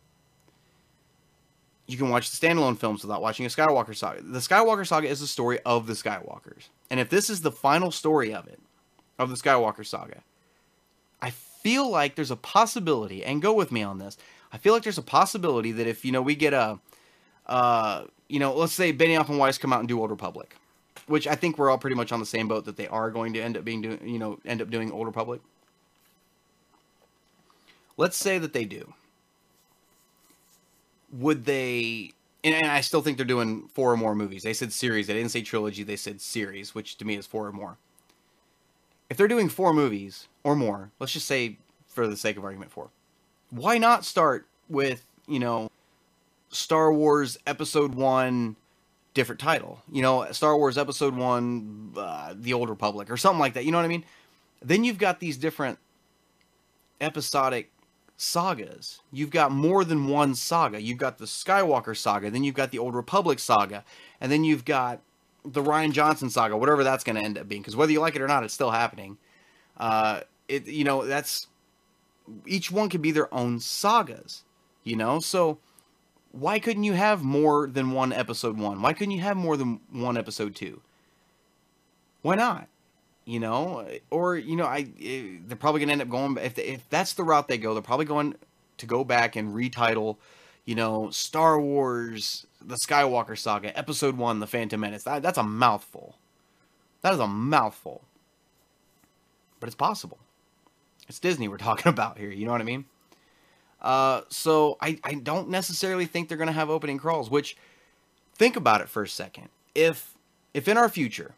You 1.91 1.97
can 1.97 2.09
watch 2.09 2.31
the 2.31 2.47
standalone 2.47 2.77
films 2.77 3.01
without 3.01 3.21
watching 3.21 3.45
a 3.45 3.49
Skywalker 3.49 3.93
saga. 3.93 4.21
The 4.21 4.39
Skywalker 4.39 4.87
saga 4.87 5.09
is 5.09 5.19
the 5.19 5.27
story 5.27 5.59
of 5.65 5.87
the 5.87 5.93
Skywalkers. 5.93 6.69
And 6.89 7.01
if 7.01 7.09
this 7.09 7.29
is 7.29 7.41
the 7.41 7.51
final 7.51 7.91
story 7.91 8.33
of 8.33 8.47
it, 8.47 8.61
of 9.19 9.29
the 9.29 9.35
Skywalker 9.35 9.85
saga, 9.85 10.23
I 11.21 11.31
feel 11.31 11.89
like 11.89 12.15
there's 12.15 12.31
a 12.31 12.37
possibility, 12.37 13.25
and 13.25 13.41
go 13.41 13.53
with 13.53 13.73
me 13.73 13.83
on 13.83 13.97
this. 13.97 14.17
I 14.53 14.57
feel 14.57 14.73
like 14.73 14.83
there's 14.83 14.97
a 14.97 15.03
possibility 15.03 15.73
that 15.73 15.85
if 15.85 16.05
you 16.05 16.13
know 16.13 16.21
we 16.21 16.33
get 16.33 16.53
a, 16.53 16.79
uh, 17.45 18.05
you 18.29 18.39
know, 18.39 18.53
let's 18.53 18.71
say 18.71 18.93
Benioff 18.93 19.27
and 19.27 19.37
Weiss 19.37 19.57
come 19.57 19.73
out 19.73 19.79
and 19.79 19.89
do 19.89 19.99
Old 19.99 20.11
Republic, 20.11 20.55
which 21.07 21.27
I 21.27 21.35
think 21.35 21.57
we're 21.57 21.69
all 21.69 21.77
pretty 21.77 21.97
much 21.97 22.13
on 22.13 22.21
the 22.21 22.25
same 22.25 22.47
boat 22.47 22.63
that 22.65 22.77
they 22.77 22.87
are 22.87 23.11
going 23.11 23.33
to 23.33 23.41
end 23.41 23.57
up 23.57 23.65
being 23.65 23.81
doing, 23.81 24.07
you 24.07 24.17
know, 24.17 24.39
end 24.45 24.61
up 24.61 24.69
doing 24.69 24.93
Old 24.93 25.07
Republic. 25.07 25.41
Let's 27.97 28.15
say 28.15 28.37
that 28.37 28.53
they 28.53 28.63
do. 28.63 28.93
Would 31.11 31.45
they? 31.45 32.11
And, 32.43 32.55
and 32.55 32.67
I 32.67 32.81
still 32.81 33.01
think 33.01 33.17
they're 33.17 33.25
doing 33.25 33.67
four 33.73 33.91
or 33.91 33.97
more 33.97 34.15
movies. 34.15 34.43
They 34.43 34.53
said 34.53 34.73
series. 34.73 35.07
They 35.07 35.13
didn't 35.13 35.31
say 35.31 35.41
trilogy. 35.41 35.83
They 35.83 35.95
said 35.95 36.21
series, 36.21 36.73
which 36.73 36.97
to 36.97 37.05
me 37.05 37.15
is 37.15 37.27
four 37.27 37.47
or 37.47 37.51
more. 37.51 37.77
If 39.09 39.17
they're 39.17 39.27
doing 39.27 39.49
four 39.49 39.73
movies 39.73 40.27
or 40.43 40.55
more, 40.55 40.91
let's 40.99 41.13
just 41.13 41.27
say 41.27 41.57
for 41.87 42.07
the 42.07 42.15
sake 42.15 42.37
of 42.37 42.45
argument 42.45 42.71
four, 42.71 42.89
why 43.49 43.77
not 43.77 44.05
start 44.05 44.47
with 44.69 45.05
you 45.27 45.39
know 45.39 45.69
Star 46.49 46.93
Wars 46.93 47.37
Episode 47.45 47.93
One 47.93 48.55
different 49.13 49.39
title. 49.39 49.81
You 49.91 50.01
know, 50.01 50.31
Star 50.31 50.57
Wars 50.57 50.77
Episode 50.77 51.15
One, 51.15 51.93
uh, 51.97 52.33
The 52.37 52.53
Old 52.53 52.69
Republic, 52.69 53.09
or 53.09 53.17
something 53.17 53.39
like 53.39 53.53
that. 53.53 53.65
You 53.65 53.71
know 53.71 53.77
what 53.77 53.85
I 53.85 53.89
mean? 53.89 54.05
Then 54.61 54.83
you've 54.83 54.97
got 54.97 55.19
these 55.19 55.37
different 55.37 55.79
episodic 56.99 57.71
sagas. 58.21 58.99
You've 59.11 59.31
got 59.31 59.51
more 59.51 59.83
than 59.83 60.07
one 60.07 60.35
saga. 60.35 60.79
You've 60.79 60.99
got 60.99 61.17
the 61.17 61.25
Skywalker 61.25 61.97
saga, 61.97 62.29
then 62.29 62.43
you've 62.43 62.55
got 62.55 62.71
the 62.71 62.79
Old 62.79 62.93
Republic 62.93 63.39
saga, 63.39 63.83
and 64.19 64.31
then 64.31 64.43
you've 64.43 64.63
got 64.63 65.01
the 65.43 65.61
Rian 65.61 65.91
Johnson 65.91 66.29
saga, 66.29 66.55
whatever 66.55 66.83
that's 66.83 67.03
going 67.03 67.15
to 67.15 67.23
end 67.23 67.37
up 67.37 67.47
being. 67.47 67.61
Because 67.61 67.75
whether 67.75 67.91
you 67.91 67.99
like 67.99 68.15
it 68.15 68.21
or 68.21 68.27
not, 68.27 68.43
it's 68.43 68.53
still 68.53 68.71
happening. 68.71 69.17
Uh, 69.77 70.21
it 70.47 70.67
you 70.67 70.83
know 70.83 71.05
that's 71.05 71.47
each 72.45 72.71
one 72.71 72.89
could 72.89 73.01
be 73.01 73.11
their 73.11 73.33
own 73.33 73.59
sagas. 73.59 74.43
You 74.83 74.95
know, 74.95 75.19
so 75.19 75.57
why 76.31 76.59
couldn't 76.59 76.83
you 76.83 76.93
have 76.93 77.23
more 77.23 77.67
than 77.67 77.91
one 77.91 78.13
episode 78.13 78.57
one? 78.57 78.81
Why 78.81 78.93
couldn't 78.93 79.11
you 79.11 79.21
have 79.21 79.37
more 79.37 79.57
than 79.57 79.79
one 79.91 80.17
episode 80.17 80.55
two? 80.55 80.81
Why 82.21 82.35
not? 82.35 82.67
You 83.25 83.39
know, 83.39 83.87
or 84.09 84.35
you 84.35 84.55
know, 84.55 84.65
I 84.65 84.87
eh, 85.01 85.37
they're 85.45 85.57
probably 85.57 85.81
gonna 85.81 85.91
end 85.91 86.01
up 86.01 86.09
going 86.09 86.37
if 86.37 86.57
if 86.57 86.89
that's 86.89 87.13
the 87.13 87.23
route 87.23 87.47
they 87.47 87.57
go, 87.57 87.73
they're 87.73 87.83
probably 87.83 88.05
going 88.05 88.35
to 88.77 88.85
go 88.85 89.03
back 89.03 89.35
and 89.35 89.53
retitle, 89.53 90.17
you 90.65 90.75
know, 90.75 91.09
Star 91.11 91.59
Wars: 91.59 92.47
The 92.59 92.75
Skywalker 92.75 93.37
Saga, 93.37 93.77
Episode 93.77 94.17
One: 94.17 94.39
The 94.39 94.47
Phantom 94.47 94.79
Menace. 94.79 95.03
That, 95.03 95.21
that's 95.21 95.37
a 95.37 95.43
mouthful. 95.43 96.17
That 97.01 97.13
is 97.13 97.19
a 97.19 97.27
mouthful. 97.27 98.03
But 99.59 99.67
it's 99.67 99.75
possible. 99.75 100.17
It's 101.07 101.19
Disney 101.19 101.47
we're 101.47 101.57
talking 101.59 101.89
about 101.89 102.17
here. 102.17 102.31
You 102.31 102.45
know 102.45 102.51
what 102.51 102.61
I 102.61 102.65
mean? 102.65 102.85
Uh, 103.81 104.21
so 104.29 104.77
I, 104.79 104.99
I 105.03 105.15
don't 105.15 105.49
necessarily 105.49 106.05
think 106.05 106.27
they're 106.27 106.37
going 106.37 106.47
to 106.47 106.53
have 106.53 106.69
opening 106.69 106.97
crawls, 106.97 107.29
which 107.29 107.57
think 108.35 108.55
about 108.55 108.81
it 108.81 108.89
for 108.89 109.03
a 109.03 109.07
second. 109.07 109.49
If 109.73 110.15
if 110.53 110.67
in 110.67 110.77
our 110.77 110.89
future 110.89 111.33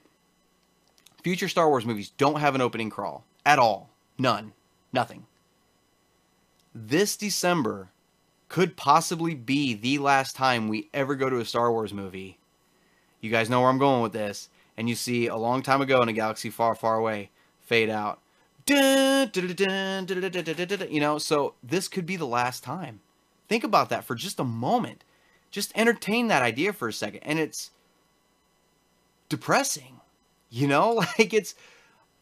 future 1.24 1.48
Star 1.48 1.70
Wars 1.70 1.86
movies 1.86 2.12
don't 2.18 2.40
have 2.40 2.56
an 2.56 2.62
opening 2.62 2.90
crawl 2.90 3.26
at 3.46 3.60
all, 3.60 3.90
none, 4.18 4.54
nothing. 4.92 5.26
This 6.76 7.18
December 7.18 7.90
could 8.50 8.78
possibly 8.78 9.34
be 9.34 9.74
the 9.74 9.98
last 9.98 10.36
time 10.36 10.68
we 10.68 10.90
ever 10.94 11.16
go 11.16 11.30
to 11.30 11.40
a 11.40 11.46
Star 11.46 11.72
Wars 11.72 11.94
movie. 11.94 12.38
You 13.22 13.32
guys 13.32 13.50
know 13.50 13.62
where 13.62 13.70
I'm 13.70 13.80
going 13.80 14.04
with 14.04 14.14
this. 14.14 14.50
And 14.76 14.90
you 14.90 14.96
see 14.96 15.28
a 15.28 15.36
long 15.36 15.62
time 15.62 15.82
ago 15.82 16.02
in 16.02 16.10
a 16.10 16.14
galaxy 16.14 16.50
far, 16.50 16.76
far 16.76 16.98
away 16.98 17.30
fade 17.62 17.90
out. 17.90 18.20
You 18.68 19.30
know, 21.00 21.18
so 21.20 21.54
this 21.64 21.88
could 21.88 22.06
be 22.06 22.16
the 22.16 22.26
last 22.26 22.64
time. 22.64 23.02
Think 23.48 23.64
about 23.64 23.90
that 23.90 24.04
for 24.04 24.16
just 24.16 24.40
a 24.40 24.44
moment. 24.44 25.04
Just 25.52 25.72
entertain 25.76 26.28
that 26.28 26.42
idea 26.42 26.74
for 26.74 26.88
a 26.88 26.94
second. 26.94 27.20
And 27.24 27.38
it's 27.38 27.70
depressing. 29.30 29.93
You 30.54 30.68
know, 30.68 30.94
like 31.18 31.34
it's 31.34 31.56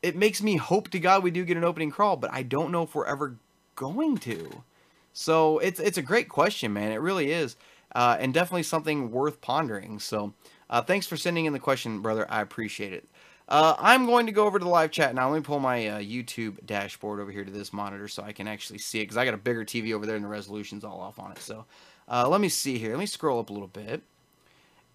it 0.02 0.16
makes 0.16 0.42
me 0.42 0.56
hope 0.56 0.90
to 0.92 1.00
God 1.00 1.22
we 1.22 1.32
do 1.32 1.44
get 1.44 1.58
an 1.58 1.66
opening 1.66 1.92
crawl, 1.92 2.16
but 2.16 2.32
I 2.34 2.44
don't 2.44 2.72
know 2.72 2.84
if 2.84 2.96
we're 2.96 3.06
ever 3.06 3.36
going 3.76 4.18
to. 4.20 4.64
So 5.12 5.60
it's 5.60 5.82
it's 5.82 5.98
a 5.98 6.02
great 6.02 6.30
question, 6.30 6.72
man. 6.72 6.94
It 6.94 7.02
really 7.02 7.32
is, 7.32 7.58
uh, 7.94 8.16
and 8.20 8.34
definitely 8.34 8.64
something 8.64 9.12
worth 9.12 9.42
pondering. 9.42 10.00
So 10.00 10.34
uh, 10.70 10.82
thanks 10.82 11.08
for 11.08 11.18
sending 11.18 11.44
in 11.46 11.52
the 11.52 11.60
question, 11.60 12.02
brother. 12.02 12.26
I 12.30 12.42
appreciate 12.42 12.94
it. 12.94 13.06
Uh, 13.50 13.76
I'm 13.78 14.06
going 14.06 14.28
to 14.28 14.32
go 14.32 14.46
over 14.46 14.60
to 14.60 14.64
the 14.64 14.72
live 14.72 14.92
chat 14.92 15.14
now. 15.14 15.30
Let 15.30 15.40
me 15.40 15.44
pull 15.44 15.60
my 15.60 15.88
uh, 15.88 16.00
YouTube 16.00 16.66
dashboard 16.66 17.20
over 17.20 17.32
here 17.32 17.44
to 17.44 17.52
this 17.52 17.74
monitor 17.74 18.08
so 18.08 18.24
I 18.24 18.32
can 18.32 18.48
actually 18.48 18.80
see 18.80 19.00
it 19.00 19.04
because 19.04 19.18
I 19.18 19.26
got 19.26 19.34
a 19.34 19.38
bigger 19.38 19.66
TV 19.66 19.94
over 19.94 20.06
there 20.06 20.16
and 20.16 20.24
the 20.24 20.30
resolution's 20.30 20.86
all 20.86 21.02
off 21.02 21.20
on 21.20 21.34
it. 21.34 21.40
So 21.40 21.66
uh, 22.08 22.30
let 22.30 22.40
me 22.40 22.48
see 22.48 22.78
here. 22.78 22.92
Let 22.92 23.00
me 23.00 23.06
scroll 23.08 23.42
up 23.42 23.50
a 23.50 23.54
little 23.54 23.68
bit. 23.68 24.04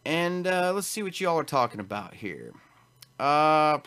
And 0.07 0.47
uh, 0.47 0.73
let's 0.73 0.87
see 0.87 1.03
what 1.03 1.21
y'all 1.21 1.39
are 1.39 1.45
talking 1.45 1.81
about 1.81 2.15
here. 2.15 2.55
Uh, 3.19 3.79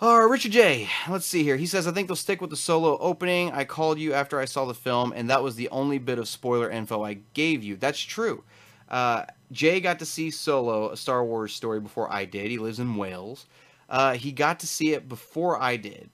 uh, 0.00 0.26
Richard 0.28 0.52
J. 0.52 0.88
Let's 1.08 1.26
see 1.26 1.42
here. 1.42 1.56
He 1.56 1.66
says, 1.66 1.86
I 1.86 1.92
think 1.92 2.08
they'll 2.08 2.16
stick 2.16 2.40
with 2.40 2.50
the 2.50 2.56
solo 2.56 2.98
opening. 2.98 3.50
I 3.52 3.64
called 3.64 3.98
you 3.98 4.12
after 4.12 4.38
I 4.38 4.44
saw 4.44 4.64
the 4.64 4.74
film, 4.74 5.12
and 5.14 5.30
that 5.30 5.42
was 5.42 5.56
the 5.56 5.68
only 5.70 5.98
bit 5.98 6.18
of 6.18 6.28
spoiler 6.28 6.70
info 6.70 7.02
I 7.02 7.18
gave 7.32 7.62
you. 7.64 7.76
That's 7.76 8.00
true. 8.00 8.44
Uh, 8.88 9.24
Jay 9.50 9.80
got 9.80 9.98
to 10.00 10.06
see 10.06 10.30
Solo, 10.30 10.90
a 10.90 10.96
Star 10.96 11.24
Wars 11.24 11.54
story, 11.54 11.80
before 11.80 12.12
I 12.12 12.24
did. 12.24 12.50
He 12.50 12.58
lives 12.58 12.78
in 12.78 12.96
Wales. 12.96 13.46
Uh, 13.88 14.14
he 14.14 14.32
got 14.32 14.60
to 14.60 14.66
see 14.66 14.92
it 14.92 15.08
before 15.08 15.60
I 15.60 15.76
did, 15.76 16.10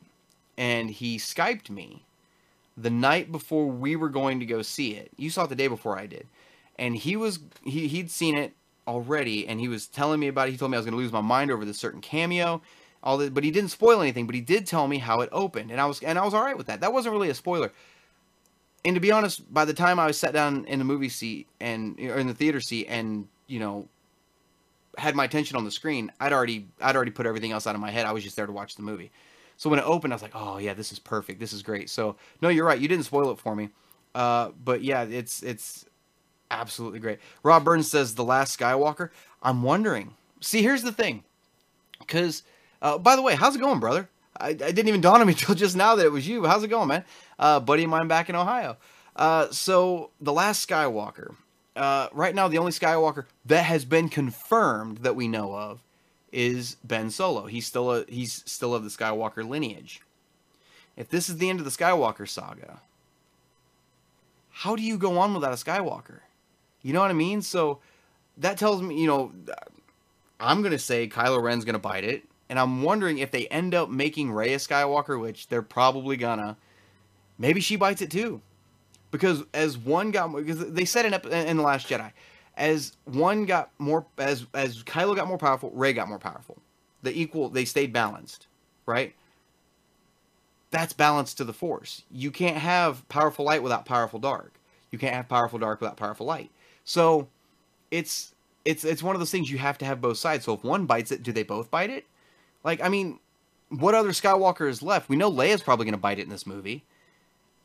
and 0.56 0.90
he 0.90 1.18
Skyped 1.18 1.70
me 1.70 2.04
the 2.76 2.90
night 2.90 3.30
before 3.30 3.66
we 3.66 3.96
were 3.96 4.08
going 4.08 4.40
to 4.40 4.46
go 4.46 4.62
see 4.62 4.92
it. 4.94 5.10
You 5.16 5.30
saw 5.30 5.44
it 5.44 5.48
the 5.48 5.56
day 5.56 5.68
before 5.68 5.98
I 5.98 6.06
did, 6.06 6.26
and 6.78 6.96
he 6.96 7.16
was 7.16 7.38
he 7.64 7.88
he'd 7.88 8.10
seen 8.10 8.36
it 8.36 8.54
already, 8.86 9.46
and 9.46 9.60
he 9.60 9.68
was 9.68 9.86
telling 9.86 10.20
me 10.20 10.28
about 10.28 10.48
it. 10.48 10.52
He 10.52 10.56
told 10.56 10.70
me 10.70 10.76
I 10.76 10.80
was 10.80 10.86
going 10.86 10.96
to 10.96 11.02
lose 11.02 11.12
my 11.12 11.20
mind 11.20 11.50
over 11.50 11.64
this 11.64 11.78
certain 11.78 12.00
cameo, 12.00 12.62
all 13.02 13.18
that, 13.18 13.34
but 13.34 13.44
he 13.44 13.50
didn't 13.50 13.70
spoil 13.70 14.00
anything. 14.00 14.26
But 14.26 14.34
he 14.34 14.40
did 14.40 14.66
tell 14.66 14.88
me 14.88 14.98
how 14.98 15.20
it 15.20 15.28
opened, 15.32 15.70
and 15.70 15.80
I 15.80 15.86
was 15.86 16.02
and 16.02 16.18
I 16.18 16.24
was 16.24 16.34
all 16.34 16.44
right 16.44 16.56
with 16.56 16.66
that. 16.66 16.80
That 16.80 16.92
wasn't 16.92 17.12
really 17.12 17.30
a 17.30 17.34
spoiler 17.34 17.72
and 18.84 18.94
to 18.94 19.00
be 19.00 19.12
honest, 19.12 19.52
by 19.52 19.64
the 19.64 19.74
time 19.74 19.98
I 19.98 20.06
was 20.06 20.18
sat 20.18 20.32
down 20.32 20.64
in 20.66 20.78
the 20.78 20.84
movie 20.84 21.08
seat 21.08 21.48
and 21.60 21.98
or 22.00 22.16
in 22.16 22.26
the 22.26 22.34
theater 22.34 22.60
seat 22.60 22.86
and 22.88 23.28
you 23.46 23.58
know 23.58 23.88
had 24.98 25.14
my 25.14 25.24
attention 25.24 25.56
on 25.56 25.64
the 25.64 25.70
screen, 25.70 26.10
I'd 26.20 26.32
already 26.32 26.68
I'd 26.80 26.96
already 26.96 27.10
put 27.10 27.26
everything 27.26 27.52
else 27.52 27.66
out 27.66 27.74
of 27.74 27.80
my 27.80 27.90
head. 27.90 28.06
I 28.06 28.12
was 28.12 28.24
just 28.24 28.36
there 28.36 28.46
to 28.46 28.52
watch 28.52 28.76
the 28.76 28.82
movie. 28.82 29.10
So 29.56 29.68
when 29.68 29.78
it 29.78 29.84
opened, 29.84 30.12
I 30.12 30.16
was 30.16 30.22
like, 30.22 30.34
oh 30.34 30.58
yeah, 30.58 30.72
this 30.72 30.92
is 30.92 30.98
perfect. 30.98 31.40
This 31.40 31.52
is 31.52 31.62
great. 31.62 31.90
So 31.90 32.16
no, 32.40 32.48
you're 32.48 32.64
right. 32.64 32.80
You 32.80 32.88
didn't 32.88 33.04
spoil 33.04 33.30
it 33.30 33.38
for 33.38 33.54
me. 33.54 33.68
Uh, 34.14 34.50
but 34.64 34.82
yeah, 34.82 35.02
it's 35.02 35.42
it's 35.42 35.84
absolutely 36.50 36.98
great. 36.98 37.18
Rob 37.42 37.64
Burns 37.64 37.90
says 37.90 38.14
the 38.14 38.24
last 38.24 38.58
Skywalker. 38.58 39.10
I'm 39.42 39.62
wondering. 39.62 40.14
See, 40.40 40.62
here's 40.62 40.82
the 40.82 40.92
thing, 40.92 41.24
because 41.98 42.42
uh, 42.82 42.98
by 42.98 43.16
the 43.16 43.22
way, 43.22 43.34
how's 43.34 43.56
it 43.56 43.60
going, 43.60 43.80
brother? 43.80 44.08
I, 44.38 44.48
I 44.48 44.54
didn't 44.54 44.88
even 44.88 45.00
dawn 45.00 45.20
on 45.20 45.26
me 45.26 45.32
until 45.38 45.54
just 45.54 45.76
now 45.76 45.94
that 45.96 46.06
it 46.06 46.12
was 46.12 46.26
you. 46.26 46.46
How's 46.46 46.62
it 46.62 46.68
going, 46.68 46.88
man? 46.88 47.04
Uh, 47.38 47.60
buddy 47.60 47.84
of 47.84 47.90
mine 47.90 48.08
back 48.08 48.28
in 48.28 48.36
Ohio. 48.36 48.76
Uh, 49.16 49.50
so 49.50 50.10
the 50.20 50.32
last 50.32 50.66
Skywalker. 50.66 51.34
Uh, 51.76 52.08
right 52.12 52.34
now, 52.34 52.48
the 52.48 52.58
only 52.58 52.72
Skywalker 52.72 53.26
that 53.46 53.64
has 53.64 53.84
been 53.84 54.08
confirmed 54.08 54.98
that 54.98 55.16
we 55.16 55.28
know 55.28 55.54
of 55.54 55.80
is 56.32 56.76
Ben 56.84 57.10
Solo. 57.10 57.46
He's 57.46 57.66
still 57.66 57.92
a 57.92 58.04
he's 58.08 58.42
still 58.46 58.74
of 58.74 58.84
the 58.84 58.90
Skywalker 58.90 59.48
lineage. 59.48 60.02
If 60.96 61.08
this 61.08 61.28
is 61.28 61.38
the 61.38 61.48
end 61.48 61.60
of 61.60 61.64
the 61.64 61.70
Skywalker 61.70 62.28
saga, 62.28 62.80
how 64.50 64.76
do 64.76 64.82
you 64.82 64.98
go 64.98 65.18
on 65.18 65.32
without 65.32 65.52
a 65.52 65.56
Skywalker? 65.56 66.20
You 66.82 66.92
know 66.92 67.00
what 67.00 67.10
I 67.10 67.14
mean? 67.14 67.42
So 67.42 67.80
that 68.38 68.58
tells 68.58 68.82
me, 68.82 69.00
you 69.00 69.06
know, 69.06 69.32
I'm 70.38 70.62
gonna 70.62 70.78
say 70.78 71.08
Kylo 71.08 71.42
Ren's 71.42 71.64
gonna 71.64 71.78
bite 71.78 72.04
it, 72.04 72.24
and 72.48 72.58
I'm 72.58 72.82
wondering 72.82 73.18
if 73.18 73.30
they 73.30 73.46
end 73.48 73.74
up 73.74 73.90
making 73.90 74.32
Rey 74.32 74.54
a 74.54 74.58
Skywalker, 74.58 75.20
which 75.20 75.48
they're 75.48 75.62
probably 75.62 76.16
gonna. 76.16 76.56
Maybe 77.38 77.60
she 77.60 77.76
bites 77.76 78.02
it 78.02 78.10
too, 78.10 78.40
because 79.10 79.44
as 79.52 79.76
one 79.76 80.10
got 80.10 80.34
because 80.34 80.72
they 80.72 80.84
said 80.84 81.06
in 81.06 81.14
in 81.32 81.56
the 81.58 81.62
Last 81.62 81.88
Jedi, 81.88 82.12
as 82.56 82.96
one 83.04 83.44
got 83.44 83.70
more 83.78 84.06
as 84.18 84.46
as 84.54 84.82
Kylo 84.82 85.14
got 85.14 85.28
more 85.28 85.38
powerful, 85.38 85.70
Rey 85.70 85.92
got 85.92 86.08
more 86.08 86.18
powerful. 86.18 86.58
The 87.02 87.18
equal 87.18 87.50
they 87.50 87.64
stayed 87.64 87.92
balanced, 87.92 88.46
right? 88.86 89.14
That's 90.70 90.92
balance 90.92 91.34
to 91.34 91.44
the 91.44 91.52
Force. 91.52 92.02
You 92.10 92.30
can't 92.30 92.56
have 92.56 93.08
powerful 93.08 93.44
light 93.44 93.62
without 93.62 93.84
powerful 93.84 94.20
dark. 94.20 94.54
You 94.90 94.98
can't 94.98 95.14
have 95.14 95.28
powerful 95.28 95.58
dark 95.58 95.80
without 95.80 95.96
powerful 95.96 96.26
light. 96.26 96.50
So 96.84 97.28
it's 97.90 98.34
it's 98.64 98.84
it's 98.84 99.02
one 99.02 99.14
of 99.14 99.20
those 99.20 99.30
things 99.30 99.50
you 99.50 99.58
have 99.58 99.78
to 99.78 99.84
have 99.84 100.00
both 100.00 100.18
sides. 100.18 100.44
So 100.44 100.54
if 100.54 100.64
one 100.64 100.86
bites 100.86 101.12
it, 101.12 101.22
do 101.22 101.32
they 101.32 101.42
both 101.42 101.70
bite 101.70 101.90
it? 101.90 102.06
Like 102.64 102.82
I 102.82 102.88
mean, 102.88 103.18
what 103.68 103.94
other 103.94 104.10
Skywalker 104.10 104.68
is 104.68 104.82
left? 104.82 105.08
We 105.08 105.16
know 105.16 105.30
Leia's 105.30 105.62
probably 105.62 105.84
going 105.84 105.94
to 105.94 105.98
bite 105.98 106.18
it 106.18 106.22
in 106.22 106.28
this 106.28 106.46
movie. 106.46 106.84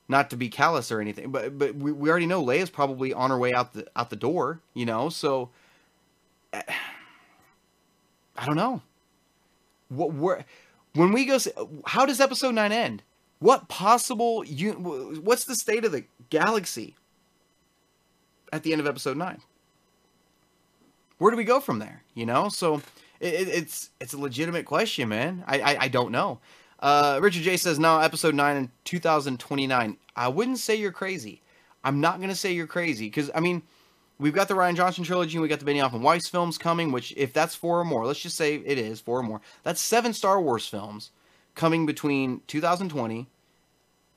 Not 0.08 0.30
to 0.30 0.38
be 0.38 0.50
callous 0.50 0.92
or 0.92 1.02
anything, 1.02 1.32
but 1.32 1.58
but 1.58 1.76
we, 1.76 1.92
we 1.92 2.10
already 2.10 2.28
know 2.28 2.44
Leia's 2.44 2.70
probably 2.70 3.12
on 3.14 3.32
her 3.32 3.38
way 3.38 3.54
out 3.54 3.74
the 3.74 3.88
out 3.96 4.10
the 4.10 4.16
door, 4.16 4.62
you 4.74 4.86
know. 4.86 5.10
So 5.10 5.50
I 6.54 8.46
don't 8.46 8.56
know. 8.56 8.82
What 9.90 10.14
where 10.14 10.46
when 10.94 11.12
we 11.12 11.26
go 11.26 11.40
how 11.86 12.06
does 12.06 12.22
episode 12.22 12.56
9 12.56 12.72
end? 12.72 13.04
What 13.40 13.68
possible 13.68 14.44
you 14.46 14.74
what's 15.24 15.46
the 15.46 15.56
state 15.56 15.86
of 15.86 15.92
the 15.92 16.06
galaxy 16.30 16.96
at 18.56 18.64
the 18.64 18.72
end 18.72 18.82
of 18.82 18.88
episode 18.88 19.18
9? 19.18 19.40
Where 21.18 21.32
do 21.32 21.38
we 21.38 21.44
go 21.44 21.60
from 21.60 21.80
there, 21.80 22.04
you 22.14 22.26
know? 22.26 22.50
So 22.50 22.82
it, 23.20 23.48
it's 23.48 23.90
it's 24.02 24.14
a 24.14 24.18
legitimate 24.18 24.66
question, 24.66 25.10
man. 25.10 25.44
I 25.48 25.60
I, 25.60 25.78
I 25.82 25.88
don't 25.88 26.12
know. 26.12 26.40
Uh, 26.80 27.20
Richard 27.22 27.44
J 27.44 27.58
says, 27.58 27.80
no, 27.80 28.00
episode 28.00 28.36
9 28.36 28.58
in 28.58 28.72
2029. 28.84 29.98
I 30.16 30.28
wouldn't 30.28 30.60
say 30.60 30.76
you're 30.76 30.92
crazy. 30.92 31.42
I'm 31.84 32.02
not 32.02 32.20
to 32.22 32.36
say 32.36 32.52
you're 32.52 32.68
crazy 32.68 33.08
because, 33.08 33.32
I 33.34 33.40
mean, 33.40 33.64
we've 34.20 34.34
got 34.34 34.48
the 34.48 34.56
Rian 34.56 34.76
Johnson 34.76 35.04
trilogy 35.04 35.36
and 35.36 35.42
we 35.42 35.48
got 35.48 35.60
the 35.60 35.66
Benioff 35.66 35.94
and 35.94 36.04
Weiss 36.04 36.28
films 36.28 36.58
coming, 36.58 36.92
which, 36.92 37.14
if 37.16 37.32
that's 37.32 37.56
four 37.56 37.80
or 37.80 37.86
more, 37.86 38.06
let's 38.06 38.20
just 38.20 38.36
say 38.36 38.56
it 38.56 38.78
is 38.78 39.00
four 39.00 39.20
or 39.20 39.24
more, 39.24 39.42
that's 39.64 39.82
seven 39.82 40.14
Star 40.14 40.42
Wars 40.42 40.68
films 40.68 41.12
coming 41.54 41.86
between 41.86 42.42
2020 42.48 43.28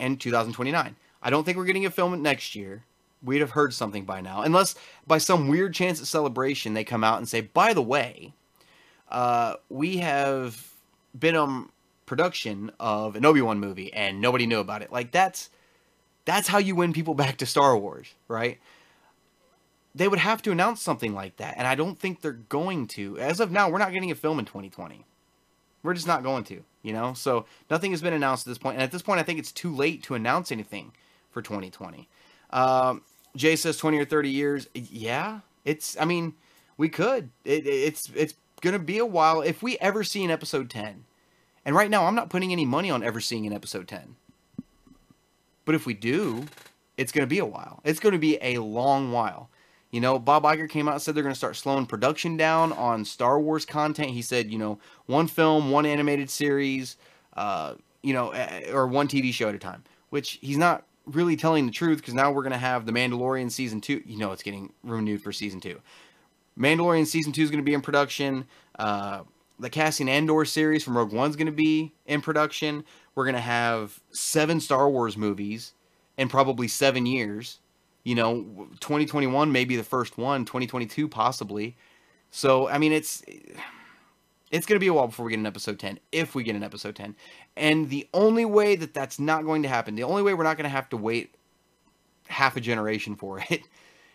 and 0.01 0.21
2029. 0.21 0.97
I 1.23 1.31
don't 1.31 1.45
think 1.45 1.57
we're 1.57 1.65
getting 1.65 1.87
a 1.87 1.91
film 1.91 2.21
next 2.23 2.55
year. 2.55 2.85
We'd 3.23 3.41
have 3.41 3.51
heard 3.51 3.75
something 3.75 4.05
by 4.05 4.21
now, 4.21 4.43
unless 4.43 4.75
by 5.07 5.19
some 5.19 5.49
weird 5.49 5.75
chance 5.75 6.01
at 6.01 6.07
celebration 6.07 6.75
they 6.75 6.85
come 6.85 7.03
out 7.03 7.19
and 7.19 7.29
say, 7.29 7.41
by 7.41 7.75
the 7.75 7.83
way, 7.83 8.33
uh, 9.11 9.55
we 9.69 9.99
have 9.99 10.73
been 11.19 11.35
on 11.35 11.71
production 12.07 12.71
of 12.79 13.17
an 13.17 13.25
Obi-Wan 13.25 13.59
movie 13.59 13.93
and 13.93 14.21
nobody 14.21 14.47
knew 14.47 14.61
about 14.61 14.83
it. 14.83 14.93
Like 14.93 15.11
that's 15.11 15.51
that's 16.25 16.49
how 16.49 16.59
you 16.59 16.75
win 16.75 16.93
people 16.93 17.15
back 17.15 17.39
to 17.39 17.47
Star 17.47 17.77
Wars, 17.77 18.15
right? 18.29 18.59
They 19.95 20.07
would 20.07 20.19
have 20.19 20.43
to 20.43 20.53
announce 20.53 20.83
something 20.83 21.15
like 21.15 21.39
that, 21.39 21.55
and 21.57 21.67
I 21.67 21.75
don't 21.75 21.99
think 21.99 22.21
they're 22.21 22.33
going 22.33 22.87
to. 22.89 23.19
As 23.19 23.41
of 23.41 23.51
now, 23.51 23.69
we're 23.71 23.79
not 23.79 23.93
getting 23.93 24.11
a 24.11 24.15
film 24.15 24.39
in 24.39 24.45
2020. 24.45 25.05
We're 25.83 25.95
just 25.95 26.07
not 26.07 26.23
going 26.23 26.45
to, 26.45 26.63
you 26.83 26.93
know? 26.93 27.15
So 27.15 27.47
nothing 27.71 27.93
has 27.93 28.03
been 28.03 28.13
announced 28.13 28.47
at 28.47 28.51
this. 28.51 28.59
And 28.63 28.83
at 28.83 28.93
this 28.93 29.03
point, 29.03 29.21
I 29.21 29.23
think 29.23 29.39
it's 29.39 29.53
too 29.53 29.75
late 29.75 30.03
to 30.05 30.15
announce 30.15 30.53
anything 30.53 30.93
for 31.31 31.41
2020. 31.41 32.09
Um, 32.51 33.03
Jay 33.37 33.57
says 33.57 33.77
20 33.77 33.99
or 33.99 34.05
30 34.05 34.31
years. 34.31 34.69
Yeah, 34.75 35.41
it's, 35.65 35.97
I 36.01 36.05
mean, 36.05 36.35
we 36.77 36.89
could. 36.89 37.31
It, 37.45 37.67
it's, 37.67 38.11
it's 38.15 38.35
going 38.61 38.73
to 38.73 38.79
be 38.79 38.99
a 38.99 39.07
while. 39.07 39.43
If 39.43 39.63
we 39.63 39.79
ever 39.79 40.05
see 40.05 40.25
an 40.25 40.31
episode 40.31 40.71
10, 40.71 41.05
and 41.65 41.77
right 41.77 41.91
now, 41.91 42.07
I'm 42.07 42.15
not 42.15 42.31
putting 42.31 42.53
any 42.53 42.65
money 42.65 42.91
on 42.91 43.03
ever 43.03 43.21
seeing 43.21 43.47
an 43.47 43.53
episode 43.53 43.89
10. 43.89 44.17
But 45.65 45.75
if 45.75 45.85
we 45.85 45.93
do, 45.93 46.47
it's 46.97 47.13
going 47.13 47.23
to 47.23 47.29
be 47.29 47.39
a 47.39 47.45
while. 47.45 47.81
It's 47.85 48.01
going 48.01 48.15
to 48.15 48.19
be 48.19 48.39
a 48.41 48.59
long 48.59 49.13
while. 49.13 49.51
You 49.91 50.01
know, 50.01 50.19
Bob 50.19 50.45
Iger 50.45 50.69
came 50.69 50.89
out 50.89 50.95
and 50.95 51.03
said 51.03 51.15
they're 51.15 51.23
going 51.23 51.35
to 51.35 51.39
start 51.39 51.57
slowing 51.57 51.87
production 51.87 52.37
down 52.37 52.73
on 52.73 53.05
Star 53.05 53.41
Wars 53.41 53.65
content. 53.65 54.11
He 54.11 54.23
said, 54.23 54.51
you 54.51 54.59
know, 54.59 54.79
one 55.07 55.27
film, 55.27 55.71
one 55.71 55.87
animated 55.87 56.29
series, 56.29 56.97
uh, 57.37 57.75
you 58.03 58.13
know, 58.13 58.35
or 58.73 58.87
one 58.87 59.09
TV 59.09 59.33
show 59.33 59.49
at 59.49 59.55
a 59.55 59.59
time, 59.59 59.85
which 60.11 60.39
he's 60.43 60.59
not 60.59 60.85
really 61.11 61.37
telling 61.37 61.67
the 61.67 61.73
truth 61.73 61.99
because 61.99 62.15
now 62.15 62.31
we're 62.31 62.43
going 62.43 62.53
to 62.53 62.59
have 62.59 62.87
The 62.87 62.93
Mandalorian 62.93 63.51
season 63.51 63.81
two. 63.81 64.03
You 64.05 64.19
know, 64.19 64.33
it's 64.33 64.43
getting 64.43 64.73
renewed 64.83 65.23
for 65.23 65.33
season 65.33 65.61
two. 65.61 65.81
Mandalorian 66.59 67.07
season 67.07 67.33
two 67.33 67.43
is 67.43 67.51
going 67.51 67.63
to 67.63 67.67
be 67.69 67.75
in 67.75 67.81
production. 67.81 68.47
Uh, 68.79 69.23
the 69.59 69.71
Cassian 69.71 70.09
Andor 70.09 70.45
series 70.45 70.85
from 70.85 70.97
Rogue 70.97 71.13
One's 71.13 71.37
going 71.37 71.47
to 71.47 71.53
be 71.53 71.93
in 72.07 72.21
production. 72.21 72.85
We're 73.15 73.25
going 73.25 73.35
to 73.35 73.41
have 73.41 74.01
seven 74.11 74.61
Star 74.61 74.89
Wars 74.89 75.17
movies 75.17 75.73
in 76.17 76.29
probably 76.29 76.69
seven 76.69 77.07
years. 77.07 77.61
You 78.05 78.15
know, 78.15 78.69
2021 78.81 79.51
may 79.51 79.65
be 79.65 79.77
the 79.77 79.83
first 79.83 80.17
one, 80.17 80.45
2022 80.45 81.09
possibly. 81.09 81.77
So, 82.31 82.69
I 82.69 82.79
mean, 82.79 82.93
it's 82.93 83.23
it's 84.51 84.67
going 84.67 84.77
to 84.77 84.81
be 84.81 84.87
a 84.87 84.95
while 84.95 85.07
before 85.07 85.27
we 85.27 85.31
get 85.31 85.39
an 85.39 85.47
episode 85.47 85.79
10, 85.79 85.99
if 86.13 86.35
we 86.35 86.43
get 86.43 86.57
an 86.57 86.63
episode 86.63 86.97
10. 86.97 87.17
And 87.57 87.91
the 87.91 88.09
only 88.15 88.45
way 88.45 88.77
that 88.77 88.95
that's 88.95 89.19
not 89.19 89.45
going 89.45 89.63
to 89.63 89.69
happen, 89.69 89.95
the 89.95 90.05
only 90.05 90.23
way 90.23 90.35
we're 90.35 90.45
not 90.45 90.57
going 90.57 90.65
to 90.65 90.71
have 90.71 90.89
to 90.91 90.97
wait 90.97 91.35
half 92.29 92.57
a 92.57 92.61
generation 92.61 93.17
for 93.17 93.43
it, 93.51 93.63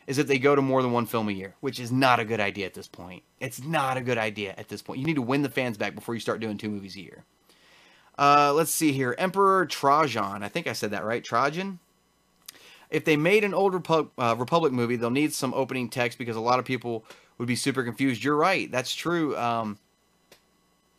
is 0.07 0.17
that 0.17 0.27
they 0.27 0.39
go 0.39 0.55
to 0.55 0.61
more 0.61 0.81
than 0.81 0.91
one 0.91 1.05
film 1.05 1.29
a 1.29 1.31
year, 1.31 1.55
which 1.61 1.79
is 1.79 1.91
not 1.91 2.19
a 2.19 2.25
good 2.25 2.39
idea 2.39 2.65
at 2.65 2.73
this 2.73 2.87
point. 2.87 3.23
It's 3.39 3.63
not 3.63 3.97
a 3.97 4.01
good 4.01 4.17
idea 4.17 4.53
at 4.57 4.67
this 4.67 4.81
point. 4.81 4.99
You 4.99 5.05
need 5.05 5.15
to 5.15 5.21
win 5.21 5.43
the 5.43 5.49
fans 5.49 5.77
back 5.77 5.95
before 5.95 6.13
you 6.13 6.19
start 6.19 6.41
doing 6.41 6.57
two 6.57 6.69
movies 6.69 6.95
a 6.95 7.01
year. 7.01 7.23
Uh, 8.17 8.53
let's 8.53 8.71
see 8.71 8.91
here. 8.91 9.15
Emperor 9.17 9.65
Trajan. 9.65 10.43
I 10.43 10.47
think 10.47 10.67
I 10.67 10.73
said 10.73 10.91
that 10.91 11.05
right. 11.05 11.23
Trajan. 11.23 11.79
If 12.89 13.05
they 13.05 13.17
made 13.17 13.43
an 13.43 13.53
old 13.53 13.73
Repu- 13.73 14.11
uh, 14.17 14.35
Republic 14.37 14.71
movie, 14.71 14.97
they'll 14.97 15.09
need 15.09 15.33
some 15.33 15.53
opening 15.53 15.89
text 15.89 16.17
because 16.17 16.35
a 16.35 16.41
lot 16.41 16.59
of 16.59 16.65
people 16.65 17.05
would 17.37 17.47
be 17.47 17.55
super 17.55 17.83
confused. 17.83 18.23
You're 18.23 18.35
right. 18.35 18.71
That's 18.71 18.93
true. 18.93 19.35
Um, 19.35 19.79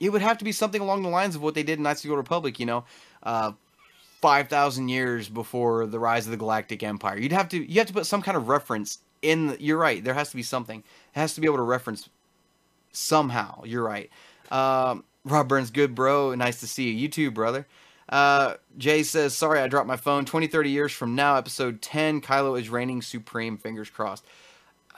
it 0.04 0.12
would 0.12 0.22
have 0.22 0.38
to 0.38 0.44
be 0.44 0.52
something 0.52 0.80
along 0.80 1.02
the 1.02 1.08
lines 1.08 1.34
of 1.34 1.42
what 1.42 1.54
they 1.54 1.62
did 1.62 1.78
in 1.78 1.82
Knights 1.82 2.00
of 2.00 2.08
the 2.08 2.10
Old 2.10 2.18
Republic. 2.18 2.60
You 2.60 2.66
know, 2.66 2.84
uh, 3.22 3.52
five 4.20 4.48
thousand 4.48 4.88
years 4.88 5.28
before 5.28 5.86
the 5.86 5.98
rise 5.98 6.26
of 6.26 6.30
the 6.30 6.36
Galactic 6.36 6.82
Empire. 6.82 7.18
You'd 7.18 7.32
have 7.32 7.48
to 7.50 7.58
you 7.58 7.78
have 7.78 7.88
to 7.88 7.92
put 7.92 8.06
some 8.06 8.22
kind 8.22 8.36
of 8.36 8.48
reference 8.48 8.98
in. 9.22 9.48
The, 9.48 9.62
you're 9.62 9.78
right. 9.78 10.02
There 10.04 10.14
has 10.14 10.30
to 10.30 10.36
be 10.36 10.42
something. 10.42 10.80
It 10.80 11.18
has 11.18 11.34
to 11.34 11.40
be 11.40 11.46
able 11.46 11.56
to 11.56 11.62
reference 11.62 12.08
somehow. 12.92 13.64
You're 13.64 13.82
right. 13.82 14.10
Um, 14.50 15.04
Rob 15.24 15.48
Burns, 15.48 15.70
good 15.70 15.94
bro. 15.94 16.34
Nice 16.34 16.60
to 16.60 16.66
see 16.66 16.84
you. 16.84 16.92
You 16.92 17.08
too, 17.08 17.30
brother. 17.30 17.66
Uh, 18.08 18.54
Jay 18.76 19.02
says, 19.02 19.34
sorry, 19.34 19.60
I 19.60 19.68
dropped 19.68 19.88
my 19.88 19.96
phone. 19.96 20.26
20, 20.26 20.46
30 20.46 20.70
years 20.70 20.92
from 20.92 21.14
now, 21.14 21.36
episode 21.36 21.80
10, 21.80 22.20
Kylo 22.20 22.60
is 22.60 22.68
reigning 22.68 23.00
supreme. 23.00 23.56
Fingers 23.56 23.88
crossed. 23.88 24.24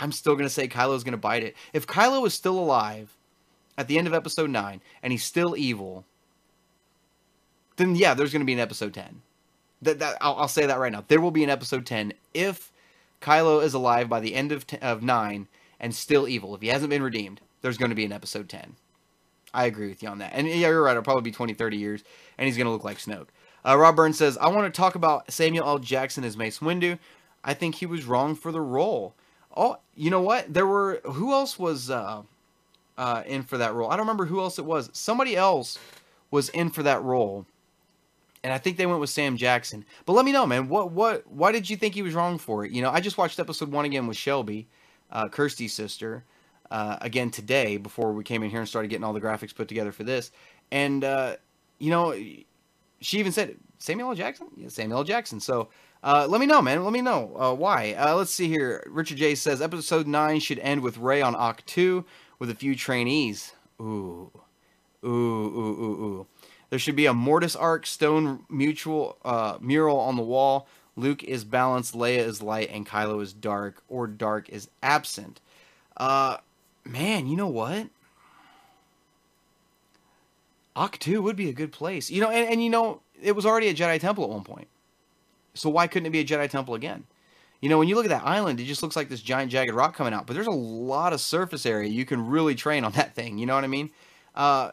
I'm 0.00 0.12
still 0.12 0.32
going 0.32 0.46
to 0.46 0.50
say 0.50 0.66
Kylo's 0.66 1.04
going 1.04 1.12
to 1.12 1.18
bite 1.18 1.42
it. 1.42 1.56
If 1.74 1.86
Kylo 1.86 2.26
is 2.26 2.32
still 2.32 2.58
alive 2.58 3.14
at 3.80 3.88
the 3.88 3.96
end 3.96 4.06
of 4.06 4.12
episode 4.12 4.50
9 4.50 4.82
and 5.02 5.10
he's 5.10 5.24
still 5.24 5.56
evil, 5.56 6.04
then 7.76 7.96
yeah, 7.96 8.12
there's 8.12 8.30
going 8.30 8.42
to 8.42 8.46
be 8.46 8.52
an 8.52 8.60
episode 8.60 8.92
10. 8.92 9.22
That, 9.80 9.98
that 10.00 10.18
I'll, 10.20 10.36
I'll, 10.36 10.48
say 10.48 10.66
that 10.66 10.78
right 10.78 10.92
now. 10.92 11.02
There 11.08 11.20
will 11.20 11.30
be 11.30 11.42
an 11.42 11.48
episode 11.48 11.86
10 11.86 12.12
if 12.34 12.70
Kylo 13.22 13.64
is 13.64 13.72
alive 13.72 14.10
by 14.10 14.20
the 14.20 14.34
end 14.34 14.52
of, 14.52 14.66
of 14.82 15.02
9 15.02 15.48
and 15.80 15.94
still 15.94 16.28
evil. 16.28 16.54
If 16.54 16.60
he 16.60 16.68
hasn't 16.68 16.90
been 16.90 17.02
redeemed, 17.02 17.40
there's 17.62 17.78
going 17.78 17.88
to 17.88 17.94
be 17.94 18.04
an 18.04 18.12
episode 18.12 18.50
10. 18.50 18.76
I 19.54 19.64
agree 19.64 19.88
with 19.88 20.02
you 20.02 20.10
on 20.10 20.18
that. 20.18 20.32
And 20.34 20.46
yeah, 20.46 20.68
you're 20.68 20.82
right. 20.82 20.90
It'll 20.90 21.02
probably 21.02 21.22
be 21.22 21.32
20, 21.32 21.54
30 21.54 21.76
years, 21.78 22.04
and 22.36 22.46
he's 22.46 22.58
going 22.58 22.66
to 22.66 22.70
look 22.70 22.84
like 22.84 22.98
Snoke. 22.98 23.28
Uh, 23.66 23.78
Rob 23.78 23.96
Burns 23.96 24.18
says, 24.18 24.36
I 24.36 24.48
want 24.48 24.72
to 24.72 24.78
talk 24.78 24.94
about 24.94 25.32
Samuel 25.32 25.66
L. 25.66 25.78
Jackson 25.78 26.22
as 26.22 26.36
Mace 26.36 26.58
Windu. 26.58 26.98
I 27.42 27.54
think 27.54 27.76
he 27.76 27.86
was 27.86 28.04
wrong 28.04 28.34
for 28.34 28.52
the 28.52 28.60
role. 28.60 29.14
Oh, 29.56 29.78
you 29.94 30.10
know 30.10 30.20
what? 30.20 30.52
There 30.52 30.66
were, 30.66 31.00
who 31.04 31.32
else 31.32 31.58
was 31.58 31.90
uh, 31.90 32.22
uh, 33.00 33.22
in 33.26 33.42
for 33.42 33.56
that 33.58 33.74
role? 33.74 33.90
I 33.90 33.96
don't 33.96 34.06
remember 34.06 34.26
who 34.26 34.40
else 34.40 34.58
it 34.58 34.64
was. 34.64 34.90
Somebody 34.92 35.36
else 35.36 35.78
was 36.30 36.50
in 36.50 36.70
for 36.70 36.82
that 36.82 37.02
role. 37.02 37.46
And 38.44 38.52
I 38.52 38.58
think 38.58 38.76
they 38.76 38.86
went 38.86 39.00
with 39.00 39.10
Sam 39.10 39.36
Jackson. 39.36 39.84
But 40.06 40.12
let 40.12 40.24
me 40.24 40.32
know, 40.32 40.46
man. 40.46 40.68
What, 40.68 40.92
what, 40.92 41.26
why 41.26 41.52
did 41.52 41.68
you 41.68 41.76
think 41.76 41.94
he 41.94 42.02
was 42.02 42.14
wrong 42.14 42.38
for 42.38 42.64
it? 42.64 42.72
You 42.72 42.82
know, 42.82 42.90
I 42.90 43.00
just 43.00 43.18
watched 43.18 43.38
episode 43.38 43.72
one 43.72 43.84
again 43.84 44.06
with 44.06 44.16
Shelby, 44.16 44.68
uh, 45.10 45.28
Kirsty's 45.28 45.72
sister 45.72 46.24
uh, 46.70 46.96
again 47.00 47.30
today 47.30 47.76
before 47.76 48.12
we 48.12 48.22
came 48.22 48.42
in 48.42 48.50
here 48.50 48.60
and 48.60 48.68
started 48.68 48.88
getting 48.88 49.04
all 49.04 49.12
the 49.12 49.20
graphics 49.20 49.54
put 49.54 49.68
together 49.68 49.92
for 49.92 50.04
this. 50.04 50.30
And, 50.70 51.04
uh, 51.04 51.36
you 51.78 51.90
know, 51.90 52.12
she 53.00 53.18
even 53.18 53.32
said, 53.32 53.56
Samuel 53.78 54.10
L. 54.10 54.14
Jackson? 54.14 54.48
Yeah, 54.56 54.68
Samuel 54.68 54.98
L. 54.98 55.04
Jackson. 55.04 55.40
So 55.40 55.68
uh, 56.02 56.26
let 56.28 56.40
me 56.40 56.46
know, 56.46 56.62
man. 56.62 56.84
Let 56.84 56.92
me 56.92 57.02
know 57.02 57.36
uh, 57.38 57.54
why. 57.54 57.94
Uh, 57.94 58.14
let's 58.14 58.30
see 58.30 58.48
here. 58.48 58.82
Richard 58.88 59.18
J 59.18 59.34
says 59.34 59.60
episode 59.60 60.06
9 60.06 60.40
should 60.40 60.58
end 60.60 60.82
with 60.82 60.96
Rey 60.98 61.20
on 61.20 61.34
Ahch-To 61.34 62.04
with 62.40 62.50
a 62.50 62.54
few 62.56 62.74
trainees. 62.74 63.52
Ooh, 63.80 64.32
ooh, 65.04 65.08
ooh, 65.08 65.76
ooh, 65.80 66.04
ooh. 66.04 66.26
There 66.70 66.78
should 66.78 66.96
be 66.96 67.06
a 67.06 67.14
Mortis 67.14 67.54
arc 67.54 67.86
stone 67.86 68.44
mutual 68.48 69.16
uh, 69.24 69.58
mural 69.60 70.00
on 70.00 70.16
the 70.16 70.22
wall. 70.22 70.66
Luke 70.96 71.22
is 71.22 71.44
balanced, 71.44 71.94
Leia 71.94 72.18
is 72.18 72.42
light, 72.42 72.70
and 72.72 72.86
Kylo 72.86 73.22
is 73.22 73.32
dark, 73.32 73.82
or 73.88 74.06
dark 74.06 74.48
is 74.48 74.68
absent. 74.82 75.40
Uh, 75.96 76.38
man, 76.84 77.26
you 77.26 77.36
know 77.36 77.48
what? 77.48 77.88
Ahch-To 80.76 81.22
would 81.22 81.36
be 81.36 81.48
a 81.48 81.52
good 81.52 81.72
place. 81.72 82.10
You 82.10 82.20
know, 82.20 82.30
and, 82.30 82.48
and 82.50 82.62
you 82.62 82.70
know, 82.70 83.00
it 83.20 83.32
was 83.32 83.46
already 83.46 83.68
a 83.68 83.74
Jedi 83.74 84.00
temple 84.00 84.24
at 84.24 84.30
one 84.30 84.44
point. 84.44 84.68
So 85.54 85.68
why 85.68 85.86
couldn't 85.86 86.06
it 86.06 86.10
be 86.10 86.20
a 86.20 86.24
Jedi 86.24 86.48
temple 86.48 86.74
again? 86.74 87.04
You 87.60 87.68
know, 87.68 87.78
when 87.78 87.88
you 87.88 87.94
look 87.94 88.06
at 88.06 88.10
that 88.10 88.24
island, 88.24 88.58
it 88.58 88.64
just 88.64 88.82
looks 88.82 88.96
like 88.96 89.08
this 89.08 89.20
giant 89.20 89.52
jagged 89.52 89.74
rock 89.74 89.94
coming 89.94 90.14
out. 90.14 90.26
But 90.26 90.34
there's 90.34 90.46
a 90.46 90.50
lot 90.50 91.12
of 91.12 91.20
surface 91.20 91.66
area 91.66 91.88
you 91.88 92.06
can 92.06 92.26
really 92.26 92.54
train 92.54 92.84
on 92.84 92.92
that 93.00 93.14
thing. 93.14 93.38
You 93.38 93.46
know 93.46 93.54
what 93.54 93.64
I 93.64 93.68
mean? 93.68 93.90
Uh, 94.34 94.70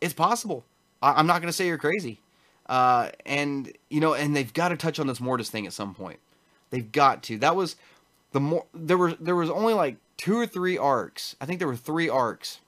it's 0.00 0.14
possible. 0.14 0.64
I- 1.02 1.18
am 1.18 1.26
not 1.26 1.40
going 1.40 1.48
to 1.48 1.52
say 1.52 1.66
you're 1.66 1.78
crazy. 1.78 2.20
Uh, 2.66 3.10
and 3.26 3.72
you 3.90 4.00
know, 4.00 4.14
and 4.14 4.34
they've 4.34 4.52
got 4.52 4.68
to 4.70 4.76
touch 4.76 4.98
on 4.98 5.06
this 5.06 5.20
Mortis 5.20 5.50
thing 5.50 5.66
at 5.66 5.72
some 5.72 5.94
point. 5.94 6.18
They've 6.70 6.90
got 6.90 7.22
to. 7.24 7.38
That 7.38 7.56
was 7.56 7.76
the 8.32 8.40
more 8.40 8.64
there 8.72 8.96
were 8.96 9.14
there 9.14 9.36
was 9.36 9.50
only 9.50 9.74
like 9.74 9.96
two 10.16 10.38
or 10.38 10.46
three 10.46 10.78
arcs. 10.78 11.36
I 11.40 11.46
think 11.46 11.58
there 11.58 11.68
were 11.68 11.76
three 11.76 12.08
arcs, 12.08 12.60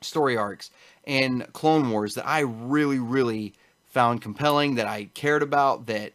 story 0.00 0.36
arcs 0.36 0.70
in 1.04 1.46
Clone 1.52 1.90
Wars 1.90 2.14
that 2.14 2.26
I 2.28 2.40
really 2.40 3.00
really 3.00 3.54
found 3.88 4.22
compelling. 4.22 4.76
That 4.76 4.86
I 4.86 5.06
cared 5.14 5.42
about. 5.42 5.86
That 5.86 6.12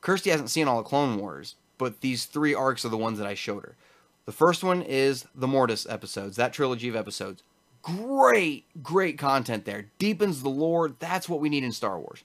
Kirsty 0.00 0.30
hasn't 0.30 0.50
seen 0.50 0.68
all 0.68 0.76
the 0.78 0.88
Clone 0.88 1.18
Wars, 1.18 1.56
but 1.78 2.00
these 2.00 2.26
three 2.26 2.54
arcs 2.54 2.84
are 2.84 2.90
the 2.90 2.96
ones 2.96 3.18
that 3.18 3.26
I 3.26 3.34
showed 3.34 3.62
her. 3.62 3.76
The 4.26 4.32
first 4.32 4.62
one 4.62 4.82
is 4.82 5.26
the 5.34 5.46
Mortis 5.46 5.86
episodes, 5.88 6.36
that 6.36 6.52
trilogy 6.52 6.88
of 6.88 6.96
episodes. 6.96 7.42
Great, 7.80 8.66
great 8.82 9.16
content 9.16 9.64
there. 9.64 9.86
Deepens 9.98 10.42
the 10.42 10.50
lore. 10.50 10.90
That's 10.98 11.28
what 11.28 11.40
we 11.40 11.48
need 11.48 11.64
in 11.64 11.72
Star 11.72 11.98
Wars. 11.98 12.24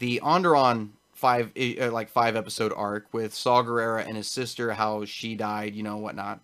The 0.00 0.20
Onderon 0.24 0.90
five 1.12 1.52
uh, 1.56 1.90
like 1.90 2.08
five 2.08 2.36
episode 2.36 2.72
arc 2.76 3.06
with 3.12 3.34
Saw 3.34 3.62
Gerrera 3.62 4.06
and 4.06 4.16
his 4.16 4.28
sister, 4.28 4.72
how 4.72 5.04
she 5.04 5.34
died, 5.34 5.74
you 5.74 5.82
know, 5.82 5.96
whatnot. 5.96 6.40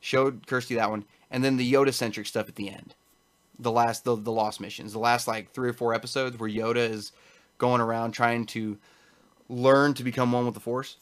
Showed 0.00 0.46
Kirsty 0.46 0.76
that 0.76 0.90
one, 0.90 1.04
and 1.30 1.42
then 1.42 1.56
the 1.56 1.72
Yoda 1.72 1.92
centric 1.92 2.26
stuff 2.26 2.48
at 2.48 2.54
the 2.54 2.70
end. 2.70 2.94
The 3.58 3.72
last 3.72 4.04
the 4.04 4.16
the 4.16 4.32
lost 4.32 4.60
missions, 4.60 4.92
the 4.92 4.98
last 4.98 5.26
like 5.26 5.50
three 5.50 5.68
or 5.68 5.72
four 5.72 5.94
episodes 5.94 6.38
where 6.38 6.48
Yoda 6.48 6.88
is 6.88 7.12
going 7.58 7.80
around 7.80 8.12
trying 8.12 8.46
to 8.46 8.78
learn 9.48 9.94
to 9.94 10.04
become 10.04 10.32
one 10.32 10.44
with 10.44 10.54
the 10.54 10.60
Force. 10.60 10.96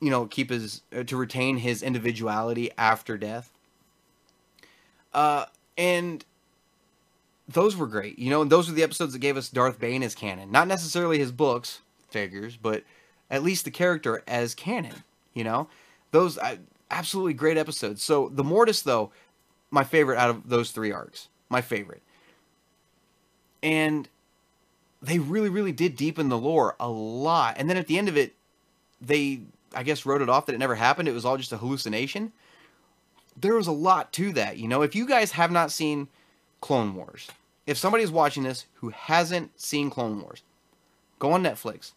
You 0.00 0.10
know, 0.10 0.26
keep 0.26 0.50
his 0.50 0.82
uh, 0.94 1.04
to 1.04 1.16
retain 1.16 1.58
his 1.58 1.82
individuality 1.82 2.70
after 2.76 3.16
death. 3.16 3.50
Uh, 5.14 5.46
and 5.78 6.24
those 7.48 7.76
were 7.76 7.86
great. 7.86 8.18
You 8.18 8.30
know, 8.30 8.42
and 8.42 8.50
those 8.50 8.68
were 8.68 8.74
the 8.74 8.82
episodes 8.82 9.12
that 9.14 9.20
gave 9.20 9.36
us 9.36 9.48
Darth 9.48 9.80
Bane 9.80 10.02
as 10.02 10.14
canon. 10.14 10.50
Not 10.50 10.68
necessarily 10.68 11.18
his 11.18 11.32
books, 11.32 11.80
figures, 12.10 12.56
but 12.56 12.84
at 13.30 13.42
least 13.42 13.64
the 13.64 13.70
character 13.70 14.22
as 14.26 14.54
canon. 14.54 15.02
You 15.32 15.44
know, 15.44 15.68
those 16.10 16.38
uh, 16.38 16.56
absolutely 16.90 17.34
great 17.34 17.56
episodes. 17.56 18.02
So 18.02 18.28
the 18.28 18.44
Mortis, 18.44 18.82
though, 18.82 19.10
my 19.70 19.84
favorite 19.84 20.18
out 20.18 20.30
of 20.30 20.48
those 20.48 20.70
three 20.70 20.92
arcs, 20.92 21.28
my 21.48 21.60
favorite. 21.60 22.02
And 23.62 24.08
they 25.02 25.18
really, 25.18 25.48
really 25.48 25.72
did 25.72 25.96
deepen 25.96 26.28
the 26.28 26.38
lore 26.38 26.76
a 26.80 26.88
lot. 26.88 27.56
And 27.58 27.68
then 27.68 27.76
at 27.76 27.86
the 27.86 27.98
end 27.98 28.08
of 28.08 28.16
it, 28.16 28.34
they, 29.00 29.40
I 29.74 29.82
guess, 29.82 30.06
wrote 30.06 30.22
it 30.22 30.28
off 30.28 30.46
that 30.46 30.54
it 30.54 30.58
never 30.58 30.74
happened. 30.74 31.08
It 31.08 31.12
was 31.12 31.24
all 31.24 31.36
just 31.36 31.52
a 31.52 31.58
hallucination. 31.58 32.32
There 33.36 33.54
was 33.54 33.66
a 33.66 33.72
lot 33.72 34.12
to 34.14 34.32
that. 34.32 34.56
You 34.56 34.68
know, 34.68 34.82
if 34.82 34.94
you 34.94 35.06
guys 35.06 35.32
have 35.32 35.50
not 35.50 35.70
seen 35.70 36.08
Clone 36.60 36.94
Wars, 36.94 37.28
if 37.66 37.76
somebody's 37.76 38.10
watching 38.10 38.44
this 38.44 38.66
who 38.74 38.88
hasn't 38.90 39.60
seen 39.60 39.90
Clone 39.90 40.22
Wars, 40.22 40.42
go 41.18 41.32
on 41.32 41.42
Netflix, 41.42 41.92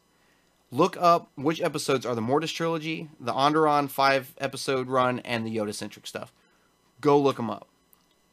look 0.71 0.97
up 0.99 1.29
which 1.35 1.61
episodes 1.61 2.05
are 2.05 2.15
the 2.15 2.21
Mortis 2.21 2.51
trilogy, 2.51 3.09
the 3.19 3.31
Onderon 3.31 3.89
five 3.89 4.33
episode 4.39 4.87
run, 4.87 5.19
and 5.19 5.45
the 5.45 5.55
Yoda 5.55 5.73
centric 5.73 6.05
stuff. 6.05 6.33
Go 6.99 7.17
look 7.17 7.37
them 7.37 7.49
up. 7.49 7.67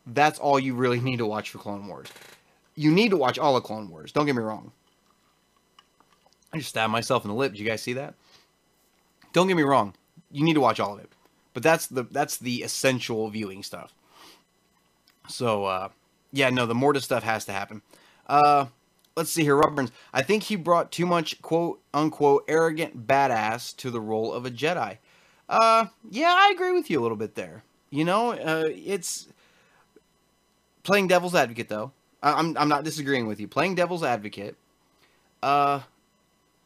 That's 0.05 0.39
all 0.39 0.59
you 0.59 0.75
really 0.75 1.01
need 1.01 1.19
to 1.19 1.27
watch 1.27 1.51
for 1.51 1.59
Clone 1.59 1.87
Wars. 1.87 2.09
You 2.77 2.93
need 2.93 3.11
to 3.11 3.17
watch 3.17 3.39
all 3.39 3.57
of 3.57 3.65
Clone 3.65 3.89
Wars. 3.91 4.13
Don't 4.13 4.27
get 4.27 4.37
me 4.37 4.43
wrong. 4.43 4.73
I 6.53 6.59
just 6.59 6.71
stabbed 6.71 6.93
myself 6.93 7.25
in 7.25 7.31
the 7.31 7.35
lip. 7.37 7.53
Did 7.53 7.61
you 7.61 7.67
guys 7.67 7.83
see 7.83 7.95
that? 7.95 8.15
Don't 9.33 9.49
get 9.49 9.57
me 9.57 9.63
wrong. 9.63 9.95
You 10.31 10.45
need 10.45 10.55
to 10.55 10.61
watch 10.61 10.81
all 10.81 10.95
of 10.95 11.01
it. 11.01 11.11
But 11.55 11.63
that's 11.63 11.87
the 11.87 12.03
that's 12.05 12.37
the 12.37 12.63
essential 12.63 13.29
viewing 13.31 13.63
stuff. 13.63 13.95
So 15.29 15.65
uh 15.65 15.89
yeah, 16.33 16.51
no, 16.51 16.67
the 16.67 16.75
Mortis 16.75 17.05
stuff 17.05 17.23
has 17.23 17.45
to 17.47 17.53
happen. 17.53 17.83
Uh 18.27 18.67
let's 19.17 19.31
see 19.31 19.43
here, 19.43 19.57
Rob 19.57 19.75
Burns. 19.75 19.93
I 20.13 20.23
think 20.23 20.45
he 20.45 20.57
brought 20.57 20.93
too 20.93 21.07
much 21.07 21.41
quote 21.43 21.81
unquote 21.93 22.45
arrogant 22.47 23.07
badass 23.07 23.75
to 23.77 23.91
the 23.91 24.01
role 24.01 24.33
of 24.33 24.47
a 24.47 24.51
Jedi. 24.51 24.99
Uh, 25.49 25.87
yeah, 26.11 26.35
I 26.37 26.51
agree 26.55 26.73
with 26.73 26.91
you 26.91 27.01
a 27.01 27.03
little 27.03 27.17
bit 27.17 27.35
there. 27.35 27.63
You 27.91 28.05
know, 28.05 28.33
uh, 28.33 28.65
it's 28.67 29.29
playing 30.83 31.09
devil's 31.09 31.35
advocate 31.35 31.69
though. 31.69 31.93
I'm 32.35 32.57
I'm 32.59 32.69
not 32.69 32.85
disagreeing 32.85 33.27
with 33.27 33.41
you. 33.41 33.49
Playing 33.49 33.75
devil's 33.75 34.03
advocate. 34.03 34.57
Uh, 35.43 35.81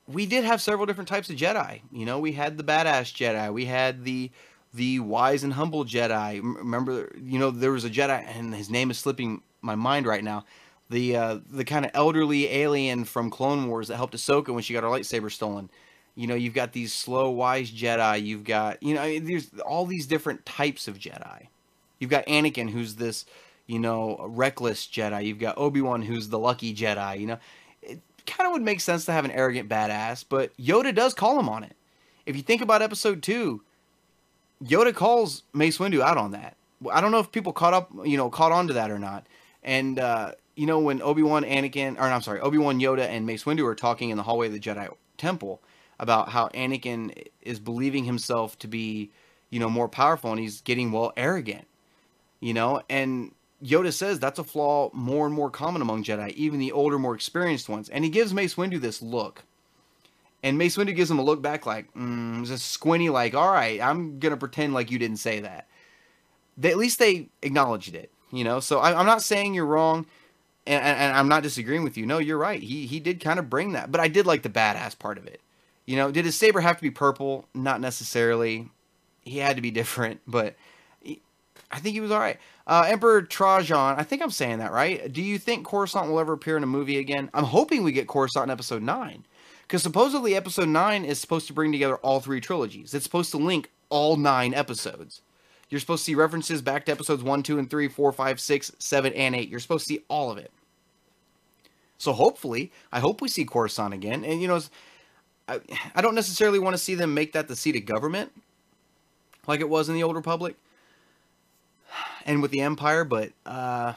we 0.07 0.27
did 0.27 0.45
have 0.45 0.61
several 0.61 0.87
different 0.87 1.09
types 1.09 1.31
of 1.31 1.37
Jedi. 1.37 1.81
You 1.93 2.07
know, 2.07 2.19
we 2.19 2.33
had 2.33 2.57
the 2.57 2.65
badass 2.65 3.13
Jedi. 3.15 3.53
We 3.53 3.67
had 3.67 4.05
the 4.05 4.31
the 4.73 5.01
wise 5.01 5.45
and 5.45 5.53
humble 5.53 5.85
Jedi. 5.85 6.41
Remember, 6.43 7.13
you 7.23 7.39
know, 7.39 7.51
there 7.51 7.73
was 7.73 7.85
a 7.85 7.91
Jedi, 7.91 8.25
and 8.37 8.55
his 8.55 8.71
name 8.71 8.91
is 8.91 8.99
slipping 8.99 9.43
my 9.63 9.75
mind 9.75 10.07
right 10.07 10.25
now 10.25 10.45
the 10.91 11.17
uh, 11.17 11.39
the 11.49 11.65
kind 11.65 11.85
of 11.85 11.93
elderly 11.95 12.49
alien 12.49 13.05
from 13.05 13.31
Clone 13.31 13.69
Wars 13.69 13.89
that 13.89 13.97
helped 13.97 14.15
Ahsoka 14.15 14.53
when 14.53 14.63
she 14.63 14.75
got 14.75 14.83
her 14.83 14.89
lightsaber 14.91 15.31
stolen. 15.31 15.71
You 16.17 16.27
know, 16.27 16.35
you've 16.35 16.55
got 16.55 16.73
these 16.73 16.93
slow, 16.93 17.31
wise 17.31 17.71
Jedi. 17.71 18.23
You've 18.25 18.45
got 18.45 18.83
you 18.83 18.95
know, 18.95 19.19
there's 19.21 19.49
all 19.65 19.87
these 19.87 20.07
different 20.07 20.45
types 20.45 20.89
of 20.89 20.99
Jedi. 20.99 21.47
You've 22.01 22.11
got 22.11 22.27
Anakin, 22.27 22.71
who's 22.71 22.97
this 22.97 23.25
you 23.71 23.79
know 23.79 24.17
reckless 24.29 24.85
Jedi. 24.87 25.27
You've 25.27 25.39
got 25.39 25.57
Obi 25.57 25.81
Wan, 25.81 26.03
who's 26.03 26.29
the 26.29 26.41
lucky 26.41 26.75
Jedi. 26.75 27.21
You 27.21 27.27
know, 27.29 27.39
it 27.83 28.01
kind 28.27 28.49
of 28.49 28.53
would 28.53 28.63
make 28.63 28.81
sense 28.81 29.05
to 29.05 29.13
have 29.13 29.25
an 29.25 29.31
arrogant 29.31 29.69
badass, 29.69 30.25
but 30.29 30.55
Yoda 30.57 30.93
does 30.93 31.15
call 31.15 31.39
him 31.39 31.49
on 31.49 31.63
it. 31.63 31.77
If 32.27 32.37
you 32.37 32.43
think 32.43 32.63
about 32.63 32.83
Episode 32.83 33.23
Two, 33.23 33.63
Yoda 34.65 34.93
calls 34.93 35.45
Mace 35.55 35.79
Windu 35.79 36.01
out 36.01 36.17
on 36.17 36.33
that. 36.33 36.57
I 36.91 37.01
don't 37.01 37.13
know 37.13 37.21
if 37.21 37.31
people 37.31 37.53
caught 37.53 37.73
up, 37.73 37.91
you 38.05 38.17
know, 38.17 38.29
caught 38.29 38.51
on 38.51 38.67
to 38.67 38.73
that 38.73 38.91
or 38.91 38.99
not. 38.99 39.25
And 39.63 40.01
uh, 40.01 40.33
you 40.57 40.67
know 40.67 40.81
when 40.81 41.01
Obi 41.01 41.23
Wan, 41.23 41.45
Anakin, 41.45 41.97
or 41.97 42.03
I'm 42.03 42.23
sorry, 42.23 42.41
Obi 42.41 42.59
Wan, 42.59 42.81
Yoda, 42.81 43.07
and 43.07 43.25
Mace 43.25 43.45
Windu 43.45 43.65
are 43.67 43.77
talking 43.77 44.11
in 44.11 44.17
the 44.17 44.25
hallway 44.25 44.49
of 44.49 44.53
the 44.53 44.59
Jedi 44.59 44.93
Temple 45.17 45.61
about 46.01 46.31
how 46.31 46.49
Anakin 46.49 47.29
is 47.43 47.61
believing 47.61 48.05
himself 48.05 48.59
to 48.59 48.67
be, 48.67 49.11
you 49.49 49.61
know, 49.61 49.71
more 49.71 49.89
powerful, 49.89 50.33
and 50.33 50.41
he's 50.41 50.61
getting 50.61 50.91
well 50.91 51.13
arrogant, 51.17 51.69
you 52.41 52.53
know, 52.53 52.83
and 52.91 53.33
Yoda 53.63 53.93
says 53.93 54.19
that's 54.19 54.39
a 54.39 54.45
flaw 54.45 54.91
more 54.93 55.27
and 55.27 55.35
more 55.35 55.51
common 55.51 55.83
among 55.83 56.05
Jedi, 56.05 56.31
even 56.31 56.59
the 56.59 56.73
older, 56.73 56.99
more 56.99 57.15
experienced 57.15 57.69
ones, 57.69 57.89
and 57.89 58.05
he 58.05 58.11
gives 58.11 58.33
Mace 58.33 58.55
Windu 58.55 58.81
this 58.81 59.03
look. 59.03 59.45
And 60.43 60.57
Mace 60.57 60.77
Windu 60.77 60.97
gives 60.97 61.11
him 61.11 61.19
a 61.19 61.23
look 61.23 61.43
back 61.43 61.67
like, 61.67 61.93
mm, 61.93 62.47
just 62.47 62.71
squinty, 62.71 63.11
like, 63.11 63.35
all 63.35 63.53
right, 63.53 63.81
I'm 63.81 64.19
going 64.19 64.31
to 64.31 64.39
pretend 64.39 64.73
like 64.73 64.91
you 64.91 64.99
didn't 64.99 65.19
say 65.19 65.41
that. 65.41 65.69
They, 66.57 66.71
at 66.71 66.79
least 66.79 66.99
they 66.99 67.29
acknowledged 67.43 67.95
it, 67.95 68.11
you 68.33 68.45
know? 68.45 68.61
So 68.61 68.79
I, 68.79 68.99
I'm 68.99 69.07
not 69.07 69.23
saying 69.23 69.53
you're 69.53 69.67
wrong 69.67 70.07
and, 70.67 70.83
and, 70.83 71.17
I'm 71.17 71.29
not 71.29 71.43
disagreeing 71.43 71.83
with 71.83 71.97
you. 71.97 72.07
No, 72.07 72.19
you're 72.19 72.39
right. 72.39 72.63
He 72.63 72.87
he 72.87 73.01
did 73.01 73.21
kind 73.21 73.39
of 73.39 73.51
bring 73.51 73.73
that, 73.73 73.91
but 73.91 74.01
I 74.01 74.09
did 74.09 74.27
like 74.27 74.43
the 74.43 74.51
badass 74.51 74.99
part 74.99 75.19
of 75.19 75.27
it. 75.27 75.41
You 75.87 75.97
know, 75.97 76.11
did 76.11 76.25
his 76.25 76.37
saber 76.37 76.61
have 76.61 76.77
to 76.77 76.83
be 76.83 76.91
purple? 76.91 77.49
Not 77.55 77.81
necessarily. 77.81 78.69
He 79.23 79.39
had 79.39 79.57
to 79.57 79.63
be 79.63 79.71
different, 79.71 80.21
but 80.27 80.55
he, 81.03 81.21
I 81.71 81.81
think 81.81 81.95
he 81.95 82.01
was 82.01 82.11
all 82.11 82.21
right. 82.21 82.39
Uh, 82.71 82.85
Emperor 82.87 83.21
Trajan, 83.23 83.99
I 83.99 84.05
think 84.05 84.23
I'm 84.23 84.31
saying 84.31 84.59
that 84.59 84.71
right. 84.71 85.13
Do 85.13 85.21
you 85.21 85.39
think 85.39 85.67
Coruscant 85.67 86.09
will 86.09 86.21
ever 86.21 86.35
appear 86.35 86.57
in 86.57 86.63
a 86.63 86.69
movie 86.69 86.99
again? 86.99 87.29
I'm 87.35 87.43
hoping 87.43 87.83
we 87.83 87.91
get 87.91 88.07
Coruscant 88.07 88.45
in 88.45 88.51
Episode 88.51 88.81
Nine, 88.81 89.27
because 89.63 89.83
supposedly 89.83 90.37
Episode 90.37 90.69
Nine 90.69 91.05
is 91.05 91.19
supposed 91.19 91.49
to 91.49 91.53
bring 91.53 91.73
together 91.73 91.97
all 91.97 92.21
three 92.21 92.41
trilogies. 92.41 92.95
It's 92.95 93.05
supposed 93.05 93.33
to 93.33 93.39
link 93.39 93.73
all 93.89 94.17
nine 94.17 94.55
episodes. 94.55 95.21
You're 95.69 95.81
supposed 95.81 96.05
to 96.05 96.13
see 96.13 96.15
references 96.15 96.63
back 96.63 96.87
to 96.87 96.93
episodes 96.93 97.25
1, 97.25 97.43
2, 97.43 97.59
and 97.59 97.69
3, 97.69 97.89
4, 97.89 98.13
5, 98.13 98.41
6, 98.41 98.73
7, 98.79 99.13
and 99.15 99.35
8. 99.35 99.49
You're 99.49 99.59
supposed 99.59 99.89
to 99.89 99.95
see 99.95 100.05
all 100.07 100.31
of 100.31 100.39
it. 100.39 100.53
So 101.99 102.13
hopefully, 102.13 102.71
I 102.93 103.01
hope 103.01 103.21
we 103.21 103.29
see 103.29 103.45
Coruscant 103.45 103.95
again. 103.95 104.25
And 104.25 104.41
you 104.41 104.47
know, 104.47 104.61
I, 105.49 105.59
I 105.97 106.01
don't 106.03 106.15
necessarily 106.15 106.61
want 106.61 106.75
to 106.75 106.79
see 106.79 106.95
them 106.95 107.15
make 107.15 107.33
that 107.33 107.49
the 107.49 107.57
seat 107.57 107.75
of 107.75 107.85
government, 107.85 108.31
like 109.49 109.59
it 109.59 109.69
was 109.69 109.89
in 109.89 109.97
the 109.97 110.05
Old 110.05 110.15
Republic, 110.15 110.55
and 112.31 112.41
with 112.41 112.53
the 112.53 112.61
Empire. 112.61 113.05
But 113.05 113.33
uh, 113.45 113.95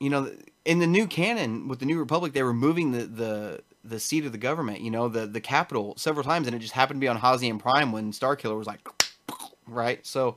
you 0.00 0.10
know, 0.10 0.32
in 0.64 0.78
the 0.78 0.86
new 0.86 1.06
canon 1.06 1.68
with 1.68 1.78
the 1.78 1.86
New 1.86 1.98
Republic, 1.98 2.32
they 2.32 2.42
were 2.42 2.54
moving 2.54 2.92
the 2.92 3.04
the 3.04 3.62
the 3.84 4.00
seat 4.00 4.24
of 4.24 4.32
the 4.32 4.38
government. 4.38 4.80
You 4.80 4.90
know, 4.90 5.08
the 5.08 5.26
the 5.26 5.40
capital 5.40 5.94
several 5.96 6.24
times, 6.24 6.46
and 6.46 6.56
it 6.56 6.60
just 6.60 6.72
happened 6.72 7.00
to 7.00 7.04
be 7.04 7.08
on 7.08 7.18
Hosnian 7.18 7.58
Prime 7.58 7.92
when 7.92 8.12
Starkiller 8.12 8.56
was 8.56 8.66
like, 8.66 8.88
right. 9.66 10.04
So 10.06 10.36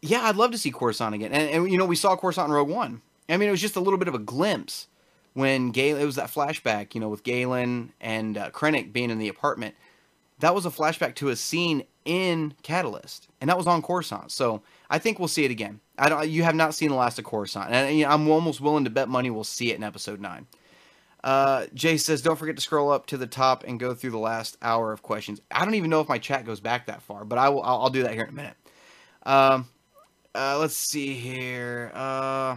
yeah, 0.00 0.22
I'd 0.22 0.36
love 0.36 0.50
to 0.50 0.58
see 0.58 0.72
Coruscant 0.72 1.14
again. 1.14 1.32
And, 1.32 1.48
and 1.48 1.70
you 1.70 1.78
know, 1.78 1.86
we 1.86 1.96
saw 1.96 2.16
Coruscant 2.16 2.48
in 2.48 2.54
Rogue 2.54 2.68
One. 2.68 3.02
I 3.28 3.36
mean, 3.36 3.48
it 3.48 3.52
was 3.52 3.60
just 3.60 3.76
a 3.76 3.80
little 3.80 3.98
bit 3.98 4.08
of 4.08 4.14
a 4.14 4.18
glimpse 4.18 4.88
when 5.32 5.70
Galen. 5.70 6.02
It 6.02 6.06
was 6.06 6.16
that 6.16 6.28
flashback, 6.28 6.94
you 6.94 7.00
know, 7.00 7.08
with 7.08 7.22
Galen 7.22 7.92
and 8.00 8.36
uh, 8.36 8.50
Krennic 8.50 8.92
being 8.92 9.10
in 9.10 9.18
the 9.18 9.28
apartment. 9.28 9.76
That 10.42 10.56
was 10.56 10.66
a 10.66 10.70
flashback 10.70 11.14
to 11.16 11.28
a 11.28 11.36
scene 11.36 11.84
in 12.04 12.54
Catalyst, 12.64 13.28
and 13.40 13.48
that 13.48 13.56
was 13.56 13.68
on 13.68 13.80
Coruscant. 13.80 14.32
So 14.32 14.60
I 14.90 14.98
think 14.98 15.20
we'll 15.20 15.28
see 15.28 15.44
it 15.44 15.52
again. 15.52 15.78
I 15.96 16.08
don't. 16.08 16.28
You 16.28 16.42
have 16.42 16.56
not 16.56 16.74
seen 16.74 16.88
the 16.88 16.96
last 16.96 17.16
of 17.20 17.24
Coruscant, 17.24 17.70
and 17.70 18.04
I'm 18.04 18.28
almost 18.28 18.60
willing 18.60 18.82
to 18.82 18.90
bet 18.90 19.08
money 19.08 19.30
we'll 19.30 19.44
see 19.44 19.70
it 19.70 19.76
in 19.76 19.84
Episode 19.84 20.20
Nine. 20.20 20.48
Uh, 21.22 21.66
Jay 21.74 21.96
says, 21.96 22.22
"Don't 22.22 22.36
forget 22.36 22.56
to 22.56 22.60
scroll 22.60 22.90
up 22.90 23.06
to 23.06 23.16
the 23.16 23.28
top 23.28 23.62
and 23.62 23.78
go 23.78 23.94
through 23.94 24.10
the 24.10 24.18
last 24.18 24.58
hour 24.62 24.92
of 24.92 25.00
questions." 25.00 25.40
I 25.52 25.64
don't 25.64 25.76
even 25.76 25.90
know 25.90 26.00
if 26.00 26.08
my 26.08 26.18
chat 26.18 26.44
goes 26.44 26.58
back 26.58 26.86
that 26.86 27.02
far, 27.02 27.24
but 27.24 27.38
I 27.38 27.48
will. 27.48 27.62
I'll, 27.62 27.82
I'll 27.82 27.90
do 27.90 28.02
that 28.02 28.14
here 28.14 28.24
in 28.24 28.30
a 28.30 28.32
minute. 28.32 28.56
Um, 29.24 29.68
uh, 30.34 30.58
let's 30.58 30.76
see 30.76 31.14
here. 31.14 31.92
Uh, 31.94 32.56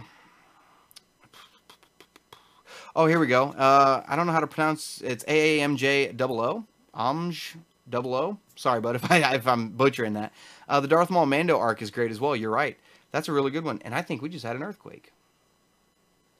oh, 2.96 3.06
here 3.06 3.20
we 3.20 3.28
go. 3.28 3.50
Uh, 3.50 4.02
I 4.08 4.16
don't 4.16 4.26
know 4.26 4.32
how 4.32 4.40
to 4.40 4.48
pronounce. 4.48 5.00
It's 5.04 5.24
A 5.28 5.60
A 5.60 5.62
M 5.62 5.76
J 5.76 6.10
double 6.10 6.40
O. 6.40 6.64
Amj 6.96 7.56
double 7.88 8.14
O. 8.14 8.38
Sorry, 8.54 8.80
but 8.80 8.96
if 8.96 9.10
I 9.10 9.34
if 9.34 9.46
I'm 9.46 9.70
butchering 9.70 10.14
that. 10.14 10.32
Uh, 10.68 10.80
the 10.80 10.88
Darth 10.88 11.10
Maul 11.10 11.26
Mando 11.26 11.58
arc 11.58 11.82
is 11.82 11.90
great 11.90 12.10
as 12.10 12.20
well. 12.20 12.34
You're 12.34 12.50
right. 12.50 12.76
That's 13.12 13.28
a 13.28 13.32
really 13.32 13.50
good 13.50 13.64
one, 13.64 13.80
and 13.84 13.94
I 13.94 14.02
think 14.02 14.20
we 14.20 14.28
just 14.28 14.44
had 14.44 14.56
an 14.56 14.62
earthquake. 14.62 15.12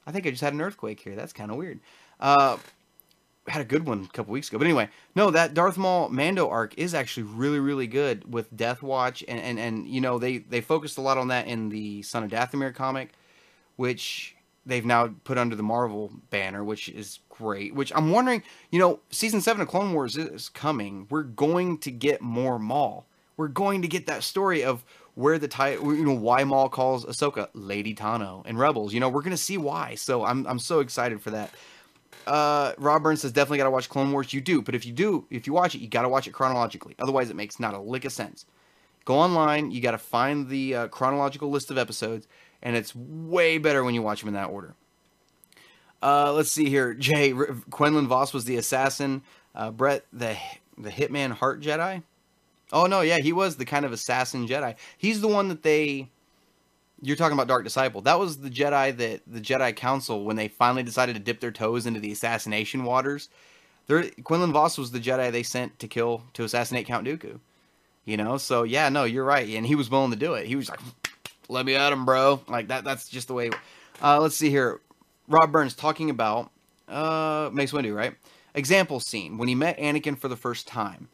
I 0.07 0.13
think 0.13 0.27
I 0.27 0.31
just 0.31 0.43
had 0.43 0.53
an 0.53 0.61
earthquake 0.61 1.01
here. 1.01 1.17
That's 1.17 1.33
kind 1.33 1.51
of 1.51 1.57
weird. 1.57 1.81
Uh, 2.21 2.59
had 3.49 3.61
a 3.61 3.65
good 3.65 3.87
one 3.87 4.05
a 4.05 4.13
couple 4.13 4.33
weeks 4.33 4.49
ago. 4.49 4.59
But 4.59 4.67
anyway, 4.67 4.89
no, 5.15 5.31
that 5.31 5.55
Darth 5.55 5.79
Maul 5.79 6.09
Mando 6.09 6.49
arc 6.49 6.75
is 6.77 6.95
actually 6.95 7.25
really, 7.25 7.61
really 7.61 7.87
good 7.87 8.33
with 8.33 8.55
Death 8.57 8.83
Watch, 8.83 9.25
and 9.27 9.41
and, 9.41 9.59
and 9.59 9.87
you 9.87 10.01
know 10.01 10.19
they 10.19 10.39
they 10.39 10.61
focused 10.61 10.99
a 10.99 11.01
lot 11.01 11.19
on 11.19 11.29
that 11.29 11.47
in 11.47 11.69
the 11.69 12.03
Son 12.03 12.25
of 12.25 12.31
Dathomir 12.31 12.75
comic, 12.75 13.13
which 13.77 14.36
they've 14.67 14.85
now 14.85 15.15
put 15.25 15.39
under 15.39 15.57
the 15.57 15.63
Marvel 15.63 16.13
banner, 16.31 16.63
which 16.63 16.89
is 16.89 17.21
great. 17.31 17.75
Which 17.75 17.93
I'm 17.95 18.11
wondering, 18.11 18.43
you 18.71 18.79
know, 18.79 19.01
season 19.11 19.41
seven 19.41 19.63
of 19.63 19.69
Clone 19.69 19.93
Wars 19.93 20.17
is 20.17 20.49
coming. 20.49 21.07
We're 21.09 21.23
going 21.23 21.79
to 21.79 21.91
get 21.91 22.21
more 22.21 22.59
Maul. 22.59 23.07
We're 23.37 23.49
going 23.49 23.83
to 23.83 23.89
get 23.89 24.07
that 24.07 24.23
story 24.23 24.65
of 24.65 24.85
where 25.17 25.39
the 25.39 25.49
title, 25.49 25.95
you 25.95 26.05
know, 26.05 26.13
why 26.13 26.45
Maul 26.45 26.69
calls 26.69 27.05
Ahsoka 27.07 27.49
Lady 27.55 27.95
Tano 27.95 28.43
and 28.45 28.59
Rebels. 28.59 28.93
You 28.93 29.01
know, 29.01 29.09
we're 29.09 29.23
gonna 29.23 29.37
see 29.37 29.59
why. 29.59 29.95
So 29.95 30.25
I'm 30.25 30.47
I'm 30.47 30.59
so 30.59 30.81
excited 30.81 31.21
for 31.21 31.31
that. 31.31 31.51
Uh, 32.27 32.73
Rob 32.77 33.03
Burns 33.03 33.23
says 33.23 33.33
definitely 33.33 33.59
gotta 33.59 33.71
watch 33.71 33.89
Clone 33.89 34.13
Wars. 34.13 34.35
You 34.35 34.43
do, 34.43 34.61
but 34.61 34.75
if 34.75 34.85
you 34.85 34.93
do, 34.93 35.27
if 35.31 35.47
you 35.47 35.55
watch 35.55 35.75
it, 35.75 35.79
you 35.79 35.89
gotta 35.89 36.09
watch 36.09 36.27
it 36.27 36.33
chronologically. 36.33 36.95
Otherwise, 36.99 37.31
it 37.31 37.37
makes 37.37 37.59
not 37.59 37.73
a 37.75 37.79
lick 37.79 38.05
of 38.05 38.13
sense. 38.13 38.45
Go 39.07 39.15
online. 39.15 39.71
You 39.71 39.81
gotta 39.81 39.99
find 39.99 40.49
the 40.49 40.75
uh, 40.75 40.89
chronological 40.89 41.49
list 41.49 41.71
of 41.71 41.79
episodes, 41.79 42.29
and 42.63 42.77
it's 42.77 42.95
way 42.95 43.59
better 43.59 43.85
when 43.85 43.95
you 43.95 44.03
watch 44.03 44.21
them 44.21 44.29
in 44.29 44.35
that 44.35 44.51
order. 44.51 44.75
Uh, 46.03 46.33
let's 46.33 46.51
see 46.53 46.69
here. 46.69 46.95
Jay 46.99 47.33
R- 47.33 47.57
Quinlan 47.71 48.09
Vos 48.09 48.33
was 48.33 48.45
the 48.45 48.57
assassin. 48.57 49.23
Uh, 49.55 49.71
Bret 49.71 50.05
the 50.13 50.37
the 50.79 50.91
Hitman 50.91 51.33
Hart 51.33 51.61
Jedi. 51.61 52.03
Oh 52.73 52.87
no, 52.87 53.01
yeah, 53.01 53.19
he 53.19 53.33
was 53.33 53.57
the 53.57 53.65
kind 53.65 53.85
of 53.85 53.93
assassin 53.93 54.47
Jedi. 54.47 54.77
He's 54.99 55.21
the 55.21 55.29
one 55.29 55.49
that 55.49 55.63
they 55.63 56.11
you're 57.03 57.17
talking 57.17 57.35
about 57.35 57.49
Dark 57.49 57.65
Disciple. 57.65 58.01
That 58.03 58.19
was 58.19 58.39
the 58.39 58.51
Jedi 58.51 58.97
that 58.97 59.21
the 59.27 59.41
Jedi 59.41 59.75
Council 59.75 60.25
when 60.25 60.37
they 60.37 60.49
finally 60.49 60.83
decided 60.83 61.15
to 61.15 61.21
dip 61.21 61.41
their 61.41 61.51
toes 61.51 61.87
into 61.87 62.01
the 62.01 62.13
assassination 62.13 62.85
waters. 62.85 63.29
There, 63.87 64.11
Quinlan 64.25 64.53
Vos 64.53 64.79
was 64.79 64.91
the 64.91 64.99
Jedi 64.99 65.31
they 65.31 65.43
sent 65.43 65.79
to 65.79 65.89
kill 65.89 66.25
to 66.33 66.45
assassinate 66.45 66.87
Count 66.87 67.07
Dooku. 67.07 67.39
You 68.05 68.17
know, 68.17 68.39
so 68.39 68.63
yeah, 68.63 68.89
no, 68.89 69.05
you're 69.05 69.25
right, 69.25 69.49
and 69.49 69.67
he 69.67 69.75
was 69.75 69.91
willing 69.91 70.13
to 70.13 70.17
do 70.17 70.35
it. 70.35 70.47
He 70.47 70.55
was 70.55 70.69
like, 70.69 70.81
"Let 71.49 71.67
me 71.67 71.75
at 71.75 71.93
him, 71.93 72.05
bro." 72.05 72.41
Like 72.49 72.69
that. 72.69 72.85
That's 72.85 73.09
just 73.09 73.29
the 73.29 73.35
way. 73.35 73.51
Uh, 74.03 74.21
let's 74.21 74.37
see 74.37 74.51
here. 74.51 74.81
Rob 75.29 75.53
Burns 75.53 75.75
talking 75.75 76.11
about 76.11 76.51
uh, 76.89 77.51
Mace 77.53 77.73
Windu, 77.73 77.95
right? 77.95 78.15
Example 78.55 79.01
scene 79.01 79.39
when 79.39 79.49
he 79.49 79.55
met 79.55 79.79
Anakin 79.79 80.19
for 80.19 80.29
the 80.29 80.37
first 80.37 80.67
time. 80.67 81.09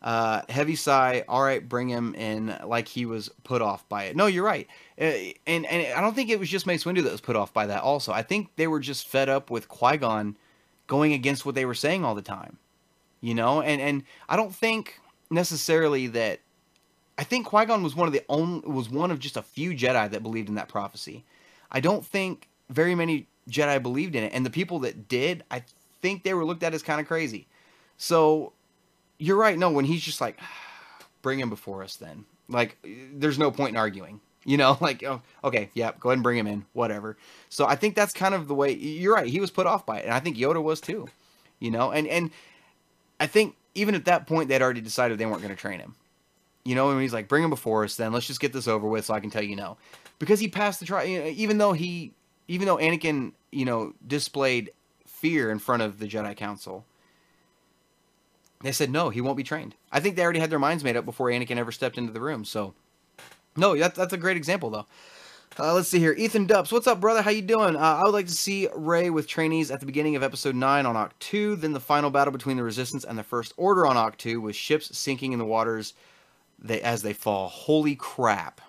Uh, 0.00 0.42
heavy 0.48 0.76
sigh. 0.76 1.24
All 1.28 1.42
right, 1.42 1.66
bring 1.66 1.88
him 1.88 2.14
in. 2.14 2.56
Like 2.64 2.88
he 2.88 3.04
was 3.04 3.28
put 3.44 3.62
off 3.62 3.88
by 3.88 4.04
it. 4.04 4.16
No, 4.16 4.26
you're 4.26 4.44
right. 4.44 4.68
Uh, 5.00 5.12
and 5.46 5.66
and 5.66 5.92
I 5.94 6.00
don't 6.00 6.14
think 6.14 6.30
it 6.30 6.38
was 6.38 6.48
just 6.48 6.66
Mace 6.66 6.84
Windu 6.84 7.02
that 7.02 7.12
was 7.12 7.20
put 7.20 7.36
off 7.36 7.52
by 7.52 7.66
that. 7.66 7.82
Also, 7.82 8.12
I 8.12 8.22
think 8.22 8.54
they 8.56 8.66
were 8.66 8.80
just 8.80 9.08
fed 9.08 9.28
up 9.28 9.50
with 9.50 9.68
Qui 9.68 9.96
Gon 9.96 10.36
going 10.86 11.12
against 11.12 11.44
what 11.44 11.54
they 11.54 11.64
were 11.64 11.74
saying 11.74 12.04
all 12.04 12.14
the 12.14 12.22
time. 12.22 12.58
You 13.20 13.34
know, 13.34 13.60
and 13.60 13.80
and 13.80 14.04
I 14.28 14.36
don't 14.36 14.54
think 14.54 15.00
necessarily 15.30 16.06
that. 16.08 16.40
I 17.18 17.24
think 17.24 17.46
Qui 17.46 17.66
Gon 17.66 17.82
was 17.82 17.96
one 17.96 18.06
of 18.06 18.12
the 18.14 18.22
only 18.28 18.66
was 18.68 18.88
one 18.88 19.10
of 19.10 19.18
just 19.18 19.36
a 19.36 19.42
few 19.42 19.72
Jedi 19.72 20.08
that 20.08 20.22
believed 20.22 20.48
in 20.48 20.54
that 20.54 20.68
prophecy. 20.68 21.24
I 21.70 21.80
don't 21.80 22.06
think 22.06 22.48
very 22.70 22.94
many 22.94 23.26
Jedi 23.50 23.82
believed 23.82 24.14
in 24.14 24.22
it, 24.22 24.32
and 24.32 24.46
the 24.46 24.50
people 24.50 24.78
that 24.80 25.08
did, 25.08 25.42
I 25.50 25.64
think 26.00 26.22
they 26.22 26.32
were 26.32 26.44
looked 26.44 26.62
at 26.62 26.74
as 26.74 26.82
kind 26.82 27.00
of 27.00 27.08
crazy. 27.08 27.48
So 27.96 28.52
you're 29.18 29.36
right. 29.36 29.58
No, 29.58 29.70
when 29.70 29.84
he's 29.84 30.02
just 30.02 30.20
like, 30.20 30.38
bring 31.22 31.40
him 31.40 31.50
before 31.50 31.82
us, 31.82 31.96
then 31.96 32.24
like, 32.48 32.78
there's 33.12 33.38
no 33.38 33.50
point 33.50 33.70
in 33.70 33.76
arguing. 33.76 34.20
You 34.44 34.56
know, 34.56 34.78
like, 34.80 35.02
oh, 35.02 35.20
okay, 35.42 35.70
yeah, 35.74 35.90
go 35.98 36.10
ahead 36.10 36.18
and 36.18 36.22
bring 36.22 36.38
him 36.38 36.46
in, 36.46 36.64
whatever. 36.72 37.16
So 37.48 37.66
I 37.66 37.74
think 37.74 37.96
that's 37.96 38.12
kind 38.12 38.34
of 38.34 38.46
the 38.46 38.54
way. 38.54 38.72
You're 38.72 39.14
right. 39.14 39.26
He 39.26 39.40
was 39.40 39.50
put 39.50 39.66
off 39.66 39.84
by 39.84 39.98
it, 39.98 40.04
and 40.04 40.14
I 40.14 40.20
think 40.20 40.36
Yoda 40.36 40.62
was 40.62 40.80
too. 40.80 41.08
You 41.58 41.72
know, 41.72 41.90
and 41.90 42.06
and 42.06 42.30
I 43.18 43.26
think 43.26 43.56
even 43.74 43.96
at 43.96 44.04
that 44.04 44.28
point 44.28 44.48
they'd 44.48 44.62
already 44.62 44.80
decided 44.80 45.18
they 45.18 45.26
weren't 45.26 45.42
going 45.42 45.54
to 45.54 45.60
train 45.60 45.80
him. 45.80 45.96
You 46.68 46.74
know, 46.74 46.90
and 46.90 47.00
he's 47.00 47.14
like, 47.14 47.28
bring 47.28 47.42
him 47.42 47.50
before 47.50 47.84
us, 47.84 47.96
then 47.96 48.12
let's 48.12 48.26
just 48.26 48.40
get 48.40 48.52
this 48.52 48.68
over 48.68 48.86
with, 48.86 49.06
so 49.06 49.14
I 49.14 49.20
can 49.20 49.30
tell 49.30 49.42
you 49.42 49.56
no, 49.56 49.78
because 50.18 50.38
he 50.38 50.48
passed 50.48 50.80
the 50.80 50.86
trial. 50.86 51.06
Even 51.06 51.56
though 51.56 51.72
he, 51.72 52.12
even 52.46 52.66
though 52.66 52.76
Anakin, 52.76 53.32
you 53.50 53.64
know, 53.64 53.94
displayed 54.06 54.72
fear 55.06 55.50
in 55.50 55.58
front 55.58 55.82
of 55.82 55.98
the 55.98 56.06
Jedi 56.06 56.36
Council 56.36 56.84
they 58.60 58.72
said 58.72 58.90
no, 58.90 59.08
he 59.10 59.20
won't 59.20 59.36
be 59.36 59.44
trained. 59.44 59.74
I 59.92 60.00
think 60.00 60.16
they 60.16 60.22
already 60.22 60.40
had 60.40 60.50
their 60.50 60.58
minds 60.58 60.82
made 60.82 60.96
up 60.96 61.04
before 61.04 61.28
Anakin 61.28 61.58
ever 61.58 61.72
stepped 61.72 61.96
into 61.96 62.12
the 62.12 62.20
room. 62.20 62.44
So, 62.44 62.74
no, 63.56 63.76
that, 63.76 63.94
that's 63.94 64.12
a 64.12 64.18
great 64.18 64.36
example 64.36 64.70
though. 64.70 64.86
Uh, 65.58 65.74
let's 65.74 65.88
see 65.88 65.98
here, 65.98 66.12
Ethan 66.12 66.46
Dubs. 66.46 66.70
What's 66.70 66.86
up, 66.86 67.00
brother? 67.00 67.22
How 67.22 67.30
you 67.30 67.42
doing? 67.42 67.74
Uh, 67.74 67.80
I 67.80 68.04
would 68.04 68.12
like 68.12 68.26
to 68.26 68.32
see 68.32 68.68
Rey 68.74 69.10
with 69.10 69.26
trainees 69.26 69.70
at 69.70 69.80
the 69.80 69.86
beginning 69.86 70.14
of 70.14 70.22
Episode 70.22 70.54
Nine 70.54 70.86
on 70.86 70.94
Ahch-To, 70.94 71.56
then 71.56 71.72
the 71.72 71.80
final 71.80 72.10
battle 72.10 72.32
between 72.32 72.56
the 72.56 72.62
Resistance 72.62 73.04
and 73.04 73.18
the 73.18 73.24
First 73.24 73.54
Order 73.56 73.86
on 73.86 73.96
Ahch-To, 73.96 74.40
with 74.40 74.54
ships 74.54 74.96
sinking 74.96 75.32
in 75.32 75.38
the 75.38 75.44
waters 75.44 75.94
they, 76.58 76.80
as 76.80 77.02
they 77.02 77.12
fall. 77.12 77.48
Holy 77.48 77.94
crap! 77.94 78.60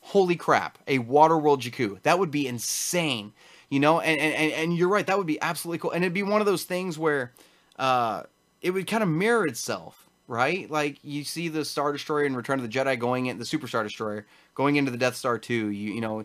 Holy 0.00 0.36
crap! 0.36 0.78
A 0.86 0.98
water 0.98 1.38
world 1.38 1.62
Jakku. 1.62 2.00
That 2.02 2.18
would 2.18 2.30
be 2.30 2.46
insane. 2.46 3.32
You 3.70 3.80
know, 3.80 4.00
and 4.00 4.20
and 4.20 4.52
and 4.52 4.76
you're 4.76 4.88
right. 4.88 5.06
That 5.06 5.18
would 5.18 5.26
be 5.26 5.40
absolutely 5.40 5.78
cool. 5.78 5.90
And 5.90 6.04
it'd 6.04 6.14
be 6.14 6.22
one 6.22 6.40
of 6.40 6.46
those 6.46 6.64
things 6.64 6.98
where. 6.98 7.32
Uh, 7.76 8.22
it 8.64 8.70
would 8.70 8.86
kind 8.86 9.02
of 9.02 9.08
mirror 9.10 9.46
itself, 9.46 10.08
right? 10.26 10.68
Like 10.70 10.98
you 11.04 11.22
see 11.22 11.48
the 11.48 11.64
Star 11.66 11.92
Destroyer 11.92 12.24
in 12.24 12.34
Return 12.34 12.58
of 12.58 12.62
the 12.62 12.68
Jedi 12.68 12.98
going 12.98 13.26
in 13.26 13.38
the 13.38 13.44
Super 13.44 13.68
Star 13.68 13.82
Destroyer 13.82 14.26
going 14.54 14.76
into 14.76 14.90
the 14.90 14.96
Death 14.96 15.16
Star 15.16 15.38
2, 15.38 15.54
you 15.54 15.92
you 15.92 16.00
know, 16.00 16.20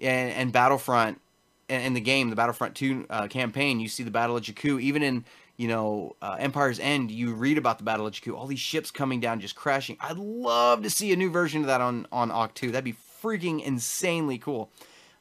and, 0.00 0.32
and 0.32 0.52
Battlefront 0.52 1.20
in, 1.68 1.80
in 1.80 1.94
the 1.94 2.00
game, 2.00 2.30
the 2.30 2.36
Battlefront 2.36 2.74
2 2.74 3.06
uh, 3.08 3.28
campaign, 3.28 3.78
you 3.78 3.86
see 3.86 4.02
the 4.02 4.10
Battle 4.10 4.36
of 4.36 4.42
Jakku. 4.42 4.80
Even 4.82 5.04
in 5.04 5.24
you 5.56 5.68
know 5.68 6.16
uh, 6.22 6.36
Empire's 6.38 6.78
End, 6.80 7.10
you 7.10 7.34
read 7.34 7.58
about 7.58 7.78
the 7.78 7.84
Battle 7.84 8.06
of 8.06 8.12
Jakku, 8.12 8.36
all 8.36 8.46
these 8.46 8.60
ships 8.60 8.90
coming 8.90 9.20
down, 9.20 9.40
just 9.40 9.54
crashing. 9.54 9.96
I'd 10.00 10.18
love 10.18 10.82
to 10.82 10.90
see 10.90 11.12
a 11.12 11.16
new 11.16 11.30
version 11.30 11.60
of 11.60 11.66
that 11.68 11.80
on 11.80 12.06
on 12.12 12.30
Ahch-To. 12.30 12.72
That'd 12.72 12.84
be 12.84 12.96
freaking 13.22 13.62
insanely 13.62 14.38
cool. 14.38 14.70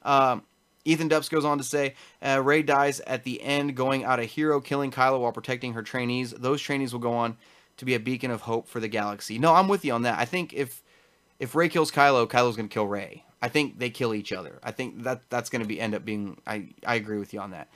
Um, 0.03 0.43
Ethan 0.85 1.07
Dubs 1.07 1.29
goes 1.29 1.45
on 1.45 1.57
to 1.57 1.63
say, 1.63 1.95
uh, 2.21 2.41
Rey 2.43 2.61
dies 2.61 2.99
at 3.01 3.23
the 3.23 3.41
end, 3.41 3.75
going 3.75 4.03
out 4.03 4.19
a 4.19 4.25
hero, 4.25 4.59
killing 4.59 4.91
Kylo 4.91 5.21
while 5.21 5.31
protecting 5.31 5.73
her 5.73 5.81
trainees. 5.81 6.31
Those 6.31 6.61
trainees 6.61 6.91
will 6.91 6.99
go 6.99 7.13
on 7.13 7.37
to 7.77 7.85
be 7.85 7.95
a 7.95 7.99
beacon 7.99 8.31
of 8.31 8.41
hope 8.41 8.67
for 8.67 8.79
the 8.79 8.89
galaxy. 8.89 9.39
No, 9.39 9.53
I'm 9.53 9.67
with 9.67 9.85
you 9.85 9.93
on 9.93 10.01
that. 10.03 10.19
I 10.19 10.25
think 10.25 10.53
if 10.53 10.81
if 11.39 11.55
Rey 11.55 11.69
kills 11.69 11.91
Kylo, 11.91 12.27
Kylo's 12.27 12.55
to 12.55 12.67
kill 12.67 12.87
Rey. 12.87 13.23
I 13.41 13.49
think 13.49 13.79
they 13.79 13.89
kill 13.89 14.13
each 14.13 14.31
other. 14.31 14.59
I 14.63 14.71
think 14.71 15.03
that 15.03 15.29
that's 15.29 15.49
to 15.49 15.65
be 15.65 15.79
end 15.79 15.95
up 15.95 16.05
being. 16.05 16.39
I 16.45 16.69
I 16.85 16.95
agree 16.95 17.19
with 17.19 17.33
you 17.33 17.39
on 17.39 17.51
that. 17.51 17.69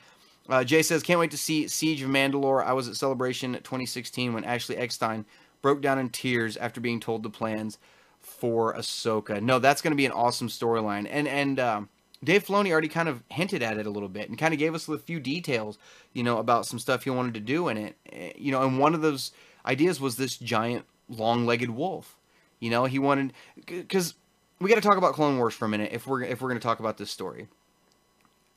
Uh, 0.49 0.64
Jay 0.64 0.82
says, 0.82 1.03
can't 1.03 1.19
wait 1.19 1.32
to 1.32 1.38
see 1.38 1.68
Siege 1.68 2.02
of 2.02 2.10
Mandalore. 2.10 2.64
I 2.64 2.74
was 2.74 2.88
at 2.88 2.95
Celebration 2.95 3.53
2016 3.53 4.34
when 4.34 4.44
Ashley 4.44 4.78
Eckstein 4.78 5.26
broke 5.61 5.82
down 5.82 5.99
in 5.99 6.10
tears 6.10 6.56
after 6.57 6.80
being 6.80 6.99
told 6.99 7.24
the 7.24 7.30
plans 7.30 7.78
for 8.22 8.74
Ahsoka. 8.74 9.41
No, 9.41 9.60
that's 9.60 9.82
going 9.82 9.91
to 9.91 9.98
be 9.98 10.06
an 10.06 10.11
awesome 10.11 10.48
storyline. 10.48 11.07
And 11.10 11.28
and 11.28 11.60
um, 11.60 11.90
Dave 12.24 12.45
Filoni 12.45 12.72
already 12.72 12.88
kind 12.88 13.10
of 13.10 13.24
hinted 13.30 13.61
at 13.61 13.78
it 13.78 13.86
a 13.86 13.90
little 13.90 14.10
bit 14.10 14.30
and 14.30 14.38
kind 14.38 14.53
of 14.53 14.60
gave 14.60 14.74
us 14.74 14.88
a 14.88 14.98
few 14.98 15.19
details, 15.19 15.78
you 16.14 16.24
know, 16.24 16.38
about 16.38 16.65
some 16.65 16.80
stuff 16.80 17.03
he 17.03 17.10
wanted 17.10 17.34
to 17.36 17.40
do 17.40 17.68
in 17.68 17.78
it. 17.78 17.95
Eh, 18.11 18.32
you 18.38 18.52
know, 18.52 18.64
and 18.64 18.80
one 18.80 18.94
of 18.94 19.02
those 19.02 19.32
ideas 19.65 19.99
was 19.99 20.15
this 20.15 20.38
giant 20.38 20.86
long-legged 21.10 21.69
wolf. 21.69 22.18
You 22.60 22.69
know, 22.72 22.86
he 22.86 22.99
wanted 22.99 23.34
because 23.65 24.15
we 24.60 24.69
got 24.69 24.76
to 24.76 24.82
talk 24.82 24.98
about 24.98 25.14
Clone 25.14 25.38
Wars 25.38 25.53
for 25.53 25.65
a 25.65 25.69
minute 25.69 25.91
if 25.94 26.07
we're 26.07 26.24
if 26.24 26.41
we're 26.41 26.49
going 26.49 26.60
to 26.60 26.65
talk 26.65 26.80
about 26.80 26.98
this 26.98 27.11
story. 27.11 27.48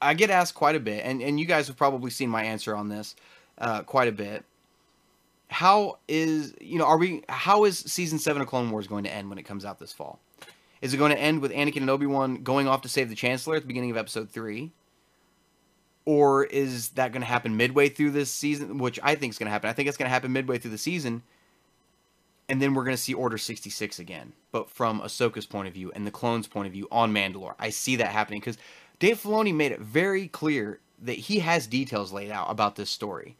I 0.03 0.15
get 0.15 0.31
asked 0.31 0.55
quite 0.55 0.77
a 0.77 0.81
bit, 0.81 1.05
and 1.05 1.21
and 1.23 1.39
you 1.39 1.47
guys 1.47 1.67
have 1.67 1.77
probably 1.77 2.11
seen 2.11 2.31
my 2.31 2.43
answer 2.43 2.75
on 2.75 2.89
this 2.89 3.17
uh, 3.59 3.83
quite 3.83 4.09
a 4.09 4.13
bit. 4.13 4.45
How 5.49 5.99
is 6.09 6.55
you 6.61 6.79
know 6.79 6.85
are 6.87 6.97
we 6.97 7.23
how 7.29 7.65
is 7.65 7.79
season 7.79 8.19
seven 8.19 8.41
of 8.41 8.49
Clone 8.49 8.71
Wars 8.71 8.87
going 8.87 9.05
to 9.05 9.13
end 9.13 9.29
when 9.29 9.39
it 9.39 9.45
comes 9.45 9.65
out 9.65 9.79
this 9.79 9.93
fall? 9.93 10.21
Is 10.81 10.95
it 10.95 10.97
going 10.97 11.13
to 11.13 11.21
end 11.21 11.43
with 11.43 11.53
Anakin 11.53 11.79
and 11.83 11.91
Obi 11.91 12.07
Wan 12.07 12.43
going 12.43 12.67
off 12.67 12.83
to 12.83 12.89
save 12.89 13.11
the 13.11 13.15
Chancellor 13.15 13.57
at 13.57 13.63
the 13.63 13.69
beginning 13.69 13.91
of 13.91 13.97
Episode 13.97 14.31
three? 14.31 14.73
Or 16.07 16.45
is 16.45 16.91
that 16.91 17.13
going 17.13 17.21
to 17.21 17.27
happen 17.27 17.57
midway 17.57 17.91
through 17.91 18.13
this 18.13 18.31
season? 18.31 18.79
Which 18.79 18.99
I 19.03 19.15
think 19.15 19.33
is 19.33 19.39
going 19.39 19.49
to 19.49 19.51
happen. 19.51 19.69
I 19.69 19.75
think 19.75 19.89
it's 19.89 19.99
going 19.99 20.09
to 20.09 20.13
happen 20.13 20.33
midway 20.33 20.57
through 20.57 20.71
the 20.71 20.79
season, 20.79 21.23
and 22.49 22.63
then 22.63 22.73
we're 22.73 22.85
going 22.85 22.97
to 22.97 23.03
see 23.03 23.13
Order 23.13 23.37
sixty 23.37 23.69
six 23.69 23.99
again, 23.99 24.33
but 24.51 24.71
from 24.71 25.01
Ahsoka's 25.03 25.47
point 25.47 25.69
of 25.69 25.75
view 25.75 25.93
and 25.95 26.07
the 26.07 26.11
clones' 26.11 26.47
point 26.47 26.67
of 26.67 26.73
view 26.73 26.89
on 26.91 27.13
Mandalore. 27.13 27.55
I 27.59 27.69
see 27.69 27.97
that 27.97 28.09
happening 28.09 28.41
because 28.41 28.57
Dave 29.01 29.23
Filoni 29.23 29.55
made 29.55 29.73
it 29.73 29.81
very 29.81 30.29
clear 30.29 30.79
that 31.03 31.15
he 31.15 31.39
has 31.39 31.67
details 31.67 32.13
laid 32.13 32.31
out 32.31 32.51
about 32.51 32.77
this 32.77 32.91
story. 32.91 33.37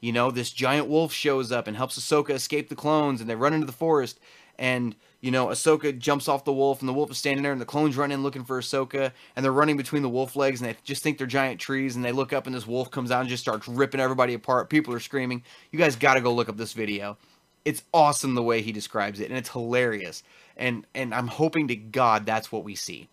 You 0.00 0.10
know, 0.10 0.30
this 0.30 0.50
giant 0.50 0.88
wolf 0.88 1.12
shows 1.12 1.52
up 1.52 1.68
and 1.68 1.76
helps 1.76 1.98
Ahsoka 1.98 2.30
escape 2.30 2.70
the 2.70 2.74
clones, 2.74 3.20
and 3.20 3.28
they 3.28 3.36
run 3.36 3.52
into 3.52 3.66
the 3.66 3.72
forest. 3.72 4.18
And 4.58 4.96
you 5.20 5.30
know, 5.30 5.48
Ahsoka 5.48 5.96
jumps 5.96 6.28
off 6.28 6.44
the 6.44 6.52
wolf, 6.52 6.80
and 6.80 6.88
the 6.88 6.94
wolf 6.94 7.10
is 7.10 7.18
standing 7.18 7.42
there, 7.42 7.52
and 7.52 7.60
the 7.60 7.66
clones 7.66 7.96
run 7.96 8.10
in 8.10 8.22
looking 8.22 8.42
for 8.42 8.58
Ahsoka, 8.58 9.12
and 9.36 9.44
they're 9.44 9.52
running 9.52 9.76
between 9.76 10.02
the 10.02 10.08
wolf 10.08 10.34
legs, 10.34 10.60
and 10.60 10.70
they 10.70 10.76
just 10.82 11.02
think 11.02 11.18
they're 11.18 11.26
giant 11.26 11.60
trees, 11.60 11.94
and 11.94 12.04
they 12.04 12.10
look 12.10 12.32
up, 12.32 12.46
and 12.46 12.56
this 12.56 12.66
wolf 12.66 12.90
comes 12.90 13.10
out 13.10 13.20
and 13.20 13.28
just 13.28 13.42
starts 13.42 13.68
ripping 13.68 14.00
everybody 14.00 14.32
apart. 14.32 14.70
People 14.70 14.94
are 14.94 15.00
screaming. 15.00 15.44
You 15.70 15.78
guys 15.78 15.94
got 15.94 16.14
to 16.14 16.22
go 16.22 16.32
look 16.32 16.48
up 16.48 16.56
this 16.56 16.72
video. 16.72 17.18
It's 17.66 17.82
awesome 17.92 18.34
the 18.34 18.42
way 18.42 18.62
he 18.62 18.72
describes 18.72 19.20
it, 19.20 19.28
and 19.28 19.38
it's 19.38 19.50
hilarious. 19.50 20.22
And 20.56 20.86
and 20.94 21.14
I'm 21.14 21.28
hoping 21.28 21.68
to 21.68 21.76
God 21.76 22.24
that's 22.24 22.50
what 22.50 22.64
we 22.64 22.74
see. 22.74 23.08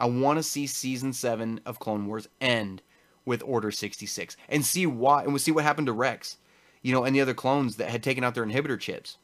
I 0.00 0.06
want 0.06 0.38
to 0.38 0.42
see 0.42 0.66
season 0.66 1.12
seven 1.12 1.60
of 1.66 1.78
Clone 1.78 2.06
Wars 2.06 2.26
end 2.40 2.80
with 3.26 3.42
Order 3.44 3.70
66 3.70 4.36
and 4.48 4.64
see 4.64 4.86
why 4.86 5.22
and 5.22 5.32
we'll 5.32 5.38
see 5.38 5.52
what 5.52 5.64
happened 5.64 5.86
to 5.88 5.92
Rex, 5.92 6.38
you 6.82 6.92
know, 6.92 7.04
and 7.04 7.14
the 7.14 7.20
other 7.20 7.34
clones 7.34 7.76
that 7.76 7.90
had 7.90 8.02
taken 8.02 8.24
out 8.24 8.34
their 8.34 8.46
inhibitor 8.46 8.80
chips. 8.80 9.18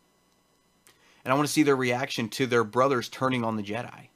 And 1.25 1.33
I 1.33 1.35
want 1.35 1.49
to 1.49 1.53
see 1.53 1.63
their 1.63 1.75
reaction 1.75 2.29
to 2.29 2.47
their 2.47 2.63
brothers 2.63 3.09
turning 3.09 3.43
on 3.43 3.57
the 3.57 3.63
Jedi. 3.63 4.09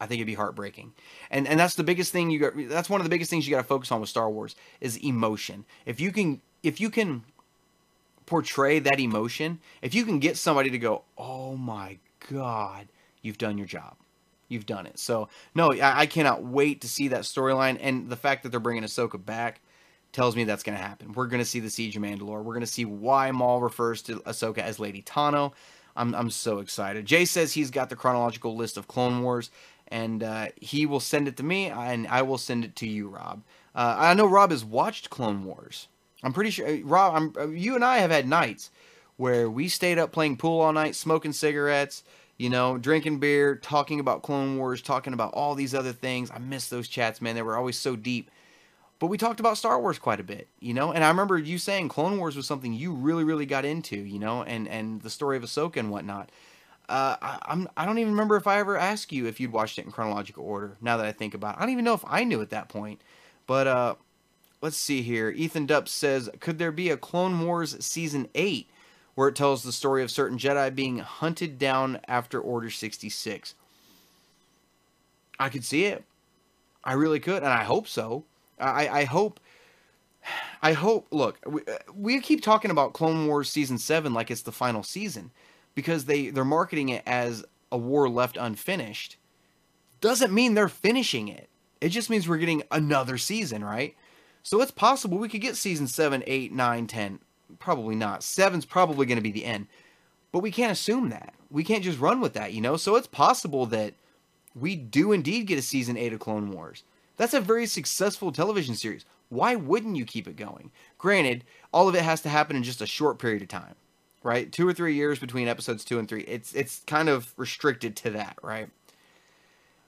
I 0.00 0.06
think 0.06 0.18
it'd 0.18 0.26
be 0.26 0.34
heartbreaking. 0.34 0.92
And 1.30 1.48
and 1.48 1.58
that's 1.58 1.74
the 1.74 1.84
biggest 1.84 2.12
thing 2.12 2.30
you 2.30 2.38
got 2.38 2.52
that's 2.68 2.90
one 2.90 3.00
of 3.00 3.04
the 3.04 3.10
biggest 3.10 3.30
things 3.30 3.46
you 3.46 3.50
got 3.50 3.62
to 3.62 3.66
focus 3.66 3.90
on 3.90 4.00
with 4.00 4.10
Star 4.10 4.30
Wars 4.30 4.54
is 4.80 4.98
emotion. 4.98 5.64
If 5.86 6.00
you 6.00 6.12
can 6.12 6.42
if 6.62 6.80
you 6.80 6.90
can 6.90 7.24
portray 8.26 8.78
that 8.78 9.00
emotion, 9.00 9.60
if 9.80 9.94
you 9.94 10.04
can 10.04 10.18
get 10.18 10.36
somebody 10.36 10.68
to 10.70 10.78
go, 10.78 11.04
"Oh 11.16 11.56
my 11.56 11.98
god, 12.30 12.88
you've 13.22 13.38
done 13.38 13.56
your 13.56 13.66
job." 13.66 13.96
You've 14.48 14.66
done 14.66 14.86
it. 14.86 14.98
So 14.98 15.28
no, 15.54 15.72
I, 15.72 16.00
I 16.00 16.06
cannot 16.06 16.44
wait 16.44 16.80
to 16.82 16.88
see 16.88 17.08
that 17.08 17.22
storyline, 17.22 17.78
and 17.80 18.08
the 18.08 18.16
fact 18.16 18.42
that 18.42 18.50
they're 18.50 18.60
bringing 18.60 18.84
Ahsoka 18.84 19.24
back 19.24 19.60
tells 20.12 20.36
me 20.36 20.44
that's 20.44 20.62
going 20.62 20.78
to 20.78 20.82
happen. 20.82 21.12
We're 21.12 21.26
going 21.26 21.42
to 21.42 21.48
see 21.48 21.60
the 21.60 21.70
Siege 21.70 21.96
of 21.96 22.02
Mandalore. 22.02 22.42
We're 22.44 22.54
going 22.54 22.60
to 22.60 22.66
see 22.66 22.84
why 22.84 23.30
Maul 23.32 23.60
refers 23.60 24.00
to 24.02 24.20
Ahsoka 24.20 24.58
as 24.58 24.78
Lady 24.78 25.02
Tano. 25.02 25.52
I'm 25.96 26.14
I'm 26.14 26.30
so 26.30 26.58
excited. 26.58 27.06
Jay 27.06 27.24
says 27.24 27.52
he's 27.52 27.70
got 27.70 27.90
the 27.90 27.96
chronological 27.96 28.56
list 28.56 28.76
of 28.76 28.88
Clone 28.88 29.22
Wars, 29.22 29.50
and 29.88 30.22
uh, 30.22 30.48
he 30.56 30.86
will 30.86 31.00
send 31.00 31.28
it 31.28 31.36
to 31.36 31.42
me, 31.42 31.66
and 31.66 32.06
I 32.08 32.22
will 32.22 32.38
send 32.38 32.64
it 32.64 32.76
to 32.76 32.88
you, 32.88 33.08
Rob. 33.08 33.42
Uh, 33.74 33.96
I 33.98 34.14
know 34.14 34.26
Rob 34.26 34.50
has 34.50 34.64
watched 34.64 35.10
Clone 35.10 35.44
Wars. 35.44 35.88
I'm 36.22 36.32
pretty 36.32 36.50
sure 36.50 36.66
uh, 36.66 36.78
Rob. 36.84 37.14
I'm, 37.14 37.32
uh, 37.38 37.48
you 37.48 37.74
and 37.74 37.84
I 37.84 37.98
have 37.98 38.10
had 38.10 38.26
nights 38.26 38.70
where 39.16 39.48
we 39.48 39.68
stayed 39.68 39.98
up 39.98 40.10
playing 40.10 40.36
pool 40.36 40.60
all 40.60 40.72
night, 40.72 40.96
smoking 40.96 41.32
cigarettes 41.32 42.02
you 42.36 42.50
know, 42.50 42.78
drinking 42.78 43.18
beer, 43.18 43.56
talking 43.56 44.00
about 44.00 44.22
Clone 44.22 44.58
Wars, 44.58 44.82
talking 44.82 45.12
about 45.12 45.32
all 45.34 45.54
these 45.54 45.74
other 45.74 45.92
things. 45.92 46.30
I 46.30 46.38
miss 46.38 46.68
those 46.68 46.88
chats, 46.88 47.20
man. 47.20 47.34
They 47.34 47.42
were 47.42 47.56
always 47.56 47.78
so 47.78 47.96
deep. 47.96 48.30
But 48.98 49.08
we 49.08 49.18
talked 49.18 49.40
about 49.40 49.58
Star 49.58 49.80
Wars 49.80 49.98
quite 49.98 50.20
a 50.20 50.24
bit, 50.24 50.48
you 50.60 50.72
know, 50.72 50.92
and 50.92 51.04
I 51.04 51.08
remember 51.08 51.36
you 51.36 51.58
saying 51.58 51.88
Clone 51.88 52.16
Wars 52.16 52.36
was 52.36 52.46
something 52.46 52.72
you 52.72 52.92
really, 52.92 53.24
really 53.24 53.44
got 53.44 53.64
into, 53.64 53.96
you 53.96 54.18
know, 54.18 54.42
and 54.44 54.68
and 54.68 55.02
the 55.02 55.10
story 55.10 55.36
of 55.36 55.42
Ahsoka 55.42 55.76
and 55.76 55.90
whatnot. 55.90 56.30
Uh, 56.88 57.16
I, 57.20 57.38
I'm 57.42 57.68
I 57.76 57.86
don't 57.86 57.98
even 57.98 58.12
remember 58.12 58.36
if 58.36 58.46
I 58.46 58.58
ever 58.58 58.78
asked 58.78 59.12
you 59.12 59.26
if 59.26 59.40
you'd 59.40 59.52
watched 59.52 59.78
it 59.78 59.84
in 59.84 59.90
chronological 59.90 60.44
order. 60.44 60.76
Now 60.80 60.96
that 60.96 61.06
I 61.06 61.12
think 61.12 61.34
about 61.34 61.56
it, 61.56 61.58
I 61.58 61.60
don't 61.62 61.72
even 61.72 61.84
know 61.84 61.94
if 61.94 62.04
I 62.06 62.24
knew 62.24 62.40
at 62.40 62.50
that 62.50 62.68
point. 62.68 63.00
But 63.46 63.66
uh, 63.66 63.94
let's 64.62 64.76
see 64.76 65.02
here. 65.02 65.30
Ethan 65.30 65.66
Dupp 65.66 65.88
says, 65.88 66.30
could 66.40 66.58
there 66.58 66.72
be 66.72 66.90
a 66.90 66.96
Clone 66.96 67.44
Wars 67.44 67.76
season 67.84 68.28
eight? 68.34 68.70
Where 69.14 69.28
it 69.28 69.36
tells 69.36 69.62
the 69.62 69.72
story 69.72 70.02
of 70.02 70.10
certain 70.10 70.38
Jedi 70.38 70.74
being 70.74 70.98
hunted 70.98 71.58
down 71.58 72.00
after 72.08 72.40
Order 72.40 72.70
66. 72.70 73.54
I 75.38 75.48
could 75.48 75.64
see 75.64 75.84
it. 75.84 76.04
I 76.82 76.92
really 76.94 77.20
could, 77.20 77.42
and 77.42 77.46
I 77.52 77.64
hope 77.64 77.88
so. 77.88 78.24
I, 78.58 78.88
I 78.88 79.04
hope. 79.04 79.40
I 80.62 80.72
hope. 80.72 81.06
Look, 81.10 81.38
we, 81.46 81.62
uh, 81.62 81.78
we 81.94 82.20
keep 82.20 82.42
talking 82.42 82.70
about 82.70 82.92
Clone 82.92 83.26
Wars 83.26 83.50
season 83.50 83.78
seven 83.78 84.14
like 84.14 84.30
it's 84.30 84.42
the 84.42 84.52
final 84.52 84.82
season, 84.82 85.30
because 85.74 86.04
they 86.04 86.28
they're 86.28 86.44
marketing 86.44 86.90
it 86.90 87.02
as 87.06 87.44
a 87.72 87.78
war 87.78 88.08
left 88.08 88.36
unfinished. 88.36 89.16
Doesn't 90.00 90.32
mean 90.32 90.54
they're 90.54 90.68
finishing 90.68 91.28
it. 91.28 91.48
It 91.80 91.88
just 91.88 92.10
means 92.10 92.28
we're 92.28 92.38
getting 92.38 92.62
another 92.70 93.18
season, 93.18 93.64
right? 93.64 93.96
So 94.42 94.60
it's 94.60 94.70
possible 94.70 95.18
we 95.18 95.28
could 95.28 95.40
get 95.40 95.56
season 95.56 95.86
seven, 95.86 96.22
eight, 96.26 96.52
nine, 96.52 96.86
ten 96.86 97.20
probably 97.58 97.94
not. 97.94 98.22
Seven's 98.22 98.64
probably 98.64 99.06
going 99.06 99.16
to 99.16 99.22
be 99.22 99.32
the 99.32 99.44
end. 99.44 99.66
But 100.32 100.40
we 100.40 100.50
can't 100.50 100.72
assume 100.72 101.10
that. 101.10 101.34
We 101.50 101.64
can't 101.64 101.84
just 101.84 102.00
run 102.00 102.20
with 102.20 102.32
that, 102.34 102.52
you 102.52 102.60
know? 102.60 102.76
So 102.76 102.96
it's 102.96 103.06
possible 103.06 103.66
that 103.66 103.94
we 104.54 104.76
do 104.76 105.12
indeed 105.12 105.46
get 105.46 105.58
a 105.58 105.62
season 105.62 105.96
8 105.96 106.12
of 106.12 106.20
Clone 106.20 106.50
Wars. 106.50 106.82
That's 107.16 107.34
a 107.34 107.40
very 107.40 107.66
successful 107.66 108.32
television 108.32 108.74
series. 108.74 109.04
Why 109.28 109.54
wouldn't 109.54 109.96
you 109.96 110.04
keep 110.04 110.26
it 110.26 110.36
going? 110.36 110.70
Granted, 110.98 111.44
all 111.72 111.88
of 111.88 111.94
it 111.94 112.02
has 112.02 112.20
to 112.22 112.28
happen 112.28 112.56
in 112.56 112.62
just 112.62 112.82
a 112.82 112.86
short 112.86 113.18
period 113.18 113.42
of 113.42 113.48
time, 113.48 113.74
right? 114.22 114.50
2 114.50 114.66
or 114.66 114.72
3 114.72 114.94
years 114.94 115.18
between 115.18 115.48
episodes 115.48 115.84
2 115.84 115.98
and 115.98 116.08
3. 116.08 116.22
It's 116.22 116.52
it's 116.54 116.80
kind 116.86 117.08
of 117.08 117.32
restricted 117.36 117.96
to 117.96 118.10
that, 118.10 118.36
right? 118.42 118.68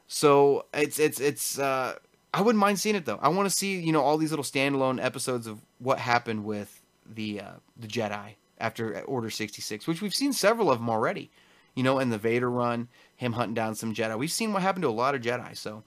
So, 0.08 0.66
it's 0.72 1.00
it's 1.00 1.20
it's 1.20 1.58
uh 1.58 1.96
I 2.32 2.42
wouldn't 2.42 2.60
mind 2.60 2.78
seeing 2.78 2.96
it 2.96 3.06
though. 3.06 3.18
I 3.22 3.28
want 3.28 3.48
to 3.48 3.54
see, 3.54 3.80
you 3.80 3.92
know, 3.92 4.02
all 4.02 4.18
these 4.18 4.30
little 4.30 4.44
standalone 4.44 5.02
episodes 5.02 5.46
of 5.46 5.60
what 5.78 5.98
happened 5.98 6.44
with 6.44 6.82
the 7.14 7.40
uh, 7.40 7.52
the 7.76 7.86
Jedi 7.86 8.34
after 8.58 9.00
Order 9.02 9.30
66, 9.30 9.86
which 9.86 10.00
we've 10.00 10.14
seen 10.14 10.32
several 10.32 10.70
of 10.70 10.78
them 10.78 10.90
already. 10.90 11.30
You 11.74 11.82
know, 11.82 11.98
in 11.98 12.08
the 12.08 12.18
Vader 12.18 12.50
run, 12.50 12.88
him 13.16 13.34
hunting 13.34 13.54
down 13.54 13.74
some 13.74 13.94
Jedi. 13.94 14.18
We've 14.18 14.30
seen 14.30 14.52
what 14.52 14.62
happened 14.62 14.82
to 14.82 14.88
a 14.88 14.90
lot 14.90 15.14
of 15.14 15.20
Jedi. 15.20 15.54
So, 15.56 15.82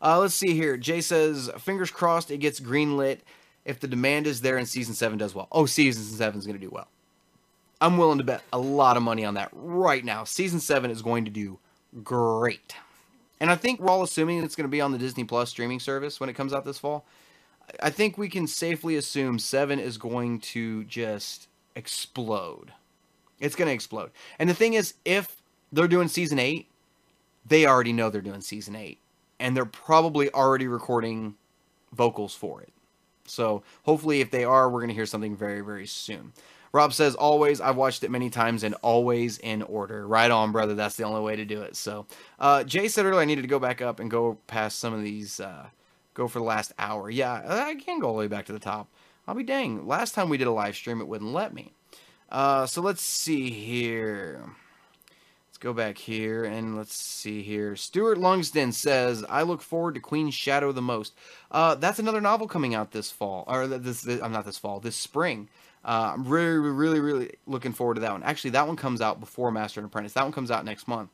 uh, 0.00 0.20
let's 0.20 0.34
see 0.34 0.54
here. 0.54 0.76
Jay 0.76 1.00
says, 1.00 1.50
fingers 1.58 1.90
crossed 1.90 2.30
it 2.30 2.38
gets 2.38 2.60
greenlit 2.60 3.20
if 3.64 3.80
the 3.80 3.88
demand 3.88 4.28
is 4.28 4.42
there 4.42 4.56
and 4.56 4.68
season 4.68 4.94
seven 4.94 5.18
does 5.18 5.34
well. 5.34 5.48
Oh, 5.50 5.66
season 5.66 6.04
seven 6.04 6.38
is 6.38 6.46
going 6.46 6.58
to 6.58 6.64
do 6.64 6.70
well. 6.70 6.86
I'm 7.80 7.98
willing 7.98 8.18
to 8.18 8.24
bet 8.24 8.42
a 8.52 8.58
lot 8.58 8.96
of 8.96 9.02
money 9.02 9.24
on 9.24 9.34
that 9.34 9.50
right 9.52 10.04
now. 10.04 10.24
Season 10.24 10.60
seven 10.60 10.90
is 10.90 11.02
going 11.02 11.24
to 11.24 11.30
do 11.30 11.58
great. 12.02 12.76
And 13.40 13.50
I 13.50 13.56
think 13.56 13.80
we're 13.80 13.90
all 13.90 14.02
assuming 14.02 14.42
it's 14.42 14.56
going 14.56 14.64
to 14.64 14.70
be 14.70 14.80
on 14.80 14.92
the 14.92 14.98
Disney 14.98 15.24
Plus 15.24 15.50
streaming 15.50 15.80
service 15.80 16.18
when 16.20 16.30
it 16.30 16.34
comes 16.34 16.54
out 16.54 16.64
this 16.64 16.78
fall. 16.78 17.04
I 17.80 17.90
think 17.90 18.16
we 18.16 18.28
can 18.28 18.46
safely 18.46 18.96
assume 18.96 19.38
seven 19.38 19.78
is 19.78 19.98
going 19.98 20.40
to 20.40 20.84
just 20.84 21.48
explode. 21.74 22.72
It's 23.40 23.54
going 23.54 23.68
to 23.68 23.74
explode. 23.74 24.10
And 24.38 24.48
the 24.48 24.54
thing 24.54 24.74
is, 24.74 24.94
if 25.04 25.42
they're 25.72 25.88
doing 25.88 26.08
season 26.08 26.38
eight, 26.38 26.68
they 27.44 27.66
already 27.66 27.92
know 27.92 28.10
they're 28.10 28.20
doing 28.20 28.40
season 28.40 28.76
eight. 28.76 28.98
And 29.38 29.56
they're 29.56 29.66
probably 29.66 30.32
already 30.32 30.66
recording 30.66 31.34
vocals 31.92 32.34
for 32.34 32.62
it. 32.62 32.72
So 33.26 33.62
hopefully, 33.84 34.20
if 34.20 34.30
they 34.30 34.44
are, 34.44 34.70
we're 34.70 34.80
going 34.80 34.88
to 34.88 34.94
hear 34.94 35.06
something 35.06 35.36
very, 35.36 35.60
very 35.60 35.86
soon. 35.86 36.32
Rob 36.72 36.92
says, 36.92 37.14
always, 37.14 37.60
I've 37.60 37.76
watched 37.76 38.04
it 38.04 38.10
many 38.10 38.28
times 38.28 38.62
and 38.62 38.74
always 38.82 39.38
in 39.38 39.62
order. 39.62 40.06
Right 40.06 40.30
on, 40.30 40.52
brother. 40.52 40.74
That's 40.74 40.96
the 40.96 41.04
only 41.04 41.20
way 41.20 41.36
to 41.36 41.44
do 41.44 41.62
it. 41.62 41.76
So, 41.76 42.06
uh, 42.38 42.64
Jay 42.64 42.88
said 42.88 43.06
earlier 43.06 43.20
I 43.20 43.24
needed 43.24 43.42
to 43.42 43.48
go 43.48 43.58
back 43.58 43.80
up 43.80 44.00
and 44.00 44.10
go 44.10 44.38
past 44.46 44.78
some 44.78 44.92
of 44.92 45.02
these 45.02 45.40
uh, 45.40 45.66
go 46.16 46.26
for 46.26 46.38
the 46.38 46.44
last 46.44 46.72
hour. 46.78 47.10
Yeah, 47.10 47.42
I 47.46 47.74
can 47.74 48.00
go 48.00 48.08
all 48.08 48.14
the 48.14 48.20
way 48.20 48.26
back 48.26 48.46
to 48.46 48.52
the 48.52 48.58
top. 48.58 48.88
I'll 49.28 49.34
be 49.34 49.44
dang. 49.44 49.86
Last 49.86 50.14
time 50.14 50.28
we 50.28 50.38
did 50.38 50.46
a 50.46 50.52
live 50.52 50.74
stream, 50.74 51.00
it 51.00 51.08
wouldn't 51.08 51.32
let 51.32 51.52
me. 51.52 51.72
Uh, 52.30 52.66
so 52.66 52.80
let's 52.80 53.02
see 53.02 53.50
here. 53.50 54.40
Let's 55.48 55.58
go 55.58 55.72
back 55.72 55.98
here 55.98 56.44
and 56.44 56.76
let's 56.76 56.94
see 56.94 57.42
here. 57.42 57.76
Stuart 57.76 58.18
Lungsden 58.18 58.72
says, 58.72 59.24
"I 59.28 59.42
look 59.42 59.62
forward 59.62 59.94
to 59.94 60.00
Queen's 60.00 60.34
Shadow 60.34 60.72
the 60.72 60.82
most." 60.82 61.14
Uh, 61.50 61.74
that's 61.74 61.98
another 61.98 62.20
novel 62.20 62.48
coming 62.48 62.74
out 62.74 62.92
this 62.92 63.10
fall, 63.10 63.44
or 63.46 63.66
this, 63.66 64.06
I'm 64.06 64.32
not 64.32 64.44
this 64.44 64.58
fall, 64.58 64.80
this 64.80 64.96
spring. 64.96 65.48
Uh, 65.84 66.12
I'm 66.14 66.24
really, 66.24 66.58
really, 66.58 67.00
really 67.00 67.30
looking 67.46 67.72
forward 67.72 67.94
to 67.94 68.00
that 68.00 68.12
one. 68.12 68.22
Actually, 68.22 68.50
that 68.50 68.66
one 68.66 68.76
comes 68.76 69.00
out 69.00 69.20
before 69.20 69.50
Master 69.50 69.80
and 69.80 69.86
Apprentice. 69.86 70.14
That 70.14 70.24
one 70.24 70.32
comes 70.32 70.50
out 70.50 70.64
next 70.64 70.88
month. 70.88 71.10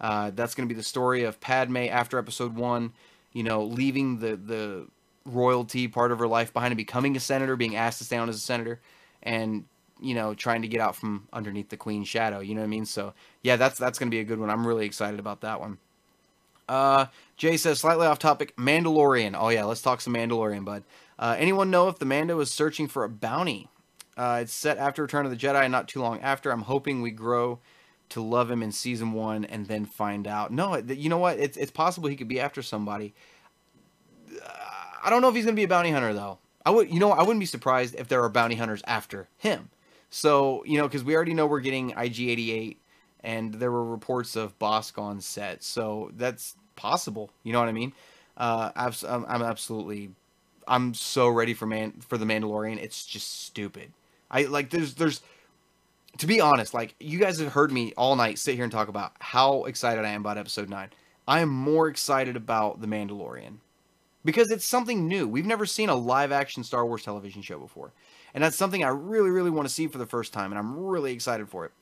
Uh, 0.00 0.30
that's 0.34 0.54
going 0.54 0.68
to 0.68 0.74
be 0.74 0.76
the 0.76 0.84
story 0.84 1.22
of 1.22 1.40
Padme 1.40 1.76
after 1.76 2.18
Episode 2.18 2.54
One 2.54 2.92
you 3.32 3.42
know, 3.42 3.64
leaving 3.64 4.18
the 4.18 4.36
the 4.36 4.86
royalty 5.24 5.88
part 5.88 6.12
of 6.12 6.18
her 6.18 6.28
life 6.28 6.52
behind 6.52 6.72
and 6.72 6.76
becoming 6.76 7.16
a 7.16 7.20
senator, 7.20 7.56
being 7.56 7.76
asked 7.76 7.98
to 7.98 8.04
stay 8.04 8.16
on 8.16 8.28
as 8.28 8.36
a 8.36 8.40
senator, 8.40 8.80
and 9.22 9.64
you 10.00 10.14
know, 10.14 10.34
trying 10.34 10.62
to 10.62 10.68
get 10.68 10.80
out 10.80 10.94
from 10.94 11.26
underneath 11.32 11.68
the 11.68 11.76
queen's 11.76 12.08
shadow. 12.08 12.40
You 12.40 12.54
know 12.54 12.60
what 12.60 12.66
I 12.66 12.70
mean? 12.70 12.86
So 12.86 13.14
yeah, 13.42 13.56
that's 13.56 13.78
that's 13.78 13.98
gonna 13.98 14.10
be 14.10 14.20
a 14.20 14.24
good 14.24 14.38
one. 14.38 14.50
I'm 14.50 14.66
really 14.66 14.86
excited 14.86 15.20
about 15.20 15.40
that 15.42 15.60
one. 15.60 15.78
Uh, 16.68 17.06
Jay 17.36 17.56
says 17.56 17.78
slightly 17.78 18.06
off 18.06 18.18
topic, 18.18 18.56
Mandalorian. 18.56 19.36
Oh 19.38 19.48
yeah, 19.48 19.64
let's 19.64 19.82
talk 19.82 20.00
some 20.00 20.14
Mandalorian, 20.14 20.64
bud. 20.64 20.82
Uh, 21.18 21.36
anyone 21.38 21.70
know 21.70 21.88
if 21.88 21.98
the 21.98 22.04
Mando 22.04 22.38
is 22.40 22.50
searching 22.50 22.88
for 22.88 23.04
a 23.04 23.08
bounty? 23.08 23.68
Uh, 24.16 24.40
it's 24.42 24.52
set 24.52 24.78
after 24.78 25.02
Return 25.02 25.26
of 25.26 25.30
the 25.30 25.36
Jedi, 25.36 25.70
not 25.70 25.88
too 25.88 26.00
long 26.00 26.20
after. 26.20 26.50
I'm 26.50 26.62
hoping 26.62 27.02
we 27.02 27.10
grow 27.10 27.58
to 28.10 28.20
love 28.20 28.50
him 28.50 28.62
in 28.62 28.72
season 28.72 29.12
one 29.12 29.44
and 29.44 29.66
then 29.66 29.84
find 29.84 30.26
out. 30.26 30.52
No, 30.52 30.76
you 30.76 31.08
know 31.08 31.18
what? 31.18 31.38
It's 31.38 31.56
it's 31.56 31.70
possible 31.70 32.08
he 32.08 32.16
could 32.16 32.28
be 32.28 32.40
after 32.40 32.62
somebody. 32.62 33.14
I 35.02 35.10
don't 35.10 35.22
know 35.22 35.28
if 35.28 35.34
he's 35.34 35.44
gonna 35.44 35.56
be 35.56 35.64
a 35.64 35.68
bounty 35.68 35.90
hunter 35.90 36.12
though. 36.12 36.38
I 36.64 36.70
would, 36.70 36.92
you 36.92 36.98
know, 36.98 37.12
I 37.12 37.20
wouldn't 37.22 37.38
be 37.38 37.46
surprised 37.46 37.94
if 37.94 38.08
there 38.08 38.22
are 38.22 38.28
bounty 38.28 38.56
hunters 38.56 38.82
after 38.86 39.28
him. 39.38 39.70
So 40.10 40.64
you 40.64 40.78
know, 40.78 40.88
because 40.88 41.04
we 41.04 41.14
already 41.14 41.34
know 41.34 41.46
we're 41.46 41.60
getting 41.60 41.92
IG88, 41.92 42.76
and 43.20 43.54
there 43.54 43.70
were 43.70 43.84
reports 43.84 44.36
of 44.36 44.58
Bossk 44.58 44.98
on 44.98 45.20
set, 45.20 45.62
so 45.62 46.10
that's 46.16 46.56
possible. 46.74 47.30
You 47.42 47.52
know 47.52 47.60
what 47.60 47.68
I 47.68 47.72
mean? 47.72 47.92
Uh, 48.36 48.70
I'm 48.76 49.42
absolutely, 49.42 50.10
I'm 50.68 50.92
so 50.94 51.28
ready 51.28 51.54
for 51.54 51.66
man 51.66 51.92
for 52.06 52.18
the 52.18 52.26
Mandalorian. 52.26 52.78
It's 52.78 53.06
just 53.06 53.44
stupid. 53.44 53.92
I 54.30 54.44
like 54.44 54.70
there's 54.70 54.94
there's 54.94 55.20
to 56.18 56.26
be 56.26 56.40
honest, 56.40 56.74
like 56.74 56.94
you 57.00 57.18
guys 57.18 57.38
have 57.40 57.52
heard 57.52 57.72
me 57.72 57.92
all 57.96 58.16
night 58.16 58.38
sit 58.38 58.54
here 58.54 58.64
and 58.64 58.72
talk 58.72 58.88
about 58.88 59.12
how 59.20 59.64
excited 59.64 60.04
I 60.04 60.10
am 60.10 60.20
about 60.20 60.38
episode 60.38 60.68
9. 60.68 60.90
I 61.28 61.40
am 61.40 61.48
more 61.48 61.88
excited 61.88 62.36
about 62.36 62.80
The 62.80 62.86
Mandalorian 62.86 63.58
because 64.24 64.50
it's 64.50 64.64
something 64.66 65.08
new. 65.08 65.26
We've 65.26 65.46
never 65.46 65.66
seen 65.66 65.88
a 65.88 65.94
live 65.94 66.32
action 66.32 66.64
Star 66.64 66.86
Wars 66.86 67.02
television 67.02 67.42
show 67.42 67.58
before. 67.58 67.92
And 68.34 68.44
that's 68.44 68.56
something 68.56 68.84
I 68.84 68.88
really, 68.88 69.30
really 69.30 69.50
want 69.50 69.66
to 69.66 69.72
see 69.72 69.86
for 69.86 69.98
the 69.98 70.06
first 70.06 70.32
time, 70.32 70.52
and 70.52 70.58
I'm 70.58 70.76
really 70.78 71.12
excited 71.12 71.48
for 71.48 71.64
it. 71.64 71.72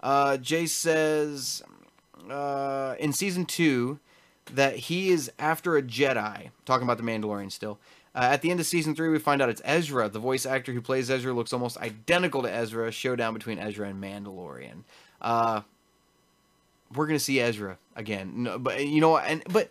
Uh, 0.00 0.36
Jay 0.36 0.66
says 0.66 1.62
uh, 2.28 2.96
in 2.98 3.12
season 3.12 3.44
two 3.44 4.00
that 4.52 4.76
he 4.76 5.10
is 5.10 5.30
after 5.38 5.76
a 5.76 5.82
Jedi, 5.82 6.50
talking 6.64 6.82
about 6.82 6.96
The 6.96 7.04
Mandalorian 7.04 7.52
still, 7.52 7.78
uh, 8.14 8.28
at 8.32 8.42
the 8.42 8.50
end 8.50 8.60
of 8.60 8.66
season 8.66 8.94
three, 8.94 9.08
we 9.08 9.18
find 9.18 9.40
out 9.40 9.48
it's 9.48 9.62
Ezra. 9.64 10.08
The 10.08 10.18
voice 10.18 10.44
actor 10.44 10.72
who 10.72 10.82
plays 10.82 11.10
Ezra 11.10 11.32
looks 11.32 11.52
almost 11.52 11.78
identical 11.78 12.42
to 12.42 12.52
Ezra. 12.52 12.92
Showdown 12.92 13.32
between 13.34 13.58
Ezra 13.58 13.88
and 13.88 14.02
Mandalorian. 14.02 14.84
Uh, 15.20 15.62
we're 16.94 17.06
gonna 17.06 17.18
see 17.18 17.40
Ezra 17.40 17.78
again. 17.96 18.42
No, 18.42 18.58
but 18.58 18.86
you 18.86 19.00
know, 19.00 19.16
and 19.16 19.42
but 19.48 19.70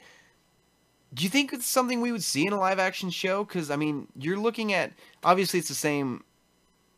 do 1.14 1.24
you 1.24 1.30
think 1.30 1.54
it's 1.54 1.68
something 1.68 2.02
we 2.02 2.12
would 2.12 2.24
see 2.24 2.48
in 2.48 2.54
a 2.54 2.60
live 2.60 2.80
action 2.80 3.10
show? 3.10 3.44
Because 3.44 3.70
I 3.70 3.76
mean, 3.76 4.08
you're 4.18 4.40
looking 4.40 4.74
at 4.74 4.92
obviously 5.24 5.60
it's 5.60 5.70
the 5.70 5.76
same 5.76 6.24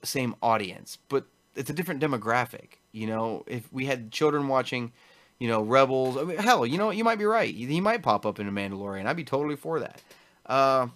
same 0.04 0.36
audience, 0.42 0.98
but 1.10 1.26
it's 1.56 1.70
a 1.70 1.74
different 1.74 2.02
demographic. 2.02 2.78
You 2.92 3.08
know, 3.08 3.44
if 3.48 3.72
we 3.74 3.86
had 3.86 4.12
children 4.12 4.48
watching, 4.48 4.92
you 5.40 5.48
know, 5.48 5.62
Rebels, 5.62 6.18
I 6.18 6.24
mean, 6.24 6.38
hell, 6.38 6.66
you 6.66 6.78
know, 6.78 6.92
you 6.92 7.04
might 7.04 7.18
be 7.18 7.26
right. 7.26 7.54
He 7.54 7.82
might 7.82 8.04
pop 8.04 8.26
up 8.26 8.40
in 8.40 8.48
a 8.48 8.52
Mandalorian. 8.52 9.08
I'd 9.08 9.18
be 9.18 9.24
totally 9.24 9.56
for 9.56 9.80
that. 9.80 10.02
Uh, 10.46 10.88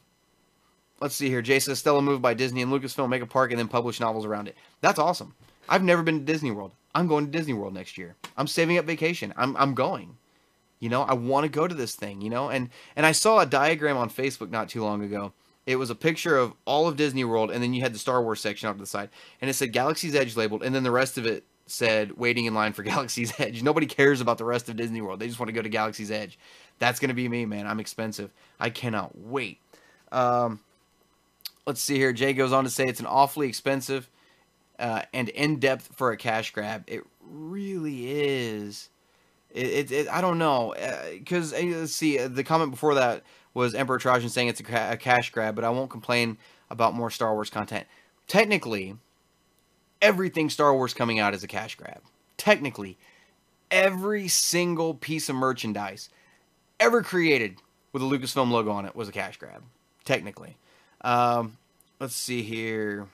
let's 1.00 1.16
see 1.16 1.30
here. 1.30 1.42
Jay 1.42 1.60
says 1.60 1.80
Stella 1.80 2.02
moved 2.02 2.22
by 2.22 2.34
Disney 2.34 2.62
and 2.62 2.72
Lucasfilm 2.72 3.10
make 3.10 3.22
a 3.22 3.28
park 3.28 3.52
and 3.52 3.60
then 3.60 3.68
publish 3.68 4.00
novels 4.00 4.26
around 4.26 4.48
it. 4.48 4.56
That's 4.82 5.00
awesome. 5.00 5.36
I've 5.70 5.84
never 5.84 6.04
been 6.04 6.20
to 6.20 6.26
Disney 6.26 6.52
World. 6.52 6.72
I'm 6.96 7.08
going 7.08 7.26
to 7.26 7.32
Disney 7.32 7.54
World 7.54 7.74
next 7.74 7.98
year. 7.98 8.16
I'm 8.38 8.48
saving 8.48 8.78
up 8.78 8.86
vacation. 8.86 9.34
I'm 9.38 9.56
I'm 9.58 9.74
going. 9.74 10.18
You 10.80 10.90
know, 10.90 11.04
I 11.04 11.14
want 11.14 11.44
to 11.44 11.50
go 11.50 11.68
to 11.68 11.74
this 11.74 11.96
thing, 11.96 12.22
you 12.22 12.30
know? 12.30 12.50
And 12.50 12.70
and 12.96 13.06
I 13.06 13.12
saw 13.12 13.40
a 13.40 13.46
diagram 13.46 13.98
on 13.98 14.10
Facebook 14.10 14.50
not 14.50 14.70
too 14.70 14.84
long 14.84 15.04
ago. 15.04 15.34
It 15.66 15.76
was 15.76 15.90
a 15.90 15.96
picture 15.96 16.38
of 16.38 16.54
all 16.66 16.88
of 16.88 16.96
Disney 16.96 17.26
World 17.26 17.52
and 17.52 17.62
then 17.62 17.74
you 17.74 17.82
had 17.82 17.94
the 17.94 18.00
Star 18.00 18.22
Wars 18.22 18.40
section 18.40 18.70
off 18.70 18.76
to 18.76 18.82
the 18.82 18.88
side 18.88 19.10
and 19.42 19.50
it 19.50 19.54
said 19.54 19.74
Galaxy's 19.74 20.16
Edge 20.16 20.36
labeled 20.38 20.64
and 20.64 20.74
then 20.74 20.84
the 20.84 20.92
rest 20.92 21.18
of 21.18 21.26
it 21.26 21.44
said 21.66 22.18
waiting 22.18 22.46
in 22.46 22.54
line 22.54 22.74
for 22.74 22.84
Galaxy's 22.92 23.38
Edge. 23.40 23.64
Nobody 23.64 23.86
cares 23.86 24.22
about 24.22 24.38
the 24.38 24.46
rest 24.46 24.70
of 24.70 24.78
Disney 24.78 25.02
World. 25.02 25.20
They 25.20 25.28
just 25.28 25.40
want 25.40 25.50
to 25.50 25.54
go 25.54 25.62
to 25.62 25.70
Galaxy's 25.70 26.12
Edge. 26.12 26.40
That's 26.80 27.00
going 27.00 27.10
to 27.10 27.16
be 27.16 27.28
me, 27.28 27.46
man. 27.46 27.68
I'm 27.68 27.80
expensive. 27.80 28.32
I 28.60 28.70
cannot 28.70 29.18
wait. 29.18 29.60
Um, 30.12 30.62
let's 31.68 31.82
see 31.82 31.98
here. 31.98 32.14
Jay 32.14 32.34
goes 32.34 32.54
on 32.54 32.64
to 32.64 32.70
say 32.70 32.86
it's 32.86 33.02
an 33.02 33.06
awfully 33.06 33.48
expensive 33.48 34.10
uh, 34.80 35.04
and 35.14 35.30
in 35.30 35.60
depth 35.60 35.90
for 35.94 36.12
a 36.12 36.18
cash 36.18 36.52
grab. 36.52 36.84
It 36.88 37.04
really 37.22 38.10
is. 38.10 38.90
It, 39.52 39.68
it, 39.68 39.92
it 39.92 40.08
I 40.10 40.22
don't 40.22 40.40
know 40.40 40.74
because 41.14 41.54
uh, 41.54 41.58
uh, 41.58 41.62
let's 41.62 41.94
see 41.94 42.20
uh, 42.20 42.28
the 42.28 42.44
comment 42.44 42.72
before 42.72 42.96
that 42.96 43.24
was 43.54 43.76
Emperor 43.76 43.98
Trajan 43.98 44.30
saying 44.30 44.48
it's 44.48 44.60
a, 44.60 44.64
ca- 44.64 44.92
a 44.92 44.98
cash 44.98 45.32
grab, 45.32 45.56
but 45.56 45.64
I 45.64 45.70
won't 45.70 45.90
complain 45.90 46.38
about 46.70 46.94
more 46.94 47.10
Star 47.10 47.34
Wars 47.34 47.50
content. 47.50 47.86
Technically, 48.28 48.96
everything 50.02 50.50
Star 50.50 50.74
Wars 50.74 50.94
coming 50.94 51.20
out 51.20 51.34
is 51.34 51.44
a 51.44 51.48
cash 51.48 51.76
grab. 51.76 52.02
Technically, 52.38 52.98
every 53.72 54.28
single 54.28 54.94
piece 54.94 55.28
of 55.28 55.36
merchandise 55.36 56.10
ever 56.80 57.02
created 57.02 57.58
with 57.92 58.04
a 58.04 58.06
Lucasfilm 58.06 58.52
logo 58.52 58.72
on 58.72 58.86
it 58.86 58.96
was 58.96 59.10
a 59.10 59.12
cash 59.14 59.38
grab. 59.38 59.64
Technically. 60.06 60.56
Um, 61.02 61.58
let's 62.00 62.16
see 62.16 62.42
here. 62.42 63.08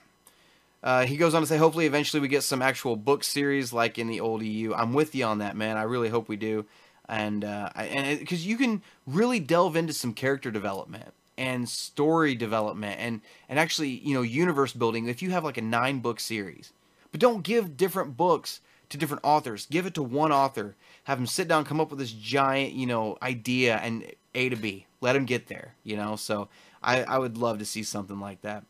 Uh, 0.82 1.06
he 1.06 1.16
goes 1.16 1.34
on 1.34 1.40
to 1.40 1.46
say, 1.46 1.56
hopefully, 1.56 1.86
eventually, 1.86 2.20
we 2.20 2.28
get 2.28 2.42
some 2.42 2.60
actual 2.60 2.94
book 2.96 3.24
series 3.24 3.72
like 3.72 3.98
in 3.98 4.06
the 4.06 4.20
old 4.20 4.42
EU. 4.42 4.74
I'm 4.74 4.92
with 4.92 5.14
you 5.14 5.24
on 5.24 5.38
that, 5.38 5.56
man. 5.56 5.76
I 5.76 5.82
really 5.84 6.10
hope 6.10 6.28
we 6.28 6.36
do, 6.36 6.66
and 7.08 7.42
uh, 7.44 7.70
and 7.74 8.18
because 8.18 8.46
you 8.46 8.56
can 8.56 8.82
really 9.06 9.40
delve 9.40 9.76
into 9.76 9.94
some 9.94 10.12
character 10.12 10.50
development 10.50 11.14
and 11.36 11.68
story 11.68 12.34
development 12.34 12.96
and 13.00 13.20
and 13.48 13.58
actually 13.58 13.88
you 13.88 14.14
know 14.14 14.22
universe 14.22 14.72
building 14.72 15.08
if 15.08 15.22
you 15.22 15.30
have 15.30 15.44
like 15.44 15.56
a 15.56 15.62
nine 15.62 15.98
book 15.98 16.20
series 16.20 16.72
but 17.10 17.20
don't 17.20 17.42
give 17.42 17.76
different 17.76 18.16
books 18.16 18.60
to 18.88 18.96
different 18.96 19.24
authors 19.24 19.66
give 19.66 19.86
it 19.86 19.94
to 19.94 20.02
one 20.02 20.30
author 20.30 20.76
have 21.04 21.18
him 21.18 21.26
sit 21.26 21.48
down 21.48 21.64
come 21.64 21.80
up 21.80 21.90
with 21.90 21.98
this 21.98 22.12
giant 22.12 22.72
you 22.72 22.86
know 22.86 23.18
idea 23.22 23.76
and 23.78 24.06
a 24.34 24.48
to 24.48 24.56
b 24.56 24.86
let 25.00 25.16
him 25.16 25.24
get 25.24 25.48
there 25.48 25.74
you 25.82 25.96
know 25.96 26.14
so 26.14 26.48
I, 26.84 27.02
I 27.02 27.18
would 27.18 27.38
love 27.38 27.58
to 27.58 27.64
see 27.64 27.82
something 27.82 28.20
like 28.20 28.42
that. 28.42 28.64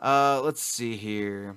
Uh, 0.00 0.40
let's 0.42 0.62
see 0.62 0.96
here. 0.96 1.56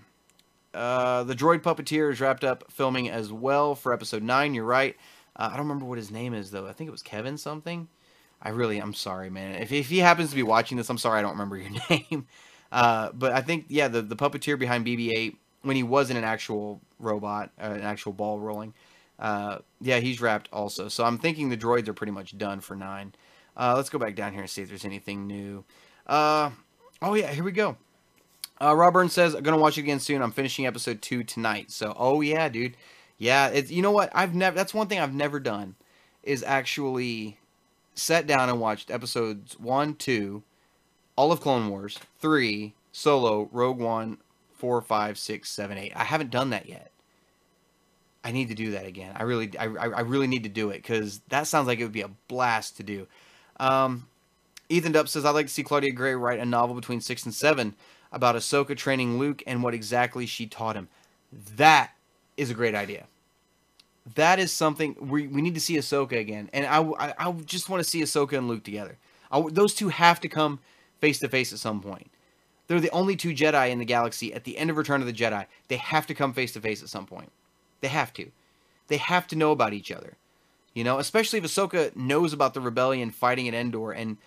Uh, 0.74 1.24
the 1.24 1.36
Droid 1.36 1.62
Puppeteer 1.62 2.12
is 2.12 2.20
wrapped 2.20 2.44
up 2.44 2.72
filming 2.72 3.10
as 3.10 3.32
well 3.32 3.76
for 3.76 3.94
episode 3.94 4.24
9. 4.24 4.54
You're 4.54 4.64
right. 4.64 4.96
Uh, 5.36 5.50
I 5.52 5.58
don't 5.58 5.66
remember 5.66 5.86
what 5.86 5.98
his 5.98 6.12
name 6.12 6.34
is, 6.34 6.52
though. 6.52 6.68
I 6.68 6.74
think 6.74 6.88
it 6.88 6.92
was 6.92 7.02
Kevin 7.02 7.38
something. 7.38 7.88
I 8.42 8.50
really, 8.50 8.80
I'm 8.80 8.94
sorry, 8.94 9.30
man. 9.30 9.56
If, 9.62 9.72
if 9.72 9.90
he 9.90 10.00
happens 10.00 10.30
to 10.32 10.36
be 10.36 10.44
watching 10.44 10.78
this, 10.78 10.90
I'm 10.90 10.98
sorry 10.98 11.20
I 11.20 11.22
don't 11.22 11.32
remember 11.32 11.58
your 11.58 11.72
name. 11.90 12.28
Uh, 12.72 13.12
but 13.14 13.32
I 13.32 13.42
think, 13.42 13.66
yeah, 13.70 13.88
the, 13.88 14.02
the 14.02 14.16
puppeteer 14.16 14.58
behind 14.58 14.86
BB 14.86 15.12
8, 15.16 15.38
when 15.62 15.76
he 15.76 15.84
wasn't 15.84 16.18
an 16.18 16.26
actual 16.26 16.82
robot, 17.00 17.52
uh, 17.62 17.66
an 17.68 17.82
actual 17.82 18.14
ball 18.14 18.40
rolling, 18.40 18.74
uh, 19.20 19.60
yeah, 19.80 20.00
he's 20.00 20.20
wrapped 20.20 20.50
also. 20.52 20.90
So 20.90 21.06
I'm 21.06 21.18
thinking 21.18 21.50
the 21.50 21.58
droids 21.58 21.88
are 21.88 21.94
pretty 21.94 22.12
much 22.12 22.38
done 22.38 22.60
for 22.60 22.76
9. 22.76 23.14
Uh, 23.56 23.74
let's 23.76 23.90
go 23.90 24.00
back 24.00 24.16
down 24.16 24.34
here 24.34 24.42
and 24.42 24.50
see 24.50 24.62
if 24.64 24.70
there's 24.70 24.86
anything 24.86 25.28
new. 25.28 25.64
Uh, 26.08 26.52
oh 27.02 27.14
yeah, 27.14 27.32
here 27.32 27.44
we 27.44 27.52
go. 27.52 27.78
Uh, 28.62 28.76
Rob 28.76 28.94
Burns 28.94 29.14
says, 29.14 29.34
I'm 29.34 29.44
gonna 29.44 29.58
watch 29.58 29.78
it 29.78 29.82
again 29.82 30.00
soon. 30.00 30.22
I'm 30.22 30.32
finishing 30.32 30.66
episode 30.66 31.02
two 31.02 31.24
tonight. 31.24 31.72
So, 31.72 31.94
oh 31.98 32.22
yeah, 32.22 32.50
dude, 32.50 32.78
yeah. 33.18 33.48
It's 33.48 33.72
you 33.72 33.82
know 33.82 33.92
what? 33.92 34.10
I've 34.14 34.36
never. 34.36 34.56
That's 34.56 34.74
one 34.74 34.88
thing 34.88 35.00
I've 35.00 35.14
never 35.14 35.40
done, 35.40 35.76
is 36.24 36.44
actually 36.44 37.38
sat 37.96 38.28
down 38.28 38.50
and 38.50 38.60
watched 38.60 38.92
episodes 38.92 39.60
one, 39.60 39.96
two, 39.96 40.44
all 41.16 41.32
of 41.32 41.42
Clone 41.42 41.70
Wars, 41.70 42.00
three, 42.20 42.74
Solo, 42.92 43.50
Rogue 43.52 43.80
One, 43.80 44.18
four, 44.54 44.82
five, 44.82 45.18
six, 45.18 45.50
seven, 45.50 45.78
eight. 45.78 45.94
I 45.96 46.04
haven't 46.04 46.32
done 46.32 46.52
that 46.52 46.68
yet. 46.68 46.92
I 48.24 48.32
need 48.32 48.48
to 48.48 48.56
do 48.56 48.72
that 48.72 48.86
again. 48.86 49.14
I 49.18 49.24
really, 49.24 49.52
I, 49.60 49.66
I 49.66 50.02
really 50.02 50.28
need 50.28 50.44
to 50.44 50.50
do 50.50 50.70
it 50.70 50.78
because 50.78 51.20
that 51.28 51.46
sounds 51.46 51.68
like 51.68 51.80
it 51.80 51.84
would 51.84 51.92
be 51.92 52.02
a 52.02 52.12
blast 52.30 52.78
to 52.78 52.84
do. 52.84 53.08
Um, 53.60 54.08
Ethan 54.74 54.94
Dupp 54.94 55.08
says, 55.08 55.24
I'd 55.24 55.32
like 55.32 55.46
to 55.46 55.54
see 55.54 55.64
Claudia 55.64 55.92
Gray 55.92 56.16
write 56.16 56.40
a 56.40 56.46
novel 56.46 56.76
between 56.76 57.00
6 57.00 57.26
and 57.26 57.34
7 57.34 57.76
about 58.12 58.36
Ahsoka 58.36 58.76
training 58.76 59.20
Luke 59.20 59.44
and 59.46 59.62
what 59.62 59.76
exactly 59.76 60.26
she 60.26 60.48
taught 60.48 60.76
him. 60.76 60.90
That 61.32 61.92
is 62.38 62.50
a 62.50 62.56
great 62.56 62.74
idea. 62.74 63.06
That 64.16 64.40
is 64.40 64.52
something 64.52 64.96
we, 65.00 65.28
we 65.28 65.42
need 65.44 65.54
to 65.54 65.62
see 65.62 65.76
Ahsoka 65.76 66.20
again. 66.20 66.50
And 66.54 66.66
I, 66.66 66.82
I, 66.82 67.14
I 67.20 67.32
just 67.46 67.70
want 67.70 67.84
to 67.84 67.90
see 67.90 68.02
Ahsoka 68.02 68.38
and 68.38 68.48
Luke 68.48 68.64
together. 68.64 68.98
I, 69.32 69.44
those 69.50 69.76
two 69.76 69.90
have 69.90 70.20
to 70.22 70.28
come 70.28 70.60
face 71.00 71.20
to 71.20 71.30
face 71.30 71.54
at 71.54 71.60
some 71.60 71.80
point. 71.80 72.10
They're 72.68 72.80
the 72.80 72.90
only 72.90 73.16
two 73.16 73.34
Jedi 73.34 73.70
in 73.70 73.78
the 73.78 73.86
galaxy 73.86 74.34
at 74.34 74.44
the 74.44 74.58
end 74.58 74.72
of 74.72 74.78
Return 74.78 75.02
of 75.02 75.08
the 75.08 75.14
Jedi. 75.14 75.46
They 75.68 75.78
have 75.78 76.08
to 76.08 76.16
come 76.16 76.34
face 76.34 76.54
to 76.54 76.62
face 76.62 76.82
at 76.82 76.90
some 76.90 77.06
point. 77.06 77.32
They 77.82 77.90
have 77.90 78.12
to. 78.14 78.32
They 78.88 78.98
have 78.98 79.28
to 79.28 79.36
know 79.36 79.52
about 79.52 79.74
each 79.74 79.92
other. 79.92 80.18
You 80.74 80.84
know, 80.84 80.98
especially 80.98 81.38
if 81.38 81.46
Ahsoka 81.46 81.96
knows 81.96 82.34
about 82.34 82.56
the 82.56 82.62
rebellion 82.62 83.12
fighting 83.12 83.48
at 83.48 83.54
Endor 83.54 83.92
and 83.92 84.18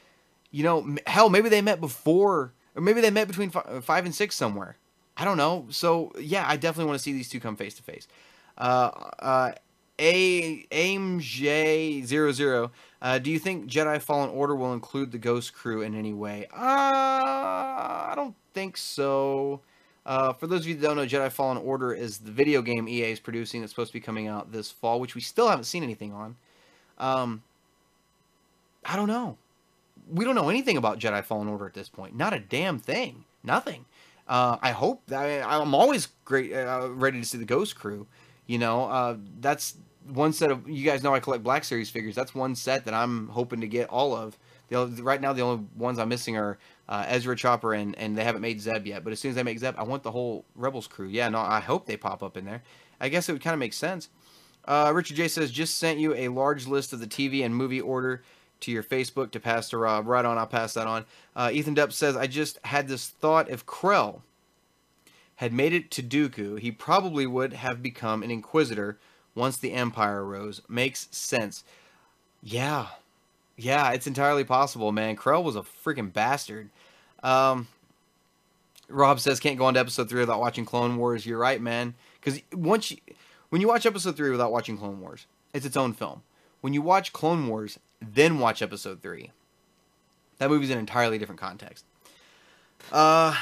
you 0.57 0.63
know, 0.63 0.97
hell, 1.07 1.29
maybe 1.29 1.51
they 1.51 1.61
met 1.61 1.83
before, 1.83 2.55
or 2.75 2.81
maybe 2.81 3.03
they 3.03 3.11
met 3.11 3.29
between 3.29 3.51
five 3.51 4.07
and 4.07 4.15
six 4.15 4.35
somewhere. 4.35 4.79
I 5.15 5.27
don't 5.27 5.37
know. 5.37 5.67
So 5.69 6.13
yeah, 6.19 6.47
I 6.49 6.57
definitely 6.57 6.87
want 6.87 6.99
to 6.99 7.03
see 7.03 7.13
these 7.13 7.29
two 7.29 7.41
come 7.41 7.57
face 7.57 7.75
to 7.75 7.83
face. 7.83 8.09
Uh, 8.57 8.91
uh, 9.19 9.53
a 9.99 10.67
aim 10.71 11.21
J 11.21 12.01
zero 12.01 12.33
zero. 12.33 12.71
Uh, 13.03 13.19
do 13.19 13.31
you 13.31 13.39
think 13.39 13.71
Jedi 13.71 14.01
Fallen 14.01 14.31
Order 14.31 14.57
will 14.57 14.73
include 14.73 15.13
the 15.13 15.19
Ghost 15.19 15.53
Crew 15.53 15.83
in 15.83 15.95
any 15.95 16.15
way? 16.15 16.47
Uh, 16.51 16.57
I 16.57 18.15
don't 18.17 18.35
think 18.55 18.79
so. 18.79 19.61
Uh, 20.07 20.33
for 20.33 20.47
those 20.47 20.61
of 20.61 20.69
you 20.69 20.75
that 20.77 20.87
don't 20.87 20.97
know, 20.97 21.05
Jedi 21.05 21.31
Fallen 21.31 21.59
Order 21.59 21.93
is 21.93 22.17
the 22.17 22.33
video 22.33 22.63
game 22.63 22.89
EA 22.89 23.13
is 23.13 23.21
producing 23.21 23.61
that's 23.61 23.73
supposed 23.73 23.91
to 23.91 23.99
be 23.99 24.01
coming 24.01 24.27
out 24.27 24.53
this 24.53 24.71
fall, 24.71 25.01
which 25.01 25.15
we 25.15 25.21
still 25.21 25.51
haven't 25.51 25.65
seen 25.65 25.83
anything 25.83 26.15
on. 26.15 26.37
Um, 26.97 27.43
I 28.87 28.97
don't 28.97 29.09
know 29.09 29.37
we 30.09 30.25
don't 30.25 30.35
know 30.35 30.49
anything 30.49 30.77
about 30.77 30.99
Jedi 30.99 31.23
Fallen 31.25 31.49
Order 31.49 31.67
at 31.67 31.75
this 31.75 31.89
point. 31.89 32.17
Not 32.17 32.33
a 32.33 32.39
damn 32.39 32.79
thing. 32.79 33.25
Nothing. 33.43 33.85
Uh, 34.29 34.57
I 34.61 34.73
hope. 34.73 35.03
I, 35.13 35.41
I'm 35.43 35.75
always 35.75 36.09
great, 36.25 36.53
uh, 36.53 36.89
ready 36.91 37.21
to 37.21 37.27
see 37.27 37.39
the 37.39 37.45
Ghost 37.45 37.77
Crew. 37.77 38.07
You 38.47 38.59
know, 38.59 38.85
uh, 38.85 39.17
that's 39.41 39.77
one 40.09 40.33
set 40.33 40.51
of 40.51 40.69
you 40.69 40.85
guys 40.85 41.03
know 41.03 41.15
I 41.15 41.21
collect 41.21 41.43
Black 41.43 41.65
Series 41.65 41.91
figures. 41.91 42.15
That's 42.15 42.35
one 42.35 42.55
set 42.55 42.85
that 42.85 42.95
I'm 42.95 43.29
hoping 43.29 43.61
to 43.61 43.69
get 43.69 43.89
all 43.89 44.15
of. 44.15 44.39
The, 44.69 44.87
right 45.03 45.21
now, 45.21 45.33
the 45.33 45.43
only 45.43 45.65
ones 45.77 45.99
I'm 45.99 46.09
missing 46.09 46.37
are 46.37 46.59
uh, 46.89 47.05
Ezra 47.07 47.37
Chopper, 47.37 47.75
and, 47.75 47.97
and 47.99 48.19
they 48.19 48.25
haven't 48.25 48.43
made 48.43 48.61
Zeb 48.61 48.87
yet. 48.87 49.05
But 49.05 49.13
as 49.13 49.21
soon 49.21 49.31
as 49.31 49.37
they 49.37 49.45
make 49.45 49.59
Zeb, 49.59 49.75
I 49.79 49.85
want 49.85 50.03
the 50.03 50.11
whole 50.11 50.45
Rebels 50.57 50.89
crew. 50.89 51.09
Yeah, 51.09 51.29
no, 51.29 51.39
I 51.39 51.61
hope 51.61 51.87
they 51.87 51.97
pop 51.97 52.23
up 52.23 52.37
in 52.37 52.45
there. 52.45 52.63
I 53.01 53.09
guess 53.09 53.29
it 53.29 53.33
would 53.33 53.43
kind 53.43 53.55
of 53.55 53.61
make 53.61 53.73
sense. 53.73 54.09
Uh, 54.65 54.91
Richard 54.93 55.17
J 55.17 55.29
says, 55.29 55.53
just 55.53 55.79
sent 55.79 56.01
you 56.01 56.15
a 56.15 56.29
large 56.29 56.67
list 56.67 56.93
of 56.93 56.99
the 56.99 57.07
TV 57.07 57.45
and 57.45 57.55
movie 57.55 57.81
order 57.81 58.23
to 58.61 58.71
your 58.71 58.83
Facebook 58.83 59.31
to 59.33 59.41
Pastor 59.41 59.79
Rob. 59.79 60.07
Right 60.07 60.25
on, 60.25 60.39
I'll 60.39 60.47
pass 60.47 60.75
that 60.75 60.87
on. 60.87 61.05
Uh, 61.35 61.51
Ethan 61.53 61.75
Depp 61.75 61.93
says, 61.93 62.17
I 62.17 62.27
just 62.27 62.59
had 62.65 62.89
this 62.89 63.09
thought 63.09 63.51
if 63.51 63.67
Krell 63.67 64.23
had 65.37 65.53
made 65.53 65.73
it 65.73 65.91
to 65.93 66.03
Dooku, 66.03 66.59
he 66.59 66.71
probably 66.73 67.27
would 67.27 67.53
have 67.53 67.83
become 67.83 68.23
an 68.23 68.31
Inquisitor 68.31 68.99
once 69.35 69.59
the 69.59 69.73
Empire 69.73 70.25
arose. 70.25 70.63
Makes 70.69 71.09
sense. 71.11 71.63
Yeah. 72.43 72.87
Yeah, 73.57 73.93
it's 73.93 74.07
entirely 74.07 74.45
possible, 74.45 74.93
man. 74.93 75.17
Krell 75.17 75.43
was 75.43 75.57
a 75.57 75.63
freaking 75.63 76.13
bastard. 76.13 76.71
Um, 77.23 77.69
Rob 78.89 79.21
says 79.21 79.41
can't 79.41 79.59
go 79.59 79.65
on 79.67 79.75
to 79.75 79.81
episode 79.81 80.09
three 80.09 80.21
without 80.21 80.41
watching 80.41 80.65
Clone 80.65 80.97
Wars. 80.97 81.27
You're 81.27 81.39
right, 81.39 81.61
man. 81.61 81.95
Because 82.21 82.41
once 82.53 82.91
you, 82.91 82.99
when 83.49 83.61
you 83.61 83.69
watch 83.69 83.87
episode 83.87 84.17
three 84.17 84.31
without 84.31 84.53
watching 84.53 84.77
Clone 84.77 85.01
Wars, 85.01 85.27
it's 85.53 85.67
its 85.67 85.77
own 85.77 85.93
film. 85.93 86.23
When 86.61 86.75
you 86.75 86.83
watch 86.83 87.13
Clone 87.13 87.47
Wars, 87.49 87.79
then 88.01 88.39
watch 88.39 88.63
episode 88.63 89.03
three, 89.03 89.33
that 90.39 90.51
movie's 90.51 90.71
an 90.71 90.79
entirely 90.79 91.19
different 91.19 91.41
context. 91.41 91.85
Uh, 92.93 93.35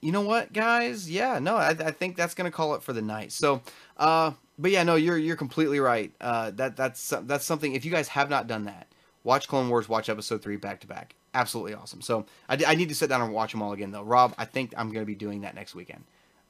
you 0.00 0.12
know 0.12 0.22
what, 0.22 0.52
guys? 0.52 1.10
Yeah, 1.10 1.38
no, 1.38 1.56
I, 1.56 1.70
I 1.70 1.90
think 1.90 2.16
that's 2.16 2.34
gonna 2.34 2.50
call 2.50 2.74
it 2.74 2.82
for 2.82 2.92
the 2.92 3.02
night. 3.02 3.32
So, 3.32 3.62
uh, 3.96 4.32
but 4.58 4.70
yeah, 4.70 4.82
no, 4.82 4.96
you're 4.96 5.18
you're 5.18 5.36
completely 5.36 5.80
right. 5.80 6.12
Uh, 6.20 6.50
that 6.52 6.76
that's 6.76 7.12
that's 7.22 7.44
something. 7.44 7.74
If 7.74 7.84
you 7.84 7.90
guys 7.90 8.08
have 8.08 8.30
not 8.30 8.46
done 8.46 8.64
that, 8.64 8.88
watch 9.22 9.48
Clone 9.48 9.68
Wars, 9.68 9.88
watch 9.88 10.08
episode 10.08 10.42
three 10.42 10.56
back 10.56 10.80
to 10.80 10.86
back. 10.86 11.14
Absolutely 11.32 11.74
awesome. 11.74 12.00
So 12.00 12.26
I, 12.48 12.58
I 12.66 12.74
need 12.74 12.88
to 12.90 12.94
sit 12.94 13.08
down 13.08 13.20
and 13.20 13.32
watch 13.32 13.52
them 13.52 13.62
all 13.62 13.72
again, 13.72 13.90
though. 13.90 14.02
Rob, 14.02 14.34
I 14.38 14.44
think 14.44 14.72
I'm 14.76 14.92
gonna 14.92 15.06
be 15.06 15.14
doing 15.14 15.40
that 15.42 15.54
next 15.54 15.74
weekend. 15.74 16.04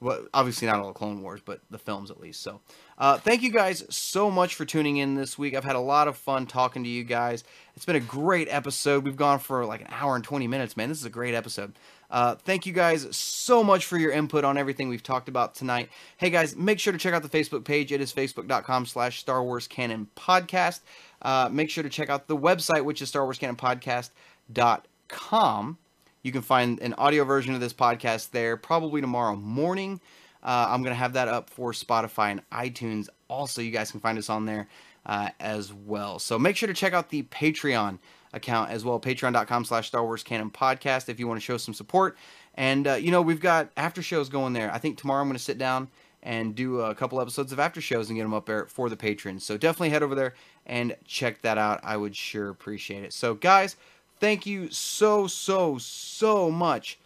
Well, 0.05 0.27
obviously 0.35 0.67
not 0.67 0.75
all 0.75 0.89
the 0.89 0.93
Clone 0.93 1.23
Wars, 1.23 1.41
but 1.43 1.61
the 1.71 1.79
films 1.79 2.11
at 2.11 2.19
least. 2.19 2.43
So, 2.43 2.61
uh, 2.99 3.17
thank 3.17 3.41
you 3.41 3.51
guys 3.51 3.83
so 3.89 4.29
much 4.29 4.53
for 4.53 4.63
tuning 4.63 4.97
in 4.97 5.15
this 5.15 5.35
week. 5.35 5.55
I've 5.55 5.63
had 5.63 5.75
a 5.75 5.79
lot 5.79 6.07
of 6.07 6.15
fun 6.15 6.45
talking 6.45 6.83
to 6.83 6.89
you 6.89 7.03
guys. 7.03 7.43
It's 7.75 7.85
been 7.85 7.95
a 7.95 8.01
great 8.01 8.47
episode. 8.51 9.03
We've 9.03 9.15
gone 9.15 9.39
for 9.39 9.65
like 9.65 9.81
an 9.81 9.87
hour 9.89 10.15
and 10.15 10.23
20 10.23 10.47
minutes, 10.47 10.77
man. 10.77 10.89
This 10.89 10.99
is 10.99 11.05
a 11.05 11.09
great 11.09 11.33
episode. 11.33 11.73
Uh, 12.11 12.35
thank 12.35 12.67
you 12.67 12.71
guys 12.71 13.07
so 13.15 13.63
much 13.63 13.87
for 13.87 13.97
your 13.97 14.11
input 14.11 14.43
on 14.43 14.59
everything 14.59 14.89
we've 14.89 15.01
talked 15.01 15.27
about 15.27 15.55
tonight. 15.55 15.89
Hey 16.17 16.29
guys, 16.29 16.55
make 16.55 16.77
sure 16.77 16.93
to 16.93 16.99
check 16.99 17.15
out 17.15 17.23
the 17.23 17.29
Facebook 17.29 17.65
page. 17.65 17.91
It 17.91 17.99
is 17.99 18.13
facebook.com 18.13 18.85
slash 18.85 19.19
Star 19.19 19.43
Wars 19.43 19.67
Canon 19.67 20.07
Podcast. 20.15 20.81
Uh, 21.23 21.49
make 21.51 21.71
sure 21.71 21.83
to 21.83 21.89
check 21.89 22.11
out 22.11 22.27
the 22.27 22.37
website, 22.37 22.85
which 22.85 23.01
is 23.01 23.09
Star 23.09 23.23
Wars 23.23 23.39
Canon 23.39 23.55
Podcast.com. 23.55 25.79
You 26.25 26.31
can 26.31 26.41
find 26.41 26.79
an 26.79 26.95
audio 26.95 27.23
version 27.23 27.53
of 27.53 27.59
this 27.61 27.71
podcast 27.71 28.31
there 28.31 28.57
probably 28.57 28.99
tomorrow 28.99 29.35
morning. 29.35 30.01
Uh, 30.41 30.65
I'm 30.69 30.81
going 30.81 30.91
to 30.91 30.97
have 30.97 31.13
that 31.13 31.27
up 31.27 31.51
for 31.51 31.71
Spotify 31.71 32.31
and 32.31 32.49
iTunes. 32.49 33.09
Also, 33.27 33.61
you 33.61 33.69
guys 33.69 33.91
can 33.91 33.99
find 33.99 34.17
us 34.17 34.27
on 34.27 34.47
there 34.47 34.67
uh, 35.05 35.29
as 35.39 35.71
well. 35.71 36.17
So 36.17 36.39
make 36.39 36.57
sure 36.57 36.65
to 36.65 36.73
check 36.73 36.93
out 36.93 37.09
the 37.09 37.21
Patreon 37.21 37.99
account 38.33 38.71
as 38.71 38.83
well, 38.83 38.99
patreon.com 38.99 39.65
slash 39.65 39.85
Star 39.85 40.03
Wars 40.03 40.23
Canon 40.23 40.49
Podcast 40.49 41.09
if 41.09 41.19
you 41.19 41.27
want 41.27 41.39
to 41.39 41.45
show 41.45 41.57
some 41.57 41.75
support. 41.75 42.17
And, 42.55 42.87
uh, 42.87 42.93
you 42.95 43.11
know, 43.11 43.21
we've 43.21 43.39
got 43.39 43.69
after 43.77 44.01
shows 44.01 44.27
going 44.27 44.53
there. 44.53 44.73
I 44.73 44.79
think 44.79 44.97
tomorrow 44.97 45.21
I'm 45.21 45.27
going 45.27 45.37
to 45.37 45.43
sit 45.43 45.59
down 45.59 45.89
and 46.23 46.55
do 46.55 46.81
a 46.81 46.95
couple 46.95 47.21
episodes 47.21 47.51
of 47.51 47.59
after 47.59 47.81
shows 47.81 48.09
and 48.09 48.17
get 48.17 48.23
them 48.23 48.33
up 48.33 48.47
there 48.47 48.65
for 48.65 48.89
the 48.89 48.97
patrons. 48.97 49.45
So 49.45 49.57
definitely 49.57 49.91
head 49.91 50.01
over 50.01 50.15
there 50.15 50.33
and 50.65 50.95
check 51.05 51.43
that 51.43 51.59
out. 51.59 51.81
I 51.83 51.97
would 51.97 52.15
sure 52.15 52.49
appreciate 52.49 53.03
it. 53.03 53.13
So, 53.13 53.35
guys, 53.35 53.75
thank 54.19 54.45
you 54.45 54.69
so, 54.71 55.27
so, 55.27 55.77
so 55.77 56.51
much 56.51 56.99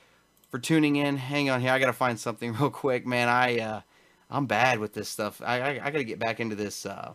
for 0.49 0.59
tuning 0.59 0.95
in. 0.95 1.17
Hang 1.17 1.49
on 1.49 1.61
here. 1.61 1.71
I 1.71 1.79
got 1.79 1.87
to 1.87 1.93
find 1.93 2.19
something 2.19 2.53
real 2.59 2.69
quick, 2.69 3.05
man. 3.05 3.27
I, 3.27 3.59
uh, 3.59 3.81
I'm 4.29 4.45
bad 4.45 4.79
with 4.79 4.93
this 4.93 5.09
stuff. 5.09 5.41
I, 5.43 5.59
I, 5.59 5.69
I 5.85 5.91
got 5.91 5.99
to 5.99 6.03
get 6.03 6.19
back 6.19 6.39
into 6.39 6.55
this 6.55 6.85
uh, 6.85 7.13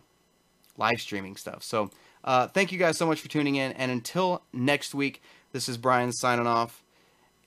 live 0.77 0.99
streaming 0.99 1.35
stuff. 1.35 1.63
So, 1.63 1.89
uh, 2.23 2.47
thank 2.47 2.71
you 2.71 2.79
guys 2.79 2.97
so 2.97 3.05
much 3.05 3.21
for 3.21 3.27
tuning 3.27 3.55
in. 3.55 3.71
And 3.73 3.91
until 3.91 4.41
next 4.51 4.95
week, 4.95 5.21
this 5.51 5.69
is 5.69 5.77
Brian 5.77 6.11
signing 6.11 6.47
off. 6.47 6.83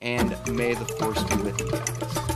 And 0.01 0.29
may 0.49 0.73
the 0.73 0.85
force 0.85 1.21
be 1.23 1.35
with 1.35 1.59
you. 1.59 2.28